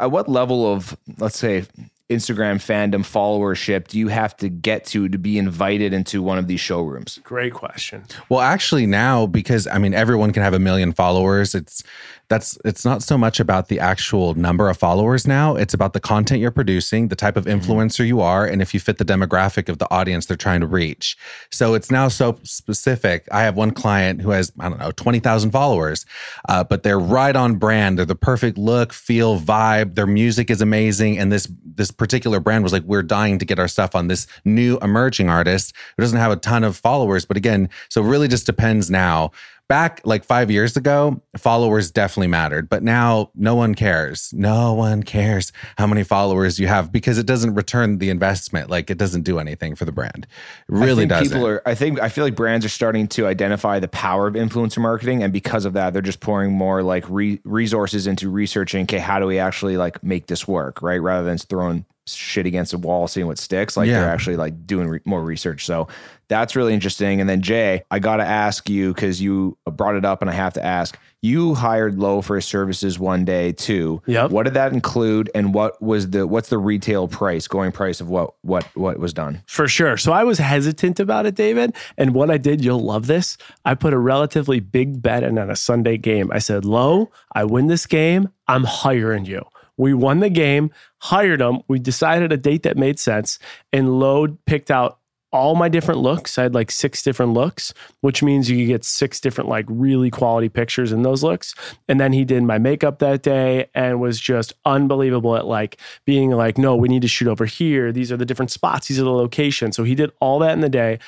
At 0.00 0.10
what 0.10 0.28
level 0.28 0.70
of, 0.70 0.96
let's 1.18 1.38
say, 1.38 1.64
Instagram 2.10 2.56
fandom 2.56 3.00
followership 3.00 3.88
do 3.88 3.98
you 3.98 4.08
have 4.08 4.36
to 4.36 4.48
get 4.48 4.84
to 4.84 5.08
to 5.08 5.18
be 5.18 5.38
invited 5.38 5.92
into 5.92 6.22
one 6.22 6.38
of 6.38 6.46
these 6.46 6.60
showrooms? 6.60 7.20
Great 7.24 7.54
question. 7.54 8.04
Well, 8.28 8.40
actually, 8.40 8.86
now 8.86 9.26
because 9.26 9.66
I 9.66 9.78
mean 9.78 9.94
everyone 9.94 10.32
can 10.32 10.42
have 10.42 10.54
a 10.54 10.58
million 10.58 10.92
followers. 10.92 11.54
It's 11.54 11.82
that's 12.28 12.58
it's 12.64 12.84
not 12.84 13.02
so 13.02 13.18
much 13.18 13.40
about 13.40 13.68
the 13.68 13.78
actual 13.78 14.34
number 14.34 14.68
of 14.70 14.78
followers 14.78 15.26
now. 15.26 15.54
It's 15.54 15.74
about 15.74 15.92
the 15.92 16.00
content 16.00 16.40
you're 16.40 16.50
producing, 16.50 17.08
the 17.08 17.16
type 17.16 17.36
of 17.36 17.44
influencer 17.44 18.06
you 18.06 18.20
are, 18.20 18.46
and 18.46 18.62
if 18.62 18.72
you 18.72 18.80
fit 18.80 18.98
the 18.98 19.04
demographic 19.04 19.68
of 19.68 19.78
the 19.78 19.90
audience 19.92 20.26
they're 20.26 20.36
trying 20.36 20.60
to 20.60 20.66
reach. 20.66 21.16
So 21.50 21.74
it's 21.74 21.90
now 21.90 22.08
so 22.08 22.38
specific. 22.42 23.28
I 23.32 23.42
have 23.42 23.56
one 23.56 23.70
client 23.70 24.22
who 24.22 24.30
has 24.30 24.52
I 24.58 24.68
don't 24.68 24.78
know 24.78 24.92
twenty 24.92 25.20
thousand 25.20 25.50
followers, 25.50 26.04
uh, 26.48 26.64
but 26.64 26.82
they're 26.82 27.00
right 27.00 27.36
on 27.36 27.56
brand. 27.56 27.98
They're 27.98 28.06
the 28.06 28.14
perfect 28.14 28.58
look, 28.58 28.92
feel, 28.92 29.38
vibe. 29.38 29.94
Their 29.94 30.06
music 30.06 30.50
is 30.50 30.60
amazing, 30.60 31.18
and 31.18 31.30
this 31.30 31.48
this 31.64 31.90
particular 32.02 32.40
brand 32.40 32.64
was 32.64 32.72
like, 32.72 32.82
we're 32.82 33.04
dying 33.04 33.38
to 33.38 33.44
get 33.44 33.60
our 33.60 33.68
stuff 33.68 33.94
on 33.94 34.08
this 34.08 34.26
new 34.44 34.76
emerging 34.82 35.28
artist 35.28 35.72
who 35.96 36.02
doesn't 36.02 36.18
have 36.18 36.32
a 36.32 36.36
ton 36.36 36.64
of 36.64 36.76
followers. 36.76 37.24
But 37.24 37.36
again, 37.36 37.70
so 37.88 38.02
it 38.02 38.08
really 38.08 38.26
just 38.26 38.44
depends 38.44 38.90
now. 38.90 39.30
Back 39.68 40.00
like 40.04 40.24
five 40.24 40.50
years 40.50 40.76
ago, 40.76 41.22
followers 41.38 41.92
definitely 41.92 42.26
mattered, 42.26 42.68
but 42.68 42.82
now 42.82 43.30
no 43.36 43.54
one 43.54 43.74
cares. 43.74 44.34
No 44.36 44.74
one 44.74 45.02
cares 45.04 45.52
how 45.78 45.86
many 45.86 46.02
followers 46.02 46.58
you 46.58 46.66
have 46.66 46.90
because 46.92 47.16
it 47.16 47.24
doesn't 47.24 47.54
return 47.54 47.96
the 47.98 48.10
investment. 48.10 48.68
Like 48.68 48.90
it 48.90 48.98
doesn't 48.98 49.22
do 49.22 49.38
anything 49.38 49.74
for 49.76 49.86
the 49.86 49.92
brand. 49.92 50.26
It 50.68 50.74
really 50.74 51.06
doesn't. 51.06 51.32
people 51.32 51.46
are. 51.46 51.62
I 51.64 51.74
think 51.74 52.00
I 52.00 52.10
feel 52.10 52.24
like 52.24 52.34
brands 52.34 52.66
are 52.66 52.68
starting 52.68 53.06
to 53.08 53.26
identify 53.26 53.78
the 53.78 53.88
power 53.88 54.26
of 54.26 54.34
influencer 54.34 54.78
marketing, 54.78 55.22
and 55.22 55.32
because 55.32 55.64
of 55.64 55.72
that, 55.72 55.94
they're 55.94 56.02
just 56.02 56.20
pouring 56.20 56.52
more 56.52 56.82
like 56.82 57.08
re- 57.08 57.40
resources 57.44 58.06
into 58.06 58.28
researching. 58.28 58.82
Okay, 58.82 58.98
how 58.98 59.20
do 59.20 59.26
we 59.26 59.38
actually 59.38 59.78
like 59.78 60.02
make 60.02 60.26
this 60.26 60.46
work, 60.46 60.82
right? 60.82 61.00
Rather 61.00 61.24
than 61.24 61.38
throwing 61.38 61.86
shit 62.06 62.46
against 62.46 62.72
a 62.72 62.78
wall, 62.78 63.06
seeing 63.06 63.26
what 63.26 63.38
sticks. 63.38 63.76
Like 63.76 63.88
Yeah. 63.88 64.00
they're 64.00 64.10
actually 64.10 64.36
like 64.36 64.66
doing 64.66 64.88
re- 64.88 65.00
more 65.04 65.22
research. 65.22 65.64
So 65.64 65.88
that's 66.28 66.56
really 66.56 66.74
interesting. 66.74 67.20
And 67.20 67.28
then 67.28 67.42
Jay, 67.42 67.82
I 67.90 67.98
got 67.98 68.16
to 68.16 68.24
ask 68.24 68.68
you 68.68 68.92
because 68.94 69.20
you 69.20 69.56
brought 69.70 69.94
it 69.96 70.04
up, 70.04 70.20
and 70.22 70.30
I 70.30 70.34
have 70.34 70.54
to 70.54 70.64
ask. 70.64 70.98
You 71.24 71.54
hired 71.54 72.00
Lo 72.00 72.20
for 72.20 72.34
his 72.34 72.46
services 72.46 72.98
one 72.98 73.24
day 73.24 73.52
too. 73.52 74.02
Yep. 74.06 74.32
What 74.32 74.42
did 74.42 74.54
that 74.54 74.72
include, 74.72 75.30
and 75.36 75.54
what 75.54 75.80
was 75.80 76.10
the 76.10 76.26
what's 76.26 76.48
the 76.48 76.58
retail 76.58 77.06
price, 77.06 77.46
going 77.46 77.70
price 77.70 78.00
of 78.00 78.08
what 78.08 78.34
what 78.42 78.64
what 78.74 78.98
was 78.98 79.12
done? 79.14 79.40
For 79.46 79.68
sure. 79.68 79.96
So 79.96 80.10
I 80.10 80.24
was 80.24 80.38
hesitant 80.38 80.98
about 80.98 81.26
it, 81.26 81.36
David. 81.36 81.76
And 81.96 82.12
what 82.12 82.28
I 82.32 82.38
did, 82.38 82.64
you'll 82.64 82.82
love 82.84 83.06
this. 83.06 83.36
I 83.64 83.74
put 83.74 83.92
a 83.94 83.98
relatively 83.98 84.58
big 84.58 85.00
bet 85.00 85.22
in 85.22 85.38
on 85.38 85.48
a 85.48 85.54
Sunday 85.56 85.96
game. 85.96 86.28
I 86.32 86.40
said, 86.40 86.64
Lo, 86.64 87.08
I 87.36 87.44
win 87.44 87.68
this 87.68 87.86
game. 87.86 88.28
I'm 88.48 88.64
hiring 88.64 89.24
you. 89.24 89.44
We 89.76 89.94
won 89.94 90.20
the 90.20 90.30
game, 90.30 90.70
hired 90.98 91.40
him. 91.40 91.60
We 91.68 91.78
decided 91.78 92.32
a 92.32 92.36
date 92.36 92.62
that 92.64 92.76
made 92.76 92.98
sense. 92.98 93.38
And 93.72 93.98
Lo 93.98 94.28
picked 94.46 94.70
out 94.70 94.98
all 95.32 95.54
my 95.54 95.68
different 95.70 96.00
looks. 96.00 96.36
I 96.36 96.42
had 96.42 96.52
like 96.54 96.70
six 96.70 97.02
different 97.02 97.32
looks, 97.32 97.72
which 98.02 98.22
means 98.22 98.50
you 98.50 98.58
could 98.58 98.70
get 98.70 98.84
six 98.84 99.18
different, 99.18 99.48
like 99.48 99.64
really 99.66 100.10
quality 100.10 100.50
pictures 100.50 100.92
in 100.92 101.02
those 101.02 101.22
looks. 101.22 101.54
And 101.88 101.98
then 101.98 102.12
he 102.12 102.24
did 102.26 102.42
my 102.42 102.58
makeup 102.58 102.98
that 102.98 103.22
day 103.22 103.70
and 103.74 103.98
was 103.98 104.20
just 104.20 104.52
unbelievable 104.66 105.34
at 105.36 105.46
like 105.46 105.78
being 106.04 106.32
like, 106.32 106.58
no, 106.58 106.76
we 106.76 106.88
need 106.88 107.00
to 107.00 107.08
shoot 107.08 107.28
over 107.28 107.46
here. 107.46 107.92
These 107.92 108.12
are 108.12 108.18
the 108.18 108.26
different 108.26 108.50
spots. 108.50 108.88
These 108.88 109.00
are 109.00 109.04
the 109.04 109.10
locations. 109.10 109.74
So 109.74 109.84
he 109.84 109.94
did 109.94 110.12
all 110.20 110.38
that 110.40 110.52
in 110.52 110.60
the 110.60 110.68
day. 110.68 110.98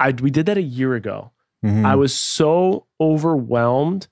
I 0.00 0.10
we 0.10 0.30
did 0.30 0.46
that 0.46 0.58
a 0.58 0.62
year 0.62 0.96
ago. 0.96 1.30
Mhm. 1.64 1.84
I 1.84 1.94
was 1.94 2.12
so 2.12 2.86
overwhelmed 3.00 4.08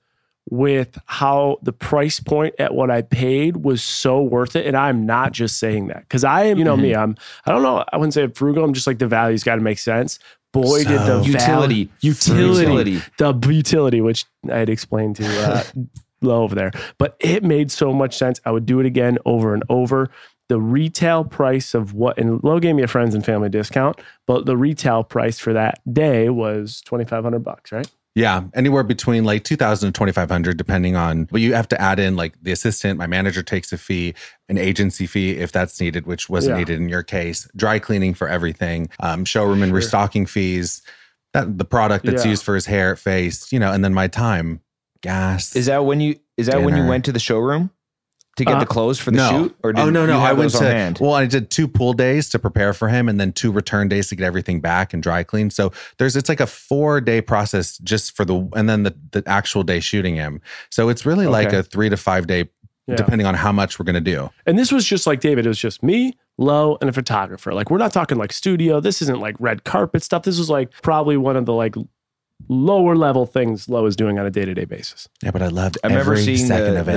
with 0.49 0.97
how 1.05 1.59
the 1.61 1.73
price 1.73 2.19
point 2.19 2.55
at 2.59 2.73
what 2.73 2.89
I 2.89 3.01
paid 3.01 3.57
was 3.57 3.83
so 3.83 4.21
worth 4.21 4.55
it. 4.55 4.65
And 4.65 4.77
I'm 4.77 5.05
not 5.05 5.31
just 5.33 5.59
saying 5.59 5.87
that 5.87 6.01
because 6.01 6.23
I 6.23 6.43
am, 6.45 6.57
you 6.57 6.63
know 6.63 6.77
me, 6.77 6.91
Mm-hmm. 6.91 7.01
I'm, 7.01 7.17
I 7.45 7.51
don't 7.51 7.63
know, 7.63 7.83
I 7.91 7.97
wouldn't 7.97 8.13
say 8.13 8.27
frugal. 8.27 8.63
I'm 8.63 8.73
just 8.73 8.87
like 8.87 8.99
the 8.99 9.07
value's 9.07 9.43
got 9.43 9.55
to 9.55 9.61
make 9.61 9.79
sense. 9.79 10.19
Boy, 10.53 10.79
did 10.85 10.99
the 11.01 11.21
Utility. 11.25 11.83
val- 11.85 11.93
utility, 11.99 12.59
Utility. 12.59 13.01
the 13.17 13.33
utility, 13.53 14.01
which 14.01 14.25
I 14.49 14.57
had 14.59 14.69
explained 14.69 15.17
to 15.17 15.25
uh, 15.25 15.63
Lo 16.21 16.41
over 16.41 16.55
there, 16.55 16.71
but 16.97 17.15
it 17.19 17.43
made 17.43 17.69
so 17.69 17.93
much 17.93 18.17
sense. 18.17 18.39
I 18.45 18.51
would 18.51 18.65
do 18.65 18.79
it 18.79 18.85
again 18.85 19.17
over 19.25 19.53
and 19.53 19.63
over. 19.69 20.09
The 20.49 20.59
retail 20.61 21.25
price 21.25 21.73
of 21.73 21.93
what, 21.93 22.17
and 22.17 22.41
Lo 22.43 22.59
gave 22.59 22.73
me 22.73 22.81
a 22.81 22.87
friends 22.87 23.13
and 23.13 23.23
family 23.25 23.49
discount, 23.49 23.99
but 24.25 24.45
the 24.45 24.55
retail 24.57 25.03
price 25.03 25.37
for 25.37 25.51
that 25.53 25.79
day 25.93 26.29
was 26.29 26.81
2,500 26.85 27.39
bucks, 27.39 27.71
right? 27.73 27.87
Yeah, 28.17 28.45
anywhere 28.55 28.81
between 28.81 29.25
like 29.25 29.43
2000 29.43 29.85
and 29.85 29.93
2500 29.93 30.57
depending 30.57 30.95
on 30.95 31.25
but 31.25 31.39
you 31.39 31.53
have 31.53 31.67
to 31.67 31.79
add 31.79 31.99
in 31.99 32.15
like 32.15 32.33
the 32.41 32.51
assistant, 32.51 32.97
my 32.97 33.05
manager 33.05 33.43
takes 33.43 33.71
a 33.71 33.77
fee, 33.77 34.15
an 34.49 34.57
agency 34.57 35.05
fee 35.05 35.37
if 35.37 35.51
that's 35.51 35.79
needed, 35.79 36.07
which 36.07 36.27
wasn't 36.27 36.55
Yeah. 36.55 36.61
needed 36.61 36.79
in 36.81 36.89
your 36.89 37.03
case, 37.03 37.47
dry 37.55 37.77
cleaning 37.77 38.15
for 38.15 38.27
everything, 38.27 38.89
um, 39.01 39.23
showroom 39.23 39.61
and 39.61 39.71
restocking 39.71 40.25
fees, 40.25 40.81
that 41.33 41.59
the 41.59 41.63
product 41.65 42.05
that's 42.07 42.25
Yeah. 42.25 42.31
used 42.31 42.43
for 42.43 42.55
his 42.55 42.65
hair, 42.65 42.95
face, 42.95 43.51
you 43.51 43.59
know, 43.59 43.71
and 43.71 43.85
then 43.85 43.93
my 43.93 44.07
time, 44.07 44.61
gas. 45.01 45.55
Is 45.55 45.67
that 45.67 45.85
when 45.85 46.01
you 46.01 46.15
is 46.37 46.47
that 46.47 46.63
when 46.63 46.75
you 46.75 46.85
went 46.87 47.05
to 47.05 47.11
the 47.11 47.19
showroom 47.19 47.69
to 48.37 48.45
get 48.45 48.55
Uh, 48.55 48.59
the 48.61 48.65
clothes 48.65 48.97
for 48.99 49.11
the 49.11 49.17
no. 49.17 49.29
shoot? 49.29 49.55
Or 49.63 49.73
oh 49.75 49.89
no, 49.89 50.05
no. 50.05 50.19
I 50.19 50.33
went 50.33 50.51
those 50.53 50.55
on 50.55 50.63
to 50.63 50.71
hand? 50.73 50.97
well, 51.01 51.13
I 51.13 51.25
did 51.25 51.49
two 51.51 51.67
pool 51.67 51.93
days 51.93 52.29
to 52.29 52.39
prepare 52.39 52.73
for 52.73 52.87
him, 52.87 53.09
and 53.09 53.19
then 53.19 53.33
two 53.33 53.51
return 53.51 53.87
days 53.89 54.07
to 54.09 54.15
get 54.15 54.25
everything 54.25 54.61
back 54.61 54.93
and 54.93 55.03
dry 55.03 55.23
clean. 55.23 55.49
So 55.49 55.71
there's 55.97 56.15
it's 56.15 56.29
like 56.29 56.39
a 56.39 56.47
four 56.47 57.01
day 57.01 57.21
process 57.21 57.77
just 57.79 58.15
for 58.15 58.25
the 58.25 58.47
and 58.55 58.69
then 58.69 58.83
the 58.83 58.95
the 59.11 59.23
actual 59.27 59.63
day 59.63 59.79
shooting 59.79 60.15
him. 60.15 60.39
So 60.71 60.89
it's 60.89 61.05
really 61.05 61.27
like 61.27 61.51
a 61.53 61.61
three 61.63 61.89
to 61.89 61.97
five 61.97 62.27
day, 62.27 62.49
Yeah. 62.87 62.95
depending 62.95 63.27
on 63.27 63.33
how 63.35 63.51
much 63.51 63.77
we're 63.79 63.85
gonna 63.85 63.99
do. 64.01 64.29
And 64.45 64.57
this 64.57 64.71
was 64.71 64.85
just 64.85 65.05
like 65.05 65.19
David, 65.19 65.45
it 65.45 65.49
was 65.49 65.59
just 65.59 65.83
me, 65.83 66.13
Lo, 66.37 66.77
and 66.79 66.89
a 66.89 66.93
photographer. 66.93 67.53
Like, 67.53 67.69
we're 67.71 67.79
not 67.79 67.91
talking 67.91 68.17
like 68.17 68.31
studio. 68.31 68.79
This 68.79 69.01
isn't 69.01 69.19
like 69.19 69.35
red 69.39 69.63
carpet 69.63 70.03
stuff. 70.03 70.23
This 70.23 70.37
was 70.37 70.49
like 70.49 70.71
probably 70.83 71.17
one 71.17 71.35
of 71.35 71.45
the 71.45 71.53
like 71.53 71.75
lower 72.49 72.95
level 72.95 73.25
things 73.25 73.67
Lo 73.67 73.85
is 73.85 73.95
doing 73.95 74.19
on 74.19 74.25
a 74.25 74.29
day 74.31 74.45
to 74.45 74.53
day 74.53 74.65
basis. 74.65 75.09
Yeah, 75.23 75.31
but 75.31 75.41
I 75.41 75.47
loved 75.47 75.77
I 75.83 75.87
remember 75.87 76.13
every 76.13 76.23
seeing 76.23 76.47
second 76.47 76.75
the, 76.75 76.79
of 76.81 76.89
it. 76.89 76.93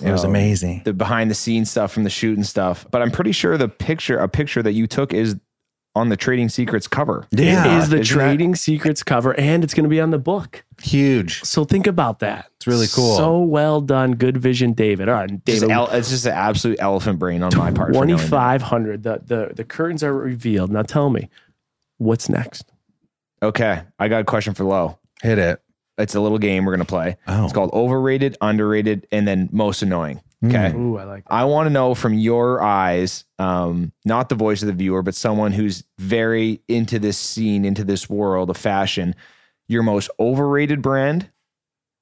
the 0.00 0.08
it 0.08 0.12
was 0.12 0.24
um, 0.24 0.30
amazing. 0.30 0.82
the 0.84 0.92
behind 0.92 1.30
the 1.30 1.34
scenes 1.34 1.70
stuff 1.70 1.92
from 1.92 2.04
the 2.04 2.10
shoot 2.10 2.36
and 2.36 2.46
stuff. 2.46 2.86
But 2.90 3.02
I'm 3.02 3.10
pretty 3.10 3.32
sure 3.32 3.56
the 3.56 3.68
picture, 3.68 4.18
a 4.18 4.28
picture 4.28 4.62
that 4.62 4.72
you 4.72 4.86
took, 4.86 5.12
is 5.12 5.36
on 5.94 6.10
the 6.10 6.16
Trading 6.16 6.48
Secrets 6.48 6.86
cover. 6.86 7.26
Yeah, 7.32 7.74
it 7.76 7.78
is 7.78 7.88
the 7.90 7.98
isn't 7.98 8.16
that- 8.18 8.24
Trading 8.26 8.54
Secrets 8.54 9.02
cover, 9.02 9.32
and 9.38 9.64
it's 9.64 9.74
going 9.74 9.84
to 9.84 9.88
be 9.90 10.00
on 10.00 10.10
the 10.10 10.18
book. 10.18 10.64
huge. 10.80 11.42
So 11.42 11.64
think 11.64 11.86
about 11.88 12.20
that. 12.20 12.46
It's 12.56 12.66
really 12.68 12.86
cool. 12.86 13.16
So 13.16 13.38
well 13.40 13.80
done. 13.80 14.12
Good 14.12 14.36
vision, 14.36 14.72
David. 14.74 15.08
All 15.08 15.14
right, 15.16 15.28
Just 15.44 15.44
David. 15.62 15.70
el- 15.70 15.90
it's 15.90 16.10
just 16.10 16.26
an 16.26 16.32
absolute 16.34 16.76
elephant 16.80 17.18
brain 17.18 17.42
on 17.42 17.50
my 17.56 17.72
part. 17.72 17.88
for 17.88 17.94
knowing 18.04 18.16
that. 18.16 18.16
2500 18.26 19.02
the, 19.02 19.20
the 19.24 19.52
the 19.54 19.64
curtains 19.64 20.02
are 20.04 20.12
revealed 20.14 20.70
now 20.70 20.82
tell 20.82 21.10
me 21.10 21.28
what's 21.98 22.28
next 22.28 22.70
Okay, 23.42 23.82
I 23.98 24.08
got 24.08 24.22
a 24.22 24.24
question 24.24 24.54
for 24.54 24.64
Lo. 24.64 24.98
Hit 25.22 25.38
it. 25.38 25.62
It's 25.96 26.14
a 26.14 26.20
little 26.20 26.38
game 26.38 26.64
we're 26.64 26.72
gonna 26.72 26.84
play. 26.84 27.16
Oh. 27.26 27.44
It's 27.44 27.52
called 27.52 27.72
overrated, 27.72 28.36
underrated, 28.40 29.06
and 29.10 29.26
then 29.26 29.48
most 29.52 29.82
annoying. 29.82 30.20
Okay. 30.44 30.72
ooh 30.72 30.96
i 30.98 31.04
like 31.04 31.24
that. 31.24 31.32
I 31.32 31.44
want 31.44 31.66
to 31.66 31.70
know 31.70 31.96
from 31.96 32.14
your 32.14 32.62
eyes, 32.62 33.24
um, 33.40 33.92
not 34.04 34.28
the 34.28 34.36
voice 34.36 34.62
of 34.62 34.68
the 34.68 34.72
viewer, 34.72 35.02
but 35.02 35.16
someone 35.16 35.50
who's 35.50 35.82
very 35.98 36.60
into 36.68 37.00
this 37.00 37.18
scene, 37.18 37.64
into 37.64 37.82
this 37.82 38.08
world 38.08 38.48
of 38.48 38.56
fashion, 38.56 39.16
your 39.66 39.82
most 39.82 40.08
overrated 40.20 40.80
brand, 40.80 41.28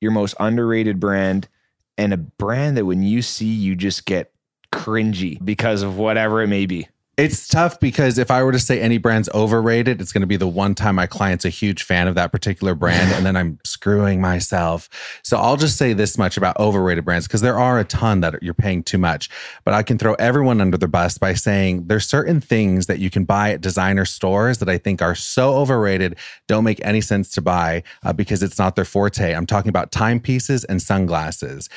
your 0.03 0.11
most 0.11 0.35
underrated 0.39 1.01
brand, 1.01 1.49
and 1.97 2.13
a 2.13 2.19
brand 2.19 2.77
that 2.77 2.85
when 2.85 3.03
you 3.03 3.23
see, 3.23 3.47
you 3.47 3.75
just 3.75 4.05
get 4.05 4.33
cringy 4.71 5.43
because 5.43 5.83
of 5.83 5.97
whatever 5.97 6.43
it 6.43 6.49
may 6.49 6.67
be. 6.67 6.89
It's 7.17 7.49
tough 7.49 7.81
because 7.81 8.19
if 8.19 8.31
I 8.31 8.43
were 8.43 8.53
to 8.53 8.59
say 8.59 8.79
any 8.79 8.99
brand's 8.99 9.31
overrated, 9.33 10.03
it's 10.03 10.13
going 10.13 10.21
to 10.21 10.27
be 10.27 10.37
the 10.37 10.47
one 10.47 10.75
time 10.75 10.97
my 10.97 11.07
client's 11.07 11.47
a 11.47 11.49
huge 11.49 11.83
fan 11.83 12.09
of 12.09 12.15
that 12.15 12.31
particular 12.31 12.75
brand, 12.75 13.11
and 13.15 13.25
then 13.25 13.39
I'm 13.39 13.59
screwing 13.65 14.21
myself. 14.21 14.91
So 15.23 15.39
I'll 15.39 15.57
just 15.57 15.79
say 15.79 15.95
this 15.95 16.19
much 16.19 16.37
about 16.37 16.59
overrated 16.61 17.07
brands 17.07 17.27
because 17.27 17.41
there 17.41 17.59
are 17.59 17.79
a 17.79 17.85
ton 17.85 18.21
that 18.21 18.43
you're 18.43 18.53
paying 18.53 18.83
too 18.83 18.99
much. 18.99 19.31
But 19.65 19.73
I 19.73 19.83
can 19.83 19.97
throw 19.97 20.13
everyone 20.15 20.61
under 20.61 20.77
the 20.77 20.89
bus 20.89 21.17
by 21.17 21.33
saying 21.33 21.87
there's 21.87 22.07
certain 22.07 22.39
things 22.39 22.85
that 22.85 22.99
you 22.99 23.09
can 23.09 23.25
buy 23.25 23.53
at 23.53 23.63
designer 23.63 24.05
stores 24.05 24.59
that 24.59 24.69
I 24.69 24.77
think 24.77 25.01
are 25.01 25.15
so 25.15 25.55
overrated, 25.55 26.19
don't 26.49 26.65
make 26.65 26.85
any 26.85 27.01
sense 27.01 27.31
to 27.31 27.41
buy 27.41 27.83
uh, 28.03 28.13
because 28.13 28.43
it's 28.43 28.59
not 28.59 28.77
their 28.77 28.85
forte. 28.85 29.33
I'm 29.33 29.47
talking 29.47 29.71
about 29.71 29.91
timepieces 29.91 30.65
and 30.65 30.83
sunglasses. 30.83 31.71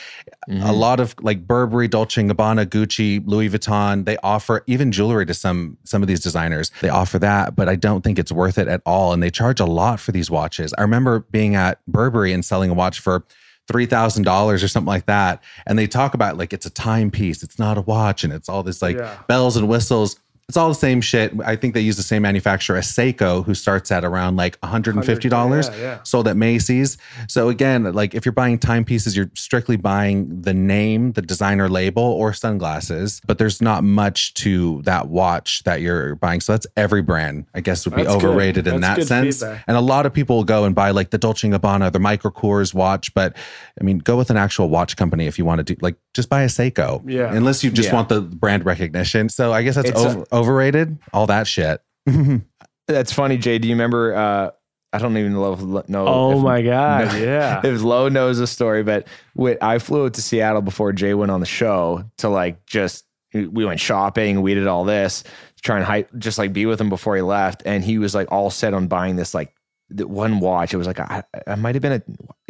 A 0.49 0.73
lot 0.73 0.99
of 0.99 1.15
like 1.21 1.47
Burberry, 1.47 1.87
Dolce 1.87 2.23
Gabbana, 2.23 2.65
Gucci, 2.65 3.21
Louis 3.25 3.49
Vuitton, 3.49 4.03
they 4.03 4.17
offer 4.17 4.63
even 4.67 4.91
jewelry 4.91 5.28
to 5.29 5.33
some 5.33 5.77
some 5.85 6.01
of 6.03 6.07
these 6.07 6.19
designers. 6.19 6.71
They 6.81 6.89
offer 6.89 7.17
that, 7.19 7.55
but 7.55 7.69
I 7.69 7.75
don't 7.75 8.03
think 8.03 8.19
it's 8.19 8.31
worth 8.31 8.57
it 8.57 8.67
at 8.67 8.81
all. 8.85 9.13
And 9.13 9.23
they 9.23 9.29
charge 9.31 9.59
a 9.59 9.65
lot 9.65 9.99
for 9.99 10.11
these 10.11 10.29
watches. 10.29 10.73
I 10.77 10.81
remember 10.81 11.21
being 11.31 11.55
at 11.55 11.79
Burberry 11.87 12.33
and 12.33 12.43
selling 12.43 12.69
a 12.69 12.73
watch 12.73 12.99
for 12.99 13.23
three 13.67 13.85
thousand 13.85 14.23
dollars 14.23 14.63
or 14.63 14.67
something 14.67 14.87
like 14.87 15.05
that. 15.05 15.41
And 15.67 15.77
they 15.79 15.87
talk 15.87 16.13
about 16.13 16.37
like 16.37 16.51
it's 16.53 16.65
a 16.65 16.69
timepiece, 16.71 17.43
it's 17.43 17.59
not 17.59 17.77
a 17.77 17.81
watch, 17.81 18.23
and 18.23 18.33
it's 18.33 18.49
all 18.49 18.63
this 18.63 18.81
like 18.81 18.97
Yeah. 18.97 19.17
bells 19.27 19.55
and 19.55 19.67
whistles. 19.69 20.19
It's 20.49 20.57
all 20.57 20.67
the 20.69 20.73
same 20.75 20.99
shit. 20.99 21.31
I 21.45 21.55
think 21.55 21.75
they 21.75 21.79
use 21.81 21.95
the 21.95 22.01
same 22.03 22.23
manufacturer 22.23 22.75
as 22.77 22.87
Seiko, 22.91 23.45
who 23.45 23.53
starts 23.53 23.91
at 23.91 24.03
around 24.03 24.35
like 24.35 24.59
$150 24.61 25.69
Yeah, 25.69 25.77
yeah. 25.79 26.03
sold 26.03 26.27
at 26.27 26.35
Macy's. 26.35 26.97
So 27.27 27.49
again, 27.49 27.83
like 27.93 28.15
if 28.15 28.25
you're 28.25 28.33
buying 28.33 28.57
timepieces, 28.57 29.15
you're 29.15 29.29
strictly 29.35 29.77
buying 29.77 30.41
the 30.41 30.55
name, 30.55 31.11
the 31.11 31.21
designer 31.21 31.69
label, 31.69 32.01
or 32.01 32.33
sunglasses. 32.33 33.21
But 33.27 33.37
there's 33.37 33.61
not 33.61 33.83
much 33.83 34.33
to 34.35 34.81
that 34.85 35.07
watch 35.09 35.61
that 35.65 35.81
you're 35.81 36.15
buying. 36.15 36.41
So 36.41 36.53
that's 36.53 36.65
every 36.75 37.03
brand, 37.03 37.45
I 37.53 37.61
guess, 37.61 37.85
would 37.85 37.95
be 37.95 38.01
That's 38.03 38.15
good. 38.15 38.25
overrated 38.25 38.65
in 38.67 38.81
That's 38.81 39.01
that 39.01 39.07
sense. 39.07 39.39
feedback. 39.41 39.63
And 39.67 39.77
a 39.77 39.81
lot 39.81 40.07
of 40.07 40.13
people 40.13 40.37
will 40.37 40.43
go 40.45 40.63
and 40.65 40.73
buy 40.73 40.89
like 40.91 41.11
the 41.11 41.19
Dolce 41.19 41.47
Gabbana, 41.47 41.91
the 41.91 41.99
Michael 41.99 42.31
Kors 42.31 42.73
watch. 42.73 43.13
But 43.13 43.37
I 43.79 43.83
mean, 43.83 43.99
go 43.99 44.17
with 44.17 44.31
an 44.31 44.37
actual 44.37 44.67
watch 44.69 44.97
company 44.97 45.27
if 45.27 45.37
you 45.37 45.45
want 45.45 45.59
to 45.59 45.75
do 45.75 45.79
like 45.79 45.95
just 46.19 46.29
buy 46.29 46.41
a 46.43 46.47
Seiko. 46.47 47.01
Yeah. 47.05 47.33
Unless 47.33 47.63
you 47.63 47.71
just 47.71 47.89
Yeah. 47.89 47.95
want 47.95 48.09
the 48.09 48.19
brand 48.21 48.65
recognition. 48.65 49.29
So 49.29 49.53
I 49.53 49.63
guess 49.63 49.75
that's 49.75 49.89
It's 49.89 49.99
a- 50.01 50.25
overrated. 50.33 50.97
All 51.13 51.25
that 51.27 51.47
shit. 51.47 51.81
That's 52.87 53.11
funny, 53.13 53.37
Jay. 53.37 53.59
Do 53.59 53.67
you 53.67 53.75
remember? 53.75 54.15
Uh, 54.15 54.49
I 54.91 54.97
don't 54.97 55.15
even 55.17 55.33
know. 55.33 55.83
know 55.87 56.07
oh 56.07 56.37
if- 56.37 56.43
my 56.43 56.61
god 56.63 57.13
no. 57.13 57.19
yeah 57.23 57.61
if 57.63 57.83
Lo 57.83 58.09
knows 58.09 58.39
the 58.39 58.47
story, 58.47 58.81
but 58.83 59.07
when 59.35 59.57
I 59.61 59.77
flew 59.77 60.05
out 60.05 60.15
to 60.15 60.21
Seattle 60.21 60.61
before 60.63 60.91
Jay 60.93 61.13
went 61.13 61.29
on 61.31 61.39
the 61.39 61.45
show 61.45 62.03
to 62.17 62.29
like 62.29 62.65
just 62.65 63.05
we 63.33 63.63
went 63.63 63.79
shopping, 63.79 64.41
we 64.41 64.55
did 64.55 64.65
all 64.65 64.85
this 64.85 65.21
to 65.21 65.61
try 65.61 65.75
and 65.75 65.85
hype, 65.85 66.09
just 66.17 66.39
like 66.39 66.51
be 66.51 66.65
with 66.65 66.81
him 66.81 66.89
before 66.89 67.15
he 67.15 67.21
left, 67.21 67.61
and 67.65 67.83
he 67.83 67.99
was 67.99 68.15
like 68.15 68.31
all 68.31 68.49
set 68.49 68.73
on 68.73 68.87
buying 68.87 69.15
this 69.15 69.35
like 69.35 69.53
the 69.89 70.07
one 70.07 70.39
watch. 70.39 70.73
It 70.73 70.77
was 70.77 70.87
like 70.87 70.99
I, 70.99 71.23
I 71.47 71.55
might 71.55 71.75
have 71.75 71.81
been 71.81 71.93
a 71.93 72.01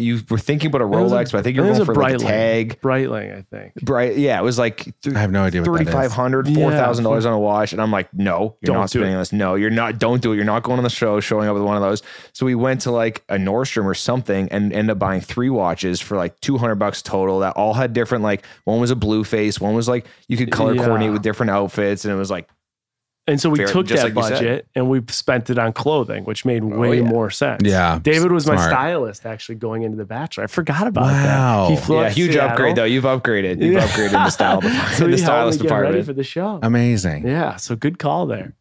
you 0.01 0.21
were 0.29 0.37
thinking 0.37 0.67
about 0.67 0.81
a 0.81 0.85
It 0.85 0.87
was 0.89 1.11
a- 1.11 1.15
Rolex, 1.15 1.31
but 1.31 1.39
I 1.39 1.41
think 1.41 1.55
you're 1.57 1.65
it 1.65 1.69
was 1.69 1.79
going 1.79 1.89
a 1.89 1.93
for 1.93 2.01
like 2.01 2.15
a 2.15 2.17
tag. 2.19 2.81
Breitling, 2.81 3.37
I 3.37 3.41
think. 3.49 3.73
Bright, 3.75 4.17
yeah, 4.17 4.39
it 4.39 4.43
was 4.43 4.57
like 4.57 4.85
th- 5.01 5.15
I 5.15 5.19
have 5.19 5.31
no 5.31 5.43
idea 5.43 5.61
what 5.61 5.65
that 5.77 5.81
is. 5.81 5.87
3500 5.89 6.47
Yeah. 6.47 6.55
$4,000 6.57 7.25
on 7.25 7.33
a 7.33 7.39
watch. 7.39 7.73
And 7.73 7.81
I'm 7.81 7.91
like, 7.91 8.13
no, 8.13 8.55
you're 8.61 8.67
Don't 8.73 8.75
not 8.77 8.89
do 8.89 8.99
spending 8.99 9.15
it. 9.15 9.17
this. 9.19 9.33
No, 9.33 9.55
you're 9.55 9.69
not. 9.69 9.99
Don't 9.99 10.21
do 10.21 10.31
it. 10.31 10.35
You're 10.37 10.45
not 10.45 10.63
going 10.63 10.77
on 10.77 10.83
the 10.83 10.89
show, 10.89 11.19
showing 11.19 11.47
up 11.49 11.53
with 11.53 11.63
one 11.63 11.75
of 11.75 11.81
those. 11.81 12.01
So 12.33 12.45
we 12.45 12.55
went 12.55 12.81
to 12.81 12.91
like 12.91 13.23
a 13.29 13.35
Nordstrom 13.35 13.85
or 13.85 13.93
something 13.93 14.47
and 14.51 14.71
ended 14.71 14.91
up 14.91 14.99
buying 14.99 15.19
three 15.21 15.49
watches 15.49 15.99
for 15.99 16.15
like 16.17 16.39
200 16.39 16.75
bucks 16.75 17.01
total 17.01 17.39
that 17.39 17.55
all 17.57 17.73
had 17.73 17.91
different, 17.93 18.23
like 18.23 18.45
one 18.63 18.79
was 18.79 18.91
a 18.91 18.95
blue 18.95 19.23
face, 19.25 19.59
one 19.59 19.75
was 19.75 19.87
like 19.89 20.05
you 20.29 20.37
could 20.37 20.51
color 20.51 20.73
Yeah. 20.75 20.85
coordinate 20.85 21.11
with 21.13 21.21
different 21.23 21.49
outfits. 21.49 22.05
And 22.05 22.13
it 22.13 22.17
was 22.17 22.31
like, 22.31 22.47
And 23.29 23.39
so 23.39 23.49
we 23.49 23.59
Fair- 23.59 23.67
took 23.67 23.87
that 23.87 24.03
like 24.03 24.13
budget 24.15 24.67
and 24.73 24.89
we 24.89 25.01
spent 25.09 25.49
it 25.51 25.59
on 25.59 25.71
clothing, 25.71 26.23
which 26.25 26.45
made 26.45 26.63
way 26.63 26.97
yeah. 26.97 27.03
more 27.07 27.29
sense. 27.29 27.61
Yeah, 27.63 27.99
David 28.01 28.31
was 28.31 28.47
my 28.47 28.55
stylist 28.57 29.25
actually 29.25 29.55
going 29.55 29.83
into 29.83 29.97
the 29.97 30.05
Bachelor. 30.05 30.45
I 30.45 30.47
forgot 30.47 30.87
about 30.87 31.03
Wow. 31.03 31.67
that. 31.69 31.69
He 31.69 31.77
flew 31.85 32.01
yeah, 32.01 32.09
huge 32.09 32.31
Seattle. 32.33 32.49
upgrade 32.49 32.75
though. 32.75 32.85
You've 32.85 33.03
upgraded. 33.03 33.61
You've 33.61 33.73
Yeah. 33.73 33.87
upgraded 33.87 34.11
the 34.13 34.29
style, 34.31 34.61
department, 34.61 34.95
so 34.95 35.05
the 35.07 35.11
he 35.11 35.11
helped 35.11 35.11
me 35.11 35.17
stylist 35.17 35.61
get 35.61 35.69
ready 35.71 35.81
department. 35.83 36.05
for 36.07 36.13
the 36.13 36.23
show. 36.23 36.59
Amazing. 36.63 37.27
yeah, 37.27 37.55
so 37.57 37.75
good 37.75 37.99
call 37.99 38.25
there. 38.25 38.55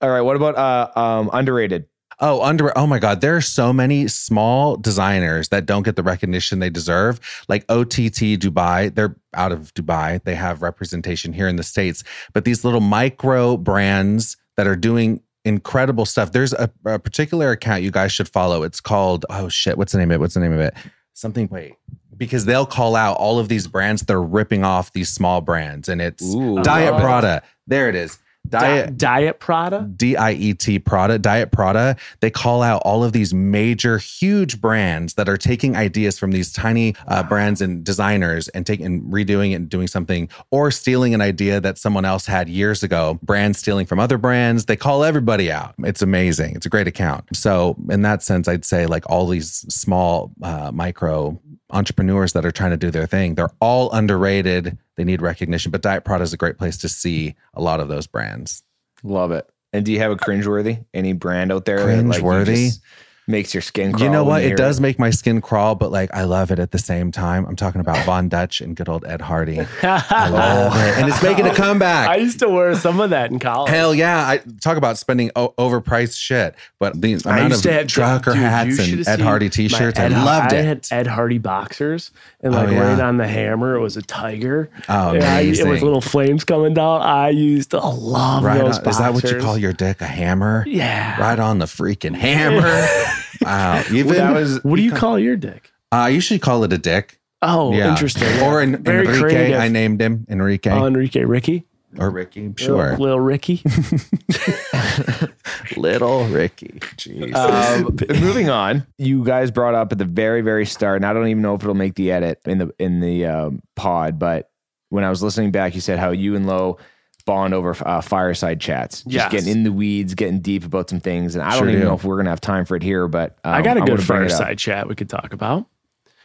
All 0.00 0.10
right. 0.10 0.22
What 0.22 0.36
about 0.36 0.56
uh, 0.56 0.98
um, 0.98 1.30
underrated? 1.32 1.86
Oh, 2.18 2.42
under 2.42 2.76
oh 2.78 2.86
my 2.86 2.98
God, 2.98 3.20
there 3.20 3.36
are 3.36 3.42
so 3.42 3.72
many 3.72 4.08
small 4.08 4.76
designers 4.76 5.50
that 5.50 5.66
don't 5.66 5.82
get 5.82 5.96
the 5.96 6.02
recognition 6.02 6.60
they 6.60 6.70
deserve. 6.70 7.20
Like 7.48 7.64
OTT 7.68 8.38
Dubai, 8.40 8.94
they're 8.94 9.16
out 9.34 9.52
of 9.52 9.74
Dubai. 9.74 10.22
They 10.24 10.34
have 10.34 10.62
representation 10.62 11.34
here 11.34 11.46
in 11.46 11.56
the 11.56 11.62
States, 11.62 12.02
but 12.32 12.46
these 12.46 12.64
little 12.64 12.80
micro 12.80 13.58
brands 13.58 14.38
that 14.56 14.66
are 14.66 14.76
doing 14.76 15.20
incredible 15.44 16.06
stuff. 16.06 16.32
There's 16.32 16.54
a, 16.54 16.70
a 16.86 16.98
particular 16.98 17.50
account 17.50 17.82
you 17.82 17.90
guys 17.90 18.12
should 18.12 18.28
follow. 18.28 18.62
It's 18.62 18.80
called 18.80 19.26
oh 19.28 19.48
shit, 19.48 19.76
what's 19.76 19.92
the 19.92 19.98
name 19.98 20.10
of 20.10 20.16
it? 20.16 20.20
What's 20.20 20.34
the 20.34 20.40
name 20.40 20.52
of 20.52 20.60
it? 20.60 20.74
Something 21.12 21.48
wait. 21.50 21.74
Because 22.16 22.46
they'll 22.46 22.66
call 22.66 22.96
out 22.96 23.18
all 23.18 23.38
of 23.38 23.48
these 23.48 23.66
brands, 23.66 24.02
they're 24.02 24.22
ripping 24.22 24.64
off 24.64 24.92
these 24.92 25.10
small 25.10 25.42
brands, 25.42 25.86
and 25.88 26.00
it's 26.00 26.34
Ooh. 26.34 26.62
Diet. 26.62 26.98
Prada. 26.98 27.42
There 27.66 27.90
it 27.90 27.94
is. 27.94 28.18
Diet 28.48 28.96
Diet 28.96 29.40
Prada. 29.40 29.82
D 29.96 30.16
I 30.16 30.32
E 30.32 30.54
T 30.54 30.78
Prada, 30.78 31.18
Diet 31.18 31.52
Prada, 31.52 31.96
they 32.20 32.30
call 32.30 32.62
out 32.62 32.82
all 32.84 33.04
of 33.04 33.12
these 33.12 33.34
major, 33.34 33.98
huge 33.98 34.60
brands 34.60 35.14
that 35.14 35.28
are 35.28 35.36
taking 35.36 35.76
ideas 35.76 36.18
from 36.18 36.32
these 36.32 36.52
tiny 36.52 36.94
uh, 37.08 37.22
brands 37.22 37.60
and 37.60 37.84
designers 37.84 38.48
and 38.48 38.66
taking 38.66 38.86
and 38.86 39.02
redoing 39.12 39.52
it 39.52 39.54
and 39.54 39.68
doing 39.68 39.86
something, 39.86 40.28
or 40.50 40.70
stealing 40.70 41.14
an 41.14 41.20
idea 41.20 41.60
that 41.60 41.78
someone 41.78 42.04
else 42.04 42.26
had 42.26 42.48
years 42.48 42.82
ago. 42.82 43.18
Brands 43.22 43.58
stealing 43.58 43.86
from 43.86 43.98
other 43.98 44.18
brands. 44.18 44.66
They 44.66 44.76
call 44.76 45.04
everybody 45.04 45.50
out. 45.50 45.74
It's 45.78 46.02
amazing. 46.02 46.56
It's 46.56 46.66
a 46.66 46.68
great 46.68 46.86
account. 46.86 47.24
So 47.34 47.76
in 47.90 48.02
that 48.02 48.22
sense, 48.22 48.48
I'd 48.48 48.64
say 48.64 48.86
like 48.86 49.08
all 49.08 49.26
these 49.26 49.64
small, 49.74 50.32
uh, 50.42 50.70
micro 50.72 51.40
entrepreneurs 51.70 52.32
that 52.32 52.44
are 52.44 52.52
trying 52.52 52.70
to 52.70 52.76
do 52.76 52.90
their 52.90 53.06
thing, 53.06 53.34
they're 53.34 53.50
all 53.60 53.90
underrated. 53.92 54.78
They 54.96 55.04
need 55.04 55.20
recognition. 55.20 55.70
But 55.70 55.82
Diet 55.82 56.04
Prada 56.04 56.22
is 56.22 56.32
a 56.32 56.36
great 56.36 56.58
place 56.58 56.76
to 56.78 56.88
see 56.88 57.34
a 57.54 57.60
lot 57.60 57.80
of 57.80 57.88
those 57.88 58.06
brands. 58.06 58.62
Love 59.02 59.32
it. 59.32 59.48
And 59.72 59.84
do 59.84 59.92
you 59.92 59.98
have 59.98 60.12
a 60.12 60.16
cringeworthy? 60.16 60.84
Any 60.94 61.12
brand 61.12 61.52
out 61.52 61.64
there 61.64 61.78
that 61.78 62.06
like, 62.06 62.18
you 62.18 62.24
Cringeworthy? 62.24 62.66
just 62.66 62.82
makes 63.28 63.52
your 63.54 63.60
skin 63.60 63.92
crawl? 63.92 64.02
You 64.04 64.10
know 64.10 64.24
what? 64.24 64.42
It 64.42 64.56
does 64.56 64.80
make 64.80 64.98
my 64.98 65.10
skin 65.10 65.40
crawl, 65.40 65.74
but 65.74 65.90
like 65.90 66.12
I 66.14 66.24
love 66.24 66.50
it 66.50 66.58
at 66.58 66.70
the 66.70 66.78
same 66.78 67.10
time. 67.12 67.44
I'm 67.46 67.56
talking 67.56 67.80
about 67.80 68.04
Von 68.06 68.28
Dutch 68.28 68.60
and 68.60 68.76
good 68.76 68.88
old 68.88 69.04
Ed 69.04 69.20
Hardy. 69.20 69.60
I 69.82 70.28
love 70.28 70.74
it. 70.76 70.98
And 70.98 71.08
it's 71.08 71.22
making 71.22 71.46
a 71.46 71.54
comeback. 71.54 72.08
I 72.08 72.16
used 72.16 72.38
to 72.40 72.48
wear 72.48 72.74
some 72.76 73.00
of 73.00 73.10
that 73.10 73.30
in 73.30 73.38
college. 73.38 73.70
Hell 73.70 73.94
yeah. 73.94 74.26
I 74.26 74.40
talk 74.60 74.76
about 74.76 74.98
spending 74.98 75.30
o- 75.36 75.54
overpriced 75.58 76.18
shit, 76.18 76.54
but 76.78 77.00
the 77.00 77.14
I 77.26 77.36
amount 77.38 77.50
used 77.52 77.62
to 77.64 77.72
have 77.72 77.86
trucker 77.88 78.32
dude, 78.32 78.42
hats 78.42 78.78
and 78.78 79.08
Ed 79.08 79.20
Hardy 79.20 79.50
t-shirts. 79.50 79.98
I 79.98 80.04
Ed- 80.06 80.12
loved 80.12 80.52
I 80.52 80.62
had 80.62 80.86
Ed 80.90 81.06
Hardy 81.06 81.38
boxers, 81.38 82.10
and 82.42 82.54
Oh, 82.54 82.58
like 82.58 82.70
yeah. 82.70 82.92
right 82.92 83.00
on 83.00 83.16
the 83.16 83.26
hammer, 83.26 83.74
it 83.74 83.80
was 83.80 83.96
a 83.96 84.02
tiger. 84.02 84.70
Oh, 84.88 85.14
And 85.14 85.24
I- 85.24 85.40
amazing. 85.40 85.68
with 85.68 85.82
little 85.82 86.00
flames 86.00 86.44
coming 86.44 86.74
down. 86.74 87.02
I 87.02 87.30
used 87.30 87.70
to 87.70 87.80
love 87.80 88.44
Right 88.44 88.58
those 88.60 88.78
on, 88.78 88.88
is 88.88 88.98
that 88.98 89.12
what 89.14 89.24
you 89.30 89.38
call 89.40 89.58
your 89.58 89.72
dick? 89.72 90.00
A 90.00 90.06
hammer? 90.06 90.64
Yeah. 90.66 91.20
Right 91.20 91.38
on 91.38 91.58
the 91.58 91.66
freaking 91.66 92.14
hammer. 92.14 92.86
wow. 93.42 93.82
Even 93.92 94.14
That 94.14 94.32
was 94.34 94.62
What 94.64 94.76
do 94.76 94.82
you 94.82 94.92
call 94.92 95.18
your 95.18 95.36
dick? 95.36 95.70
uh, 95.92 95.96
I 95.96 96.08
usually 96.10 96.38
call 96.38 96.64
it 96.64 96.72
a 96.72 96.78
dick. 96.78 97.18
Oh, 97.42 97.72
Yeah. 97.72 97.90
interesting. 97.90 98.28
Or 98.42 98.60
en- 98.62 98.82
Very 98.82 99.06
Enrique. 99.06 99.20
creative. 99.20 99.60
I 99.60 99.68
named 99.68 100.00
him 100.00 100.26
Enrique 100.28 100.70
Oh, 100.70 100.86
Enrique 100.86 101.22
Ricky. 101.24 101.64
or 101.98 102.10
Ricky. 102.10 102.52
Sure. 102.56 102.90
Little, 102.92 102.98
little 103.04 103.20
Ricky. 103.20 103.62
Little 105.76 106.24
Ricky. 106.26 106.78
Jeez. 106.96 107.34
Um, 107.34 107.96
moving 108.20 108.48
on, 108.48 108.86
you 108.98 109.24
guys 109.24 109.50
brought 109.50 109.74
up 109.74 109.92
at 109.92 109.98
the 109.98 110.04
very, 110.04 110.40
very 110.40 110.66
start, 110.66 110.96
and 110.96 111.06
I 111.06 111.12
don't 111.12 111.28
even 111.28 111.42
know 111.42 111.54
if 111.54 111.62
it'll 111.62 111.74
make 111.74 111.94
the 111.94 112.12
edit 112.12 112.40
in 112.46 112.58
the 112.58 112.70
in 112.78 113.00
the 113.00 113.26
um, 113.26 113.62
pod, 113.74 114.18
but 114.18 114.50
when 114.90 115.04
I 115.04 115.10
was 115.10 115.22
listening 115.22 115.50
back, 115.50 115.74
you 115.74 115.80
said 115.80 115.98
how 115.98 116.10
you 116.10 116.36
and 116.36 116.46
Lo 116.46 116.78
bond 117.26 117.52
over 117.52 117.76
uh, 117.86 118.00
fireside 118.00 118.60
chats, 118.60 119.02
just 119.02 119.12
Yes. 119.12 119.30
getting 119.32 119.48
in 119.50 119.62
the 119.64 119.72
weeds, 119.72 120.14
getting 120.14 120.40
deep 120.40 120.64
about 120.64 120.88
some 120.88 121.00
things, 121.00 121.34
and 121.34 121.44
I 121.44 121.50
Sure 121.50 121.60
don't 121.60 121.68
even 121.70 121.80
do. 121.82 121.88
know 121.88 121.94
if 121.94 122.04
we're 122.04 122.16
gonna 122.16 122.30
have 122.30 122.40
time 122.40 122.64
for 122.64 122.76
it 122.76 122.82
here, 122.82 123.06
but 123.08 123.36
um, 123.44 123.54
I 123.54 123.62
got 123.62 123.76
a 123.76 123.80
I'm 123.80 123.86
good 123.86 123.96
gonna 123.98 124.06
bring 124.06 124.22
it 124.22 124.32
up. 124.32 124.38
fireside 124.38 124.58
chat 124.58 124.88
we 124.88 124.94
could 124.94 125.10
talk 125.10 125.32
about. 125.34 125.66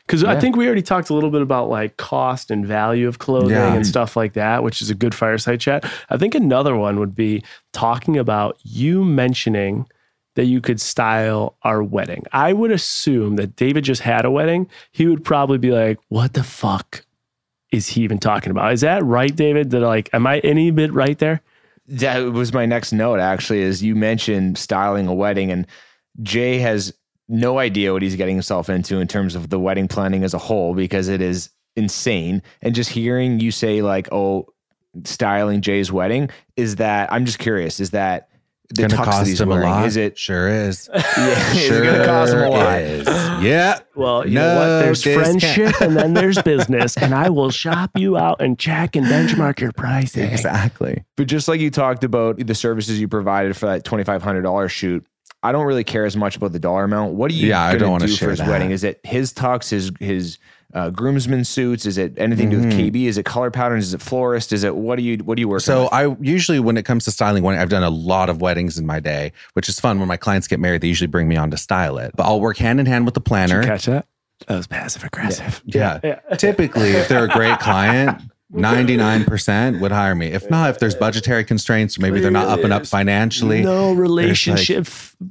Because 0.08 0.24
I 0.26 0.38
think 0.39 0.56
we 0.58 0.66
already 0.66 0.82
talked 0.82 1.10
a 1.10 1.14
little 1.14 1.30
bit 1.30 1.41
about 1.41 1.70
like 1.70 1.95
cost 1.95 2.52
and 2.52 2.66
value 2.66 3.08
of 3.08 3.20
clothing 3.20 3.52
Yeah. 3.52 3.74
and 3.74 3.86
stuff 3.88 4.18
like 4.18 4.34
that, 4.34 4.62
which 4.64 4.82
is 4.82 4.89
a 4.89 4.95
good 4.95 5.16
fireside 5.16 5.60
chat. 5.62 5.86
I 6.10 6.18
think 6.18 6.36
another 6.36 6.76
one 6.76 6.99
would 6.99 7.16
be 7.16 7.43
talking 7.72 8.18
about 8.18 8.58
you 8.64 9.06
mentioning 9.06 9.86
that 10.36 10.45
you 10.45 10.60
could 10.60 10.82
style 10.82 11.56
our 11.64 11.82
wedding. 11.82 12.26
I 12.34 12.52
would 12.52 12.72
assume 12.72 13.38
that 13.38 13.56
David 13.56 13.86
just 13.86 14.02
had 14.02 14.26
a 14.26 14.32
wedding. 14.32 14.68
He 14.91 15.06
would 15.08 15.24
probably 15.24 15.58
be 15.60 15.72
like, 15.72 15.97
what 16.10 16.34
the 16.34 16.43
fuck 16.43 17.06
is 17.72 17.88
he 17.88 18.02
even 18.02 18.20
talking 18.20 18.52
about? 18.52 18.74
Is 18.74 18.82
that 18.82 19.04
right, 19.04 19.36
David? 19.36 19.72
That 19.72 19.80
like, 19.80 20.10
am 20.14 20.28
I 20.28 20.40
any 20.40 20.72
bit 20.72 20.94
right 20.94 21.18
there? 21.18 21.42
That 21.88 22.20
was 22.20 22.54
my 22.54 22.66
next 22.66 22.92
note. 22.92 23.20
Actually, 23.20 23.62
is 23.62 23.82
you 23.82 23.96
mentioned 23.96 24.58
styling 24.58 25.08
a 25.08 25.14
wedding, 25.14 25.52
and 25.52 25.66
Jay 26.22 26.60
has 26.60 26.94
no 27.28 27.60
idea 27.60 27.94
what 27.94 28.02
he's 28.02 28.16
getting 28.16 28.36
himself 28.36 28.70
into 28.70 29.00
in 29.00 29.08
terms 29.08 29.36
of 29.36 29.50
the 29.50 29.60
wedding 29.60 29.88
planning 29.88 30.24
as 30.24 30.34
a 30.34 30.38
whole 30.38 30.76
because 30.76 31.08
it 31.08 31.22
is 31.22 31.50
insane. 31.76 32.42
And 32.62 32.76
just 32.76 32.90
hearing 32.90 33.40
you 33.40 33.52
say 33.52 33.82
like, 33.82 34.12
"Oh, 34.12 34.48
styling 35.06 35.62
Jay's 35.62 35.92
wedding," 35.92 36.30
is 36.58 36.76
that 36.76 37.12
I'm 37.12 37.26
just 37.26 37.40
curious. 37.40 37.80
Is 37.80 37.92
that 37.92 38.30
the 38.74 38.88
Gonna 38.88 38.94
tux 38.94 38.98
that 38.98 39.06
cost 39.06 39.28
he's 39.28 39.42
him 39.42 39.50
a 39.50 39.56
wearing? 39.56 39.70
lot. 39.70 39.86
Is 39.86 39.98
it? 39.98 40.18
Sure 40.18 40.48
is. 40.50 40.90
Yeah, 40.96 41.52
is 41.52 41.58
it 41.58 41.68
sure 41.68 41.84
gonna 41.84 42.06
cost 42.06 42.34
him 42.34 42.40
a 42.40 42.50
lot? 42.50 42.80
is. 42.82 43.08
Yeah. 43.44 43.80
Well, 43.96 44.28
you 44.28 44.36
know 44.36 44.56
what? 44.56 44.84
There's 44.86 45.02
discount. 45.02 45.42
friendship 45.42 45.82
and 45.82 45.96
then 45.98 46.14
there's 46.14 46.42
business, 46.44 46.98
and 46.98 47.14
I 47.14 47.30
will 47.30 47.50
shop 47.52 47.92
you 47.98 48.18
out 48.18 48.42
and 48.42 48.58
check 48.58 48.96
and 48.96 49.06
benchmark 49.08 49.60
your 49.60 49.72
pricing. 49.74 50.30
Exactly. 50.32 51.04
But 51.18 51.28
just 51.28 51.48
like 51.48 51.60
you 51.60 51.70
talked 51.72 52.04
about 52.04 52.38
the 52.38 52.56
services 52.56 53.00
you 53.00 53.08
provided 53.08 53.56
for 53.58 53.66
that 53.68 53.84
twenty 53.84 54.04
five 54.04 54.22
hundred 54.24 54.42
dollars 54.44 54.72
shoot, 54.72 55.06
I 55.44 55.52
don't 55.52 55.66
really 55.66 55.84
care 55.84 56.06
as 56.06 56.16
much 56.16 56.36
about 56.36 56.52
the 56.52 56.60
dollar 56.60 56.84
amount. 56.84 57.14
What 57.16 57.30
do 57.32 57.36
you 57.36 57.48
Yeah, 57.48 57.62
I 57.62 57.70
gonna 57.72 57.80
don't 57.80 57.92
wanna 57.92 58.08
do 58.08 58.14
share 58.14 58.28
for 58.28 58.30
his 58.32 58.40
that. 58.40 58.48
wedding? 58.50 58.72
Is 58.72 58.84
it 58.84 59.00
his 59.04 59.34
tux, 59.34 59.70
his 59.70 59.92
his 60.00 60.38
uh, 60.74 60.90
groomsmen 60.90 61.44
suits? 61.46 61.86
Is 61.86 61.98
it 61.98 62.14
anything 62.18 62.50
to 62.50 62.56
do 62.58 62.62
with 62.64 62.74
Mm-hmm. 62.74 62.96
KB? 62.96 63.08
Is 63.08 63.18
it 63.18 63.24
color 63.26 63.52
patterns? 63.52 63.86
Is 63.88 63.94
it 63.94 64.02
florist? 64.02 64.54
Is 64.54 64.64
it 64.64 64.76
what 64.76 64.98
do 64.98 65.04
you 65.04 65.18
what 65.18 65.36
do 65.36 65.42
you 65.42 65.48
work? 65.50 65.62
So 65.62 65.84
with? 65.84 65.94
I 65.94 66.16
usually, 66.22 66.60
when 66.60 66.78
it 66.78 66.84
comes 66.86 67.06
to 67.06 67.12
styling 67.12 67.44
wedding, 67.44 67.62
I've 67.62 67.70
done 67.70 67.84
a 67.84 67.90
lot 67.90 68.30
of 68.30 68.42
weddings 68.42 68.78
in 68.78 68.86
my 68.86 69.00
day, 69.00 69.32
which 69.54 69.68
is 69.70 69.80
fun. 69.80 70.00
When 70.00 70.08
my 70.08 70.18
clients 70.18 70.48
get 70.48 70.60
married, 70.60 70.82
they 70.82 70.88
usually 70.88 71.08
bring 71.08 71.28
me 71.28 71.36
on 71.38 71.52
to 71.52 71.58
style 71.58 71.98
it. 71.98 72.12
But 72.16 72.24
I'll 72.24 72.40
work 72.42 72.58
hand 72.58 72.80
in 72.80 72.86
hand 72.86 73.06
with 73.06 73.14
the 73.14 73.22
planner. 73.22 73.64
Catch 73.64 73.86
that? 73.88 74.06
That 74.48 74.58
was 74.58 74.68
passive 74.68 75.04
aggressive. 75.04 75.62
Yeah. 75.66 76.00
Yeah. 76.04 76.20
Typically, 76.38 76.92
if 76.92 77.08
they're 77.08 77.26
a 77.26 77.28
great 77.28 77.60
client, 77.60 78.20
99% 78.54 79.80
would 79.80 79.92
hire 79.92 80.16
me. 80.16 80.28
If 80.28 80.50
not, 80.50 80.70
if 80.72 80.80
there's 80.80 80.96
budgetary 80.96 81.44
constraints, 81.44 81.98
or 81.98 82.02
maybe 82.02 82.20
they're 82.20 82.32
not 82.32 82.48
up 82.48 82.64
and 82.64 82.74
up 82.74 82.86
financially. 82.86 83.62
No 83.62 83.94
relationship. 83.94 84.88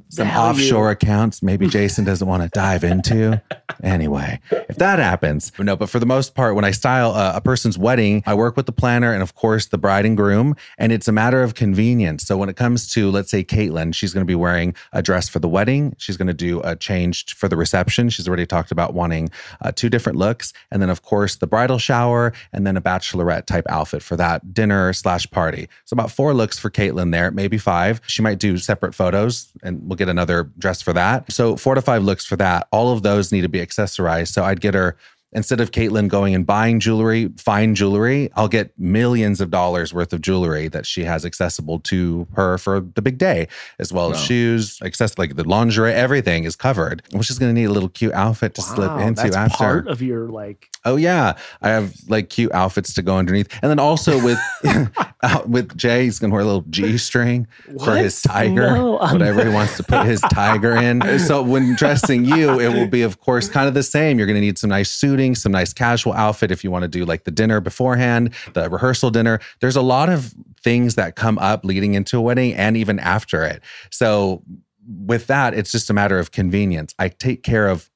Some 0.09 0.27
value. 0.27 0.63
offshore 0.63 0.91
accounts 0.91 1.41
maybe 1.43 1.67
Jason 1.67 2.05
doesn't 2.05 2.27
want 2.27 2.43
to 2.43 2.49
dive 2.49 2.83
into. 2.83 3.41
Anyway, 3.83 4.39
if 4.51 4.75
that 4.75 4.99
happens, 4.99 5.51
no, 5.57 5.75
but 5.75 5.89
for 5.89 5.97
the 5.97 6.05
most 6.05 6.35
part, 6.35 6.55
when 6.55 6.65
I 6.65 6.71
style 6.71 7.11
a, 7.11 7.37
a 7.37 7.41
person's 7.41 7.77
wedding, 7.77 8.21
I 8.27 8.33
work 8.33 8.55
with 8.55 8.65
the 8.65 8.71
planner 8.71 9.13
and, 9.13 9.23
of 9.23 9.33
course, 9.33 9.67
the 9.67 9.77
bride 9.77 10.05
and 10.05 10.15
groom, 10.15 10.55
and 10.77 10.91
it's 10.91 11.07
a 11.07 11.11
matter 11.11 11.41
of 11.41 11.55
convenience. 11.55 12.23
So 12.23 12.37
when 12.37 12.49
it 12.49 12.55
comes 12.55 12.87
to, 12.89 13.09
let's 13.09 13.31
say, 13.31 13.43
Kaitlyn, 13.43 13.95
she's 13.95 14.13
going 14.13 14.25
to 14.25 14.29
be 14.29 14.35
wearing 14.35 14.75
a 14.93 15.01
dress 15.01 15.29
for 15.29 15.39
the 15.39 15.47
wedding, 15.47 15.95
she's 15.97 16.17
going 16.17 16.27
to 16.27 16.33
do 16.33 16.61
a 16.63 16.75
change 16.75 17.33
for 17.33 17.47
the 17.47 17.57
reception. 17.57 18.09
She's 18.09 18.27
already 18.27 18.45
talked 18.45 18.71
about 18.71 18.93
wanting 18.93 19.29
uh, 19.61 19.71
two 19.71 19.89
different 19.89 20.17
looks, 20.17 20.53
and 20.69 20.81
then, 20.81 20.89
of 20.89 21.01
course, 21.01 21.37
the 21.37 21.47
bridal 21.47 21.79
shower, 21.79 22.33
and 22.53 22.67
then 22.67 22.77
a 22.77 22.81
bachelorette 22.81 23.45
type 23.45 23.65
outfit 23.69 24.03
for 24.03 24.15
that 24.17 24.53
dinner 24.53 24.93
slash 24.93 25.29
party. 25.31 25.67
So 25.85 25.95
about 25.95 26.11
four 26.11 26.33
looks 26.33 26.59
for 26.59 26.69
Kaitlyn 26.69 27.11
there, 27.11 27.31
maybe 27.31 27.57
five. 27.57 28.01
She 28.05 28.21
might 28.21 28.37
do 28.37 28.57
separate 28.57 28.93
photos, 28.93 29.51
and 29.63 29.80
we'll 29.81 29.97
get 29.97 30.09
another 30.09 30.43
dress 30.57 30.81
for 30.81 30.93
that. 30.93 31.31
So 31.31 31.55
four 31.57 31.75
to 31.75 31.81
five 31.81 32.03
looks 32.03 32.25
for 32.25 32.35
that. 32.37 32.67
All 32.71 32.91
of 32.93 33.03
those 33.03 33.31
need 33.31 33.41
to 33.41 33.49
be 33.49 33.59
accessorized. 33.59 34.29
So 34.29 34.43
I'd 34.43 34.61
get 34.61 34.73
her 34.73 34.95
instead 35.33 35.61
of 35.61 35.71
Kaitlyn 35.71 36.07
going 36.07 36.35
and 36.35 36.45
buying 36.45 36.79
jewelry, 36.79 37.29
fine 37.37 37.73
jewelry, 37.75 38.29
I'll 38.35 38.47
get 38.47 38.77
millions 38.79 39.39
of 39.41 39.49
dollars 39.49 39.93
worth 39.93 40.11
of 40.13 40.21
jewelry 40.21 40.67
that 40.69 40.85
she 40.85 41.03
has 41.03 41.25
accessible 41.25 41.79
to 41.81 42.27
her 42.35 42.57
for 42.57 42.81
the 42.81 43.01
big 43.01 43.17
day, 43.17 43.47
as 43.79 43.93
well 43.93 44.11
as 44.11 44.19
shoes, 44.19 44.79
access 44.83 45.17
like 45.17 45.35
the 45.35 45.43
lingerie, 45.47 45.93
everything 45.93 46.43
is 46.43 46.55
covered. 46.55 47.01
Well, 47.13 47.21
she's 47.21 47.39
going 47.39 47.53
to 47.53 47.59
need 47.59 47.67
a 47.67 47.71
little 47.71 47.89
cute 47.89 48.13
outfit 48.13 48.55
to 48.55 48.61
slip 48.61 48.89
Wow, 48.91 48.99
into 49.07 49.23
that's 49.23 49.35
after. 49.35 49.57
part 49.57 49.87
of 49.87 50.01
your 50.01 50.27
like. 50.29 50.67
Oh 50.83 50.95
yeah, 50.95 51.37
I 51.61 51.69
have 51.69 51.93
like 52.09 52.29
cute 52.29 52.51
outfits 52.53 52.93
to 52.95 53.03
go 53.03 53.15
underneath, 53.17 53.47
and 53.61 53.69
then 53.69 53.77
also 53.77 54.21
with 54.23 54.39
out 55.23 55.47
with 55.47 55.77
Jay, 55.77 56.05
he's 56.05 56.17
gonna 56.17 56.33
wear 56.33 56.41
a 56.41 56.45
little 56.45 56.65
G 56.71 56.97
string 56.97 57.47
for 57.83 57.95
his 57.95 58.19
tiger, 58.23 58.71
No, 58.75 58.93
whatever 58.97 59.43
he 59.45 59.53
wants 59.53 59.77
to 59.77 59.83
put 59.83 60.05
his 60.07 60.21
tiger 60.21 60.75
in. 60.75 61.01
So 61.21 61.43
when 61.43 61.75
dressing 61.75 62.25
you, 62.25 62.59
it 62.59 62.69
will 62.73 62.87
be 62.87 63.03
of 63.03 63.19
course 63.19 63.47
kind 63.47 63.67
of 63.67 63.73
the 63.75 63.83
same. 63.83 64.17
You're 64.17 64.25
gonna 64.27 64.39
need 64.41 64.57
some 64.57 64.71
nice 64.71 64.89
suiting, 65.21 65.35
some 65.35 65.51
nice 65.51 65.73
casual 65.73 66.13
outfit 66.13 66.51
if 66.51 66.63
you 66.63 66.71
want 66.71 66.83
to 66.83 66.87
do 66.87 67.05
like 67.05 67.23
the 67.25 67.31
dinner 67.31 67.61
beforehand, 67.61 68.33
the 68.53 68.69
rehearsal 68.69 69.11
dinner. 69.11 69.39
There's 69.59 69.75
a 69.75 69.81
lot 69.81 70.09
of 70.09 70.33
things 70.63 70.95
that 70.95 71.15
come 71.15 71.37
up 71.39 71.63
leading 71.63 71.93
into 71.93 72.17
a 72.17 72.21
wedding 72.21 72.53
and 72.53 72.75
even 72.75 72.99
after 72.99 73.43
it. 73.43 73.61
So 73.91 74.43
with 74.87 75.27
that, 75.27 75.53
it's 75.53 75.71
just 75.71 75.89
a 75.89 75.93
matter 75.93 76.17
of 76.17 76.31
convenience. 76.31 76.95
I 76.97 77.09
take 77.09 77.43
care 77.43 77.67
of 77.67 77.90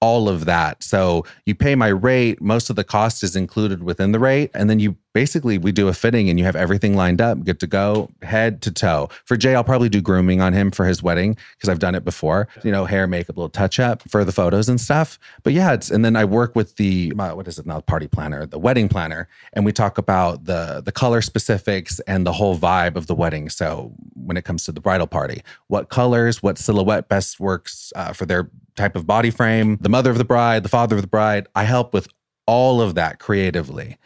all 0.00 0.28
of 0.28 0.44
that. 0.44 0.82
So 0.82 1.24
you 1.44 1.54
pay 1.54 1.74
my 1.74 1.88
rate, 1.88 2.40
most 2.40 2.70
of 2.70 2.76
the 2.76 2.84
cost 2.84 3.22
is 3.22 3.34
included 3.34 3.82
within 3.82 4.12
the 4.12 4.18
rate. 4.18 4.50
And 4.54 4.70
then 4.70 4.78
you 4.78 4.96
basically, 5.12 5.58
we 5.58 5.72
do 5.72 5.88
a 5.88 5.92
fitting 5.92 6.30
and 6.30 6.38
you 6.38 6.44
have 6.44 6.54
everything 6.54 6.94
lined 6.94 7.20
up, 7.20 7.42
good 7.42 7.58
to 7.58 7.66
go, 7.66 8.08
head 8.22 8.62
to 8.62 8.70
toe. 8.70 9.08
For 9.24 9.36
Jay, 9.36 9.56
I'll 9.56 9.64
probably 9.64 9.88
do 9.88 10.00
grooming 10.00 10.40
on 10.40 10.52
him 10.52 10.70
for 10.70 10.86
his 10.86 11.02
wedding 11.02 11.36
because 11.56 11.68
I've 11.68 11.80
done 11.80 11.96
it 11.96 12.04
before, 12.04 12.46
you 12.62 12.70
know, 12.70 12.84
hair, 12.84 13.08
makeup, 13.08 13.36
little 13.36 13.48
touch 13.48 13.80
up 13.80 14.08
for 14.08 14.24
the 14.24 14.30
photos 14.30 14.68
and 14.68 14.80
stuff. 14.80 15.18
But 15.42 15.52
yeah, 15.52 15.72
it's, 15.72 15.90
and 15.90 16.04
then 16.04 16.14
I 16.14 16.24
work 16.24 16.54
with 16.54 16.76
the, 16.76 17.10
what 17.10 17.48
is 17.48 17.58
it 17.58 17.66
now, 17.66 17.80
party 17.80 18.06
planner, 18.06 18.46
the 18.46 18.58
wedding 18.58 18.88
planner. 18.88 19.28
And 19.54 19.64
we 19.64 19.72
talk 19.72 19.98
about 19.98 20.44
the, 20.44 20.80
the 20.84 20.92
color 20.92 21.22
specifics 21.22 21.98
and 22.00 22.24
the 22.24 22.32
whole 22.32 22.56
vibe 22.56 22.94
of 22.94 23.08
the 23.08 23.14
wedding. 23.16 23.48
So 23.48 23.92
when 24.14 24.36
it 24.36 24.44
comes 24.44 24.64
to 24.66 24.72
the 24.72 24.80
bridal 24.80 25.08
party, 25.08 25.42
what 25.66 25.88
colors, 25.88 26.40
what 26.44 26.58
silhouette 26.58 27.08
best 27.08 27.40
works 27.40 27.92
uh, 27.96 28.12
for 28.12 28.26
their 28.26 28.48
type 28.78 28.96
of 28.96 29.06
body 29.06 29.30
frame, 29.30 29.76
the 29.80 29.88
mother 29.88 30.10
of 30.10 30.18
the 30.18 30.24
bride, 30.24 30.62
the 30.62 30.68
father 30.68 30.96
of 30.96 31.02
the 31.02 31.08
bride. 31.08 31.46
I 31.54 31.64
help 31.64 31.92
with 31.92 32.08
all 32.46 32.80
of 32.80 32.94
that 32.94 33.18
creatively. 33.18 33.98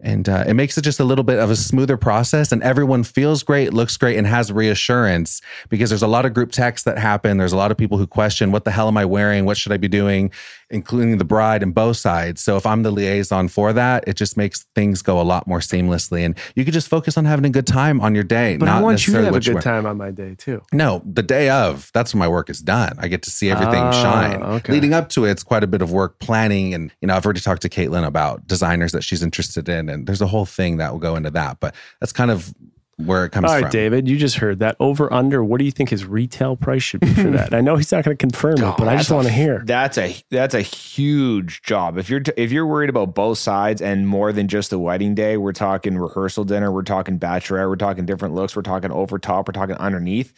And 0.00 0.28
uh, 0.28 0.44
it 0.46 0.52
makes 0.54 0.76
it 0.76 0.82
just 0.82 1.00
a 1.00 1.04
little 1.04 1.24
bit 1.24 1.38
of 1.38 1.50
a 1.50 1.56
smoother 1.56 1.96
process, 1.96 2.52
and 2.52 2.62
everyone 2.62 3.02
feels 3.02 3.42
great, 3.42 3.72
looks 3.72 3.96
great, 3.96 4.18
and 4.18 4.26
has 4.26 4.52
reassurance 4.52 5.40
because 5.70 5.88
there's 5.88 6.02
a 6.02 6.06
lot 6.06 6.26
of 6.26 6.34
group 6.34 6.52
texts 6.52 6.84
that 6.84 6.98
happen. 6.98 7.38
There's 7.38 7.54
a 7.54 7.56
lot 7.56 7.70
of 7.70 7.78
people 7.78 7.96
who 7.96 8.06
question, 8.06 8.52
What 8.52 8.64
the 8.64 8.70
hell 8.72 8.88
am 8.88 8.98
I 8.98 9.06
wearing? 9.06 9.46
What 9.46 9.56
should 9.56 9.72
I 9.72 9.78
be 9.78 9.88
doing? 9.88 10.30
Including 10.68 11.16
the 11.16 11.24
bride 11.24 11.62
and 11.62 11.74
both 11.74 11.96
sides. 11.96 12.42
So 12.42 12.56
if 12.56 12.66
I'm 12.66 12.82
the 12.82 12.90
liaison 12.90 13.48
for 13.48 13.72
that, 13.72 14.04
it 14.06 14.16
just 14.16 14.36
makes 14.36 14.66
things 14.74 15.00
go 15.00 15.18
a 15.20 15.22
lot 15.22 15.46
more 15.46 15.60
seamlessly. 15.60 16.26
And 16.26 16.36
you 16.56 16.64
can 16.64 16.72
just 16.74 16.88
focus 16.88 17.16
on 17.16 17.24
having 17.24 17.46
a 17.46 17.50
good 17.50 17.66
time 17.68 18.00
on 18.00 18.14
your 18.14 18.24
day. 18.24 18.56
But 18.58 18.68
I 18.68 18.82
want 18.82 19.06
you 19.06 19.14
to 19.14 19.22
have 19.24 19.34
a 19.36 19.40
good 19.40 19.62
time 19.62 19.86
on 19.86 19.96
my 19.96 20.10
day 20.10 20.34
too. 20.34 20.60
No, 20.72 21.02
the 21.06 21.22
day 21.22 21.48
of, 21.50 21.90
that's 21.94 22.12
when 22.12 22.18
my 22.18 22.28
work 22.28 22.50
is 22.50 22.60
done. 22.60 22.96
I 22.98 23.08
get 23.08 23.22
to 23.22 23.30
see 23.30 23.48
everything 23.50 23.80
Ah, 23.80 23.92
shine. 23.92 24.42
okay. 24.42 24.72
Leading 24.72 24.92
up 24.92 25.08
to 25.10 25.24
it, 25.24 25.30
it's 25.30 25.42
quite 25.44 25.62
a 25.62 25.68
bit 25.68 25.80
of 25.82 25.92
work 25.92 26.18
planning. 26.18 26.74
And, 26.74 26.92
you 27.00 27.06
know, 27.08 27.14
I've 27.14 27.24
already 27.24 27.40
talked 27.40 27.62
to 27.62 27.68
Kaitlyn 27.68 28.04
about 28.04 28.46
designers 28.46 28.90
that 28.92 29.02
she's 29.04 29.22
interested 29.22 29.68
in. 29.68 29.85
And 29.88 30.06
there's 30.06 30.22
a 30.22 30.26
whole 30.26 30.46
thing 30.46 30.78
that 30.78 30.92
will 30.92 30.98
go 30.98 31.16
into 31.16 31.30
that. 31.32 31.60
But 31.60 31.74
that's 32.00 32.12
kind 32.12 32.30
of 32.30 32.52
where 32.96 33.26
it 33.26 33.30
comes 33.30 33.46
All 33.46 33.54
right, 33.54 33.62
from. 33.62 33.70
David, 33.70 34.08
you 34.08 34.16
just 34.16 34.36
heard 34.36 34.60
that 34.60 34.76
over 34.80 35.12
under. 35.12 35.44
What 35.44 35.58
do 35.58 35.64
you 35.64 35.70
think 35.70 35.90
his 35.90 36.06
retail 36.06 36.56
price 36.56 36.82
should 36.82 37.00
be 37.00 37.12
for 37.12 37.30
that? 37.30 37.52
I 37.52 37.60
know 37.60 37.76
he's 37.76 37.92
not 37.92 38.04
going 38.04 38.16
to 38.16 38.20
confirm 38.20 38.54
it, 38.54 38.62
oh, 38.62 38.74
but 38.78 38.88
I 38.88 38.96
just 38.96 39.10
want 39.10 39.26
to 39.26 39.32
hear. 39.32 39.62
That's 39.64 39.98
a 39.98 40.16
that's 40.30 40.54
a 40.54 40.62
huge 40.62 41.62
job. 41.62 41.98
If 41.98 42.08
you're 42.08 42.20
t- 42.20 42.32
if 42.36 42.52
you're 42.52 42.66
worried 42.66 42.88
about 42.88 43.14
both 43.14 43.38
sides 43.38 43.82
and 43.82 44.08
more 44.08 44.32
than 44.32 44.48
just 44.48 44.70
the 44.70 44.78
wedding 44.78 45.14
day, 45.14 45.36
we're 45.36 45.52
talking 45.52 45.98
rehearsal 45.98 46.44
dinner, 46.44 46.72
we're 46.72 46.82
talking 46.82 47.18
bachelorette, 47.18 47.68
we're 47.68 47.76
talking 47.76 48.06
different 48.06 48.34
looks, 48.34 48.56
we're 48.56 48.62
talking 48.62 48.90
over 48.90 49.18
top, 49.18 49.46
we're 49.48 49.52
talking 49.52 49.76
underneath. 49.76 50.32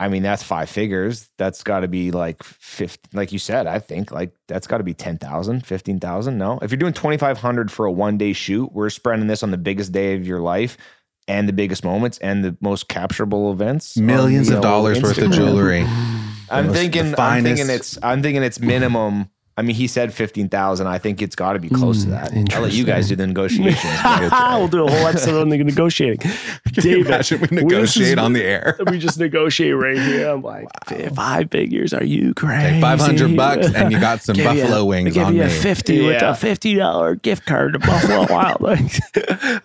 I 0.00 0.08
mean, 0.08 0.22
that's 0.22 0.42
five 0.42 0.70
figures. 0.70 1.28
That's 1.38 1.64
got 1.64 1.80
to 1.80 1.88
be 1.88 2.12
like 2.12 2.42
50, 2.42 3.16
like 3.16 3.32
you 3.32 3.38
said, 3.38 3.66
I 3.66 3.80
think 3.80 4.12
like 4.12 4.32
that's 4.46 4.66
got 4.68 4.78
to 4.78 4.84
be 4.84 4.94
10,000, 4.94 5.66
15,000. 5.66 6.38
No, 6.38 6.58
if 6.62 6.70
you're 6.70 6.78
doing 6.78 6.92
2,500 6.92 7.72
for 7.72 7.86
a 7.86 7.92
one 7.92 8.16
day 8.16 8.32
shoot, 8.32 8.72
we're 8.72 8.90
spreading 8.90 9.26
this 9.26 9.42
on 9.42 9.50
the 9.50 9.58
biggest 9.58 9.90
day 9.90 10.14
of 10.14 10.26
your 10.26 10.40
life 10.40 10.76
and 11.26 11.48
the 11.48 11.52
biggest 11.52 11.84
moments 11.84 12.18
and 12.18 12.44
the 12.44 12.56
most 12.60 12.88
capturable 12.88 13.52
events. 13.52 13.96
Millions 13.96 14.48
you 14.48 14.56
of 14.56 14.62
know, 14.62 14.68
dollars 14.68 15.02
worth 15.02 15.18
of 15.18 15.32
jewelry. 15.32 15.84
I'm 16.50 16.68
most- 16.68 16.76
thinking. 16.76 17.14
I'm 17.18 17.42
thinking 17.42 17.68
it's. 17.68 17.98
I'm 18.02 18.22
thinking 18.22 18.42
it's 18.42 18.60
minimum. 18.60 19.30
I 19.58 19.62
mean, 19.62 19.74
he 19.74 19.88
said 19.88 20.14
fifteen 20.14 20.48
thousand. 20.48 20.86
I 20.86 20.98
think 20.98 21.20
it's 21.20 21.34
got 21.34 21.54
to 21.54 21.58
be 21.58 21.68
close 21.68 22.04
to 22.04 22.04
hmm, 22.04 22.10
that. 22.12 22.54
I'll 22.54 22.62
let 22.62 22.74
you 22.74 22.84
guys 22.84 23.08
do 23.08 23.16
the 23.16 23.26
negotiations. 23.26 23.82
we'll 24.04 24.68
do 24.68 24.86
a 24.86 24.88
whole 24.88 25.08
episode 25.08 25.40
on 25.40 25.48
the 25.48 25.58
negotiating. 25.64 26.30
David, 26.74 27.06
Imagine 27.08 27.40
we 27.40 27.46
this 27.48 27.56
is- 27.58 27.62
negotiate 27.64 28.18
on 28.18 28.34
the 28.34 28.44
air. 28.44 28.78
we 28.88 29.00
just 29.00 29.18
negotiate 29.18 29.74
right 29.74 29.98
here. 29.98 30.28
I'm 30.28 30.42
like, 30.42 30.68
five 31.12 31.50
figures? 31.50 31.92
Are 31.92 32.04
you 32.04 32.34
crazy? 32.34 32.74
Take 32.74 32.80
500 32.80 33.36
bucks 33.36 33.74
and 33.74 33.90
you 33.90 33.98
got 33.98 34.22
some 34.22 34.36
buffalo 34.36 34.84
wings 34.84 35.14
give 35.14 35.26
on 35.26 35.34
you 35.34 35.40
me. 35.40 35.46
a 35.46 35.50
50 35.50 36.06
with 36.06 36.22
a 36.22 36.26
$50 36.26 37.20
gift 37.22 37.44
card 37.44 37.72
to 37.72 37.80
Buffalo 37.80 38.26
Wild 38.30 38.60
Wings. 38.60 39.00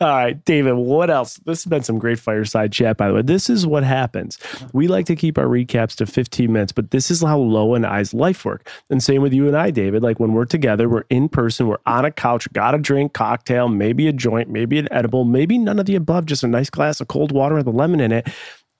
All 0.01 0.07
right, 0.07 0.43
David, 0.43 0.73
what 0.73 1.11
else? 1.11 1.35
This 1.45 1.63
has 1.63 1.69
been 1.69 1.83
some 1.83 1.99
great 1.99 2.17
fireside 2.17 2.71
chat, 2.71 2.97
by 2.97 3.09
the 3.09 3.13
way. 3.13 3.21
This 3.21 3.47
is 3.47 3.67
what 3.67 3.83
happens. 3.83 4.39
We 4.73 4.87
like 4.87 5.05
to 5.05 5.15
keep 5.15 5.37
our 5.37 5.45
recaps 5.45 5.95
to 5.97 6.07
15 6.07 6.51
minutes, 6.51 6.71
but 6.71 6.89
this 6.89 7.11
is 7.11 7.21
how 7.21 7.37
Lo 7.37 7.75
and 7.75 7.85
I's 7.85 8.11
life 8.11 8.43
work. 8.43 8.67
And 8.89 9.03
same 9.03 9.21
with 9.21 9.33
you 9.33 9.47
and 9.47 9.55
I, 9.55 9.69
David. 9.69 9.82
Like 9.91 10.19
when 10.19 10.33
we're 10.33 10.45
together, 10.45 10.89
we're 10.89 11.05
in 11.09 11.29
person, 11.29 11.67
we're 11.67 11.77
on 11.85 12.05
a 12.05 12.11
couch, 12.11 12.51
got 12.53 12.75
a 12.75 12.77
drink, 12.77 13.13
cocktail, 13.13 13.67
maybe 13.69 14.07
a 14.07 14.13
joint, 14.13 14.49
maybe 14.49 14.79
an 14.79 14.87
edible, 14.91 15.25
maybe 15.25 15.57
none 15.57 15.79
of 15.79 15.85
the 15.85 15.95
above, 15.95 16.25
just 16.25 16.43
a 16.43 16.47
nice 16.47 16.69
glass 16.69 17.01
of 17.01 17.07
cold 17.07 17.31
water 17.31 17.55
with 17.55 17.67
a 17.67 17.71
lemon 17.71 17.99
in 17.99 18.11
it. 18.11 18.27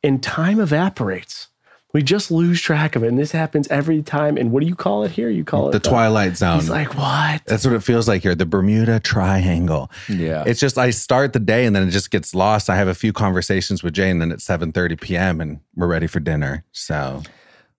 And 0.03 0.21
time 0.21 0.59
evaporates. 0.59 1.47
We 1.93 2.01
just 2.01 2.31
lose 2.31 2.59
track 2.59 2.95
of 2.95 3.03
it. 3.03 3.07
And 3.07 3.19
this 3.19 3.31
happens 3.31 3.67
every 3.67 4.01
time. 4.01 4.35
And 4.35 4.51
what 4.51 4.61
do 4.61 4.67
you 4.67 4.75
call 4.75 5.03
it 5.03 5.11
here? 5.11 5.29
You 5.29 5.43
call 5.43 5.69
it 5.69 5.73
The 5.73 5.79
Twilight 5.79 6.35
Zone. 6.35 6.59
He's 6.59 6.69
like, 6.69 6.95
what? 6.95 7.45
That's 7.45 7.63
what 7.65 7.75
it 7.75 7.83
feels 7.83 8.07
like 8.07 8.23
here. 8.23 8.33
The 8.33 8.47
Bermuda 8.47 8.99
Triangle. 8.99 9.91
Yeah. 10.09 10.43
It's 10.47 10.59
just 10.59 10.79
I 10.79 10.89
start 10.89 11.33
the 11.33 11.39
day 11.39 11.65
and 11.65 11.75
then 11.75 11.87
it 11.87 11.91
just 11.91 12.09
gets 12.09 12.33
lost. 12.33 12.67
I 12.67 12.77
have 12.77 12.87
a 12.87 12.95
few 12.95 13.13
conversations 13.13 13.83
with 13.83 13.93
Jay 13.93 14.09
and 14.09 14.19
then 14.19 14.31
it's 14.31 14.43
7:30 14.43 14.99
p.m. 14.99 15.39
and 15.39 15.59
we're 15.75 15.85
ready 15.85 16.07
for 16.07 16.19
dinner. 16.19 16.65
So 16.71 17.21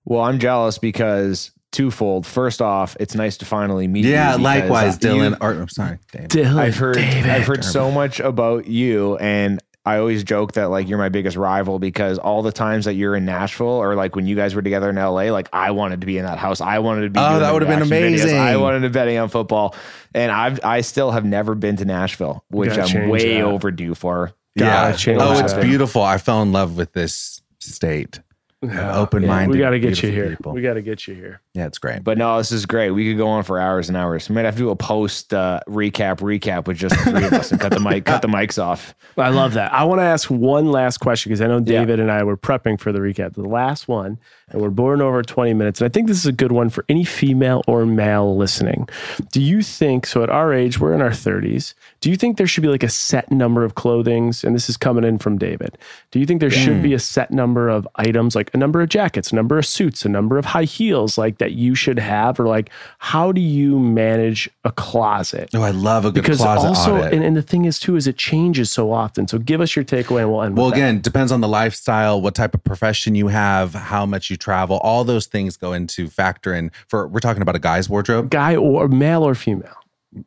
well, 0.05 0.21
I'm 0.21 0.39
jealous 0.39 0.79
because 0.79 1.51
twofold. 1.75 2.27
First 2.27 2.63
off, 2.63 2.97
it's 2.99 3.15
nice 3.15 3.37
to 3.39 3.45
finally 3.45 3.87
meet 3.89 4.05
you. 4.05 4.13
yeah, 4.13 4.37
likewise, 4.37 4.99
Dylan. 4.99 5.31
you- 5.33 5.37
or 5.41 5.51
I'm 5.53 5.69
sorry, 5.69 5.99
Dave. 6.13 6.29
Dylan, 6.29 6.57
I've 6.57 6.77
heard 6.77 6.95
David. 6.97 7.31
I've 7.31 7.47
heard 7.47 7.65
so 7.65 7.91
much 7.91 8.21
about 8.21 8.67
you 8.67 9.17
and 9.19 9.61
I 9.87 9.99
always 9.99 10.25
joke 10.25 10.53
that 10.53 10.71
like 10.71 10.89
you're 10.89 10.97
my 10.97 11.11
biggest 11.11 11.37
rival 11.37 11.79
because 11.79 12.17
all 12.19 12.41
the 12.41 12.53
times 12.53 12.87
that 12.87 12.95
you're 12.95 13.15
in 13.15 13.27
Nashville 13.27 13.67
or 13.67 13.95
like 13.95 14.17
when 14.17 14.27
you 14.27 14.35
guys 14.35 14.55
were 14.55 14.63
together 14.63 14.89
in 14.89 14.97
LA, 14.97 15.25
like 15.31 15.47
I 15.53 15.73
wanted 15.73 16.01
to 16.01 16.07
be 16.07 16.17
in 16.17 16.25
that 16.25 16.39
house. 16.39 16.63
I 16.63 16.79
wanted 16.79 17.03
to 17.03 17.11
be. 17.11 17.21
Oh, 17.21 17.29
doing 17.29 17.41
that 17.43 17.53
would've 17.53 17.69
been 17.69 17.81
reaction 17.81 17.99
videos. 17.99 18.21
amazing. 18.23 18.39
I 18.39 18.57
wanted 18.57 18.81
to 18.81 18.89
betting 18.89 19.19
on 19.19 19.29
football, 19.29 19.75
and 20.15 20.33
I've 20.33 20.59
I 20.65 20.81
still 20.81 21.11
have 21.11 21.27
never 21.27 21.55
been 21.55 21.77
to 21.77 21.85
Nashville, 21.85 22.47
which 22.49 22.79
I'm 22.79 23.11
way 23.11 23.35
that. 23.35 23.43
overdue 23.45 23.95
for. 23.95 24.33
yeah. 24.55 24.91
Gotta 24.93 24.97
change 24.97 25.21
Oh, 25.21 25.39
it's 25.39 25.53
that. 25.53 25.63
beautiful. 25.63 26.01
I 26.01 26.17
fell 26.17 26.41
in 26.41 26.51
love 26.53 26.79
with 26.79 26.95
this 26.95 27.43
state. 27.61 28.21
Open 28.71 29.27
minded. 29.27 29.53
we 29.55 29.59
got 29.59 29.71
to 29.71 29.79
get 29.81 30.03
you 30.03 30.11
here. 30.11 30.31
People. 30.31 30.53
We 30.53 30.63
got 30.63 30.75
to 30.75 30.83
get 30.83 31.07
you 31.07 31.15
here. 31.15 31.41
yeah, 31.55 31.67
it's 31.67 31.79
great. 31.79 32.05
But 32.05 32.19
no, 32.19 32.39
this 32.39 32.53
is 32.53 32.67
great. 32.67 32.91
We 32.91 33.09
could 33.09 33.19
go 33.19 33.29
on 33.29 33.43
for 33.45 33.59
hours 33.59 33.89
and 33.89 33.97
hours. 33.97 34.29
We 34.29 34.35
might 34.35 34.45
have 34.45 34.55
to 34.55 34.59
do 34.61 34.71
a 34.71 34.77
post 34.77 35.33
uh, 35.35 35.61
recap 35.69 36.19
recap 36.19 36.67
with 36.67 36.77
just 36.77 36.97
the 37.05 37.11
three 37.11 37.25
of 37.25 37.33
us 37.33 37.53
and 37.53 37.61
cut 37.61 37.73
the 37.73 37.81
mic 37.81 38.05
cut 38.05 38.23
the 38.23 38.29
mics 38.29 38.63
off. 38.63 38.95
I 39.19 39.29
love 39.31 39.55
that. 39.55 39.73
I 39.73 39.85
want 39.85 40.01
to 40.01 40.05
ask 40.05 40.31
one 40.31 40.71
last 40.71 40.99
question 40.99 41.31
because 41.31 41.41
I 41.41 41.47
know 41.47 41.57
Yeah. 41.59 41.81
David 41.81 42.01
and 42.01 42.11
I 42.11 42.23
were 42.25 42.37
prepping 42.37 42.81
for 42.81 42.93
the 42.93 42.99
recap. 43.01 43.35
The 43.35 43.43
last 43.43 43.89
one, 43.89 44.19
and 44.51 44.61
we're 44.61 44.71
born 44.71 45.01
over 45.01 45.23
20 45.23 45.55
minutes. 45.55 45.81
And 45.81 45.87
I 45.87 45.93
think 45.93 46.07
this 46.09 46.19
is 46.19 46.27
a 46.27 46.33
good 46.33 46.53
one 46.53 46.69
for 46.71 46.85
any 46.89 47.05
female 47.05 47.63
or 47.67 47.87
male 47.87 48.37
listening. 48.37 48.89
Do 49.33 49.41
you 49.43 49.63
think, 49.63 50.07
so 50.07 50.23
at 50.23 50.31
our 50.31 50.53
age, 50.53 50.79
we're 50.79 50.95
in 50.95 51.01
our 51.03 51.11
30s, 51.11 51.75
do 52.01 52.11
you 52.11 52.17
think 52.17 52.37
there 52.37 52.47
should 52.47 52.63
be 52.63 52.69
like 52.69 52.83
a 52.83 52.89
set 52.89 53.31
number 53.33 53.65
of 53.65 53.75
clothings? 53.75 54.45
And 54.45 54.55
this 54.55 54.69
is 54.69 54.77
coming 54.77 55.05
in 55.05 55.19
from 55.19 55.39
David. 55.39 55.79
Do 56.11 56.19
you 56.21 56.27
think 56.27 56.41
there 56.41 56.51
should 56.51 56.83
be 56.83 56.93
a 56.95 56.99
set 56.99 57.31
number 57.31 57.69
of 57.69 57.89
items, 57.97 58.35
like 58.37 58.51
a 58.55 58.59
number 58.59 58.81
of 58.83 58.89
jackets, 58.89 59.33
a 59.33 59.35
number 59.35 59.59
of 59.59 59.67
suits, 59.67 60.05
a 60.05 60.09
number 60.09 60.39
of 60.39 60.45
high 60.45 60.65
heels, 60.65 61.17
like 61.19 61.39
that 61.39 61.53
you 61.53 61.75
should 61.75 61.99
have? 61.99 62.39
Or 62.39 62.47
like, 62.47 62.71
how 62.99 63.33
do 63.33 63.41
you 63.41 63.79
manage 63.79 64.49
a 64.65 64.71
closet? 64.73 65.51
oh, 65.55 65.63
I 65.63 65.71
love 65.71 66.05
a 66.05 66.11
good 66.11 66.23
because 66.23 66.39
closet 66.39 66.69
also 66.69 66.97
audit. 66.99 67.15
and, 67.15 67.25
and 67.25 67.37
the 67.37 67.43
thing 67.43 67.65
is 67.65 67.79
too 67.79 67.97
is 67.97 68.07
it 68.07 68.17
changes 68.17 68.71
so 68.71 68.93
often 68.93 69.27
so 69.29 69.39
give 69.39 69.61
us 69.61 69.75
your 69.77 69.85
takeaway 69.85 70.21
and 70.23 70.31
we'll 70.31 70.43
end 70.43 70.57
Well, 70.57 70.67
with 70.67 70.75
that. 70.75 70.81
again, 70.81 71.01
depends 71.01 71.33
on 71.33 71.41
the 71.41 71.49
lifestyle, 71.49 72.21
what 72.21 72.35
type 72.35 72.55
of 72.55 72.63
profession 72.65 73.15
you 73.15 73.29
have, 73.29 73.75
how 73.75 74.05
much 74.07 74.31
you 74.31 74.34
travel. 74.37 74.79
All 74.79 75.05
those 75.05 75.27
things 75.27 75.57
go 75.57 75.73
into 75.73 76.09
factor 76.09 76.55
in 76.55 76.71
for 76.89 77.09
we're 77.09 77.21
talking 77.21 77.43
about 77.43 77.57
a 77.57 77.61
guy's 77.61 77.89
wardrobe. 77.89 78.31
guy 78.31 78.57
or 78.57 78.89
male 78.89 79.23
or 79.23 79.35
female 79.35 79.77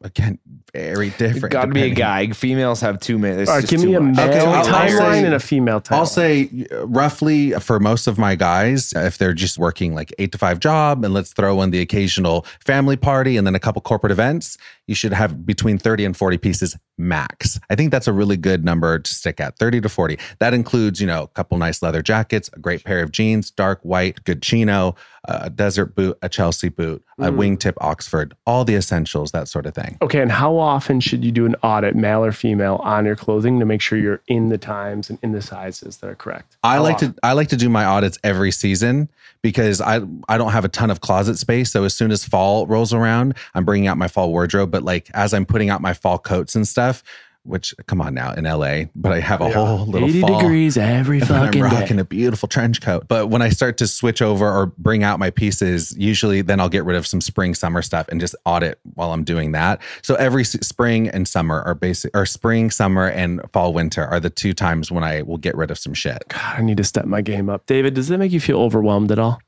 Again, 0.01 0.39
very 0.77 1.09
different. 1.11 1.51
Got 1.51 1.65
to 1.65 1.71
be 1.73 1.81
a 1.83 1.89
guy. 1.89 2.27
Females 2.31 2.81
have 2.81 2.99
two 2.99 3.17
minutes. 3.17 3.49
all 3.49 3.57
right 3.57 3.67
give 3.67 3.83
me 3.83 3.95
a 3.95 4.01
male 4.01 4.27
Okay, 4.29 4.39
I'll- 4.39 4.53
I'll 4.53 4.65
timeline 4.65 5.11
say- 5.11 5.25
and 5.25 5.33
a 5.33 5.39
female 5.39 5.81
timeline 5.81 5.97
I'll 5.97 6.05
say 6.05 6.49
uh, 6.71 6.87
roughly 6.87 7.51
for 7.53 7.79
most 7.79 8.07
of 8.07 8.17
my 8.17 8.35
guys, 8.35 8.93
if 8.95 9.17
they're 9.17 9.33
just 9.33 9.57
working 9.57 9.93
like 9.95 10.13
eight 10.19 10.31
to 10.33 10.37
five 10.37 10.59
job, 10.59 11.03
and 11.03 11.13
let's 11.13 11.33
throw 11.33 11.61
in 11.61 11.71
the 11.71 11.79
occasional 11.81 12.45
family 12.63 12.95
party 12.97 13.37
and 13.37 13.45
then 13.47 13.55
a 13.55 13.59
couple 13.59 13.81
corporate 13.81 14.11
events, 14.11 14.57
you 14.87 14.95
should 14.95 15.13
have 15.13 15.45
between 15.45 15.77
30 15.77 16.05
and 16.05 16.15
40 16.17 16.37
pieces 16.37 16.77
max. 16.97 17.59
I 17.69 17.75
think 17.75 17.91
that's 17.91 18.07
a 18.07 18.13
really 18.13 18.37
good 18.37 18.63
number 18.65 18.97
to 18.99 19.13
stick 19.13 19.39
at 19.39 19.57
30 19.57 19.81
to 19.81 19.89
40. 19.89 20.17
That 20.39 20.53
includes, 20.53 20.99
you 21.01 21.07
know, 21.07 21.23
a 21.23 21.27
couple 21.27 21.57
nice 21.57 21.81
leather 21.83 22.01
jackets, 22.01 22.49
a 22.53 22.59
great 22.59 22.83
pair 22.83 23.01
of 23.01 23.11
jeans, 23.11 23.51
dark 23.51 23.79
white, 23.83 24.23
good 24.23 24.41
chino, 24.41 24.95
a 25.25 25.49
desert 25.49 25.93
boot, 25.95 26.17
a 26.21 26.29
Chelsea 26.29 26.69
boot, 26.69 27.03
a 27.19 27.29
wingtip 27.31 27.73
Oxford, 27.81 28.33
all 28.45 28.63
the 28.63 28.75
essentials, 28.75 29.31
that 29.31 29.47
sort 29.47 29.65
of 29.65 29.75
thing. 29.75 29.97
okay 30.01 30.21
and 30.21 30.31
how 30.31 30.57
often 30.67 30.99
should 30.99 31.23
you 31.25 31.31
do 31.31 31.45
an 31.45 31.55
audit 31.63 31.95
male 31.95 32.23
or 32.23 32.31
female 32.31 32.75
on 32.83 33.05
your 33.05 33.15
clothing 33.15 33.59
to 33.59 33.65
make 33.65 33.81
sure 33.81 33.97
you're 33.97 34.21
in 34.27 34.49
the 34.49 34.57
times 34.57 35.09
and 35.09 35.17
in 35.23 35.31
the 35.31 35.41
sizes 35.41 35.97
that 35.97 36.09
are 36.09 36.15
correct 36.15 36.57
I 36.63 36.75
How 36.75 36.83
like 36.83 36.95
often? 36.95 37.13
to 37.13 37.19
I 37.23 37.33
like 37.33 37.47
to 37.49 37.57
do 37.57 37.69
my 37.69 37.85
audits 37.85 38.19
every 38.23 38.51
season 38.51 39.09
because 39.41 39.81
I 39.81 40.01
I 40.27 40.37
don't 40.37 40.51
have 40.51 40.65
a 40.65 40.69
ton 40.69 40.91
of 40.91 41.01
closet 41.01 41.37
space. 41.37 41.71
So 41.71 41.83
as 41.83 41.93
soon 41.93 42.11
as 42.11 42.25
fall 42.25 42.67
rolls 42.67 42.93
around, 42.93 43.35
I'm 43.55 43.65
bringing 43.65 43.87
out 43.87 43.97
my 43.97 44.07
fall 44.07 44.29
wardrobe. 44.29 44.71
But 44.71 44.83
like 44.83 45.09
as 45.13 45.33
I'm 45.33 45.45
putting 45.45 45.69
out 45.69 45.81
my 45.81 45.93
fall 45.93 46.17
coats 46.19 46.55
and 46.55 46.67
stuff, 46.67 47.03
which 47.47 47.73
come 47.85 48.01
on 48.01 48.13
now 48.13 48.33
in 48.33 48.43
LA, 48.43 48.85
but 48.95 49.11
I 49.11 49.19
have 49.19 49.41
a 49.41 49.49
whole 49.49 49.85
little 49.85 50.09
80 50.09 50.21
fall. 50.21 50.39
degrees 50.39 50.77
every 50.77 51.19
and 51.21 51.29
then 51.29 51.37
I'm 51.37 51.45
fucking 51.47 51.61
rocking 51.61 51.95
day 51.97 52.01
a 52.01 52.05
beautiful 52.05 52.47
trench 52.47 52.81
coat. 52.81 53.07
But 53.07 53.27
when 53.27 53.41
I 53.41 53.49
start 53.49 53.77
to 53.77 53.87
switch 53.87 54.21
over 54.21 54.47
or 54.47 54.67
bring 54.77 55.03
out 55.03 55.19
my 55.19 55.29
pieces, 55.29 55.95
usually 55.97 56.41
then 56.41 56.59
I'll 56.59 56.69
get 56.69 56.85
rid 56.85 56.95
of 56.95 57.07
some 57.07 57.21
spring 57.21 57.53
summer 57.53 57.81
stuff 57.81 58.07
and 58.09 58.19
just 58.19 58.35
audit 58.45 58.79
while 58.95 59.13
I'm 59.13 59.23
doing 59.23 59.53
that. 59.53 59.81
So 60.01 60.15
every 60.15 60.43
spring 60.43 61.09
and 61.09 61.27
summer 61.27 61.61
are 61.61 61.75
basic, 61.75 62.15
or 62.15 62.25
spring, 62.25 62.71
summer, 62.71 63.07
and 63.07 63.41
fall, 63.53 63.73
winter 63.73 64.05
are 64.05 64.19
the 64.19 64.29
two 64.29 64.53
times 64.53 64.91
when 64.91 65.03
I 65.03 65.21
will 65.21 65.37
get 65.37 65.55
rid 65.55 65.71
of 65.71 65.77
some 65.77 65.93
shit. 65.93 66.23
God, 66.29 66.55
i 66.57 66.61
need 66.61 66.77
to 66.77 66.83
step 66.83 67.05
my 67.05 67.21
game 67.21 67.49
up 67.49 67.65
david 67.65 67.93
does 67.93 68.07
that 68.07 68.17
make 68.17 68.31
you 68.31 68.39
feel 68.39 68.59
overwhelmed 68.59 69.11
at 69.11 69.19
all 69.19 69.39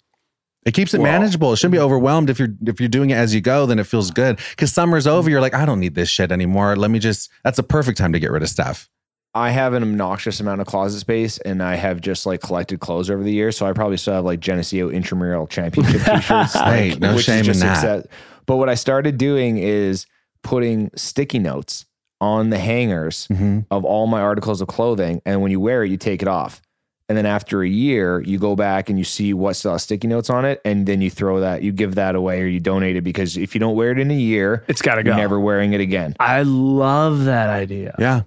It 0.65 0.73
keeps 0.73 0.93
it 0.93 0.99
Well- 0.99 1.11
manageable. 1.11 1.53
It 1.53 1.57
shouldn't 1.57 1.73
be 1.73 1.79
overwhelmed 1.79 2.29
if 2.29 2.37
you're 2.39 2.53
if 2.67 2.79
you're 2.79 2.89
doing 2.89 3.09
it 3.11 3.15
as 3.15 3.33
you 3.33 3.41
go. 3.41 3.65
Then 3.65 3.79
it 3.79 3.87
feels 3.87 4.11
good 4.11 4.39
because 4.51 4.71
summer's 4.71 5.07
over. 5.07 5.29
You're 5.29 5.41
like, 5.41 5.53
I 5.53 5.65
don't 5.65 5.79
need 5.79 5.95
this 5.95 6.09
shit 6.09 6.31
anymore. 6.31 6.75
Let 6.75 6.91
me 6.91 6.99
just. 6.99 7.29
That's 7.43 7.59
a 7.59 7.63
perfect 7.63 7.97
time 7.97 8.11
to 8.13 8.19
get 8.19 8.29
rid 8.31 8.43
of 8.43 8.49
stuff. 8.49 8.89
I 9.35 9.51
have 9.51 9.73
an 9.73 9.83
obnoxious 9.83 10.39
amount 10.39 10.59
of 10.59 10.67
closet 10.67 10.99
space, 10.99 11.37
and 11.39 11.61
I 11.61 11.75
have 11.75 12.01
just 12.01 12.25
like 12.25 12.41
collected 12.41 12.79
clothes 12.79 13.09
over 13.11 13.23
the 13.23 13.31
years. 13.31 13.55
So 13.55 13.65
I 13.67 13.73
probably 13.73 13.97
still 13.97 14.15
have 14.15 14.25
like 14.25 14.39
Geneseo 14.39 14.89
intramural 14.89 15.45
championship 15.47 16.01
t-shirts. 16.05 16.53
Hey, 16.53 16.91
like, 16.91 16.99
no 16.99 17.17
shame 17.19 17.45
in 17.49 17.59
that. 17.59 18.07
But 18.47 18.57
what 18.57 18.69
I 18.69 18.75
started 18.75 19.17
doing 19.19 19.57
is 19.57 20.07
putting 20.43 20.89
sticky 20.95 21.39
notes 21.39 21.85
on 22.19 22.49
the 22.49 22.57
hangers 22.57 23.27
Mm-hmm. 23.31 23.59
of 23.71 23.85
all 23.85 24.07
my 24.07 24.19
articles 24.19 24.61
of 24.61 24.67
clothing. 24.67 25.21
And 25.25 25.41
when 25.41 25.51
you 25.51 25.59
wear 25.59 25.83
it, 25.83 25.89
you 25.91 25.97
take 25.97 26.21
it 26.21 26.27
off. 26.27 26.61
And 27.09 27.17
then 27.17 27.25
after 27.25 27.63
a 27.63 27.67
year, 27.67 28.21
you 28.21 28.37
go 28.37 28.55
back 28.55 28.87
and 28.89 28.97
you 28.99 29.03
see 29.03 29.33
what 29.33 29.55
still 29.55 29.71
has 29.73 29.81
sticky 29.83 30.07
notes 30.07 30.29
on 30.29 30.45
it. 30.45 30.61
And 30.63 30.85
then 30.85 31.01
you 31.01 31.09
throw 31.09 31.39
that, 31.39 31.63
you 31.63 31.71
give 31.71 31.95
that 31.95 32.13
away 32.15 32.39
or 32.41 32.45
you 32.45 32.59
donate 32.59 32.95
it 32.95 33.01
because 33.03 33.35
if 33.35 33.55
you 33.55 33.59
don't 33.59 33.75
wear 33.75 33.91
it 33.91 33.97
in 33.99 34.11
a 34.11 34.15
year, 34.15 34.63
It's 34.67 34.81
got 34.83 34.95
to 34.95 35.03
you're 35.03 35.15
go. 35.15 35.17
never 35.19 35.39
wearing 35.39 35.73
it 35.73 35.81
again. 35.81 36.15
I 36.19 36.43
love 36.43 37.25
that 37.25 37.49
idea. 37.49 37.95
Yeah. 37.97 38.21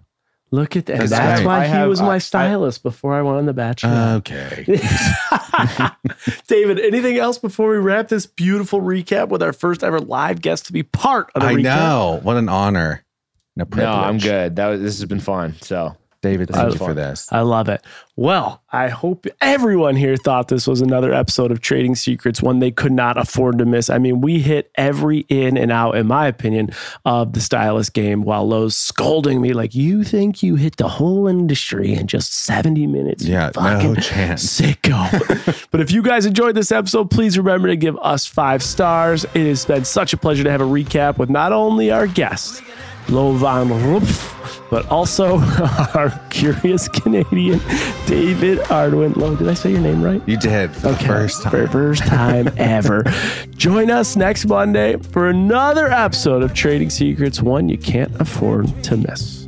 Look 0.51 0.77
at 0.77 0.85
that. 0.87 0.99
That's 0.99 1.11
That's 1.13 1.41
right. 1.41 1.47
why 1.47 1.61
I 1.63 1.67
he 1.67 1.73
have- 1.73 1.89
was 1.89 2.01
I- 2.01 2.07
my 2.07 2.15
I- 2.17 2.19
stylist 2.19 2.83
before 2.83 3.15
I 3.15 3.23
went 3.23 3.39
on 3.39 3.47
The 3.47 3.55
Bachelor. 3.55 4.17
Okay. 4.19 4.65
David, 6.49 6.81
anything 6.81 7.17
else 7.19 7.39
before 7.39 7.71
we 7.71 7.77
wrap 7.79 8.09
this 8.09 8.27
beautiful 8.27 8.81
recap 8.81 9.29
with 9.29 9.43
our 9.43 9.53
first 9.53 9.83
ever 9.85 10.01
live 10.01 10.41
guest 10.41 10.67
to 10.67 10.73
be 10.73 10.83
part 10.83 11.31
of 11.35 11.43
the 11.43 11.49
I 11.49 11.55
recap? 11.55 11.63
know. 11.63 12.21
What 12.23 12.37
an 12.37 12.49
honor. 12.49 13.05
And 13.57 13.63
a 13.63 13.67
privilege. 13.67 13.95
No, 13.95 14.03
I'm 14.03 14.19
good. 14.19 14.57
That 14.57 14.69
was, 14.69 14.81
this 14.81 14.99
has 14.99 15.09
been 15.09 15.21
fun. 15.21 15.55
So 15.61 15.97
David, 16.23 16.51
thank 16.51 16.73
you 16.73 16.79
for 16.79 16.95
this. 16.95 17.29
I 17.33 17.41
love 17.41 17.69
it. 17.69 17.85
Well, 18.15 18.63
I 18.73 18.89
hope 18.89 19.27
everyone 19.41 19.97
here 19.97 20.17
thought 20.17 20.47
this 20.47 20.69
was 20.69 20.81
another 20.81 21.13
episode 21.13 21.51
of 21.51 21.61
Trading 21.61 21.97
Secrets, 21.97 22.41
one 22.41 22.61
they 22.61 22.71
could 22.71 22.93
not 22.93 23.19
afford 23.19 23.59
to 23.59 23.65
miss. 23.65 23.91
I 23.91 23.99
mean, 23.99 24.21
we 24.21 24.39
hit 24.39 24.71
every 24.77 25.27
in 25.29 25.57
and 25.57 25.73
out, 25.73 25.97
in 25.97 26.07
my 26.07 26.29
opinion, 26.29 26.71
of 27.05 27.33
the 27.33 27.41
stylist 27.41 27.93
game 27.93 28.23
while 28.23 28.47
Lo's 28.47 28.77
scolding 28.77 29.41
me 29.41 29.53
like, 29.53 29.75
You 29.75 30.05
think 30.05 30.45
you 30.45 30.55
hit 30.55 30.77
the 30.77 30.89
whole 30.89 31.27
industry 31.27 31.93
in 31.93 32.07
just 32.07 32.33
70 32.33 32.87
minutes? 32.87 33.25
Yeah, 33.25 33.51
no 33.57 33.95
chance. 34.01 34.45
Sicko. 34.61 35.67
but 35.73 35.81
if 35.81 35.91
you 35.91 36.03
guys 36.03 36.25
enjoyed 36.25 36.55
this 36.55 36.71
episode, 36.71 37.11
please 37.11 37.37
remember 37.37 37.67
to 37.67 37.77
give 37.77 37.99
us 37.99 38.27
five 38.27 38.63
stars. 38.63 39.25
It 39.35 39.49
has 39.49 39.65
been 39.65 39.85
such 39.85 40.13
a 40.13 40.17
pleasure 40.17 40.45
to 40.45 40.51
have 40.53 40.61
a 40.61 40.65
recap 40.65 41.19
with 41.19 41.31
not 41.31 41.53
only 41.53 41.91
our 41.91 42.07
guest, 42.07 42.63
Lo 43.09 43.35
VonRumpf, 43.37 44.71
but 44.71 44.89
also 44.89 45.39
our 45.95 46.11
curious 46.31 46.89
Canadian, 46.89 47.59
David 48.07 48.59
Arduin. 48.61 49.17
Lo, 49.17 49.37
did 49.37 49.49
I 49.49 49.55
say 49.55 49.71
your 49.73 49.81
name 49.81 50.03
right? 50.03 50.23
You 50.27 50.37
did 50.37 50.71
for 50.73 50.89
the 50.89 50.97
first 50.97 51.43
time. 51.43 51.51
For 51.51 51.67
first 51.69 52.07
time 52.07 52.49
ever. 52.57 53.05
Join 53.57 53.91
us 53.91 54.17
next 54.17 54.47
Monday 54.47 54.97
for 54.97 55.29
another 55.29 55.89
episode 55.91 56.43
of 56.43 56.55
Trading 56.55 56.91
Secrets, 56.91 57.43
one 57.43 57.69
you 57.69 57.79
can't 57.79 58.19
afford 58.21 58.83
to 58.85 58.97
miss. 58.97 59.42